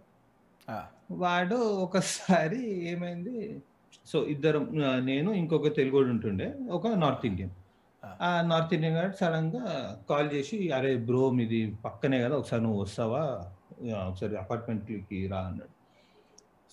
వాడు 1.14 1.54
ఒకసారి 1.82 2.60
ఏమైంది 2.88 3.36
సో 4.06 4.18
ఇద్దరం 4.24 4.64
నేను 5.04 5.30
ఇంకొక 5.32 5.76
తెలుగు 5.76 6.10
ఉంటుండే 6.10 6.46
ఒక 6.70 6.86
నార్త్ 6.96 7.26
ఇండియన్ 7.26 7.54
ఆ. 8.02 8.42
నార్త్ 8.42 8.74
ఇండియన్ 8.74 8.96
గారు 8.96 9.12
సడన్గా 9.20 9.64
కాల్ 10.08 10.32
చేసి 10.32 10.70
అరే 10.72 10.96
బ్రో 11.08 11.30
మీది 11.30 11.58
పక్కనే 11.84 12.18
కదా 12.20 12.36
ఒకసారి 12.36 12.62
నువ్వు 12.62 12.80
వస్తావా? 12.80 13.22
ఒకసారి 14.08 14.34
apartment 14.36 14.80
కి 15.08 15.26
రా 15.26 15.40
అన్నాడు. 15.40 15.72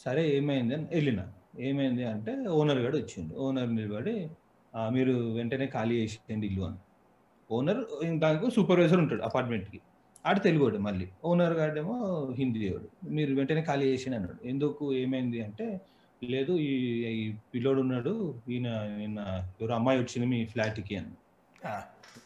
సరే 0.05 0.37
ఏమైంది 0.37 0.75
అని 0.75 0.87
వెళ్ళిన. 0.93 1.27
ఏమైంది 1.59 2.05
అంటే 2.05 2.47
ఓనర్ 2.47 2.77
గడు 2.77 2.97
వచ్చిండు. 2.97 3.35
ఓనర్ 3.35 3.75
నిలబడి 3.75 4.29
"ఆ, 4.75 4.89
మీరు 4.89 5.13
వెంటనే 5.13 5.65
ఖాళీ 5.65 5.95
చేసేయండి 5.95 6.47
ఇల్లు 6.47 6.61
అని. 6.61 6.77
ఓనర్ 7.51 7.85
దానికి 8.19 8.55
సూపర్వైజర్ 8.55 8.97
ఉంటాడు 8.97 9.21
అపార్ట్మెంట్కి. 9.21 9.79
ఆడు 10.25 10.39
తెలుగుడు 10.39 10.77
మళ్ళీ. 10.77 11.07
ఓనర్ 11.23 11.53
గాడేమో 11.53 12.27
హిందీ 12.37 12.69
వాడు. 12.69 13.09
మీరు 13.09 13.35
వెంటనే 13.35 13.61
ఖాళీ 13.61 13.87
చేసి 13.87 14.13
అన్నాడు. 14.13 14.47
ఎందుకు? 14.47 14.93
ఏమైంది? 14.93 15.41
అంటే 15.41 15.81
లేదు 16.23 16.51
ఈ 16.51 17.05
ఈ 17.05 17.35
పిల్లోడు 17.55 17.81
ఉన్నాడు. 17.81 18.35
ఈయన 18.49 18.97
నిన్న 18.97 19.49
ఎవరు 19.61 19.73
అమ్మాయి 19.73 19.99
వచ్చింది 19.99 20.27
మీ 20.27 20.45
ఫ్లాట్కి 20.45 20.95
అని. 20.95 21.11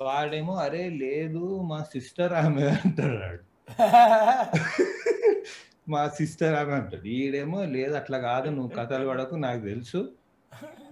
వాడేమో 0.01 0.55
అరే 0.55 0.89
లేదు 0.89 1.61
మా 1.61 1.83
సిస్టర్ 1.83 2.33
ఆమె 2.33 2.63
అంటాడు. 2.63 3.67
మా 5.93 6.01
సిస్టర్ 6.17 6.55
ఆమె 6.59 6.73
అంటాడు 6.77 7.07
ఈడేమో 7.17 7.59
లేదు 7.75 7.93
అట్లా 7.99 8.17
కాదు 8.27 8.49
నువ్వు 8.57 8.71
కథలు 8.77 9.05
పడకు 9.09 9.35
నాకు 9.45 9.61
తెలుసు. 9.69 9.99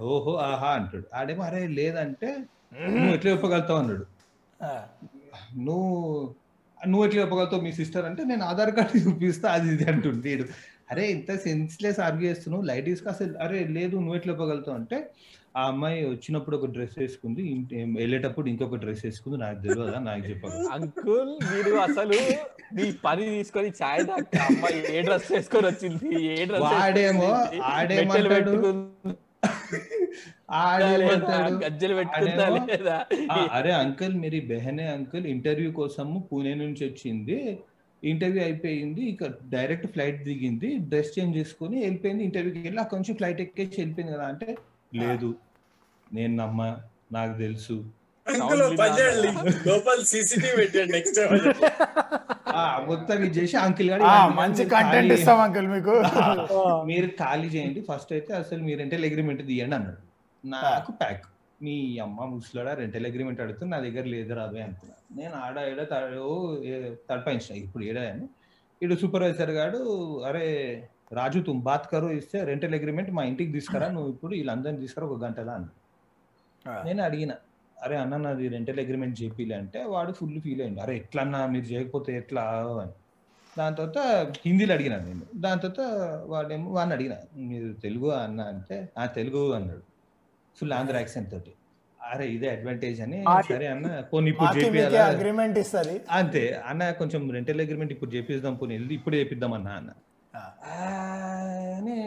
ఓహో 0.10 0.34
ఆహా 0.50 0.70
అంటాడు. 0.80 1.08
ఆడేమో 1.20 1.44
అరే 1.50 1.62
లేదంటే 1.80 2.30
నువ్వు 2.94 3.14
ఎట్లా 3.18 3.30
చెప్పగలుగుతావు? 3.34 3.80
అన్నాడు. 3.84 4.06
నువ్వు 5.68 5.90
నువ్వు 6.78 7.04
ఎట్లా 7.06 7.20
చెప్పగలుగుతావు 7.24 7.64
మీ 7.68 7.72
సిస్టర్ 7.80 8.06
అంటే 8.10 8.22
నేను 8.32 8.44
ఆధార్ 8.50 8.72
కార్డు 8.78 9.00
చూపిస్తా 9.06 9.48
అది 9.58 9.68
ఇది 9.74 9.86
అంటుంది 9.92 10.22
వీడు. 10.28 10.46
అరే 10.92 11.04
ఇంత 11.16 11.32
సెన్స్లెస్ 11.48 12.00
ఆర్గ్యూ 12.06 12.28
చేస్తున్నావు 12.32 12.64
లైట్ 12.70 12.88
తీసుకు 12.92 13.10
అసలు 13.14 13.34
అరే 13.46 13.60
లేదు 13.78 13.96
నువ్వు 14.04 14.18
ఎట్లా 14.20 14.32
చెప్పగలుగుతావు 14.34 14.78
అంటే 14.82 14.98
ఆ 15.56 15.62
అమ్మాయి 15.70 16.00
వచ్చినప్పుడు 16.12 16.56
ఒక 16.58 16.68
డ్రెస్ 16.74 16.96
వేసుకుంది 17.00 17.44
వెళ్ళేటప్పుడు 18.00 18.48
ఇంకొక 18.52 18.78
డ్రెస్ 18.84 19.04
వేసుకుంది 19.06 19.38
నాకు 19.44 19.60
తెలియదా 19.64 20.00
నాకు 20.08 20.24
చెప్పగలదు 20.30 20.70
అంకుల్ 20.76 21.32
మీరు 21.52 21.72
అసలు 21.86 22.18
మీ 22.78 22.86
పని 23.06 23.24
తీసుకొని 23.30 23.70
ఛాయ్ 23.80 24.04
అమ్మాయి 24.44 24.80
ఏ 24.92 25.02
డ్రెస్ 25.08 25.30
వేసుకొని 25.34 25.68
వచ్చింది? 25.72 26.10
ఏ 26.34 26.46
డ్రెస్ 26.50 26.68
వాడేమో 26.68 27.30
ఆడేమంటాడు 27.72 28.54
ఆడేమంటాడు 30.62 31.52
గజ్జలు 31.64 31.96
పెట్టుకుందా 32.00 32.46
ఆడేమో, 32.46 32.62
లేదా? 32.72 32.96
అరే 33.58 33.72
అంకుల్ 33.82 34.16
మీరు 34.24 34.40
బెహనే 34.52 34.86
అంకుల్ 34.96 35.26
ఇంటర్వ్యూ 35.34 35.72
కోసము 35.80 36.16
పూణే 36.30 36.54
నుంచి 36.64 36.82
వచ్చింది. 36.90 37.38
ఇంటర్వ్యూ 38.04 38.42
అయిపోయింది 38.48 39.02
ఇక 39.12 39.24
డైరెక్ట్ 39.54 39.88
ఫ్లైట్ 39.94 40.20
దిగింది 40.28 40.70
డ్రెస్ 40.90 41.14
చేంజ్ 41.16 41.38
చేసుకొని 41.40 41.78
వెళ్ళిపోయింది. 41.86 42.24
ఇంటర్వ్యూకి 42.28 42.62
వెళ్ళి 42.68 42.82
అక్కడ 42.84 42.98
నుంచి 43.02 43.16
ఫ్లైట్ 43.20 43.42
ఎక్కేసి 43.46 43.78
వెళ్ళిపోయింది 43.82 44.14
కదా 44.16 44.28
అంటే 44.34 44.48
లేదు. 44.92 45.30
నేను 46.08 46.34
నమ్మ 46.36 46.62
నాకు 47.12 47.34
తెలుసు. 47.38 47.76
మొత్తం 52.88 53.16
ఇది 53.20 53.34
చేసి 53.38 53.56
అంకిల్ 53.58 53.90
గారు 53.92 54.04
ఆ, 54.06 54.16
మంచి 54.40 54.64
కంటెంట్ 54.66 55.12
ఇస్తాం 55.14 55.40
అంకుల్ 55.40 55.68
మీకు. 55.68 55.96
మీరు 56.86 57.08
ఖాళీ 57.20 57.48
చేయండి. 57.48 57.82
ఫస్ట్ 57.90 58.12
అయితే 58.14 58.34
అసలు 58.34 58.62
మీ 58.64 58.76
రెంటల్ 58.76 59.06
అగ్రిమెంట్ 59.06 59.44
తీయండి 59.48 59.76
అన్నాడు. 59.76 60.02
నాకు 60.44 60.92
ప్యాక్ 61.00 61.26
మీ 61.62 61.76
అమ్మ 62.00 62.26
ముసలాడా 62.34 62.74
రెంటల్ 62.74 63.06
అగ్రిమెంట్ 63.06 63.42
అడుగుతుంది 63.42 63.72
నా 63.72 63.80
దగ్గర 63.80 64.06
లేదు 64.08 64.34
రాబోయే 64.34 64.64
అనుకున్నా. 64.64 64.96
నేను 65.18 65.36
ఆడ 65.40 65.58
ఏడ 65.70 65.82
తడపాయించిన 67.10 67.56
ఇప్పుడు 67.64 67.84
ఏడా 67.84 68.04
అని. 68.12 68.28
ఇడు 68.82 68.96
సూపర్వైజర్ 68.96 69.52
గాడు 69.52 69.80
అరే 70.26 70.46
రాజు 71.12 71.40
తుమ్ 71.46 71.62
బాత్ 71.66 71.86
కరో 71.92 72.08
ఇస్తే 72.18 72.40
రెంటల్ 72.50 72.76
అగ్రిమెంట్ 72.78 73.12
మా 73.18 73.24
ఇంటికి 73.30 73.52
తీసుకురా 73.54 73.88
నువ్వు 73.94 74.10
ఇప్పుడు 74.14 74.34
వీళ్ళందరినీ 74.36 74.80
తీసుకురా 74.84 75.06
ఒక 75.08 75.18
గంటలా 75.24 75.54
అన్న 75.56 75.70
ఆ, 76.66 76.74
నేను 76.86 77.02
అడిగిన 77.08 77.32
అరే 77.78 77.96
అన్న 78.02 78.16
నాది 78.24 78.48
రెంటల్ 78.54 78.80
అగ్రిమెంట్ 78.84 79.16
చేపిలే 79.20 79.56
అంటే 79.60 79.80
వాడు 79.92 80.12
ఫుల్ 80.18 80.40
ఫీల్ 80.44 80.62
అయ్యింది 80.64 80.82
అరే 80.84 80.94
ఎట్లా 81.02 81.22
అన్నా 81.26 81.40
మీరు 81.54 81.66
చేయకపోతే 81.70 82.12
ఎట్లా? 82.20 82.44
అని. 82.82 82.94
దాని 83.54 83.76
తర్వాత 83.78 84.00
హిందీలో 84.44 84.74
అడిగినా 84.76 84.98
నేను. 85.06 85.24
దాని 85.44 85.62
తర్వాత 85.64 85.84
వాడేమో 86.32 86.68
వాడిని 86.72 86.94
అడిగిన 86.98 87.16
మీరు 87.50 87.70
తెలుగు 87.86 88.10
అన్న 88.18 88.42
అంటే 88.54 88.78
ఆ 88.98 89.06
తెలుగు 89.16 89.42
అన్నాడు. 89.58 89.84
ఫుల్ 90.58 90.74
ఆంధ్ర 90.78 90.98
యాక్సెంట్ 91.02 91.30
తోటి. 91.34 91.54
అరే 92.00 92.26
ఇదే 92.36 92.48
అడ్వాంటేజ్ 92.52 93.00
అని 93.06 93.18
సరే 93.48 93.66
అన్న 93.68 93.88
పోనీ 94.12 94.30
ఇప్పుడు 94.32 94.48
అగ్రిమెంట్ 95.08 95.60
అంతే 96.18 96.44
అన్న 96.70 96.84
కొంచెం 97.00 97.22
రెంటల్ 97.36 97.62
అగ్రిమెంట్ 97.62 97.94
ఇప్పుడు 97.96 98.12
చేపిద్దాం 98.16 98.56
పోనీ 98.56 98.74
వెళ్ళి 98.78 98.94
ఇప్పుడు 99.00 99.16
చేపిద్దాం 99.16 99.54
అన్న 99.58 99.70
అన్న. 99.80 99.92
అని 100.34 102.00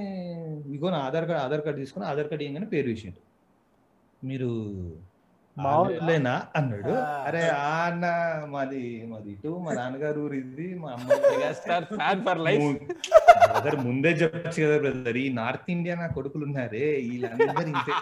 ఇగో 0.75 0.89
నా 0.91 0.99
ఆధార్ 1.07 1.27
కార్డ్ 1.29 1.43
ఆధార్ 1.45 1.63
కార్డ్ 1.65 1.81
తీసుకుని 1.81 2.05
ఆధార్ 2.11 2.29
కార్డ్ 2.31 2.45
ఇవ్వగానే 2.45 2.69
పేరు 2.73 2.89
వేసిండు. 2.91 3.21
మీరు 4.23 4.51
ఆంధ్రులేనా 5.57 6.35
అన్నాడు. 6.59 6.93
అరే 7.27 7.41
ఆ 7.63 7.73
అన్న 7.87 8.05
మాది 8.53 8.81
మాది 9.11 9.29
ఇటు 9.33 9.51
మా 9.65 9.73
నాన్నగారు 9.79 10.21
ఊరు 10.25 10.37
ఇది 10.41 10.67
మా 10.83 10.91
అమ్మ 10.95 11.09
ముందే 13.85 14.11
చెప్పచ్చు 14.21 14.59
కదా 14.63 14.77
బ్రదర్ 14.85 15.19
ఈ 15.19 15.29
నార్త్ 15.39 15.69
ఇండియా 15.75 15.95
నా 15.97 16.07
కొడుకులు 16.17 16.45
ఉన్నారే 16.49 16.87
వీళ్ళందరూ 17.03 17.65
ఇంతే. 17.67 17.93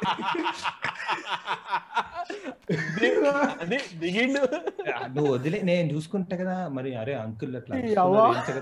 నువ్వు 5.10 5.30
వదిలే 5.34 5.60
నేను 5.70 5.88
చూసుకుంటా 5.94 6.36
కదా 6.36 6.56
మరి 6.76 6.92
అరే 7.02 7.14
అంకుల్ 7.24 7.56
అట్లా 7.56 7.74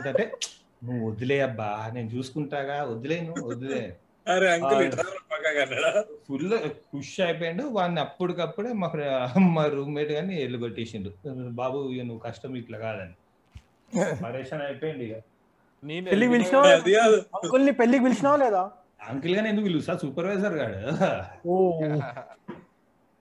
అంటే 0.07 0.27
నువ్వు 0.83 1.01
వదిలే 1.09 1.39
అబ్బా 1.41 1.69
నేను 1.95 2.09
చూసుకుంటాగా 2.09 2.77
వదిలే 2.91 3.17
నువ్వు 3.21 3.45
వదిలే. 3.51 3.81
అరే 4.27 4.49
అంకుల్ 4.55 4.91
ఫుల్ 6.27 6.47
ఖుష్ 6.89 7.15
అయిపోయాడు. 7.21 7.63
వాడిని 7.77 8.01
అప్పటికప్పుడే 8.01 8.73
మా 8.83 8.89
మా 9.57 9.65
రూమ్మేట్ 9.75 10.13
గాని 10.13 10.35
ఎల్లు 10.43 10.59
కొట్టేసిండు. 10.59 11.11
బాబు 11.61 11.79
ఇక 11.93 12.03
నువ్వు 12.03 12.23
కష్టం 12.27 12.55
ఇట్లా 12.57 12.79
కాదని. 12.79 13.15
పరేషాన్ 14.23 14.63
అయిపోయింది 14.63 15.05
ఇక 15.09 15.17
నేను 15.83 16.05
పెళ్ళికి 16.11 16.33
పిలిచినావా 16.33 16.65
పెళ్ళికి 17.81 18.05
లేదా? 18.45 18.63
అంకిల్ 19.09 19.35
గాని 19.37 19.49
ఎందుకు 19.49 19.67
పిలుస్తా? 19.69 19.93
సూపర్వైజర్ 20.03 20.57
గాడు. 20.61 20.79
ఓ. 21.47 21.55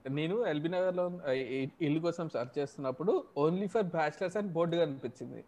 నేను 0.04 0.34
ఎల్బీ 0.46 0.68
నగర్లో 0.68 1.04
ఇల్లు 1.80 2.00
కోసం 2.00 2.26
సర్చ్ 2.28 2.54
చేస్తున్నప్పుడు 2.58 3.12
ఓన్లీ 3.36 3.66
ఫర్ 3.66 3.86
బ్యాచిలర్స్ 3.94 4.36
అని 4.36 4.48
బోర్డు 4.48 4.76
కనిపించింది 4.76 5.40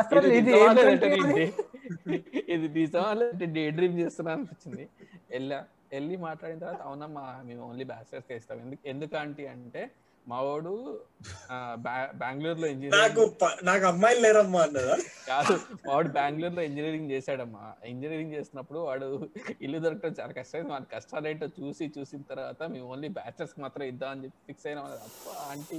అసలు 0.00 0.26
ఇది 0.28 0.38
ఇది 0.38 0.50
నిజమా 0.50 0.72
లేదంటే 0.78 1.06
ఇది- 1.14 1.46
ఇది- 2.08 2.24
ఇది 2.54 2.68
నిజమా 2.76 3.12
లేదంటే 3.12 3.46
డే 3.56 3.70
డ్రీమ్ 3.70 3.96
చేస్తున్నా 3.98 4.32
అనిపించింది. 4.32 4.84
వెళ్ళా 5.30 5.58
వెళ్ళి 5.92 6.16
మాట్లాడిన 6.18 6.58
తర్వాత 6.58 6.80
అవునమ్మా 6.82 7.24
మేము 7.44 7.62
ఓన్లీ 7.68 7.84
బ్యాచిలర్స్ 7.84 8.30
ఇస్తాం. 8.32 8.58
ఎందుకు 8.64 8.82
ఎందుకు 8.88 9.16
ఆంటీ 9.16 9.44
అంటే 9.46 9.82
మా 10.26 10.38
వాడు 10.46 10.72
బెంగళూరులో 12.20 12.66
నాకు 12.94 13.22
నాకు 13.68 13.84
అమ్మాయిలు 13.86 14.20
లేరమ్మా 14.24 14.60
అన్నదా 14.66 14.96
కాదు 15.28 15.54
వాడు 15.88 16.08
బెంగళూరులో 16.16 16.62
ఇంజనీరింగ్ 16.68 17.10
చేశాడమ్మా. 17.14 17.64
ఇంజనీరింగ్ 17.92 18.34
చేసినప్పుడు 18.36 18.78
వాడు 18.88 19.06
ఇల్లు 19.66 19.78
దొరకడం 19.84 20.14
చాలా 20.20 20.32
కష్టం 20.38 20.68
మన 20.72 20.84
కష్టాలు 20.94 21.28
ఏంటో 21.30 21.48
చూసి 21.58 21.86
చూసిన 21.96 22.20
తర్వాత 22.30 22.60
మేము 22.74 22.86
ఓన్లీ 22.92 23.10
బ్యాచిలర్స్ 23.18 23.56
మాత్రం 23.64 23.84
ఇద్దాం 23.92 24.10
అని 24.14 24.22
చెప్పి 24.24 24.38
ఫిక్స్ 24.48 24.66
అయినా. 24.66 24.82
ఆంటీ 25.50 25.76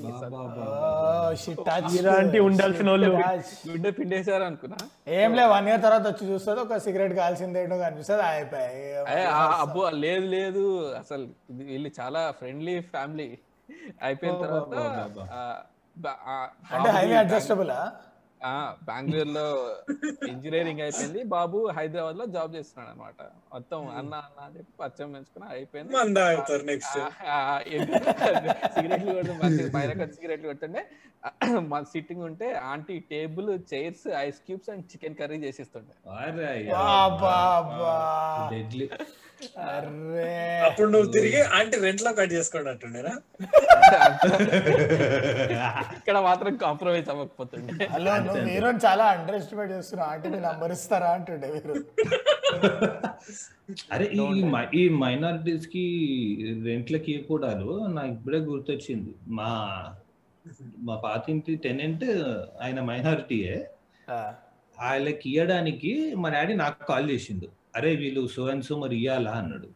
ఇలాంటి 2.00 2.42
ఉండాల్సిన 2.50 2.90
వాళ్ళు. 2.94 3.12
గుండె 3.70 3.92
పిండేశారు 4.00 4.46
అనుకున్నా. 4.50 4.80
ఏం 5.20 5.32
లే 5.40 5.46
వన్ 5.56 5.70
ఇయర్ 5.72 5.84
తర్వాత 5.88 6.06
వచ్చి 6.12 6.28
చూస్తుంది. 6.32 6.60
ఒక 6.66 6.78
సిగరెట్ 6.88 7.16
కాల్సింది 7.22 7.60
ఏంటో 7.64 7.80
కనిపిస్తుంది. 7.86 8.26
అయిపోయి 8.34 8.84
అబ్బో 9.64 9.86
లేదు 10.06 10.28
లేదు. 10.38 10.66
అసలు 11.02 11.26
వీళ్ళు 11.72 11.92
చాలా 12.02 12.24
ఫ్రెండ్లీ 12.42 12.76
ఫ్యామిలీ 12.94 13.28
అయిపోయిన 14.06 14.36
తర్వాత 14.46 14.70
బెంగళూరులో 18.88 19.44
ఇంజనీరింగ్ 20.30 20.82
అయిపోయింది. 20.86 21.20
బాబు 21.34 21.58
హైదరాబాద్లో 21.76 22.26
జాబ్ 22.36 22.56
చేస్తున్నాడు 22.56 22.90
అనమాట 22.94 23.20
మొత్తం 23.54 23.80
అన్న 24.00 24.14
అన్న 24.26 24.40
అని 24.46 24.56
చెప్పి 24.58 24.74
పరిచయం 24.82 25.12
పెంచుకుని 25.16 25.46
అయిపోయింది. 25.58 25.92
సిగరెట్లు 28.74 29.14
కొడుతూ 29.18 29.36
పైన 29.76 30.08
సిగరెట్లు 30.18 30.48
కొట్టుండే 30.52 30.84
మా 31.72 31.80
సిట్టింగ్ 31.94 32.24
ఉంటే 32.30 32.48
aunty 32.74 32.98
table 33.14 33.52
chairs 33.72 34.06
ice 34.26 34.42
cubes 34.48 34.70
and 34.74 34.84
chicken 34.94 35.16
curry 35.22 35.40
చేసిస్తుండే. 35.46 35.96
అప్పుడు 40.66 40.88
నువ్వు 40.90 41.10
తిరిగి 41.12 41.42
ఆంటీ 41.54 41.78
రెంట్లో 41.80 42.12
కట్ 42.14 42.32
చేసుకోండి 42.32 42.70
అంటుండేనా? 42.70 43.14
ఇక్కడ 45.98 46.18
మాత్రం 46.20 46.56
కాంప్రమైజ్ 46.58 47.10
అవ్వకపోతుండే. 47.10 47.86
హలో 47.86 48.12
మీరు 48.46 48.68
చాలా 48.86 49.06
అండర్ 49.08 49.36
ఎస్టిమేట్ 49.36 49.72
చేస్తున్నావు. 49.72 50.12
ఆంటీ 50.12 50.30
మీ 50.30 50.40
నంబర్ 50.40 50.72
ఇస్తారా 50.72 51.10
అంటుండే 51.10 51.48
మీరు. 51.54 51.76
అరే 53.92 54.06
ఈ 54.18 54.26
మ- 54.50 54.70
ఈ 54.74 54.90
మైనారిటీస్కి 54.98 55.84
రెంట్లకి 56.64 57.12
ఇవ్వకూడదు 57.12 57.70
నాకు 57.90 58.12
ఇప్పుడే 58.12 58.38
గుర్తొచ్చింది. 58.46 59.14
మా 59.32 59.50
మా 60.80 60.96
పాతింటి 60.98 61.56
టెనెంట్ 61.56 62.08
ఆయన 62.62 62.80
మైనారిటీయే 62.82 63.58
ఆ, 64.08 64.16
వాళ్ళకి 64.78 65.30
ఇవ్వడానికి 65.30 65.92
మా 66.16 66.30
డాడీ 66.30 66.54
నాకు 66.56 66.86
కాల్ 66.86 67.12
చేసిండు. 67.12 67.48
అరే 67.74 67.94
వీళ్ళు 68.02 68.22
సో 68.34 68.44
అండ్ 68.52 68.66
సో 68.66 68.76
మరి 68.82 68.96
ఇయ్యాలా 69.00 69.34
అన్నాడు. 69.40 69.70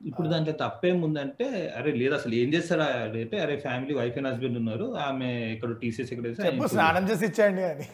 ఇప్పుడు 0.00 0.28
దాంట్లో 0.28 0.52
తప్పేముందంటే 0.60 1.46
అరే 1.78 1.90
లేదు 2.00 2.14
అసలు 2.18 2.34
ఏం 2.34 2.48
చేస్తారా 2.54 2.86
అంటే 3.16 3.36
అరే 3.42 3.54
ఫ్యామిలీ 3.64 3.94
వైఫ్ 3.98 4.16
అండ్ 4.18 4.28
హస్బెండ్ 4.28 4.58
ఉన్నారు 4.60 4.86
ఆమె 5.06 5.28
ఇక్కడ 5.54 5.72
టీసీఎస్ 5.82 6.12
ఇక్కడ 6.14 6.30
స్నానం 6.72 7.04
చేసి 7.10 7.24
ఇచ్చేయండి 7.28 7.64
అని. 7.70 7.86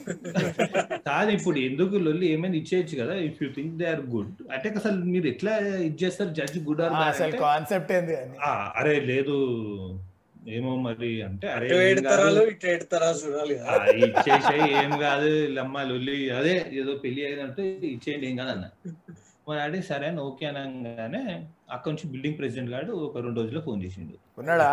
కాదు 1.08 1.30
ఇప్పుడు 1.38 1.58
ఎందుకు 1.68 1.96
లొల్లి 2.06 2.26
ఏమైనా 2.34 2.56
ఇచ్చేయచ్చు 2.60 2.96
కదా 3.02 3.16
if 3.28 3.40
you 3.42 3.48
think 3.56 3.74
they 3.80 3.88
are 3.94 4.04
good 4.14 4.30
అంటే 4.54 4.70
అసలు 4.80 4.98
మీరు 5.14 5.28
ఎట్లా 5.32 5.54
ఇచ్చేస్తారు 5.90 6.32
జడ్జి 6.38 6.62
గుడ్ 6.68 6.82
ఆర్ 6.86 6.94
అసలు 7.06 7.40
కాన్సెప్ట్ 7.46 7.92
ఏంది 7.98 8.16
అని. 8.22 8.36
అరే 8.80 8.94
లేదు 9.10 9.36
ఏమో 10.56 10.72
మరి 10.82 11.10
అంటే 11.28 11.46
అరే 11.54 11.68
ఇచ్చేసాయి 14.06 14.66
ఏం 14.82 14.92
కాదు 15.00 15.30
లమ్మ 15.56 15.82
లొల్లి 15.90 16.18
అదే 16.38 16.56
ఏదో 16.80 16.92
పెళ్ళి 17.04 17.22
అయినట్టు 17.28 17.62
ఇచ్చేయండి 17.94 18.26
ఏం 18.30 18.36
కాదు 18.42 18.52
అన్న. 18.56 18.66
మా 19.46 19.54
డాడీ 19.56 19.80
సరే 19.82 20.06
అని 20.06 20.20
ఓకే 20.20 20.46
అనగానే 20.52 21.20
అక్కడ 21.70 21.88
నుంచి 21.90 22.06
బిల్డింగ్ 22.06 22.38
ప్రెసిడెంట్ 22.38 22.70
గారు 22.70 22.92
ఒక 23.04 23.18
రెండు 23.18 23.40
రోజుల్లో 23.40 23.60
ఫోన్ 23.60 23.80
చేసిండు. 23.84 24.14
ఉన్నాడా? 24.38 24.70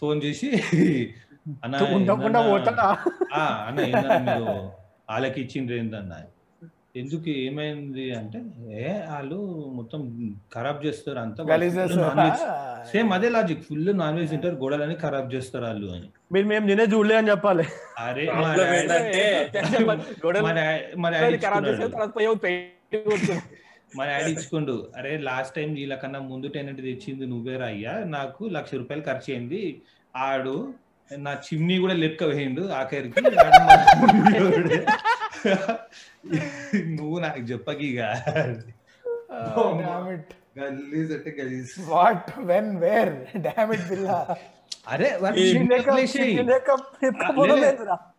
ఫోన్ 0.00 0.22
చేసి 0.24 0.48
అన్న 1.64 1.74
ఉండకుండా 1.94 2.40
ఏందన్నా- 2.40 2.50
పోతాడా? 2.50 2.86
ఆ, 3.34 3.44
అన్న 3.66 3.80
ఏందన్నా 3.80 4.18
మీరు 4.28 4.52
వాళ్ళకి 5.10 5.40
ఇచ్చిండ్రు 5.40 5.76
ఏందన్న? 5.76 6.12
ఎందుకు 6.96 7.28
ఏమైంది 7.40 8.12
అంటే 8.12 8.38
ఏ 8.78 8.84
వాళ్ళు 9.10 9.36
మొత్తం 9.74 10.00
ఖరాబ్ 10.54 10.86
చేస్తారు 10.86 11.18
అంతా? 11.18 11.42
సేమ్ 12.84 13.12
అదే 13.12 13.28
లాజిక్ 13.28 13.62
ఫుల్ 13.62 13.98
నాన్ 13.98 14.18
వెజ్ 14.18 14.30
తింటారు 14.30 14.56
గోడలని 14.56 14.94
ఖరాబ్ 14.96 15.34
చేస్తారు 15.34 15.64
వాళ్ళు 15.64 15.88
అని. 15.92 16.08
మీరు 16.32 16.46
మేము 16.46 16.66
నిన్నే 16.66 16.84
చూడలే 16.86 17.16
అని 17.16 17.30
చెప్పాలి. 17.30 17.66
అరే 17.98 18.26
మా 18.32 18.48
Problem 18.50 18.88
డాడీ- 18.88 19.10
మా 23.96 24.04
డా- 24.04 24.12
మా 24.12 24.18
డాడీ 24.18 24.22
ఖరాబ్ 24.22 24.30
చేసిన 24.30 24.40
ఇచ్చుకున్నాడు. 24.40 24.72
తర్వాత 24.72 24.86
పోయి 24.86 25.04
పెయింట్ 25.04 25.04
కొడుతున్నాడు. 25.04 25.04
మా 25.04 25.04
డాడీ 25.04 25.04
ఇచ్చుకోండు. 25.04 25.08
అరే 25.08 25.18
లాస్ట్ 25.18 25.54
టైం 25.54 25.74
వీళ్ళకన్నా 25.74 26.20
ముందు 26.20 26.48
టెనెంట్ 26.48 26.82
తెచ్చింది 26.82 27.26
నువ్వేరా 27.26 27.66
అయ్యా. 27.66 27.92
నాకు 28.04 28.44
లక్ష 28.44 28.74
రూపాయలు 28.74 29.04
ఖర్చు 29.04 29.34
అయింది. 29.34 29.82
ఆడు 30.16 30.74
నా 31.18 31.32
చిమ్నీ 31.34 31.78
కూడా 31.78 31.94
లెక్క 31.94 32.24
వేయండు 32.24 32.62
ఆఖరికి. 32.62 33.20
నువ్వు 36.86 37.18
నాకు 37.18 37.40
చెప్పకిగా 37.40 38.24
గలీజ్ 40.58 41.12
అంటే 41.12 41.36
గలీజ్. 41.40 41.70
వాట్ 41.88 42.30
వెన్ 42.38 42.76
వేర్ 42.76 43.38
డామిట్ 43.38 43.88
బిల్లా 43.88 44.36
అరే 44.88 45.18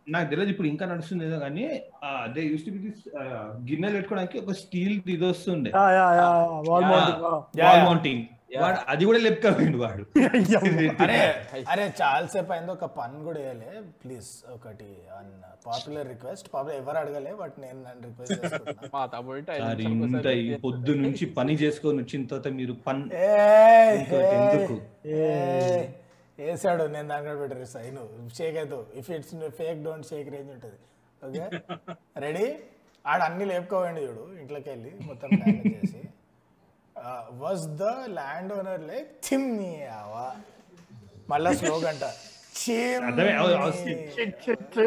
నాకు 0.06 0.26
తెలియదు 0.30 0.50
ఇప్పుడు 0.52 0.68
ఇంకా 0.70 0.84
నడుస్తుంది 0.88 1.24
ఏదో 1.26 1.38
కానీ 1.40 1.64
అదే 2.22 2.42
యూస్ 2.46 2.64
టు 2.66 2.72
బి 2.76 2.92
గిన్నెలు 3.66 3.94
పెట్టుకోవడానికి 3.96 4.38
ఒక 4.40 4.54
స్టీల్ 4.60 4.94
ఇది 5.08 5.24
వస్తుండే 5.26 5.70
yeah, 5.76 5.86
yeah, 5.92 6.06
yeah, 6.20 6.28
wall. 6.68 7.82
Mounting, 7.84 8.22
వాడు 8.56 8.78
అది 8.92 9.04
కూడా 9.08 9.18
లెక్క 9.20 9.44
వాడు. 9.82 10.02
అరే 11.04 11.20
అరే 11.72 11.84
చాలా 12.00 12.26
సేపు 12.32 12.52
అయింది 12.54 12.72
ఒక 12.74 12.86
పని 12.98 13.22
కూడా 13.26 13.38
వేయలే 13.40 13.70
ప్లీజ్ 14.02 14.28
ఒకటి 14.54 14.88
పాపులర్ 15.66 16.08
రిక్వెస్ట్ 16.12 16.46
పాపులర్ 16.52 16.76
ఎవరు 16.80 16.98
అడగలే 17.02 17.32
బట్ 17.40 17.56
నేను 17.62 17.78
నన్ను 17.86 18.02
రిక్వెస్ట్ 18.08 18.44
ఇంత. 19.86 20.26
పొద్దు 20.64 20.94
నుంచి 21.02 21.26
పని 21.38 21.54
చేసుకొని 21.62 22.00
వచ్చిన 22.02 22.26
తర్వాత 22.26 22.50
మీరు 22.58 22.74
పన్ 22.86 23.02
ఎందుకు? 23.94 24.76
వేసాడు 26.38 26.84
నేను 26.84 27.08
దాని 27.08 27.26
కూడా 27.26 27.40
పెట్టరు 27.40 27.64
సైన్. 27.64 28.30
షేక్ 28.36 28.56
అవుతావు 28.56 28.86
if 28.94 29.10
it's 29.10 29.50
fake 29.50 29.82
don't 29.82 30.06
shake 30.06 30.28
range 30.30 30.50
ఉంటుంది. 30.50 30.76
ఓకే 31.26 31.60
రెడీ 32.18 32.56
ఆడ 33.06 33.22
అన్ని 33.22 33.44
లేపుకోవండి 33.44 34.00
చూడు. 34.00 34.40
ఇంట్లోకి 34.40 34.70
వెళ్ళి 34.70 34.92
మొత్తం 35.06 35.28
డ్యామేజ్ 35.34 35.66
చేసి. 35.66 36.08
Was 37.30 37.60
the 37.60 37.82
landowner 38.52 38.80
like 38.80 39.32
chimney 39.32 39.86
ఆవా 39.86 40.34
మళ్ళా 41.30 41.52
స్లోగ్ 41.52 41.84
అంట. 41.84 42.04
అర్థమే, 43.04 43.32
అవ- 43.32 43.54
అవ- 43.54 43.72
shit, 43.72 44.14
shit, 44.14 44.44
shit. 44.44 44.78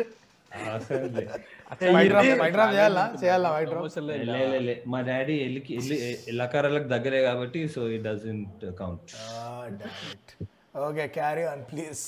White 1.96 2.10
drop 2.10 2.28
white 2.28 2.54
drop 2.54 2.74
చేయాలా? 2.74 3.16
చేయాలా 3.24 3.52
వైట్ 3.52 3.70
డ్రాప్ 3.70 3.86
Promotion 3.86 4.18
లో 4.18 4.34
లే, 4.34 4.38
ఇలా 4.38 4.50
లే, 4.52 4.60
లే. 4.60 4.84
మా 4.88 5.02
డాడీ 5.02 5.34
ఎల్లికి 5.34 5.76
ఎల్లి 5.76 6.18
లకారాలకు 6.32 6.84
దగ్గరే 6.84 7.22
కాబట్టి 7.22 7.70
so 7.70 7.90
it 7.90 8.04
doesn't 8.04 8.78
count 8.80 9.12
okay 10.84 11.06
carry 11.16 11.44
on 11.50 11.64
please 11.70 12.04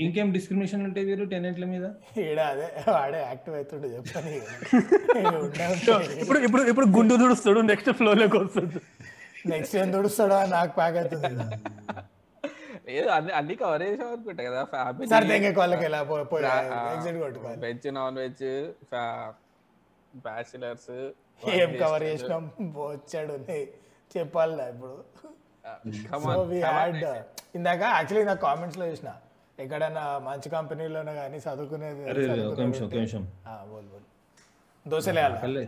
ఇంకేం 0.00 0.28
డిస్క్రిమినేషన్ 0.34 0.82
ఉంటాయి 0.86 1.04
వీరు 1.06 1.24
టెనెంట్ల 1.32 1.64
మీద? 1.70 1.86
ఈడ 2.24 2.40
అదే 2.52 2.66
వాడే 2.88 3.20
యాక్టివ్ 3.22 3.54
అవుతుండే 3.56 3.88
చెప్పని 3.94 4.34
ఇప్పుడు 6.22 6.38
ఇప్పుడు 6.46 6.62
ఇప్పుడు 6.70 6.86
గుండు 6.96 7.14
దుడుస్తాడు 7.22 7.62
నెక్స్ట్ 7.70 7.90
ఫ్లో 7.98 8.12
లోకి 8.14 8.38
వస్తుంది 8.38 8.80
నెక్స్ట్ 9.52 9.74
ఏం 9.76 9.88
తుడుస్తాడో 9.94 10.36
అని 10.42 10.52
నాకు 10.52 10.72
ప్యాక్ 10.78 10.98
అవుతుంది 11.00 11.30
లేదు 12.88 13.08
అన్ని 13.16 13.32
అన్ని 13.38 13.54
కవర్ 13.60 13.82
చేసాం 13.84 14.08
అనుకుంటా 14.12 14.42
కదా 14.48 14.62
ఫ్యామిలీ 14.72 15.08
సార్ 15.12 15.26
తెంగే 15.30 15.50
వాళ్ళకి 15.58 15.84
ఎలా 15.88 16.00
పోయి 16.06 16.46
ఎగ్జిట్ 16.92 17.18
కొట్టుకోవాలి 17.24 17.60
వెజ్ 17.64 17.88
నాన్ 17.98 18.18
వెజ్ 18.22 18.44
బ్యాచిలర్స్ 20.24 20.90
ఏం 21.56 21.70
కవర్ 21.80 22.02
చేసినాం? 22.08 22.42
వచ్చాడు 22.86 23.36
చెప్పాలి 24.16 24.68
ఇప్పుడు. 24.68 24.96
వి 26.42 26.60
హ్యాడ్ 26.62 27.04
ఇందాక 27.54 27.82
యాక్చువల్లీ 27.90 28.24
నాకు 28.24 28.40
కామెంట్స్లో 28.40 28.86
చూసిన. 28.86 29.10
ఎక్కడైనా 29.58 30.18
మంచి 30.18 30.48
కంపెనీలోనే 30.48 31.14
కానీ 31.14 31.38
చదువుకునేది 31.38 32.02
అరే 32.10 32.22
అరే, 32.28 32.42
ఒక 32.44 32.60
నిమిషం 32.60 32.84
ఒక 32.86 32.94
నిమిషం. 32.94 33.22
ఆ, 33.46 33.64
బోల్ 33.70 33.86
బోల్. 33.86 34.06
దోశలేయాలి 34.86 35.34
ఆకలే. 35.34 35.64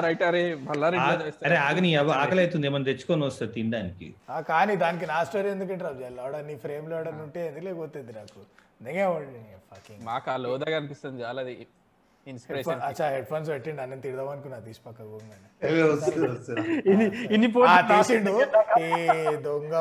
రైట్ 0.00 0.22
అరే 0.22 0.42
అరే 1.46 1.56
ఆగని 1.60 1.94
అవ్వ 1.94 2.12
ఆకలి 2.12 2.40
అవుతుంది 2.40 2.66
ఏమైనా 2.66 2.84
తెచ్చుకొని 2.84 3.24
వస్తా 3.24 3.46
తినడానికి. 3.46 4.06
కానీ 4.48 4.76
దానికి 4.76 5.06
నా 5.06 5.24
స్టోరీ 5.24 5.50
ఎందుకు 5.50 5.72
ఇంటరాప్ 5.72 5.98
చేయాలి? 6.00 6.20
ఆడ 6.20 6.36
నీ 6.46 6.56
ఫ్రేమ్లో 6.56 6.96
ఉంటే 7.22 7.46
ఎందుకు 7.46 7.64
లేకపోతే 7.64 8.02
నాకు? 8.16 8.40
నిజంగా 8.82 9.06
మాకు 10.04 10.30
ఆ 10.30 10.36
లోదగా 10.36 10.76
అనిపిస్తుంది 10.76 11.22
చాలా 11.22 11.40
అది. 11.42 11.54
ఇన్స్పిరేషన్ 12.30 12.82
అచ్చా 12.88 13.06
హెడ్ 13.14 13.28
ఫోన్స్ 13.30 13.48
పెట్టిండు 13.52 13.82
అన్న 13.84 14.00
తిడదాం 14.04 14.28
అనుకున్నా 14.34 14.58
తీసి 14.66 14.80
పక్క 14.84 14.98
ఇన్ని 17.32 17.48
తీసిండు. 17.90 18.32
ఈ 18.82 18.88
దొంగ 19.46 19.74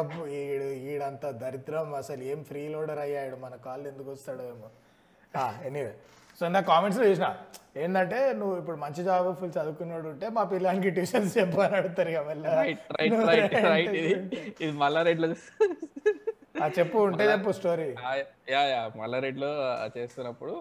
ఈడంత 0.92 1.26
దరిద్రం 1.42 1.90
అసలు 1.96 2.24
ఏం 2.32 2.40
ఫ్రీ 2.50 2.64
లోడర్ 2.74 3.02
అయ్యాడు 3.06 3.38
మన 3.46 3.56
కాళ్ళు 3.66 3.88
ఎందుకు 3.94 4.10
వస్తాడో 4.16 4.46
ఏమో. 4.54 4.70
ఎనీవే 5.68 5.94
సో 6.40 6.48
నా 6.50 6.60
కామెంట్స్లో 6.70 7.06
చూసిన 7.08 7.28
ఏంటంటే 7.82 8.20
నువ్వు 8.40 8.54
ఇప్పుడు 8.60 8.78
మంచి 8.84 9.02
జాబ్ 9.08 9.28
ఫుల్ 9.40 9.52
చదువుకున్నాడు 9.58 10.08
ఉంటే 10.12 10.28
మా 10.38 10.44
పిల్లానికి 10.52 10.92
ట్యూషన్స్ 10.96 11.34
చెప్పు 11.38 11.60
అని 11.66 11.76
అడుగుతారు 11.80 12.10
ఇక 12.14 12.22
మళ్ళీ. 12.30 12.46
రైట్ 12.60 12.82
రైట్ 12.98 13.16
రైట్ 13.32 13.56
రైట్ 13.68 13.96
ఇది 13.98 14.14
ఆ 14.76 15.10
చెప్పు 16.78 16.98
ఉంటే 17.00 17.24
చెప్పు 17.32 17.52
స్టోరీ 17.52 17.88
యా 18.50 18.62
యా 18.66 18.92
మల్లారెడ్డిలో 18.98 19.52
చేస్తున్నప్పుడు 19.98 20.54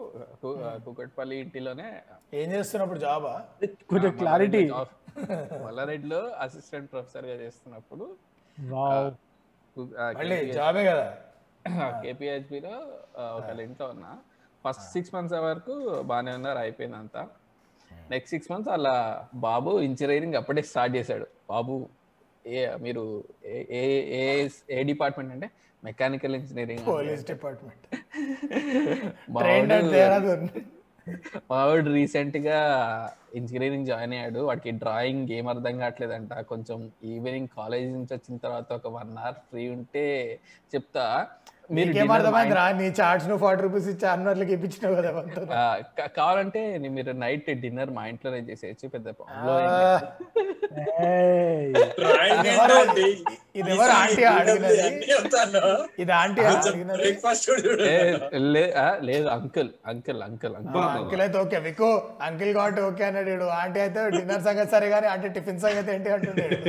కుకట్పల్లి 0.84 1.36
ఇంటిలోనే 1.36 1.88
ఏం 2.34 2.52
చేస్తున్నప్పుడు 2.52 2.98
జాబా? 2.98 3.32
కొంచెం 3.88 4.10
క్లారిటీ 4.16 4.62
మల్లారెడ్డిలో 5.64 6.20
అసిస్టెంట్ 6.38 6.92
ప్రొఫెసర్గా 6.92 7.32
చేస్తున్నప్పుడు 7.34 8.04
జాబే 10.52 10.84
కదా. 10.84 11.06
కేపీహెచ్బిలో 12.02 12.74
ఒక 13.36 13.60
ఇంట్లో 13.60 13.86
ఉన్నా. 13.86 14.10
ఫస్ట్ 14.64 14.92
సిక్స్ 14.92 15.14
మంత్స్ 15.14 15.34
వరకు 15.40 15.74
బాగానే 16.02 16.32
ఉన్నారు 16.32 16.58
అయిపోయింది 16.58 16.96
అంతా 16.96 17.22
నెక్స్ట్ 18.10 18.30
సిక్స్ 18.30 18.52
మంత్స్ 18.52 18.70
అలా 18.70 18.94
బాబు 19.34 19.80
ఇంజనీరింగ్ 19.80 20.34
అప్పుడే 20.34 20.62
స్టార్ట్ 20.62 20.96
చేశాడు. 20.96 21.26
బాబు 21.48 21.74
ఏ 22.44 22.76
మీరు 22.76 23.24
ఏ 23.44 23.56
ఏ- 23.80 24.48
ఏ 24.70 24.82
డిపార్ట్మెంట్ 24.82 25.32
అంటే 25.32 25.48
మెకానికల్ 25.84 26.34
ఇంజనీరింగ్ 26.36 26.86
పోలీస్ 26.86 27.26
డిపార్ట్మెంట్. 27.26 27.84
మావాడు 31.50 31.90
రీసెంట్గా 31.90 32.59
ఇంజనీరింగ్ 33.34 33.86
జాయిన్ 33.86 34.12
అయ్యాడు. 34.12 34.40
వాడికి 34.40 34.70
డ్రాయింగ్ 34.70 35.30
ఏం 35.30 35.48
అర్థం 35.48 35.78
కావట్లేదంట. 35.78 36.34
కొంచెం 36.34 36.90
ఈవినింగ్ 37.05 37.48
కాలేజ్ 37.56 37.92
నుంచి 37.92 38.12
వచ్చిన 38.12 38.36
తర్వాత 38.36 38.72
ఒక 38.72 38.86
వన్ 38.86 39.18
అవర్ 39.18 39.34
ఫ్రీ 39.34 39.68
ఉంటే 39.68 40.06
చెప్తా. 40.74 41.26
మీరు 41.70 41.90
అర్థమైంది 42.16 42.55
రా 42.57 42.62
నీ 42.77 42.86
చార్ట్స్ 42.99 43.27
నువ్వు 43.28 43.40
ఫార్టీ 43.43 43.62
రూపీస్ 43.65 43.86
ఇచ్చి 43.90 44.07
అన్నట్లకి 44.12 44.53
ఇప్పించినావు 44.55 44.95
కదా 44.99 45.11
కావాలంటే 46.16 46.61
నీ- 46.82 46.90
మీరు 46.97 47.12
నైట్ 47.23 47.49
డిన్నర్ 47.62 47.90
మా 47.97 48.03
ఇంట్లోనే 48.12 48.39
చేసేయచ్చు 48.49 48.86
పెద్ద? 48.95 49.09
ఇది 53.55 53.70
ఎవరు 53.73 53.93
ఆంటీ. 53.95 54.23
ఇది 55.99 56.12
ఆంటీ 56.15 56.40
లేదు 59.09 59.27
uncle 59.35 59.70
uncle 59.86 60.20
uncle 60.27 60.55
uncle 60.59 60.82
uncle 60.95 61.20
అయితే 61.24 61.36
ఓకే 61.43 61.59
వికు 61.66 61.89
అంకిల్ 62.23 62.53
కాబట్టి 62.59 62.81
ఓకే 62.89 63.05
అన్నాడు. 63.09 63.47
ఆంటీ 63.61 63.78
అయితే 63.85 64.01
డిన్నర్ 64.16 64.43
సంగతి 64.49 64.70
సరే 64.74 64.89
కానీ 64.95 65.07
ఆంటీ 65.12 65.28
టిఫిన్ 65.36 65.61
సంగతి 65.61 65.90
ఏంటి 65.95 66.11
అంటున్నాడు. 66.16 66.57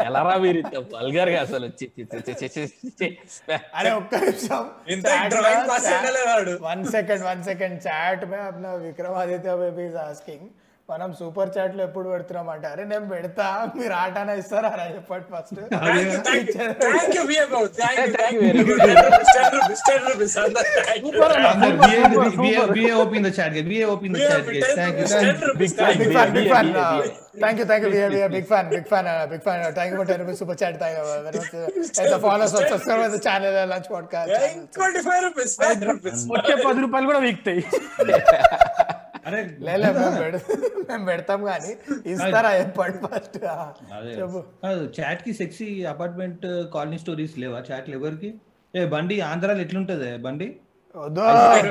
ఎలా 0.00 0.22
రా 0.22 0.36
మీరు 0.36 0.60
వల్గర్గా 0.94 1.40
అసలు? 1.40 1.66
చి, 1.78 1.86
చి, 1.96 2.04
చి, 2.04 2.34
చి, 2.34 2.48
చి, 2.48 2.62
చి, 2.66 2.88
చి. 3.00 3.08
अरे 3.78 3.90
ఒక్క 3.92 4.14
నిమిషం. 4.16 4.62
One 6.62 6.84
second 6.86 7.24
one 7.24 7.42
second 7.42 7.76
chat 7.86 8.24
మే 8.24 8.36
అప్నా 8.46 8.72
విక్రమాదిత్య 8.84 9.56
బేబీ 9.56 9.82
ఇస్ 9.82 9.98
ఆస్కింగ్ 10.04 10.48
మనం 10.88 11.10
సూపర్ 11.18 11.50
చాట్లో 11.54 11.82
ఎప్పుడు 11.84 12.08
పెడుతున్నాం 12.08 12.46
అంటే 12.48 12.66
అరే 12.68 12.84
నేను 12.84 13.06
పెడతా 13.08 13.46
మీరు 13.74 13.94
ఆటనా 13.94 14.34
ఇస్తారా 14.34 14.70
రా 14.74 14.84
చెప్పండి 14.94 15.26
first. 15.32 15.58
Thank 27.40 27.58
you 27.60 27.66
thank 27.66 27.84
you 27.86 27.90
big 28.28 28.46
fan 28.46 28.68
big 28.70 28.86
fan 28.90 29.08
big 29.30 29.42
fan 29.42 29.60
thank 29.74 29.92
you 29.92 29.98
for 29.98 30.08
ten 30.08 30.20
rupees 30.22 30.38
super 30.38 30.58
chat 30.62 30.78
thank 30.80 30.96
you 32.06 32.18
follow 32.24 32.46
subscribe 32.52 33.16
channel 33.26 33.58
lunch 33.72 33.90
podcast. 33.92 34.34
వచ్చే 36.32 36.54
పది 36.64 36.80
రూపాయలు 36.84 37.06
కూడా 37.06 37.20
వీక్తాయి 37.20 37.62
అరే 39.28 39.40
లేదు? 39.60 39.98
మేము 39.98 40.16
పెడ- 40.18 40.42
మేము 40.88 41.04
పెడతాం 41.04 41.44
కానీ 41.44 41.72
ఇస్తారా 42.06 42.58
చెప్పండి 42.58 42.98
ఫస్ట్. 43.06 43.38
అదే. 43.94 44.12
చెప్పు. 44.20 44.40
కాదు 44.62 44.92
చాట్కి 44.98 45.32
సెక్సీ 45.34 45.84
అపార్ట్మెంట్ 45.84 46.46
కాలనీ 46.74 46.98
స్టోరీస్ 46.98 47.38
లేవా? 47.38 47.62
చాట్లు 47.70 47.94
ఎవరికి 47.94 48.30
ఏ 48.74 48.84
బండి 48.86 49.20
ఆంధ్రాలో 49.22 49.60
ఎట్లుంటది 49.60 50.16
బండి? 50.18 50.48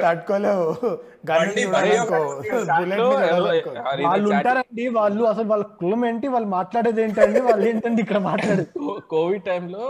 తట్టుకోలేవు. 0.04 0.68
వాళ్ళు 4.06 4.28
ఉంటారండి 4.34 4.84
వాళ్ళు 4.98 5.24
అసలు 5.32 5.48
వాళ్ళ 5.52 5.64
కులం 5.80 6.02
ఏంటి 6.10 6.28
వాళ్ళు 6.36 6.50
మాట్లాడేది 6.56 7.02
ఏంటండి 7.06 7.40
వాళ్ళు 7.48 7.66
ఏంటండి 7.70 8.02
ఇక్కడ 8.06 8.20
మాట్లాడేది? 8.30 8.66
కోవిడ్ 9.14 9.44
టైంలో 9.50 9.86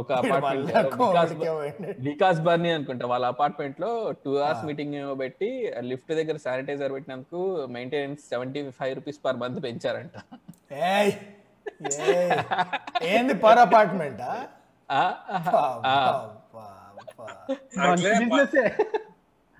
ఒక 0.00 0.08
అపార్ట్మెంట్. 0.20 0.72
వికాస్ 2.08 2.40
బర్నీ 2.48 2.70
అనుకుంటా 2.76 3.06
వాళ్ళ 3.12 3.24
అపార్ట్మెంట్లో 3.34 3.90
టూ 4.24 4.32
అవర్స్ 4.40 4.64
మీటింగ్ 4.70 4.98
పెట్టి 5.22 5.50
లిఫ్ట్ 5.90 6.12
దగ్గర 6.20 6.36
శానిటైజర్ 6.46 6.94
పెట్టినందుకు 6.96 7.40
maintenance 7.76 8.22
seventy 8.32 8.62
five 8.80 8.94
rupees 9.00 9.22
per 9.26 9.40
month 9.44 9.60
పెంచారంట. 9.68 10.16
ఏయ్ 10.92 11.12
ఏయ్. 12.10 12.36
ఏంది 13.12 13.34
పర్ 13.46 13.62
అపార్ట్మెంటా 13.66 14.32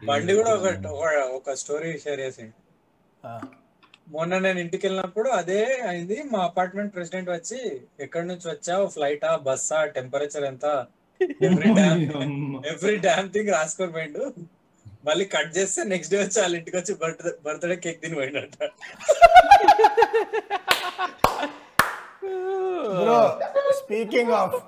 బండి 0.05 0.35
కూడా 0.35 0.55
ఒక 0.55 0.87
ఒక- 0.87 1.23
ఒక 1.23 1.53
స్టోరీ 1.53 1.99
షేర్ 1.99 2.21
చేసిండు. 2.21 2.53
మొన్న 4.09 4.39
నేను 4.39 4.59
ఇంటికి 4.59 4.87
వెళ్ళినప్పుడు 4.87 5.29
అదే 5.29 5.65
అయింది. 5.65 6.23
మా 6.33 6.45
అపార్ట్మెంట్ 6.45 6.95
ప్రెసిడెంట్ 6.95 7.31
వచ్చి 7.31 7.81
ఎక్కడి 8.01 8.27
నుంచి 8.27 8.51
వచ్చావు? 8.51 8.87
ఫ్లైటా? 8.87 9.37
బస్సా? 9.37 9.85
టెంపరేచర్ 9.85 10.45
ఎంత? 10.45 10.87
Every 11.23 11.75
damn 11.75 12.67
every 12.67 12.97
damn 12.97 13.31
thing 13.31 13.49
రాసుకొని 13.49 13.93
పోయిండు. 13.93 14.35
మళ్ళీ 15.05 15.25
కట్ 15.25 15.59
చేస్తే 15.59 15.85
నెక్స్ట్ 15.85 16.15
డే 16.15 16.21
వచ్చి 16.21 16.41
వాళ్ళ 16.41 16.57
ఇంటికి 16.57 16.77
వచ్చి 16.77 16.95
బర్త్డే 16.95 17.33
బర్త్డే 17.45 17.77
కేక్ 17.77 18.03
తిని 18.03 18.15
పోయిండట. 18.15 18.65
Bro 23.03 23.41
speaking 23.73 24.33
of. 24.33 24.63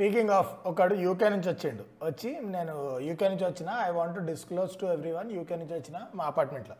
Speaking 0.00 0.32
of 0.36 0.52
ఒకడు 0.68 0.94
యూకే 1.04 1.26
నుంచి 1.32 1.48
వచ్చిండు. 1.50 1.82
వచ్చి 2.06 2.30
నేను 2.52 2.74
యూకే 3.06 3.26
నుంచి 3.32 3.44
వచ్చిన 3.48 3.70
I 3.86 3.88
want 3.96 4.14
to 4.18 4.22
disclose 4.30 4.74
to 4.82 4.86
everyone 5.16 5.28
UK 5.38 5.56
నుంచి 5.62 5.74
వచ్చిన 5.76 5.96
మా 6.18 6.24
అపార్ట్మెంట్లో. 6.30 6.76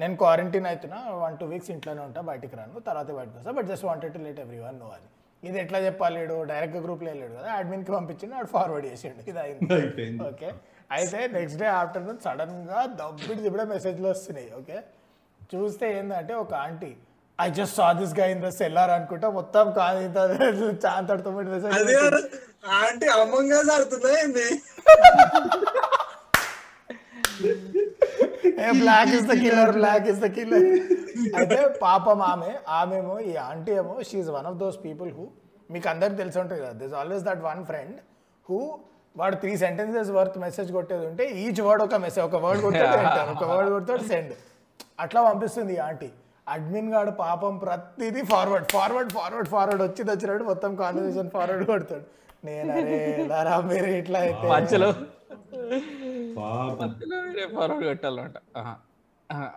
నేను 0.00 0.14
క్వారంటైన్ 0.20 0.66
అవుతున్నా 0.70 0.98
వన్ 1.22 1.34
టూ 1.40 1.46
వీక్స్ 1.52 1.70
ఇంట్లోనే 1.74 2.02
ఉంటా 2.08 2.20
బయటికి 2.28 2.54
రాను 2.58 2.82
తర్వాత 2.88 3.08
బయటకు 3.18 3.34
వస్తా. 3.38 3.54
But 3.56 3.66
just 3.70 3.86
wanted 3.88 4.14
to 4.16 4.20
let 4.26 4.38
everyone 4.66 4.78
know 4.82 4.90
అని 4.96 5.08
ఇది 5.48 5.58
ఎట్లా 5.62 5.78
చెప్పాలి 5.86 6.16
వీడు? 6.20 6.36
డైరెక్ట్ 6.52 6.78
గ్రూప్లో 6.86 7.10
వెళ్ళాడు 7.12 7.34
కదా 7.40 7.50
అడ్మిన్కి 7.58 7.92
పంపించిండు 7.96 8.34
వాడు 8.38 8.50
ఫార్వర్డ్ 8.56 8.86
చేసిండు. 8.92 9.24
ఇది 9.32 9.40
అయింది. 9.44 10.06
ఓకే 10.30 10.50
అయితే 10.98 11.20
నెక్స్ట్ 11.36 11.60
డే 11.64 11.68
ఆఫ్టర్నూన్ 11.80 12.20
సడన్గా 12.26 12.80
దబ్బిడి 13.00 13.40
దిబ్బడే 13.46 13.66
మెసేజ్లు 13.74 14.08
వస్తున్నాయి 14.14 14.50
ఓకే 14.60 14.78
చూస్తే 15.54 15.88
ఏంటంటే 15.98 16.36
ఒక 16.44 16.54
ఆంటీ 16.66 16.92
ఐ 17.42 17.48
జస్ట్ 17.56 17.76
సా 17.78 17.86
దిస్గా 17.98 18.24
ఇన్ 18.32 18.42
ద 18.44 18.50
సెల్లార్ 18.56 18.92
అనుకుంటా 18.96 19.28
మొత్తం 19.36 19.66
కాదు 19.78 19.98
ఇంత 20.06 20.18
మెసేజ్ 21.52 22.16
ఆంటీ 22.78 23.06
అమ్మంగా 23.16 23.60
సారుతుందా 23.68 24.10
ఏంది? 24.20 24.46
Black 28.80 29.12
is 29.16 29.26
the 29.26 29.36
killer 29.42 29.72
black 29.78 30.06
is 30.12 30.20
the 30.20 30.28
killer 30.36 30.66
అయితే 31.38 31.58
పాపం 31.82 32.20
ఆమె 32.28 32.50
ఆమెమో 32.78 33.16
ఈ 33.26 33.34
ఆంటీ 33.46 33.72
ఏమో 33.80 33.94
she 34.08 34.30
one 34.36 34.46
of 34.50 34.58
those 34.62 34.78
people 34.84 35.10
who 35.16 35.24
మీకు 35.70 35.86
అందరికి 35.92 36.18
తెలిసి 36.22 36.38
ఉంటుంది 36.42 36.60
కదా 36.62 36.74
this 36.80 36.94
always 37.00 37.24
that 37.28 37.42
one 37.48 37.60
friend 37.70 37.96
who 38.46 38.58
వాడు 39.16 39.36
త్రీ 39.42 39.52
సెంటెన్సెస్ 39.62 40.10
వర్త్ 40.16 40.38
మెసేజ్ 40.44 40.70
కొట్టేది 40.76 41.04
ఉంటే 41.10 41.24
ఈచ్ 41.42 41.60
వర్డ్ 41.66 41.82
ఒక 41.84 41.96
మెసేజ్ 42.04 42.24
ఒక 42.24 42.40
వర్డ్ 42.44 42.62
కొట్టాడు 42.64 42.96
ఒక 43.34 43.44
వర్డ్ 43.52 43.70
కొడతాడు 43.74 44.04
సెండ్ 44.10 44.32
అట్లా 44.98 45.20
పంపిస్తుంది 45.26 45.72
ఈ 45.74 45.80
ఆంటీ. 45.84 46.08
అడ్మిన్ 46.46 46.90
గాడు 46.94 47.12
పాపం 47.24 47.54
ప్రతిదీ 47.64 48.22
ఫార్వర్డ్ 48.32 48.66
ఫార్వర్డ్ 48.74 49.10
ఫార్వర్డ్ 49.16 49.48
ఫార్వర్డ్ 49.54 49.82
వచ్చి 49.86 50.02
వచ్చినట్టు 50.12 50.44
మొత్తం 50.52 50.72
కాన్వర్సేషన్ 50.82 51.30
ఫార్వర్డ్ 51.36 51.64
కొడతాడు. 51.72 52.04
నేను 52.46 52.72
అరే 53.40 53.56
మీరు 53.70 53.90
ఇట్లా 54.00 54.20
అయితే. 54.26 54.46
మధ్యలో. 54.54 54.88
Forward 57.56 57.84
పెట్టాలంట 57.90 58.36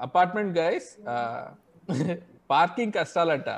apartment 0.07 0.51
guys 0.59 0.89
parking 2.51 2.93
కష్టాలంట. 2.97 3.49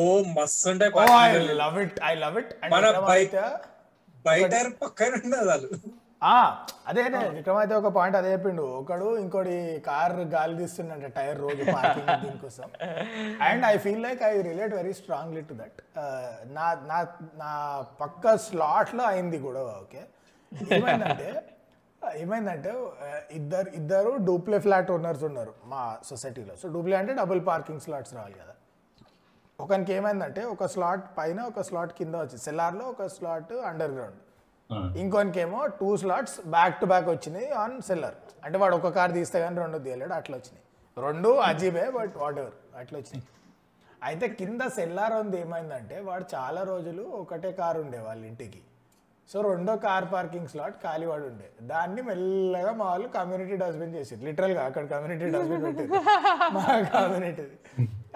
ఓ 0.00 0.06
మస్తు 0.38 0.68
ఉంటాయి 0.72 0.92
I. 1.18 1.54
Love 1.62 1.76
it 1.84 1.98
I 2.10 2.12
love 2.24 2.38
it 2.40 2.52
మన 2.74 2.90
బయట 3.10 3.36
బయట 4.24 4.54
పక్కన 4.82 5.12
ఉండదు 5.24 5.68
అదే 6.90 7.02
విక్రమాదిత్య 7.36 7.76
ఒక 7.82 7.90
పాయింట్ 7.96 8.16
అదే 8.18 8.28
చెప్పిండు. 8.34 8.64
ఒకడు 8.80 9.06
ఇంకోటి 9.22 9.54
కార్ 9.88 10.14
గాలి 10.34 10.54
తీస్తుండంట 10.60 11.06
టైర్ 11.18 11.38
రోజు 11.46 11.62
పార్కింగ్ 11.76 12.10
దీనికోసం. 12.24 12.66
And 13.48 13.64
I 13.70 13.74
feel 13.84 14.02
like 14.06 14.22
I 14.30 14.32
relate 14.50 14.74
very 14.80 14.92
strongly 15.00 15.42
to 15.50 15.54
that. 15.62 15.80
నా 16.58 16.66
నా 16.90 16.98
నా 17.42 17.52
పక్క 18.02 18.36
స్లాట్లో 18.46 19.04
అయింది 19.12 19.40
కూడా 19.46 19.62
ఓకే? 19.82 20.02
ఏమైందంటే 20.78 21.28
ఏమైందంటే 22.22 22.70
ఇద్దరు 23.38 23.68
ఇద్దరు 23.80 24.12
డూప్లే 24.28 24.58
ఫ్లాట్ 24.66 24.90
ఓనర్స్ 24.96 25.24
ఉన్నారు 25.30 25.54
మా 25.72 25.82
సొసైటీలో. 26.10 26.54
సో 26.62 26.68
డూప్లే 26.76 26.96
అంటే 27.02 27.14
డబుల్ 27.22 27.42
పార్కింగ్ 27.50 27.82
స్లాట్స్ 27.86 28.14
రావాలి 28.18 28.36
కదా. 28.42 28.54
ఒకనికి 29.58 29.92
ఏమైందంటే 29.98 30.42
ఒక 30.54 30.66
స్లాట్ 30.74 31.04
పైన 31.18 31.40
ఒక 31.50 31.62
స్లాట్ 31.68 31.92
కింద 31.98 32.14
వచ్చింది 32.22 32.44
సెల్లార్లో 32.48 32.84
ఒక 32.92 33.06
slot 33.16 33.52
under 33.70 33.92
ground 33.96 34.20
ఇంకొనికేమో 35.02 35.60
two 35.80 35.90
slots 36.02 36.36
back 36.54 36.76
to 36.80 36.86
back 36.92 37.08
వచ్చినాయి 37.14 37.48
ఆన్ 37.62 37.76
సెల్లర్ 37.88 38.16
అంటే 38.44 38.56
వాడు 38.62 38.74
ఒక 38.80 38.90
కార్ 38.98 39.12
తీస్తే 39.18 39.38
కానీ 39.44 39.56
రెండు 39.64 39.78
తీయలేడు 39.86 40.14
అట్లా 40.20 40.34
వచ్చినాయి. 40.40 40.64
రెండు 40.96 41.30
అజీబే 41.50 41.84
బట్ 41.98 42.16
వాట్ 42.22 42.38
ఎవర్ 42.42 42.56
అట్లా 42.80 42.96
వచ్చినాయి. 43.00 43.24
అయితే 44.08 44.26
కింద 44.40 44.62
సెల్లార్ 44.76 45.14
ఉంది 45.22 45.36
ఏమైందంటే 45.44 45.96
వాడు 46.08 46.24
చాలా 46.34 46.60
రోజులు 46.72 47.02
ఒకటే 47.22 47.50
కార్ 47.62 47.78
ఉండే 47.84 47.98
వాళ్ళ 48.06 48.22
ఇంటికి. 48.30 48.62
సో 49.30 49.40
రెండో 49.48 49.74
కార్ 49.84 50.06
పార్కింగ్ 50.14 50.48
స్లాట్ 50.52 50.76
ఖాళీ 50.84 51.06
వాడు 51.10 51.24
ఉండే. 51.30 51.48
దాన్ని 51.72 52.02
మెల్లగా 52.08 52.72
మా 52.80 52.86
వాళ్ళు 52.92 53.08
కమ్యూనిటీ 53.18 53.56
డస్ట్బిన్ 53.62 53.94
చేసారు 53.98 54.22
లిటరల్గా 54.28 54.62
అక్కడ 54.68 54.84
కమ్యూనిటీ 54.94 55.28
డస్ట్బిన్ 55.34 55.62
పెట్టారు 55.66 56.00
మా 56.56 56.64
కమ్యూనిటీ 56.96 57.44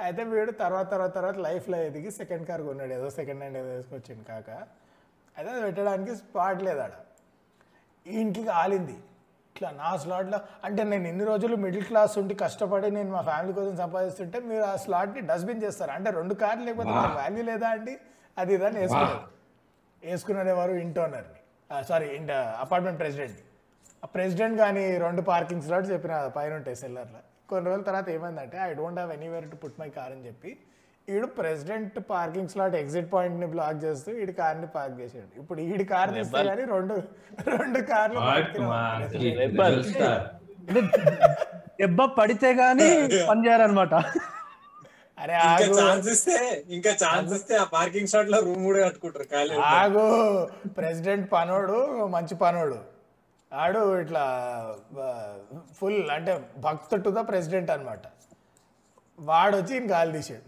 అయితే 0.07 0.23
వీడు 0.33 0.53
తర్వాత 0.63 0.87
తర్వాత 0.95 1.13
తర్వాత 1.19 1.39
లైఫ్లో 1.47 1.79
ఎదిగి 1.89 2.11
సెకండ్ 2.19 2.45
కార్ 2.51 2.63
కొన్నాడు. 2.69 2.93
ఏదో 2.99 3.09
సెకండ్ 3.19 3.41
హ్యాండ్ 3.43 3.59
ఏదో 3.63 3.71
వేసుకొచ్చింది 3.77 4.25
కాక. 4.33 4.51
అయితే 5.37 5.49
అది 5.55 5.61
పెట్టడానికి 5.67 6.13
స్పాట్ 6.23 6.61
లేదు 6.69 6.81
ఆడ 6.87 6.93
ఇంటికి 8.07 8.51
ఆలింది. 8.63 8.97
ఇట్లా 9.57 9.69
నా 9.83 9.91
స్లాట్లో 10.03 10.39
అంటే 10.67 10.83
నేను 10.91 11.07
ఇన్ని 11.11 11.25
రోజులు 11.31 11.55
మిడిల్ 11.65 11.85
క్లాస్ 11.91 12.15
ఉండి 12.23 12.35
కష్టపడి 12.43 12.89
నేను 12.97 13.11
మా 13.17 13.23
ఫ్యామిలీ 13.29 13.53
కోసం 13.59 13.75
సంపాదిస్తుంటే 13.83 14.39
మీరు 14.51 14.65
ఆ 14.73 14.75
స్లాట్ని 14.85 15.23
డస్ట్బిన్ 15.31 15.63
చేస్తారు? 15.65 15.93
అంటే 15.97 16.09
రెండు 16.19 16.35
కార్లు 16.43 16.65
లేకపోతే 16.69 16.93
వాల్యూ 17.21 17.45
లేదా 17.51 17.69
అండి? 17.77 17.95
అది 18.37 18.53
ఇదని 18.57 18.79
వేసుకున్నారు 18.83 19.23
వేసుకున్నది 20.03 20.51
ఎవరు? 20.55 20.73
ఇంటి 20.85 21.01
ఓనర్ని 21.05 21.41
సారీ 21.91 22.09
ఇంట 22.19 22.33
అపార్ట్మెంట్ 22.65 22.99
ప్రెసిడెంట్ 23.03 23.39
ఆ 24.05 24.09
ప్రెసిడెంట్ 24.17 24.57
కానీ 24.65 24.85
రెండు 25.07 25.23
పార్కింగ్ 25.31 25.63
స్లాట్స్ 25.67 25.91
చెప్పిన 25.95 26.15
పైన 26.37 26.53
ఉంటాయి 26.61 26.77
సెల్లర్లో 26.83 27.21
కొన్ని 27.51 27.65
రోజుల 27.71 27.85
తర్వాత 27.89 28.09
ఏమైందంటే 28.17 28.59
I 28.67 28.71
don't 28.81 28.99
have 29.01 29.13
anywhere 29.17 29.47
to 29.53 29.57
put 29.63 29.79
my 29.83 29.89
car 29.97 30.13
అని 30.17 30.25
చెప్పి 30.29 30.51
ఈడు 31.09 31.27
ప్రెసిడెంట్ 31.37 31.99
పార్కింగ్ 32.11 32.49
స్లాట్ 32.49 32.75
ఎగ్జిట్ 32.75 33.09
పాయింట్ని 33.13 33.47
బ్లాక్ 33.47 33.79
చేస్తూ 33.85 34.11
ఈడి 34.23 34.33
కార్ని 34.33 34.69
పార్క్ 34.77 34.97
చేసాడు 35.01 35.29
ఇప్పుడు 35.41 35.61
ఈడి 35.67 35.85
కార్ 35.85 36.11
తీస్తే 36.15 36.41
కానీ 36.49 36.65
రెండు 36.73 36.95
రెండు 37.55 37.81
కార్లు 37.91 38.21
దెబ్బ 41.79 42.01
పడితే 42.19 42.51
గానీ 42.55 42.89
పని 43.29 43.41
చేయాలన్నమాట 43.47 43.95
అరే 45.19 45.35
ఇంకా 45.35 45.53
ఆగు. 45.67 45.77
ఛాన్స్ 45.81 46.09
ఇస్తే 46.09 46.35
ఇంకా 46.69 46.91
ఛాన్స్ 47.03 47.31
ఇస్తే 47.35 47.55
ఆ 47.57 47.65
పార్కింగ్ 47.73 48.09
స్లాట్లో 48.09 48.39
రూమ్ 48.41 48.65
కూడా 48.65 48.81
కట్టుకుంటారు 48.87 49.27
ఖాళీ 49.31 49.55
ఆగు. 49.71 50.03
ప్రెసిడెంట్ 50.77 51.27
పనోడు 51.33 51.77
మంచి 52.07 52.35
పనోడు. 52.35 52.79
ఆడు 53.53 53.81
ఇట్లా 54.01 54.25
ఫుల్ 55.79 56.11
అంటే 56.11 56.33
భక్త 56.59 56.97
టు 57.05 57.11
ద 57.11 57.23
ప్రెసిడెంట్ 57.29 57.71
అన్నమాట. 57.71 58.05
వాడు 59.19 59.55
వచ్చి 59.57 59.75
ఈయన 59.75 59.87
గాలి 59.91 60.13
తీసాడు 60.13 60.45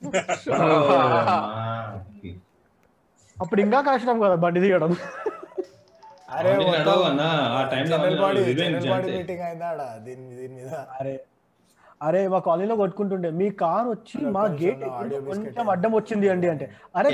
అప్పుడు 3.36 3.60
ఇంకా 3.64 3.78
కష్టం 3.86 4.16
కదా 4.22 4.36
బండి 4.42 4.60
తీయడం 4.62 4.92
అరే 6.30 6.50
అన్న. 7.06 7.22
ఆ. 7.82 8.00
మీటింగ్ 9.14 9.42
అయిందాడా 9.46 9.86
దీని 10.04 10.24
దీని 10.36 10.54
మీద? 10.58 10.72
అరే 10.96 11.14
అరే 12.00 12.20
మా 12.28 12.38
కాలనీలో 12.40 12.76
కొట్టుకుంటుండే. 12.80 13.30
మీ 13.38 13.46
కార్ 13.62 13.86
వచ్చి 13.90 14.18
మా 14.36 14.42
గేట్ 14.60 14.82
కొంచెం 15.30 15.64
అడ్డం 15.72 15.92
వచ్చింది 15.96 16.26
అండి 16.34 16.48
అంటే. 16.52 16.66
అరే 16.96 17.08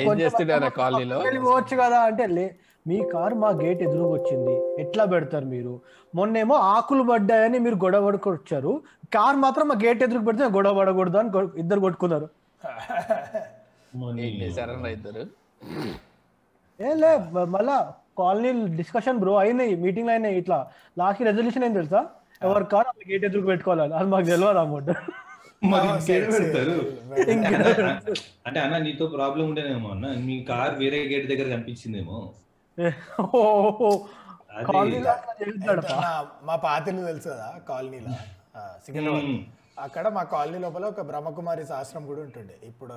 పోవచ్చు 1.46 1.74
కదా 1.80 1.98
అంటే 2.08 2.26
లే 2.36 2.44
మీ 2.86 2.98
కారు 3.12 3.36
మా 3.36 3.50
గేట్ 3.62 3.80
ఎదురుగా 3.86 4.10
వచ్చింది. 4.12 4.54
ఎట్లా 4.82 5.04
పెడతారు 5.12 5.46
మీరు? 5.54 5.72
మొన్నేమో 6.14 6.56
ఆకులు 6.72 7.04
పడ్డాయని 7.04 7.58
మీరు 7.64 7.78
గొడవ 7.84 8.02
పడుకొచ్చారు. 8.08 8.72
కార్ 9.14 9.38
మాత్రం 9.38 9.66
మా 9.68 9.76
గేట్ 9.82 10.02
ఎదురుకు 10.02 10.26
పెడితే 10.28 10.44
గొడవ 10.56 10.74
పడకూడదు 10.80 11.18
అని 11.18 11.30
ఇద్దరు 11.58 11.80
కొట్టుకున్నారు. 11.80 12.28
ఏ 16.80 16.88
లే 17.02 17.10
మళ్ళా 17.56 17.76
కాలనీ 18.18 18.50
డిస్కషన్ 18.80 19.18
బ్రో 19.22 19.34
అయినాయి 19.44 19.72
మీటింగ్ 19.84 20.10
అయినాయి 20.14 20.36
ఇట్లా. 20.40 20.58
లాస్ట్ 21.00 21.22
రెజల్యూషన్ 21.28 21.64
ఏం 21.68 21.72
తెలుసా? 21.80 22.00
ఎవరి 22.46 22.66
కార్ 22.72 22.86
వాళ్ళ 22.88 23.04
గేట్ 23.10 23.24
ఎదురుకు 23.28 23.48
పెట్టుకోవాలి 23.52 23.94
అది 23.98 24.08
మాకు 24.14 24.26
తెలియదు 24.32 24.58
అమౌంట్. 24.64 24.90
అంటే 28.46 28.58
అన్న 28.64 28.76
నీతో 28.86 29.04
ప్రాబ్లం 29.16 29.44
ఉండేనేమో 29.50 29.88
అన్న. 29.94 30.06
మీ 30.26 30.36
కార్ 30.50 30.74
వేరే 30.82 30.98
గేట్ 31.12 31.26
దగ్గర 31.32 31.46
కనిపించిందేమో. 31.54 32.18
మా 36.48 36.56
పాతిలు 36.66 37.06
తెలుసు 37.10 37.28
కదా 37.28 37.48
కాలనీలో. 37.68 38.12
సికింద్రాబాద్. 38.84 39.30
అక్కడ 39.84 40.06
మా 40.16 40.22
కాలనీ 40.32 40.58
లోపల 40.64 40.84
ఒక 40.92 41.02
బ్రహ్మకుమారి 41.10 41.64
ఆశ్రమం 41.78 42.04
కూడా 42.10 42.20
ఉంటుండే. 42.26 42.54
ఇప్పుడు 42.70 42.94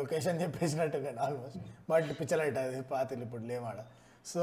లొకేషన్ 0.00 0.36
చెప్పేసినట్టు 0.42 0.98
నేను 1.06 1.20
ఆల్మోస్ట్ 1.26 1.58
బట్ 1.90 2.10
పిచ్చలైట్ 2.20 2.58
అది 2.62 2.82
పాతిలు 2.92 3.24
ఇప్పుడు 3.26 3.42
లేమాడ 3.50 3.80
సో 4.32 4.42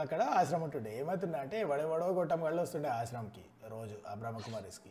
అక్కడ 0.00 0.20
ఆశ్రమం 0.38 0.64
ఉంటుండే. 0.66 0.90
ఏమవుతుండే 1.00 1.38
అంటే 1.44 1.56
ఎవడెవడో 1.64 2.06
గొట్టం 2.18 2.40
కళ్ళు 2.46 2.60
వస్తుండే 2.64 2.88
ఆశ్రమంకి 3.00 3.44
రోజు 3.74 3.96
ఆ 4.10 4.14
బ్రహ్మకుమారిస్కి. 4.22 4.90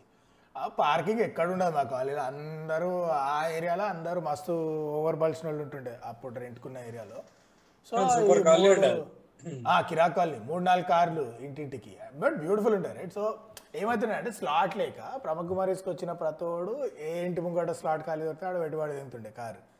ఆ 0.56 0.64
పార్కింగ్ 0.80 1.22
ఎక్కడ 1.28 1.48
ఉండదు 1.56 1.74
మా 1.78 1.84
కాలనీలో. 1.92 2.24
అందరూ 2.32 2.90
ఆ 3.36 3.42
ఏరియాలో 3.58 3.86
అందరూ 3.94 4.20
మస్తు 4.30 4.54
ఓవర్ 5.00 5.18
బల్సిన 5.24 5.46
వాళ్ళు 5.50 5.64
ఉంటుండే 5.66 5.94
అప్పుడు 6.12 6.34
రెంట్కున్న 6.46 6.78
ఏరియాలో. 6.90 7.20
సో 7.90 7.96
ఈ 9.42 9.44
కాలనీ 9.44 9.56
మూడు- 9.56 9.68
ఉండేది. 9.68 9.68
ఆ 9.68 9.82
కిరాక్ 9.82 10.18
కాలనీ 10.18 10.40
మూడు 10.40 10.64
నాలుగు 10.64 10.86
కార్లు 10.86 11.34
ఇంటింటికి. 11.40 11.98
బట్ 12.16 12.34
బ్యూటిఫుల్ 12.34 12.76
ఉంటాయి 12.76 12.98
రైట్ 12.98 13.14
సో 13.14 13.40
ఏమవుతున్నాయి 13.76 14.18
అంటే 14.18 14.32
స్లాట్ 14.32 14.78
లేక 14.78 15.18
బ్రహ్మకుమారిస్కి 15.22 15.90
వచ్చిన 15.90 16.12
ప్రతోడు 16.12 16.90
ఏ 17.00 17.26
ఇంటి 17.26 17.42
ముంగట 17.42 17.72
స్లాట్ 17.72 18.06
ఖాళీ 18.06 18.24
దొరికితే 18.24 18.46
ఆడ 18.46 18.60
పెట్టుబడి 18.60 18.94
తింటుండే 18.94 19.30
కారు. 19.30 19.72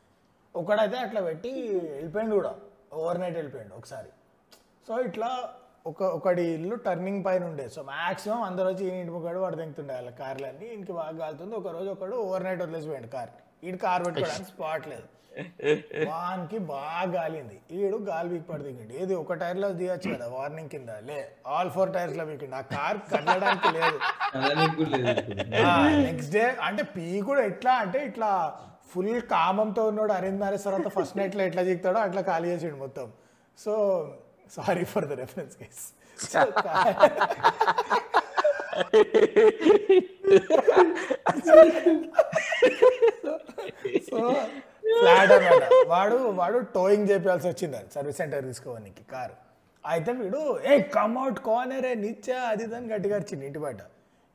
ఒకడైతే 0.58 0.96
అట్లా 0.96 1.20
పెట్టి 1.20 1.50
వెళ్ళిపోయిండు 1.92 2.34
కూడా 2.34 2.54
ఓవర్ 2.92 3.20
నైట్ 3.20 3.34
వెళ్ళిపోయిండు 3.34 3.74
ఒకసారి. 3.74 4.08
సో 4.88 5.00
ఇట్లా 5.00 5.50
ఒక 5.86 6.02
ఒకటి 6.02 6.42
ఇల్లు 6.42 6.76
టర్నింగ్ 6.76 7.24
పైన 7.24 7.44
ఉండే. 7.44 7.68
సో 7.68 7.82
మాక్సిమం 7.82 8.42
అందరూ 8.42 8.66
వచ్చి 8.66 8.86
ఈ 8.86 9.00
ఇంటి 9.00 9.12
ముగ్గాడు 9.12 9.38
వాడు 9.38 9.56
దింగుతుండే 9.56 9.94
వాళ్ళ 9.94 10.10
కార్లన్నీ. 10.10 10.66
ఇంటికి 10.66 10.92
బాగా 10.92 11.18
కాలుతుంది 11.18 11.56
ఒక 11.56 11.68
రోజు 11.68 11.90
ఒకడు 11.90 12.16
ఓవర్ 12.16 12.44
నైట్ 12.44 12.62
వదిలేసిపోయాడు 12.62 13.06
కార్. 13.06 13.30
ఈడు 13.64 13.76
కార్ 13.76 14.06
పెట్టుకోవడానికి 14.06 14.50
స్పాట్ 14.50 14.88
లేదు. 14.88 15.02
వానికి 16.10 16.58
బాగా 16.72 17.04
గాలింది 17.14 17.56
ఈడు 17.78 17.98
గాలి 18.10 18.28
వీక్ 18.32 18.46
పడి 18.50 18.64
దిగిండు. 18.66 18.92
ఏది 19.02 19.14
ఒక 19.22 19.36
టైర్లో 19.42 19.68
దిగచ్చు 19.80 20.08
కదా 20.14 20.26
వార్నింగ్ 20.36 20.70
కింద. 20.74 20.90
లే 21.08 21.18
ఆల్ 21.54 21.70
ఫోర్ 21.76 21.92
టైర్స్లో 21.96 22.24
వీక్ 22.30 22.44
ఆ 22.60 22.62
కార్ 22.74 22.98
కదలడానికి 23.12 23.70
లేదు. 23.78 23.96
నెక్స్ట్ 26.08 26.32
డే 26.36 26.44
అంటే 26.68 26.84
పీ 26.96 27.06
కూడా 27.30 27.42
ఎట్లా 27.52 27.74
అంటే 27.84 28.00
ఇట్లా 28.10 28.30
ఫుల్ 28.92 29.14
కామంతో 29.34 29.82
ఉన్నాడు 29.90 30.12
అరేంజ్ 30.18 30.40
మ్యారేజ్ 30.42 30.64
తర్వాత 30.68 30.88
ఫస్ట్ 30.96 31.16
నైట్లో 31.20 31.42
ఎట్లా 31.50 31.62
దిగుతాడో 31.68 32.00
అట్లా 32.06 32.22
ఖాళీ 32.30 32.48
చేసిండు 32.52 32.78
మొత్తం. 32.84 33.06
So 33.64 33.72
sorry 34.56 34.84
for 34.92 35.06
the 35.10 35.12
reference 35.22 35.56
case 35.62 35.82
so 44.10 44.18
flat 44.84 45.32
అనమాట 45.32 45.64
వాడు 45.86 46.16
వాడు 46.40 46.58
టోయింగ్ 46.58 47.08
చేయాల్సి 47.10 47.48
వచ్చింది 47.48 47.80
సర్వీస్ 47.94 48.16
సెంటర్ 48.16 48.44
తీసుకోవడానికి 48.44 49.04
కారు. 49.04 49.34
అయితే 49.84 50.12
వీడు 50.12 50.58
ఏ 50.72 50.78
కమ్అట్ 50.78 51.38
కోనరే 51.38 51.94
నిచ్చా 51.94 52.40
అది 52.40 52.66
దాన్ని 52.66 52.94
గట్టిగా 52.94 53.16
వచ్చింది 53.16 53.46
ఇంటి 53.46 53.58
బయట. 53.58 53.80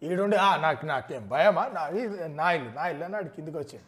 ఈడుండి 0.01 0.37
నాకు 0.37 0.85
నాకేం 0.85 1.29
భయమా? 1.29 1.67
నా 1.73 1.83
నా 2.27 2.51
ఇల్లు 2.51 2.75
నా 2.75 2.87
ఇల్లు 2.87 3.05
అని 3.05 3.15
ఆడు 3.15 3.29
కిందికి 3.29 3.57
వచ్చింది 3.57 3.85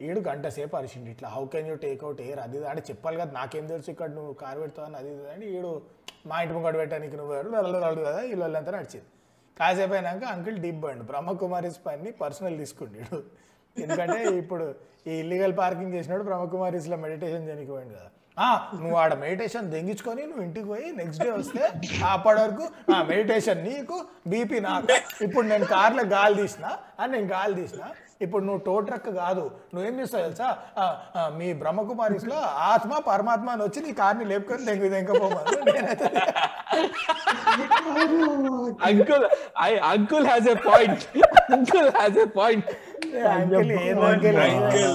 ఈడు 0.00 0.20
గంట 0.20 0.46
సేపు 0.46 0.76
అరిచిండు 0.76 1.10
ఇట్లా 1.10 1.28
how 1.28 1.46
can 1.46 1.66
you 1.66 1.74
take 1.74 2.04
out 2.04 2.20
air 2.20 2.40
అది 2.40 2.56
ఇది 2.56 2.68
అంటే 2.68 2.82
చెప్పాలి 2.90 3.16
కదా 3.20 3.32
నాకేం 3.32 3.66
తెలుసు 3.66 3.90
ఇక్కడ 3.90 4.10
నువ్వు 4.10 4.32
కారు 4.32 4.60
పెడతావు 4.60 4.86
అని 4.86 4.96
అది 4.96 5.08
ఇది 5.08 5.30
అని 5.30 5.46
ఈడు 5.46 5.82
మా 6.26 6.42
ఇంటి 6.42 6.54
ముంగడు 6.54 6.78
పెట్టడానికి 6.78 7.16
నువ్వు 7.16 7.34
వెళ్ళదు 7.34 8.00
కదా 8.04 8.20
ఇల్లు 8.20 8.44
అంతా 8.44 8.72
నడిచింది. 8.72 9.06
కాసేపు 9.60 9.92
అయినాక 9.92 10.24
అంకుల్ 10.24 10.58
డీప్ 10.58 10.80
బండ్ 10.80 11.02
పని 11.86 12.12
పర్సనల్ 12.12 12.58
తీసుకుంటాడు 12.58 13.22
ఎందుకంటే 13.78 14.36
ఇప్పుడు 14.36 14.74
ఈ 15.06 15.14
ఇల్లీగల్ 15.18 15.54
పార్కింగ్ 15.58 15.94
చేసినాడు 15.94 16.24
బ్రహ్మకుమారిస్లో 16.24 16.96
మెడిటేషన్ 16.98 17.46
చేయడానికి 17.46 17.70
కదా. 17.92 18.08
ఆ, 18.36 18.48
నువ్వు 18.74 18.96
ఆడ 18.98 19.12
మెడిటేషన్ 19.22 19.66
దెంగించుకొని 19.72 20.22
నువ్వు 20.26 20.42
ఇంటికి 20.44 20.66
పోయి 20.68 20.86
నెక్స్ట్ 20.98 21.22
డే 21.24 21.30
వస్తే 21.32 21.62
అప్పటి 22.10 22.38
వరకు 22.40 22.64
ఆ 22.94 23.00
మెడిటేషన్ 23.08 23.60
నీకు 23.64 23.96
బీపీ 24.26 24.58
నాకు. 24.66 24.86
ఇప్పుడు 25.26 25.46
నేను 25.48 25.66
కార్లో 25.72 26.04
గాలి 26.12 26.36
తీసిన 26.40 26.66
అని 27.00 27.12
నేను 27.12 27.28
గాలి 27.32 27.54
తీసిన 27.54 27.82
ఇప్పుడు 28.20 28.42
నువ్వు 28.44 28.62
టో 28.64 28.74
ట్రక్ 28.86 29.08
కాదు. 29.18 29.44
నువ్వేం 29.74 29.94
చేస్తావు 30.00 30.24
తెలుసా? 30.24 30.48
ఆ, 30.78 30.84
మీ 31.36 31.48
బ్రహ్మకుమారిస్లో 31.60 32.38
ఆత్మ 32.66 32.92
పరమాత్మ 33.06 33.48
అని 33.50 33.62
వచ్చి 33.62 33.80
నీ 33.80 33.92
కార్ని 33.94 34.26
లేపుకొని 34.26 34.66
దెంగి 34.66 34.90
దెంకపోమని 34.90 35.58
నేనైతే 35.68 36.08
uncle 38.88 39.24
I 39.62 39.72
uncle 39.90 40.26
has 40.26 40.48
a 40.48 40.58
point 40.66 41.04
uncle 41.52 41.90
has 41.96 42.18
a 42.18 42.28
point 42.36 42.68
uncle 43.32 43.70
ఏం 43.80 43.98
అంకుల్ 44.04 44.38
అంకుల్ 44.40 44.90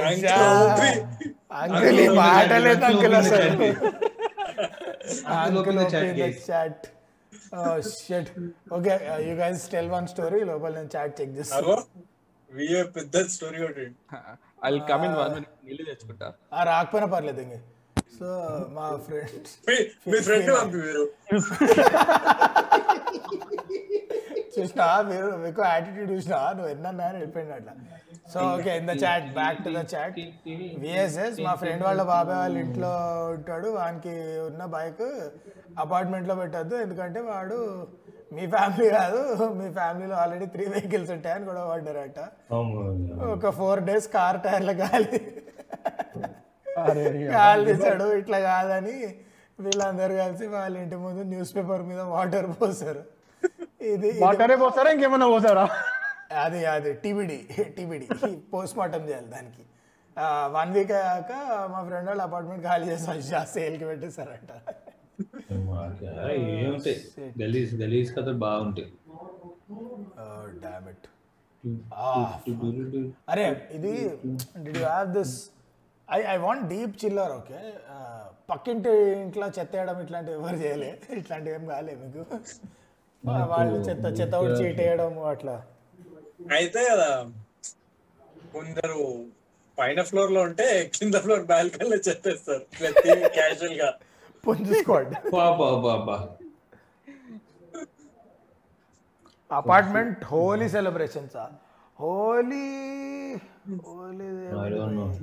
అయ్యా. 0.00 0.36
అంకుల్ 0.40 0.98
అంకుల్ 1.60 2.00
ఈ 2.00 2.08
మాటలేదు 2.20 2.84
అంకుల్ 2.90 3.16
అసలు 3.20 3.48
Uncle 5.36 5.56
open 5.58 5.76
the 5.76 5.84
chat, 5.92 6.06
guys. 6.18 6.38
Chat 6.46 6.84
shut 7.98 8.30
okay 8.72 8.94
you 9.26 9.34
guys 9.40 9.64
tell 9.72 9.90
one 9.90 10.06
story 10.12 10.40
లోపల 10.48 10.72
నేను 10.76 10.90
చాట్ 10.94 11.14
చెక్ 11.18 11.32
చేస్తాను 11.36 11.62
అగో 11.62 11.76
VA 12.50 12.82
పెద్ద 12.96 13.22
స్టోరీ 13.34 13.60
ఒకటి 13.66 13.86
I 14.64 14.72
come 14.90 15.04
in 15.04 15.16
one 15.20 15.32
minute 15.36 15.54
నీళ్ళు 15.66 15.84
తెచ్చుకుంటా 15.90 16.28
ఆ 16.52 16.62
రాకపోయినా 16.70 17.08
పర్లేదు 17.14 17.42
ఇంక 17.46 17.56
సో 18.16 18.28
మా 18.76 18.86
ఫ్రెండ్స్ 19.06 19.54
మీ- 19.68 19.86
మీ 20.10 20.18
ఫ్రెండ్ 20.26 20.50
పంపి 20.52 20.78
మీరు 20.84 21.04
చూసినా 24.56 24.86
మీరు 25.10 25.28
మీకు 25.44 25.60
యాటిట్యూడ్ 25.72 26.10
చూసినా 26.14 26.38
నువ్వు 26.56 26.70
ఎన్నా 26.74 26.90
అని 27.08 27.18
వెళ్ళిపోయింది 27.20 27.54
అట్లా. 27.58 27.74
So 28.32 28.38
okay 28.54 28.72
in 28.80 28.88
the 28.90 28.94
chat 29.02 29.26
back 29.38 29.58
to 29.66 29.70
the 29.78 29.82
chat 29.92 30.16
VSS 30.84 31.36
మా 31.46 31.52
ఫ్రెండ్ 31.62 31.82
వాళ్ళ 31.88 32.02
బాబాయ్ 32.14 32.38
వాళ్ళ 32.42 32.56
ఇంట్లో 32.64 32.92
ఉంటాడు. 33.36 33.68
వానికి 33.78 34.14
ఉన్న 34.48 34.64
బైక్ 34.76 35.06
అపార్ట్మెంట్లో 35.84 36.36
పెట్టద్దు. 36.42 36.76
ఎందుకంటే 36.84 37.20
వాడు 37.30 37.58
మీ 38.36 38.44
ఫ్యామిలీ 38.54 38.86
కాదు. 38.98 39.20
మీ 39.58 39.66
ఫ్యామిలీలో 39.78 40.16
ఆల్రెడీ 40.22 40.46
త్రీ 40.54 40.64
వెహికల్స్ 40.76 41.12
ఉంటాయని 41.16 41.44
కూడా 41.50 41.62
పడ్డారట. 41.72 42.20
ఒక 43.34 43.50
ఫోర్ 43.58 43.82
డేస్ 43.88 44.08
కార్ 44.16 44.38
టైర్ల 44.46 44.72
గాలి. 44.82 45.20
అరే 46.84 47.04
గాలి 47.36 47.64
తీసాడు 47.68 48.06
ఇట్లా 48.20 48.38
కాదని 48.50 48.96
వీళ్ళందరూ 49.64 50.14
కలిసి 50.22 50.46
వాళ్ళ 50.54 50.74
ఇంటి 50.84 50.96
ముందు 51.04 51.22
న్యూస్ 51.34 51.52
పేపర్ 51.58 51.84
మీద 51.90 52.00
వాటర్ 52.14 52.48
పోసారు 52.58 53.02
ఇది 53.94 54.08
వాటరే 54.24 54.56
పోతారా 54.64 54.90
ఇంకేమన్నా 54.96 55.28
పోతారా? 55.34 55.64
అది 56.44 56.60
అది. 56.74 56.90
టీబీడీ 57.02 57.38
టీబీడీ 57.76 58.06
పోస్ట్ 58.52 58.76
మార్టం 58.80 59.02
చేయాలి 59.08 59.28
దానికి. 59.36 59.64
వన్ 60.56 60.70
వీక్ 60.76 60.92
అయ్యాక 60.98 61.32
మా 61.72 61.80
ఫ్రెండ్ 61.88 62.08
వాళ్ళు 62.10 62.24
అపార్ట్మెంట్ 62.28 62.62
ఖాళీ 62.68 62.86
చేసి 62.90 63.32
సేల్కి 63.54 63.84
పెట్టేశారంట. 63.90 64.52
ఏముంటాయి 66.36 66.96
గలీజ్ 67.42 67.74
గలీజ్ 67.82 68.10
కథలు 68.16 68.40
బాగుంటాయి. 68.46 68.88
డామిట్ 70.64 71.06
అరే 73.32 73.44
ఇది 73.76 73.92
did 74.64 74.78
you 74.80 74.84
have 74.90 75.08
this 75.18 75.34
I 76.08 76.18
I 76.34 76.36
want 76.46 76.64
deep 76.72 76.94
chiller 77.02 77.32
okay 77.38 77.60
పక్కింటి 78.50 78.90
ఇంట్లో 79.24 79.46
చెత్త 79.56 79.72
వేయడం 79.76 79.96
ఇట్లాంటివి 80.04 80.36
ఎవరు 80.40 80.58
చేయలే. 80.64 80.90
ఇట్లాంటివి 81.20 81.54
ఏం 81.58 81.64
కాలే 81.70 81.94
మీకు. 82.02 82.22
వాళ్ళు 83.50 83.76
చెత్త 83.86 84.06
చెత్త 84.18 84.34
వేయడం 84.78 85.14
అట్లా. 85.32 85.54
అయితే 86.56 86.80
కదా 86.90 87.10
కొందరు 88.54 89.00
పైన 89.78 90.00
ఫ్లోర్లో 90.10 90.40
ఉంటే 90.42 90.66
కింద 90.96 91.14
ఫ్లోర్ 91.24 91.44
బాల్కనీలో 91.50 91.98
చెత్తేస్తారు 92.06 92.64
క్యాజువల్గా. 93.36 93.88
పుంజు 94.44 94.74
స్క్వాడ్ 94.80 95.12
బాబా 95.34 95.68
బాబా 95.86 96.16
అపార్ట్మెంట్ 99.50 100.22
హోలీ 100.24 100.68
సెలబ్రేషన్స్ 100.68 101.36
హోలీ 101.98 102.66
హోలీ. 103.86 104.28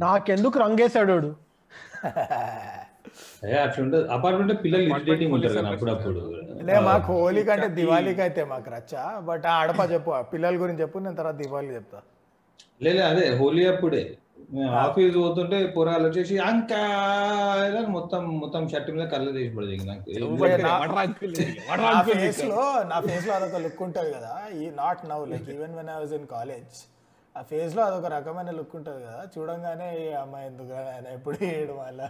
నాకెందుకు 0.04 0.58
రంగేశాడు 0.60 1.18
అపార్ట్మెంట్ 4.16 4.54
పిల్లలు 4.64 4.84
ఇరిటేటింగ్ 4.90 5.34
ఉంటారు 5.36 5.56
కదా 5.58 5.70
అప్పుడప్పుడు. 5.74 6.22
లే 6.68 6.76
మాకు 6.88 7.12
హోలీ 7.14 7.44
కంటే 7.50 7.68
దివాళీకి 7.78 8.22
అయితే 8.26 8.44
మాకు 8.52 8.70
రచ్చ 8.76 8.94
బట్ 9.30 9.46
ఆడప 9.56 9.82
చెప్పు 9.94 10.12
ఆ 10.18 10.24
పిల్లల 10.34 10.56
గురించి 10.62 10.84
చెప్పు 10.84 11.06
నేను 11.06 11.18
తర్వాత 11.20 11.38
దివాళీ 11.44 11.72
చెప్తా. 11.78 12.00
లేదు 12.82 13.02
అదే 13.10 13.26
హోలీ 13.40 13.64
అప్పుడే. 13.72 14.04
మేము 14.54 14.74
ఆఫీస్ 14.80 15.16
పోతుంటే 15.18 15.58
పొరాలు 15.76 16.06
వచ్చేసి 16.08 16.36
అంకా 16.48 16.80
మొత్తం 17.94 18.24
మొత్తం 18.42 18.64
షర్ట్ 18.72 18.90
మీద 18.96 19.06
కళ్ళ 19.14 19.28
తీసి 19.36 19.52
పడేది 19.56 19.86
నాకు 19.86 20.04
నా 21.84 21.94
ఫేస్లో 22.10 22.62
నా 22.92 22.98
ఫేస్లో 23.06 23.34
అదొక 23.38 23.60
లుక్ 23.66 23.82
ఉంటది 23.88 24.10
కదా 24.18 24.34
ఈ 24.58 24.66
not 24.80 25.04
now 25.12 25.20
like 25.32 25.50
even 25.56 25.76
when 25.80 25.90
I 25.90 26.00
was 26.00 26.14
in 26.20 26.28
college 26.34 26.76
ఆ 27.36 27.44
ఫేస్లో 27.52 27.82
అదొక 27.88 28.08
రకమైన 28.16 28.52
లుక్ 28.58 28.76
ఉంటది 28.80 29.02
కదా 29.06 29.22
చూడంగానే 29.34 29.88
ఈ 30.02 30.08
అమ్మాయి 30.22 30.48
ఎందుకు 30.50 30.74
ఆయన 30.86 31.08
ఎప్పుడు 31.18 31.38
ఏడు 31.52 31.76
మళ్ళా. 31.80 32.10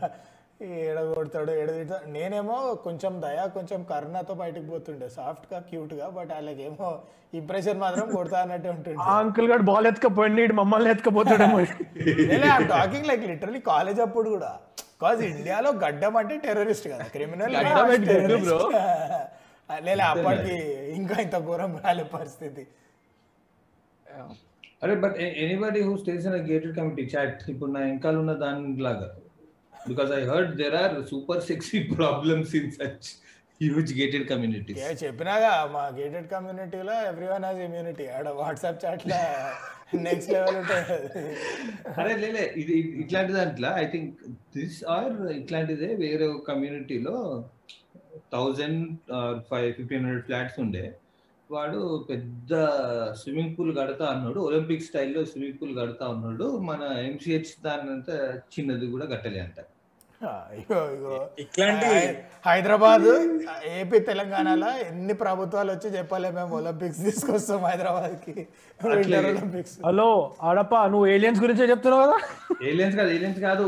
ఏడ 0.85 0.99
కొడతాడు 1.14 1.52
ఏడ 1.61 1.69
తిడతాడు 1.77 2.07
నేనేమో 2.15 2.57
కొంచెం 2.85 3.14
దయా 3.26 3.45
కొంచెం 3.57 3.80
కరుణతో 3.91 4.34
బయటకు 4.41 4.65
పోతుండే. 4.72 5.07
సాఫ్ట్గా 5.18 5.60
క్యూట్గా 5.69 6.07
బట్ 6.18 6.31
అలాగేమో 6.40 6.90
ఇంప్రెషన్ 7.40 7.80
మాత్రం 7.84 8.06
కొడతా 8.15 8.38
అన్నట్టు 8.41 8.69
ఉంటుండే. 8.76 8.99
ఆ 9.10 9.14
అంకుల్ 9.23 9.49
గారు 9.52 9.64
బాల్ 9.72 9.88
ఎత్తుకపోయింది 9.91 10.44
ఈడు 10.45 10.56
మమ్మల్ని 10.61 10.91
ఎత్తుకపోతాడేమో. 10.94 11.60
టాకింగ్ 12.73 13.07
లైక్ 13.11 13.26
లిటరలీ 13.31 13.61
కాలేజ్ 13.72 14.02
అప్పుడు 14.07 14.30
కూడా. 14.35 14.52
కాజ్ 15.02 15.23
ఇండియాలో 15.31 15.69
గడ్డం 15.84 16.14
అంటే 16.22 16.38
టెర్రరిస్ట్ 16.45 16.88
కదా. 16.94 17.06
క్రిమినల్? 17.15 17.56
లేదా 19.88 20.06
అప్పటికి 20.14 20.56
ఇంకా 20.99 21.15
ఇంత 21.26 21.35
ఘోరం 21.48 21.72
రాలే 21.84 22.06
పరిస్థితి. 22.15 22.64
అరే 24.84 24.95
but 25.03 25.18
anybody 25.44 25.81
who 25.88 25.94
stays 25.98 26.26
in 26.30 26.35
gated 26.49 26.73
committee 26.77 27.03
chat 27.14 27.44
ఇప్పుడు 27.52 27.72
నా 27.76 27.81
వెనకాల 27.85 28.15
ఉన్న 28.23 28.34
దాని 28.44 28.81
లాగా 28.85 29.07
because 29.88 30.11
I 30.14 30.23
heard 30.26 30.53
there 30.57 30.77
are 30.77 30.95
super 31.10 31.43
sexy 31.47 31.80
problems 31.93 32.53
in 32.55 32.72
such 32.72 33.10
huge 33.61 33.91
gated 33.97 34.26
communities 34.30 34.80
ఏ 34.84 34.93
చెప్పినాగా 35.01 35.51
మా 35.72 35.84
గేటెడ్ 35.97 36.27
కమ్యూనిటీలో 36.30 36.95
ఎవ్రీ 37.07 37.27
వన్ 37.27 37.45
హాజ్ 37.45 37.61
ఇమ్యూనిటీ 37.61 38.07
ఆడ 38.10 38.27
వాట్సాప్ 38.39 38.80
చాట్లో 38.84 39.19
నెక్స్ట్ 40.05 40.31
లెవెల్ 40.31 40.55
ఉంటుంది 40.57 40.95
అరే 41.97 42.14
లేలే 42.15 42.45
ఇది- 42.55 42.80
ఇట్లాంటి 43.01 43.34
దాంట్లో 43.34 43.69
ఐ 43.77 43.85
థింక్ 43.88 44.14
దిస్ 44.55 44.80
ఆర్ 44.89 45.11
ఇట్లాంటిదే 45.34 45.89
వేరే 45.97 46.27
కమ్యూనిటీలో 46.47 47.15
thousand 48.31 48.81
five 49.49 49.68
fifteen 49.73 50.03
hundred 50.03 50.26
flats 50.26 50.60
ఉండే. 50.60 50.84
వాడు 51.54 51.80
పెద్ద 52.10 52.52
స్విమ్మింగ్ 53.20 53.54
పూల్ 53.58 53.72
కడతా 53.78 54.06
అన్నాడు 54.06 54.40
ఒలింపిక్ 54.40 54.86
స్టైల్లో 54.86 55.22
స్విమ్మింగ్ 55.26 55.58
పూల్ 55.60 55.74
కడతా 55.80 56.06
ఉన్నాడు. 56.14 56.46
మన 56.70 56.82
ఎంసీహెచ్ 57.04 57.52
దాని 57.66 57.92
అంతా 57.92 58.16
చిన్నది 58.54 58.88
కూడా 58.92 59.06
కట్టలే 59.06 59.40
అంట. 59.40 59.60
ఇట్లాంటి 61.38 61.88
హైదరాబాద్ 62.46 63.08
ఏపీ 63.72 63.98
తెలంగాణలో 64.10 64.70
ఎన్ని 64.84 65.14
ప్రభుత్వాలు 65.14 65.72
వచ్చి 65.72 65.90
చెప్పాలి 65.98 66.30
మేము 66.32 66.56
ఒలింపిక్స్ 66.56 67.02
తీసుకొస్తాం 67.08 67.60
హైదరాబాద్కి 67.66 68.36
ఒలింపిక్స్. 69.24 69.76
హలో 69.86 70.08
ఆడప్ప 70.42 70.76
నువ్వు 70.86 71.08
ఏలియన్స్ 71.08 71.42
గురించే 71.42 71.68
చెప్తున్నావు 71.70 72.04
కదా? 72.06 72.18
ఏలియన్స్ 72.64 72.98
కాదు 72.98 73.12
ఏలియన్స్ 73.18 73.40
కాదు. 73.40 73.68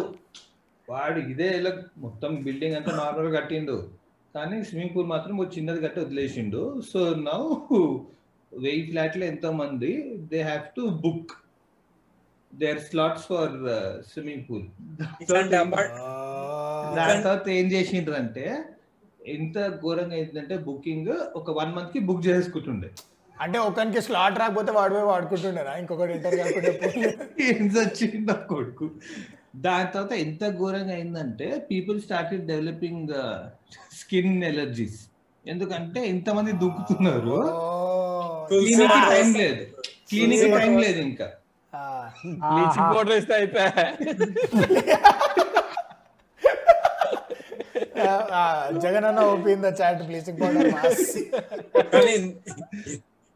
వాడు 0.87 1.19
ఇదే 1.33 1.49
ఇలా 1.59 1.73
మొత్తం 1.97 2.31
బిల్డింగ్ 2.47 2.75
అంతా 2.75 2.93
నార్మల్ 2.95 3.29
కట్టిండు. 3.37 3.77
కానీ 4.35 4.63
స్విమ్మింగ్ 4.63 4.93
పూల్ 4.95 5.07
మాత్రం 5.07 5.35
ఒక 5.41 5.57
చిన్నది 5.57 5.81
కట్టి 5.81 5.99
వదిలేసిండు. 5.99 6.61
సో 6.93 6.99
నౌ 7.27 7.41
వెయ్యి 8.51 8.87
ఫ్లాట్లు 8.87 9.23
ఎంతో 9.23 9.49
మంది 9.51 9.91
they 10.31 10.39
have 10.41 10.63
to 10.77 10.81
book 11.03 11.33
their 12.53 12.79
slots 12.79 13.25
for 13.31 13.55
swimming 14.11 14.43
pool. 14.49 14.65
తర్వాత 17.27 17.49
ఏం 17.59 17.67
చేసిండ్రు 17.71 18.15
అంటే 18.21 18.45
ఎంత 19.35 19.57
ఘోరంగా 19.83 20.15
అయిందంటే 20.15 20.57
బుకింగ్ 20.57 21.13
ఒక 21.39 21.51
వన్ 21.59 21.71
మంత్కి 21.75 21.99
బుక్ 21.99 22.27
చేసుకుంటుండే. 22.27 22.89
అంటే 23.41 23.57
ఒకరికి 23.59 24.01
స్లాట్ 24.01 24.39
రాకపోతే 24.39 24.71
వాడు 24.71 24.93
పోయి 24.93 25.05
వాడుకుంటుండేనా? 25.05 25.73
ఇంకొకటి 25.81 26.13
ఇంటర్ 26.13 26.35
కాకుండా 26.35 28.33
కొడుకు. 28.51 28.87
దాని 29.65 29.87
తర్వాత 29.93 30.13
ఎంత 30.25 30.43
ఘోరంగా 30.59 30.93
అయిందంటే 30.93 31.47
people 31.71 31.97
started 32.01 32.47
developing 32.47 33.13
skin 34.05 34.43
allergies. 34.51 34.99
ఎందుకంటే 35.45 35.99
ఇంతమంది 36.13 36.51
దుక్కుతున్నారు 36.63 37.37
క్లీనింగ్ 38.49 39.07
టైం 39.13 39.29
లేదు. 39.41 39.63
క్లీనింగ్ 40.09 40.53
టైం 40.59 40.73
లేదు 40.85 40.99
ఇంకా. 41.09 41.27
బ్లీచింగ్ 42.51 42.89
పౌడర్ 42.95 43.13
వేస్తే 43.15 43.33
అయిపోయా? 43.37 43.71
జగన్ 48.83 49.05
అన్న 49.09 49.21
ఓపింద 49.31 49.65
చాట్ 49.79 50.01
బ్లీచింగ్ 50.09 50.39
పౌడర్ 50.41 50.67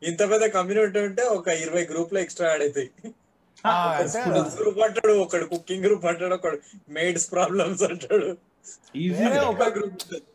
ఇంత 0.09 0.21
పెద్ద 0.31 0.45
కమ్యూనిటీ 0.57 0.99
ఉంటే 1.07 1.23
ఒక 1.37 1.47
ఇరవై 1.63 1.83
గ్రూప్లో 1.91 2.19
ఎక్స్ట్రా 2.25 2.49
యాడ్ 2.51 2.63
అవుతాయి. 2.65 2.89
గ్రూప్ 4.59 4.79
అంటాడు 4.85 5.13
ఒకడు 5.23 5.45
కుకింగ్ 5.53 5.85
గ్రూప్ 5.87 6.05
అంటాడు 6.11 6.35
ఒకడు 6.39 6.59
మేడ్స్ 6.97 7.27
ప్రాబ్లమ్స్ 7.33 7.83
అంటాడు. 7.89 8.29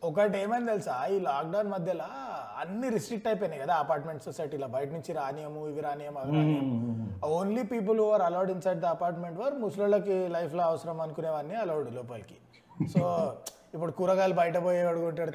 ఒకటి 0.09 0.35
ఏమైంది 0.43 0.69
తెలుసా? 0.73 0.95
ఈ 1.13 1.17
లాక్డౌన్ 1.27 1.69
మధ్యలో 1.75 2.09
అన్ని 2.61 2.87
రిస్ట్రిక్ట్ 2.95 3.27
అయిపోయినాయి 3.31 3.61
కదా 3.63 3.73
అపార్ట్మెంట్ 3.83 4.21
సొసైటీలో 4.27 4.67
బయట 4.75 4.89
నుంచి 4.97 5.11
రానియము 5.19 5.61
ఇవి 5.71 5.81
రానియము 5.87 6.19
అవి 6.23 6.43
only 7.39 7.63
people 7.73 7.99
are 8.11 8.23
allowed 8.29 8.51
inside 8.55 8.81
the 8.85 8.87
apartment 8.97 9.39
వర్ 9.43 9.57
ముసలోళ్ళకి 9.63 10.17
లైఫ్లో 10.37 10.63
అవసరం 10.69 10.99
అనుకునేవన్నీ 11.07 11.57
అలౌడ్ 11.65 11.89
లోపలికి. 11.97 12.37
సో 12.93 13.03
ఇప్పుడు 13.75 13.93
కూరగాయలు 13.99 14.35
బయట 14.39 14.57
పోయి 14.65 14.81
అడుగుంటాడు 14.89 15.31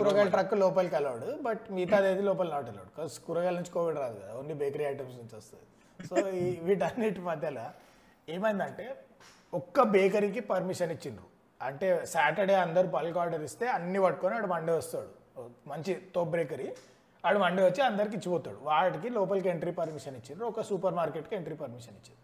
కూరగాయల 0.00 0.28
ట్రక్ 0.34 0.54
లోపలికి 0.62 0.96
అలౌడ్ 1.00 1.24
బట్ 1.46 1.64
మిగతాది 1.76 2.08
ఏది 2.12 2.22
లోపల 2.28 2.48
నాట్ 2.56 2.68
అలౌడ్ 2.72 2.90
బికాస్ 2.92 3.14
కూరగాయల 3.26 3.54
నుంచి 3.60 3.72
కోవిడ్ 3.76 3.98
రాదు 4.02 4.18
కదా 4.22 4.32
ఓన్లీ 4.40 4.54
బేకరీ 4.62 4.84
ఐటమ్స్ 4.92 5.16
నుంచి 5.20 5.34
వస్తుంది. 5.40 5.66
సో 6.10 6.16
ఈ 6.42 6.44
వీటన్నిటి 6.66 7.22
మధ్యలో 7.30 7.66
ఏమైందంటే 8.34 8.86
ఒక్క 9.52 9.82
బేకరీకి 9.94 10.40
పర్మిషన్ 10.52 10.92
ఇచ్చిండ్రు. 10.96 11.26
అంటే 11.68 11.88
సాటర్డే 12.12 12.54
అందరు 12.66 12.88
బల్క్ 12.96 13.18
ఆర్డర్ 13.22 13.42
ఇస్తే 13.48 13.66
అన్ని 13.76 13.98
పట్టుకొని 14.04 14.34
ఆడు 14.38 14.48
మండే 14.54 14.72
వస్తాడు. 14.78 15.10
మంచి 15.72 15.92
తోప్ 16.14 16.30
బ్రేకరీ 16.34 16.68
ఆడు 17.24 17.38
మండే 17.44 17.62
వచ్చి 17.68 17.80
అందరికి 17.88 18.14
ఇచ్చిపోతాడు. 18.18 18.58
వాటికి 18.68 19.08
లోపలికి 19.16 19.48
ఎంట్రీ 19.54 19.72
పర్మిషన్ 19.80 20.16
ఇచ్చిండ్రు. 20.20 20.46
ఒక 20.52 20.62
సూపర్ 20.70 20.94
మార్కెట్కి 21.00 21.34
ఎంట్రీ 21.40 21.56
పర్మిషన్ 21.62 21.96
ఇచ్చారు 22.00 22.20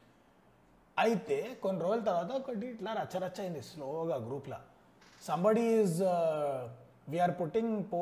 అయితే 0.96 1.36
కొన్ని 1.64 1.80
రోజుల 1.86 2.02
తర్వాత 2.10 2.30
ఒకటి 2.40 2.66
ఇట్లా 2.74 2.90
రచ్చరచ్చ 3.00 3.38
అయింది 3.44 3.62
స్లోగా 3.70 4.16
గ్రూప్లో. 4.26 4.58
సంబడి 5.26 5.64
ఈజ్ 5.80 5.98
వీఆర్ 7.12 7.34
పుట్టింగ్ 7.40 7.74
పో 7.90 7.98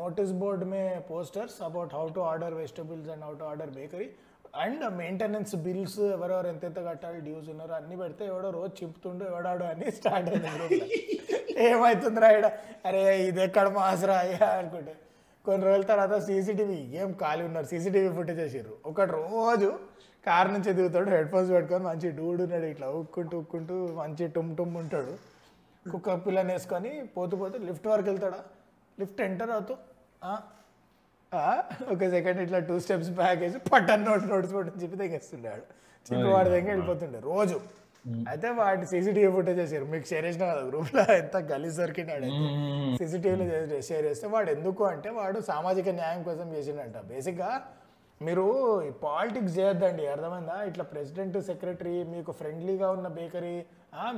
notice 0.00 0.32
board 0.42 0.64
May 0.72 0.82
posters 1.12 1.56
about 1.68 1.94
how 1.98 2.04
to 2.16 2.20
order 2.30 2.54
vegetables 2.60 3.08
and 3.14 3.24
how 3.26 3.32
to 3.40 3.44
order 3.50 3.72
bakery 3.78 4.08
and 4.62 4.84
maintenance 5.00 5.54
bills 5.64 6.00
ఎవరెవరు 6.16 6.48
ఎంతెంత 6.52 6.78
కట్టాలి 6.88 7.18
డ్యూస్ 7.26 7.48
ఉన్నారు 7.54 7.74
అన్ని 7.78 7.96
పెడితే 8.02 8.22
ఎవడో 8.32 8.48
రోజు 8.58 8.72
చింపుతుండు 8.80 9.24
ఎవడాడు 9.30 9.64
అని 9.72 9.86
స్టార్ట్ 9.98 10.28
అయింది 10.30 10.50
group 10.56 10.72
లో. 10.80 10.86
ఏమవుతుందిరా 11.66 12.28
ఇక్కడ 12.36 12.48
అరే 12.88 13.02
ఇది 13.28 13.40
ఎక్కడ 13.46 13.66
మాసరా 13.78 14.16
అయ్యా 14.24 14.48
అనుకుంటే. 14.60 14.94
కొన్ని 15.44 15.64
రోజుల 15.68 15.84
తర్వాత 15.92 16.14
సీసీటీవీ 16.28 16.78
ఏం 17.00 17.10
ఖాళీ 17.22 17.42
ఉన్నారు 17.48 17.68
సీసీటీవీ 17.72 18.08
ఫుటేజ్ 18.18 18.40
చేసారు 18.44 18.72
ఒకటి 18.90 19.12
రోజు 19.20 19.68
కార్ 20.24 20.48
నుంచి 20.54 20.70
దిగుతాడు 20.78 21.10
హెడ్ 21.16 21.28
ఫోన్స్ 21.32 21.50
పెట్టుకొని 21.56 21.84
మంచి 21.90 22.08
డూడు 22.18 22.40
ఉన్నాడు 22.46 22.68
ఇట్లా 22.74 22.86
ఉక్కుంటూ 23.00 23.36
ఉక్కుంటూ 23.42 23.74
మంచి 24.00 24.24
టుమ్ 24.36 24.50
టుమ్ 24.60 24.74
ఉంటాడు. 24.82 25.14
కుక్క 25.86 26.14
పిల్లని 26.24 26.52
వేసుకొని 26.54 26.92
పోతూ 27.16 27.34
పోతూ 27.42 27.56
లిఫ్ట్ 27.68 27.86
వరకు 27.92 28.08
వెళ్తాడా? 28.12 28.40
లిఫ్ట్ 28.98 29.20
ఎంటర్ 29.28 29.52
అవుతూ 29.56 29.74
ఒక 31.92 32.02
సెకండ్ 32.12 32.40
ఇట్లా 32.42 32.58
టూ 32.68 32.76
స్టెప్స్ 32.80 33.10
బ్యాక్ 33.18 33.40
వేసి 33.40 33.58
పట్టన్ 33.70 34.04
నోట్ 34.08 34.26
నోట్స్ 34.30 34.52
పట్టని 34.54 34.82
చెప్పి 34.82 34.98
తెగేస్తుండాడు 35.00 35.64
చెప్పి 36.06 36.28
వాడి 36.34 36.50
దగ్గర 36.50 36.70
వెళ్ళిపోతుండే 36.72 37.20
రోజు. 37.26 37.56
అయితే 38.30 38.48
వాటి 38.58 38.84
సీసీటీవీ 38.90 39.30
ఫుటేజ్ 39.36 39.58
చేశారు 39.62 39.86
మీకు 39.92 40.06
షేర్ 40.10 40.26
చేసిన 40.28 40.44
కదా 40.50 40.62
గ్రూప్లో 40.68 41.02
ఎంత 41.16 41.36
గలీజ్ 41.48 41.78
దొరికినాడు 41.80 42.28
సీసీటీవీలో 43.00 43.46
షేర్ 43.88 44.04
చేస్తే 44.08 44.26
వాడు 44.34 44.50
ఎందుకు 44.50 44.84
అంటే 44.90 45.10
వాడు 45.18 45.38
సామాజిక 45.48 45.94
న్యాయం 45.98 46.22
కోసం 46.22 46.46
చేసిండంట. 46.54 46.96
బేసిక్గా 47.10 47.50
మీరు 48.20 48.44
పాలిటిక్స్ 49.02 49.54
చేయొద్దండి. 49.58 50.04
అర్థమైందా? 50.12 50.56
ఇట్లా 50.68 50.84
ప్రెసిడెంట్ 50.92 51.36
సెక్రటరీ 51.48 51.96
మీకు 52.14 52.32
ఫ్రెండ్లీగా 52.32 52.88
ఉన్న 52.90 53.08
బేకరీ 53.18 53.54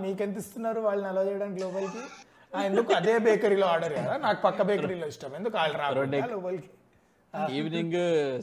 మీకు 0.02 0.20
ఎంత 0.22 0.38
ఇస్తున్నారు 0.38 0.80
వాళ్ళని 0.80 1.08
అలా 1.08 1.22
చేయడానికి 1.28 1.60
లోపలికి? 1.64 2.02
ఆ, 2.52 2.58
ఎందుకు 2.68 2.90
అదే 2.94 3.14
బేకరీలో 3.24 3.66
ఆర్డర్ 3.72 3.94
కదా 3.98 4.12
నాకు 4.18 4.40
పక్క 4.42 4.62
బేకరీలో 4.68 5.06
ఇష్టం. 5.06 5.32
ఎందుకు 5.34 5.56
వాళ్ళు 5.58 5.78
రాకుండా 5.78 6.20
లోపలికి? 6.34 6.68
ఈవినింగ్ 7.52 7.96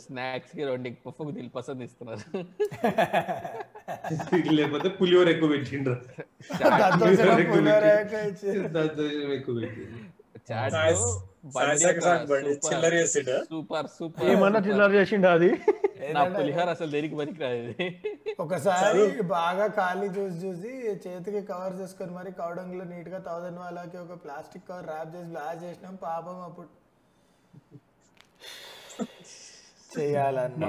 స్నాక్స్కి 0.03 0.63
రెండు 0.65 0.89
పఫ్ 1.05 1.21
దిల్ 1.37 1.49
పసంద్ 1.55 1.83
ఇస్తున్నారు. 1.85 2.25
లేకపోతే 4.57 4.89
పులిహోర 4.97 5.27
ఎక్కువ 5.33 5.47
పెట్టిండ్రు. 5.53 5.95
సూపర్ 13.45 13.87
సూపర్ 13.95 14.27
ఏమన్నా 14.31 14.59
చిల్లర 14.67 14.89
చేసిండు 14.95 15.27
అది? 15.29 15.49
నా 16.15 16.21
పులిహోర 16.33 16.67
అసలు 16.75 16.91
దేనికి 16.95 17.15
పనికిరాదు 17.19 17.71
ఒకసారి 18.43 19.03
బాగా 19.33 19.65
ఖాళీ 19.77 20.07
చూసి 20.17 20.37
చూసి 20.43 20.71
చేతికి 21.05 21.41
కవర్ 21.51 21.75
చేసుకొని 21.81 22.13
మరి 22.17 22.31
కౌడంగ్లో 22.41 22.85
నీట్గా 22.91 23.19
థౌసండ్ 23.27 23.59
వాళ్ళకి 23.63 23.97
ఒక 23.97 24.17
ప్లాస్టిక్ 24.25 24.67
కవర్ 24.69 24.87
ర్యాప్ 24.91 25.13
చేసి 25.15 25.29
బ్లాస్ట్ 25.33 25.63
చేసినాం. 25.65 25.95
పాపం 26.03 26.37
అప్పుడు. 26.47 26.69
చేయాలన్నా 29.95 30.67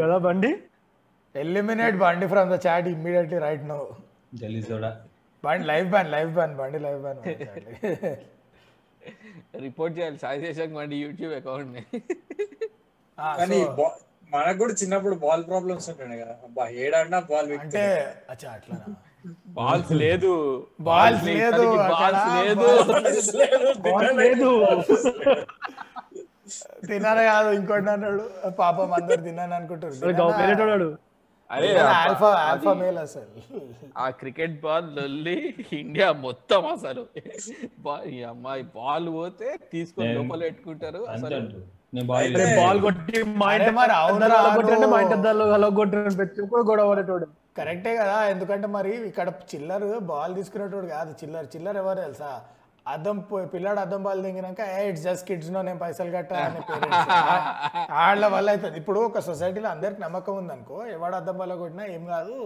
కదా 0.00 0.16
బండి? 0.26 0.50
ఎలిమినేట్ 1.34 1.96
బండి 2.04 2.26
from 2.32 2.48
the 2.54 2.58
chat 2.66 2.88
immediately 2.94 3.38
right 3.46 3.64
no 3.72 3.78
జల్లి 4.40 4.62
సోడా 4.68 4.90
బండి 5.44 5.64
లైవ్ 5.72 5.88
బ్యాన్ 5.94 6.08
లైవ్ 6.16 6.30
బ్యాన్ 6.38 6.54
బండి 6.60 6.78
లైవ్ 6.86 7.00
బ్యాన్ 7.04 7.20
రిపోర్ట్ 9.66 9.94
చేయాలి. 9.98 10.18
సాయి 10.22 10.40
శేషాంక్ 10.44 10.74
మండి 10.78 10.96
యూట్యూబ్ 11.04 11.32
అకౌంట్ని. 11.38 11.82
కానీ 13.38 13.58
మనకు 14.34 14.58
కూడా 14.62 14.74
చిన్నప్పుడు 14.80 15.14
బాల్ 15.24 15.42
ప్రాబ్లమ్స్ 15.50 15.86
ఉంటుండే 15.92 16.16
కదా. 16.22 16.34
అబ్బా 16.46 16.64
ఏడాడినా 16.82 17.18
బాల్ 17.30 17.48
అంటే 17.62 17.84
అచ్చా 18.32 18.48
అట్లా 18.58 18.76
బాల్స్ 19.46 19.92
లేదు. 19.92 20.66
బాల్స్ 20.80 21.24
లేదు 21.24 21.76
బాల్స్ 21.76 22.36
లేదు. 22.36 22.68
లేదు. 24.12 24.74
తిన్నారా 26.86 27.22
కాదు 27.22 27.50
ఇంకోటి 27.50 27.90
అన్నాడు. 27.90 28.50
పాపం 28.50 28.92
అందరు 28.92 29.20
తిన్నాను 29.20 29.54
అనుకుంటారు. 29.54 29.94
వేరేటోడు 30.40 30.98
అరే 31.50 31.78
ఆల్ఫా 31.78 32.28
ఆల్ఫా 32.28 32.72
మేల్ 32.72 32.98
అసలు. 32.98 33.60
ఆ 33.98 34.10
క్రికెట్ 34.10 34.60
బాల్ 34.60 34.96
లొల్లి 34.96 35.54
ఇండియా 35.72 36.12
మొత్తం 36.12 36.66
అసలు. 36.66 37.06
బా- 37.78 38.08
ఈ 38.08 38.22
అమ్మాయి 38.22 38.62
బాల్ 38.62 39.08
పోతే 39.08 39.58
తీసుకొని 39.72 40.14
లోపల 40.14 40.40
పెట్టుకుంటారు. 40.40 41.06
అంతే 41.08 41.34
అసలు 41.34 42.04
బాల్ 42.60 42.80
కొట్టి 42.80 43.22
మా 43.22 43.54
ఇంటి 43.54 43.70
మరి 43.70 43.92
అవునురా, 43.92 44.52
కొట్టండి 44.54 44.86
మా 44.86 45.00
ఇంటి 45.00 45.14
అద్దాలు 45.14 45.44
అలా 45.44 45.68
కొట్టండి 45.68 46.16
పెట్టి 46.16 46.42
కూడా 46.42 46.62
గొడవ 46.62 46.90
పడేటోడు. 46.90 47.26
కరెక్టే 47.56 47.92
కదా 48.00 48.16
ఎందుకంటే 48.32 48.66
మరి 48.76 48.92
ఇక్కడ 49.10 49.28
చిల్లర్ 49.52 49.84
బాల్ 50.10 50.32
తీసుకునేటోడు 50.38 50.88
కాదు. 50.96 51.10
చిల్లర్ 51.20 51.46
చిల్లర్ 51.54 51.78
ఎవరు 51.82 52.00
తెలుసా? 52.06 52.30
అద్దం 52.86 53.16
పిల్లాడు 53.52 53.80
అద్దం 53.84 54.00
బాల్ 54.06 54.20
దిగినాక 54.26 54.62
ఏ 54.76 54.78
ఇట్స్ 54.90 55.02
జస్ట్ 55.06 55.24
కిడ్స్ 55.28 55.50
నో 55.54 55.60
నేను 55.68 55.80
పైసలు 55.82 56.10
కట్టా 56.16 56.36
అని 56.46 56.60
పేరెంట్స్ 56.68 57.10
వాళ్ళ 57.96 58.24
వల్ల 58.34 58.48
అవుతుంది 58.54 58.76
ఇప్పుడు 58.82 59.00
ఒక 59.08 59.20
సొసైటీలో 59.28 59.68
అందరికి 59.74 60.00
నమ్మకం 60.06 60.34
ఉందనుకో 60.42 60.78
ఎవడు 60.96 61.16
అద్దం 61.20 61.36
బాల్ 61.40 61.54
కొట్టినా 61.62 61.84
ఏం 61.96 62.04
కాదు 62.14 62.36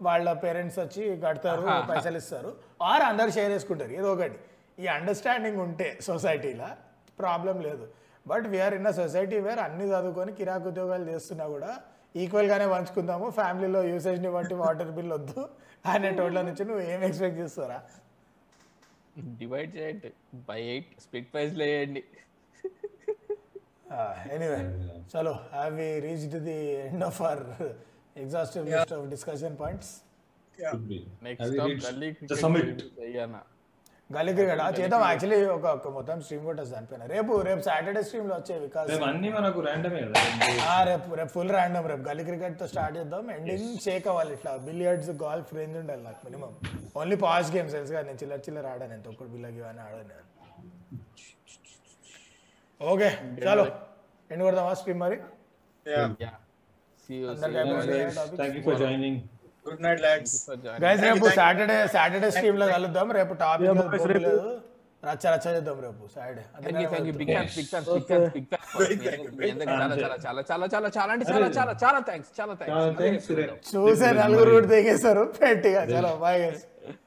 వాళ్ళ 0.00 0.26
పేరెంట్స్ 0.42 0.78
వచ్చి 0.82 1.04
కడతారు 1.24 1.64
పైసలు 1.90 2.18
ఇస్తారు. 2.22 2.50
ఆరు 2.90 3.04
అందరు 3.10 3.30
షేర్ 3.36 3.50
చేసుకుంటారు 3.54 3.92
ఏదో 4.00 4.10
ఒకటి. 4.16 4.38
ఈ 4.82 4.84
అండర్స్టాండింగ్ 4.96 5.60
ఉంటే 5.66 5.88
సొసైటీలో 6.08 6.68
ప్రాబ్లం 7.22 7.56
లేదు. 7.68 7.86
But 8.26 8.46
we're 8.52 8.74
in 8.78 8.88
a 8.90 8.94
society 9.00 9.38
where 9.46 9.60
అన్ని 9.66 9.86
చదువుకొని 9.92 10.32
కిరాకు 10.38 10.68
ఉద్యోగాలు 10.72 11.06
చేస్తున్నా 11.12 11.46
కూడా 11.54 11.70
ఈక్వల్గానే 12.16 12.66
పంచుకుందాము. 12.66 13.30
ఫ్యామిలీలో 13.30 13.82
యూసేజ్ని 13.84 14.30
బట్టి 14.30 14.54
వాటర్ 14.54 14.90
బిల్ 14.90 15.12
వద్దు. 15.12 15.48
అనేటోళ్ళ 15.86 16.40
నుంచి 16.40 16.64
నువ్వు 16.64 16.84
ఏం 16.92 17.02
ఎక్స్పెక్ట్ 17.04 17.38
చేస్తారా 17.40 17.78
డివైడ్ 19.42 19.76
చేయండి. 19.76 20.12
By 20.48 20.60
eight. 20.62 20.90
స్ప్లిట్ 21.00 21.32
ప్రైస్ 21.32 21.54
వేయండి. 21.54 22.04
ఎనీవే 24.34 24.58
చలో 25.12 25.32
have 25.52 25.74
we 25.76 26.00
reached 26.00 26.36
the 26.48 26.58
end 26.88 27.04
of 27.04 27.22
our 27.22 27.44
exhaustive 28.16 28.64
list 28.70 28.92
of 28.92 29.06
discussion 29.08 29.56
points 29.60 29.92
next 31.22 31.56
గల్లీ 31.86 32.10
సమిట్ 32.42 32.82
అయ్యానా 33.06 33.40
గల్లీ 34.10 34.32
క్రికెట్ 34.36 34.60
చేద్దాం 34.78 35.02
యాక్చువల్లీ 35.06 35.38
ఒక 35.54 35.88
మొత్తం 35.96 36.18
స్ట్రీమ్ 36.26 36.44
కొట్టేసి 36.48 36.70
దానిపైన 36.74 37.06
రేపు 37.12 37.32
రేపు 37.48 37.62
సాటర్డే 37.66 38.02
స్ట్రీమ్లో 38.06 38.34
వచ్చే 38.38 38.54
వికాస్. 38.62 38.90
అన్ని 39.08 39.30
మనకు 39.36 39.60
ర్యాండమే 39.66 40.00
రేపు 40.90 41.08
రేపు 41.18 41.30
ఫుల్ 41.34 41.50
ర్యాండమ్ 41.56 41.86
రేపు. 41.92 42.02
గల్లీ 42.08 42.24
క్రికెట్తో 42.28 42.66
స్టార్ట్ 42.72 42.96
చేద్దాం 42.98 43.26
ఎండింగ్ 43.36 43.68
షేక్ 43.86 44.06
అవ్వాలి 44.12 44.32
ఇట్లా. 44.36 44.52
బిలియర్డ్స్ 44.68 45.10
గాల్ఫ్ 45.24 45.50
రేంజ్ 45.58 45.76
ఉండాలి 45.82 46.02
నాకు 46.08 46.20
మినిమం 46.28 46.52
ఓన్లీ 47.00 47.18
పాస్ 47.26 47.50
గేమ్స్ 47.56 47.74
తెలుసు 47.78 47.92
కదా 47.96 48.04
నేను 48.08 48.20
చిల్లర 48.22 48.40
చిల్లర 48.48 48.66
ఆడాను. 48.74 48.94
ఎంత 48.98 49.06
ఒక్కడు 49.12 49.28
బిల్లకి 49.34 49.62
అని 49.70 49.82
ఆడాను 49.86 50.24
ఓకే 52.80 53.10
చలో. 53.44 53.66
ఎండ్ 54.30 54.42
కొడదామా 54.46 54.72
స్ట్రీమ్ 54.80 55.00
మరి? 55.04 55.18
Yeah 55.86 56.32
see 57.04 57.14
you 57.20 57.34
thank 57.42 58.56
you 58.56 58.62
for 58.68 58.78
joining 58.84 59.20
good 59.68 59.82
night 59.84 60.02
lads 60.02 60.34
guys 60.84 61.02
రేపు 61.06 61.28
సాటర్డే 61.38 61.76
సాటర్డే 61.94 62.30
స్ట్రీమ్లో 62.30 62.66
కలుద్దాం. 62.74 63.08
రేపు 63.18 63.34
టాపిక్ 63.44 64.08
లేదు. 64.16 64.34
రచ్చ 65.02 65.24
రచ్చ 65.32 65.46
చేద్దాం 65.56 65.76
రేపు 65.82 66.04
Saturday 66.14 66.42
thank 66.62 66.78
you 66.82 66.88
thank 66.92 67.08
you 67.08 67.12
big 67.18 67.28
fans 67.28 67.52
big 67.58 67.68
fans 67.68 67.88
big 67.90 68.06
fans 68.08 68.32
big 68.32 68.46
fans 68.46 69.66
చాలా 69.66 70.16
చాలా 70.24 70.42
చాలా 70.42 70.42
చాలా 70.44 70.66
చాలా 70.68 70.88
చాలా 70.96 71.12
అంటే 71.14 71.26
చాలా 71.28 71.48
చాలా 71.58 71.74
చాలా 71.82 72.00
థ్యాంక్స్ 72.08 72.32
చాలా 72.38 72.54
థ్యాంక్స్ 72.60 72.98
థ్యాంక్స్ 73.00 73.70
చూసే 73.74 74.08
నలుగురు 74.18 74.50
కూడా 74.50 74.68
దిగేశారు. 74.72 75.24
పెట్టిగా 75.40 75.82
చలో 75.92 76.12
బాయ్ 76.24 76.40
గైస్ 76.42 76.64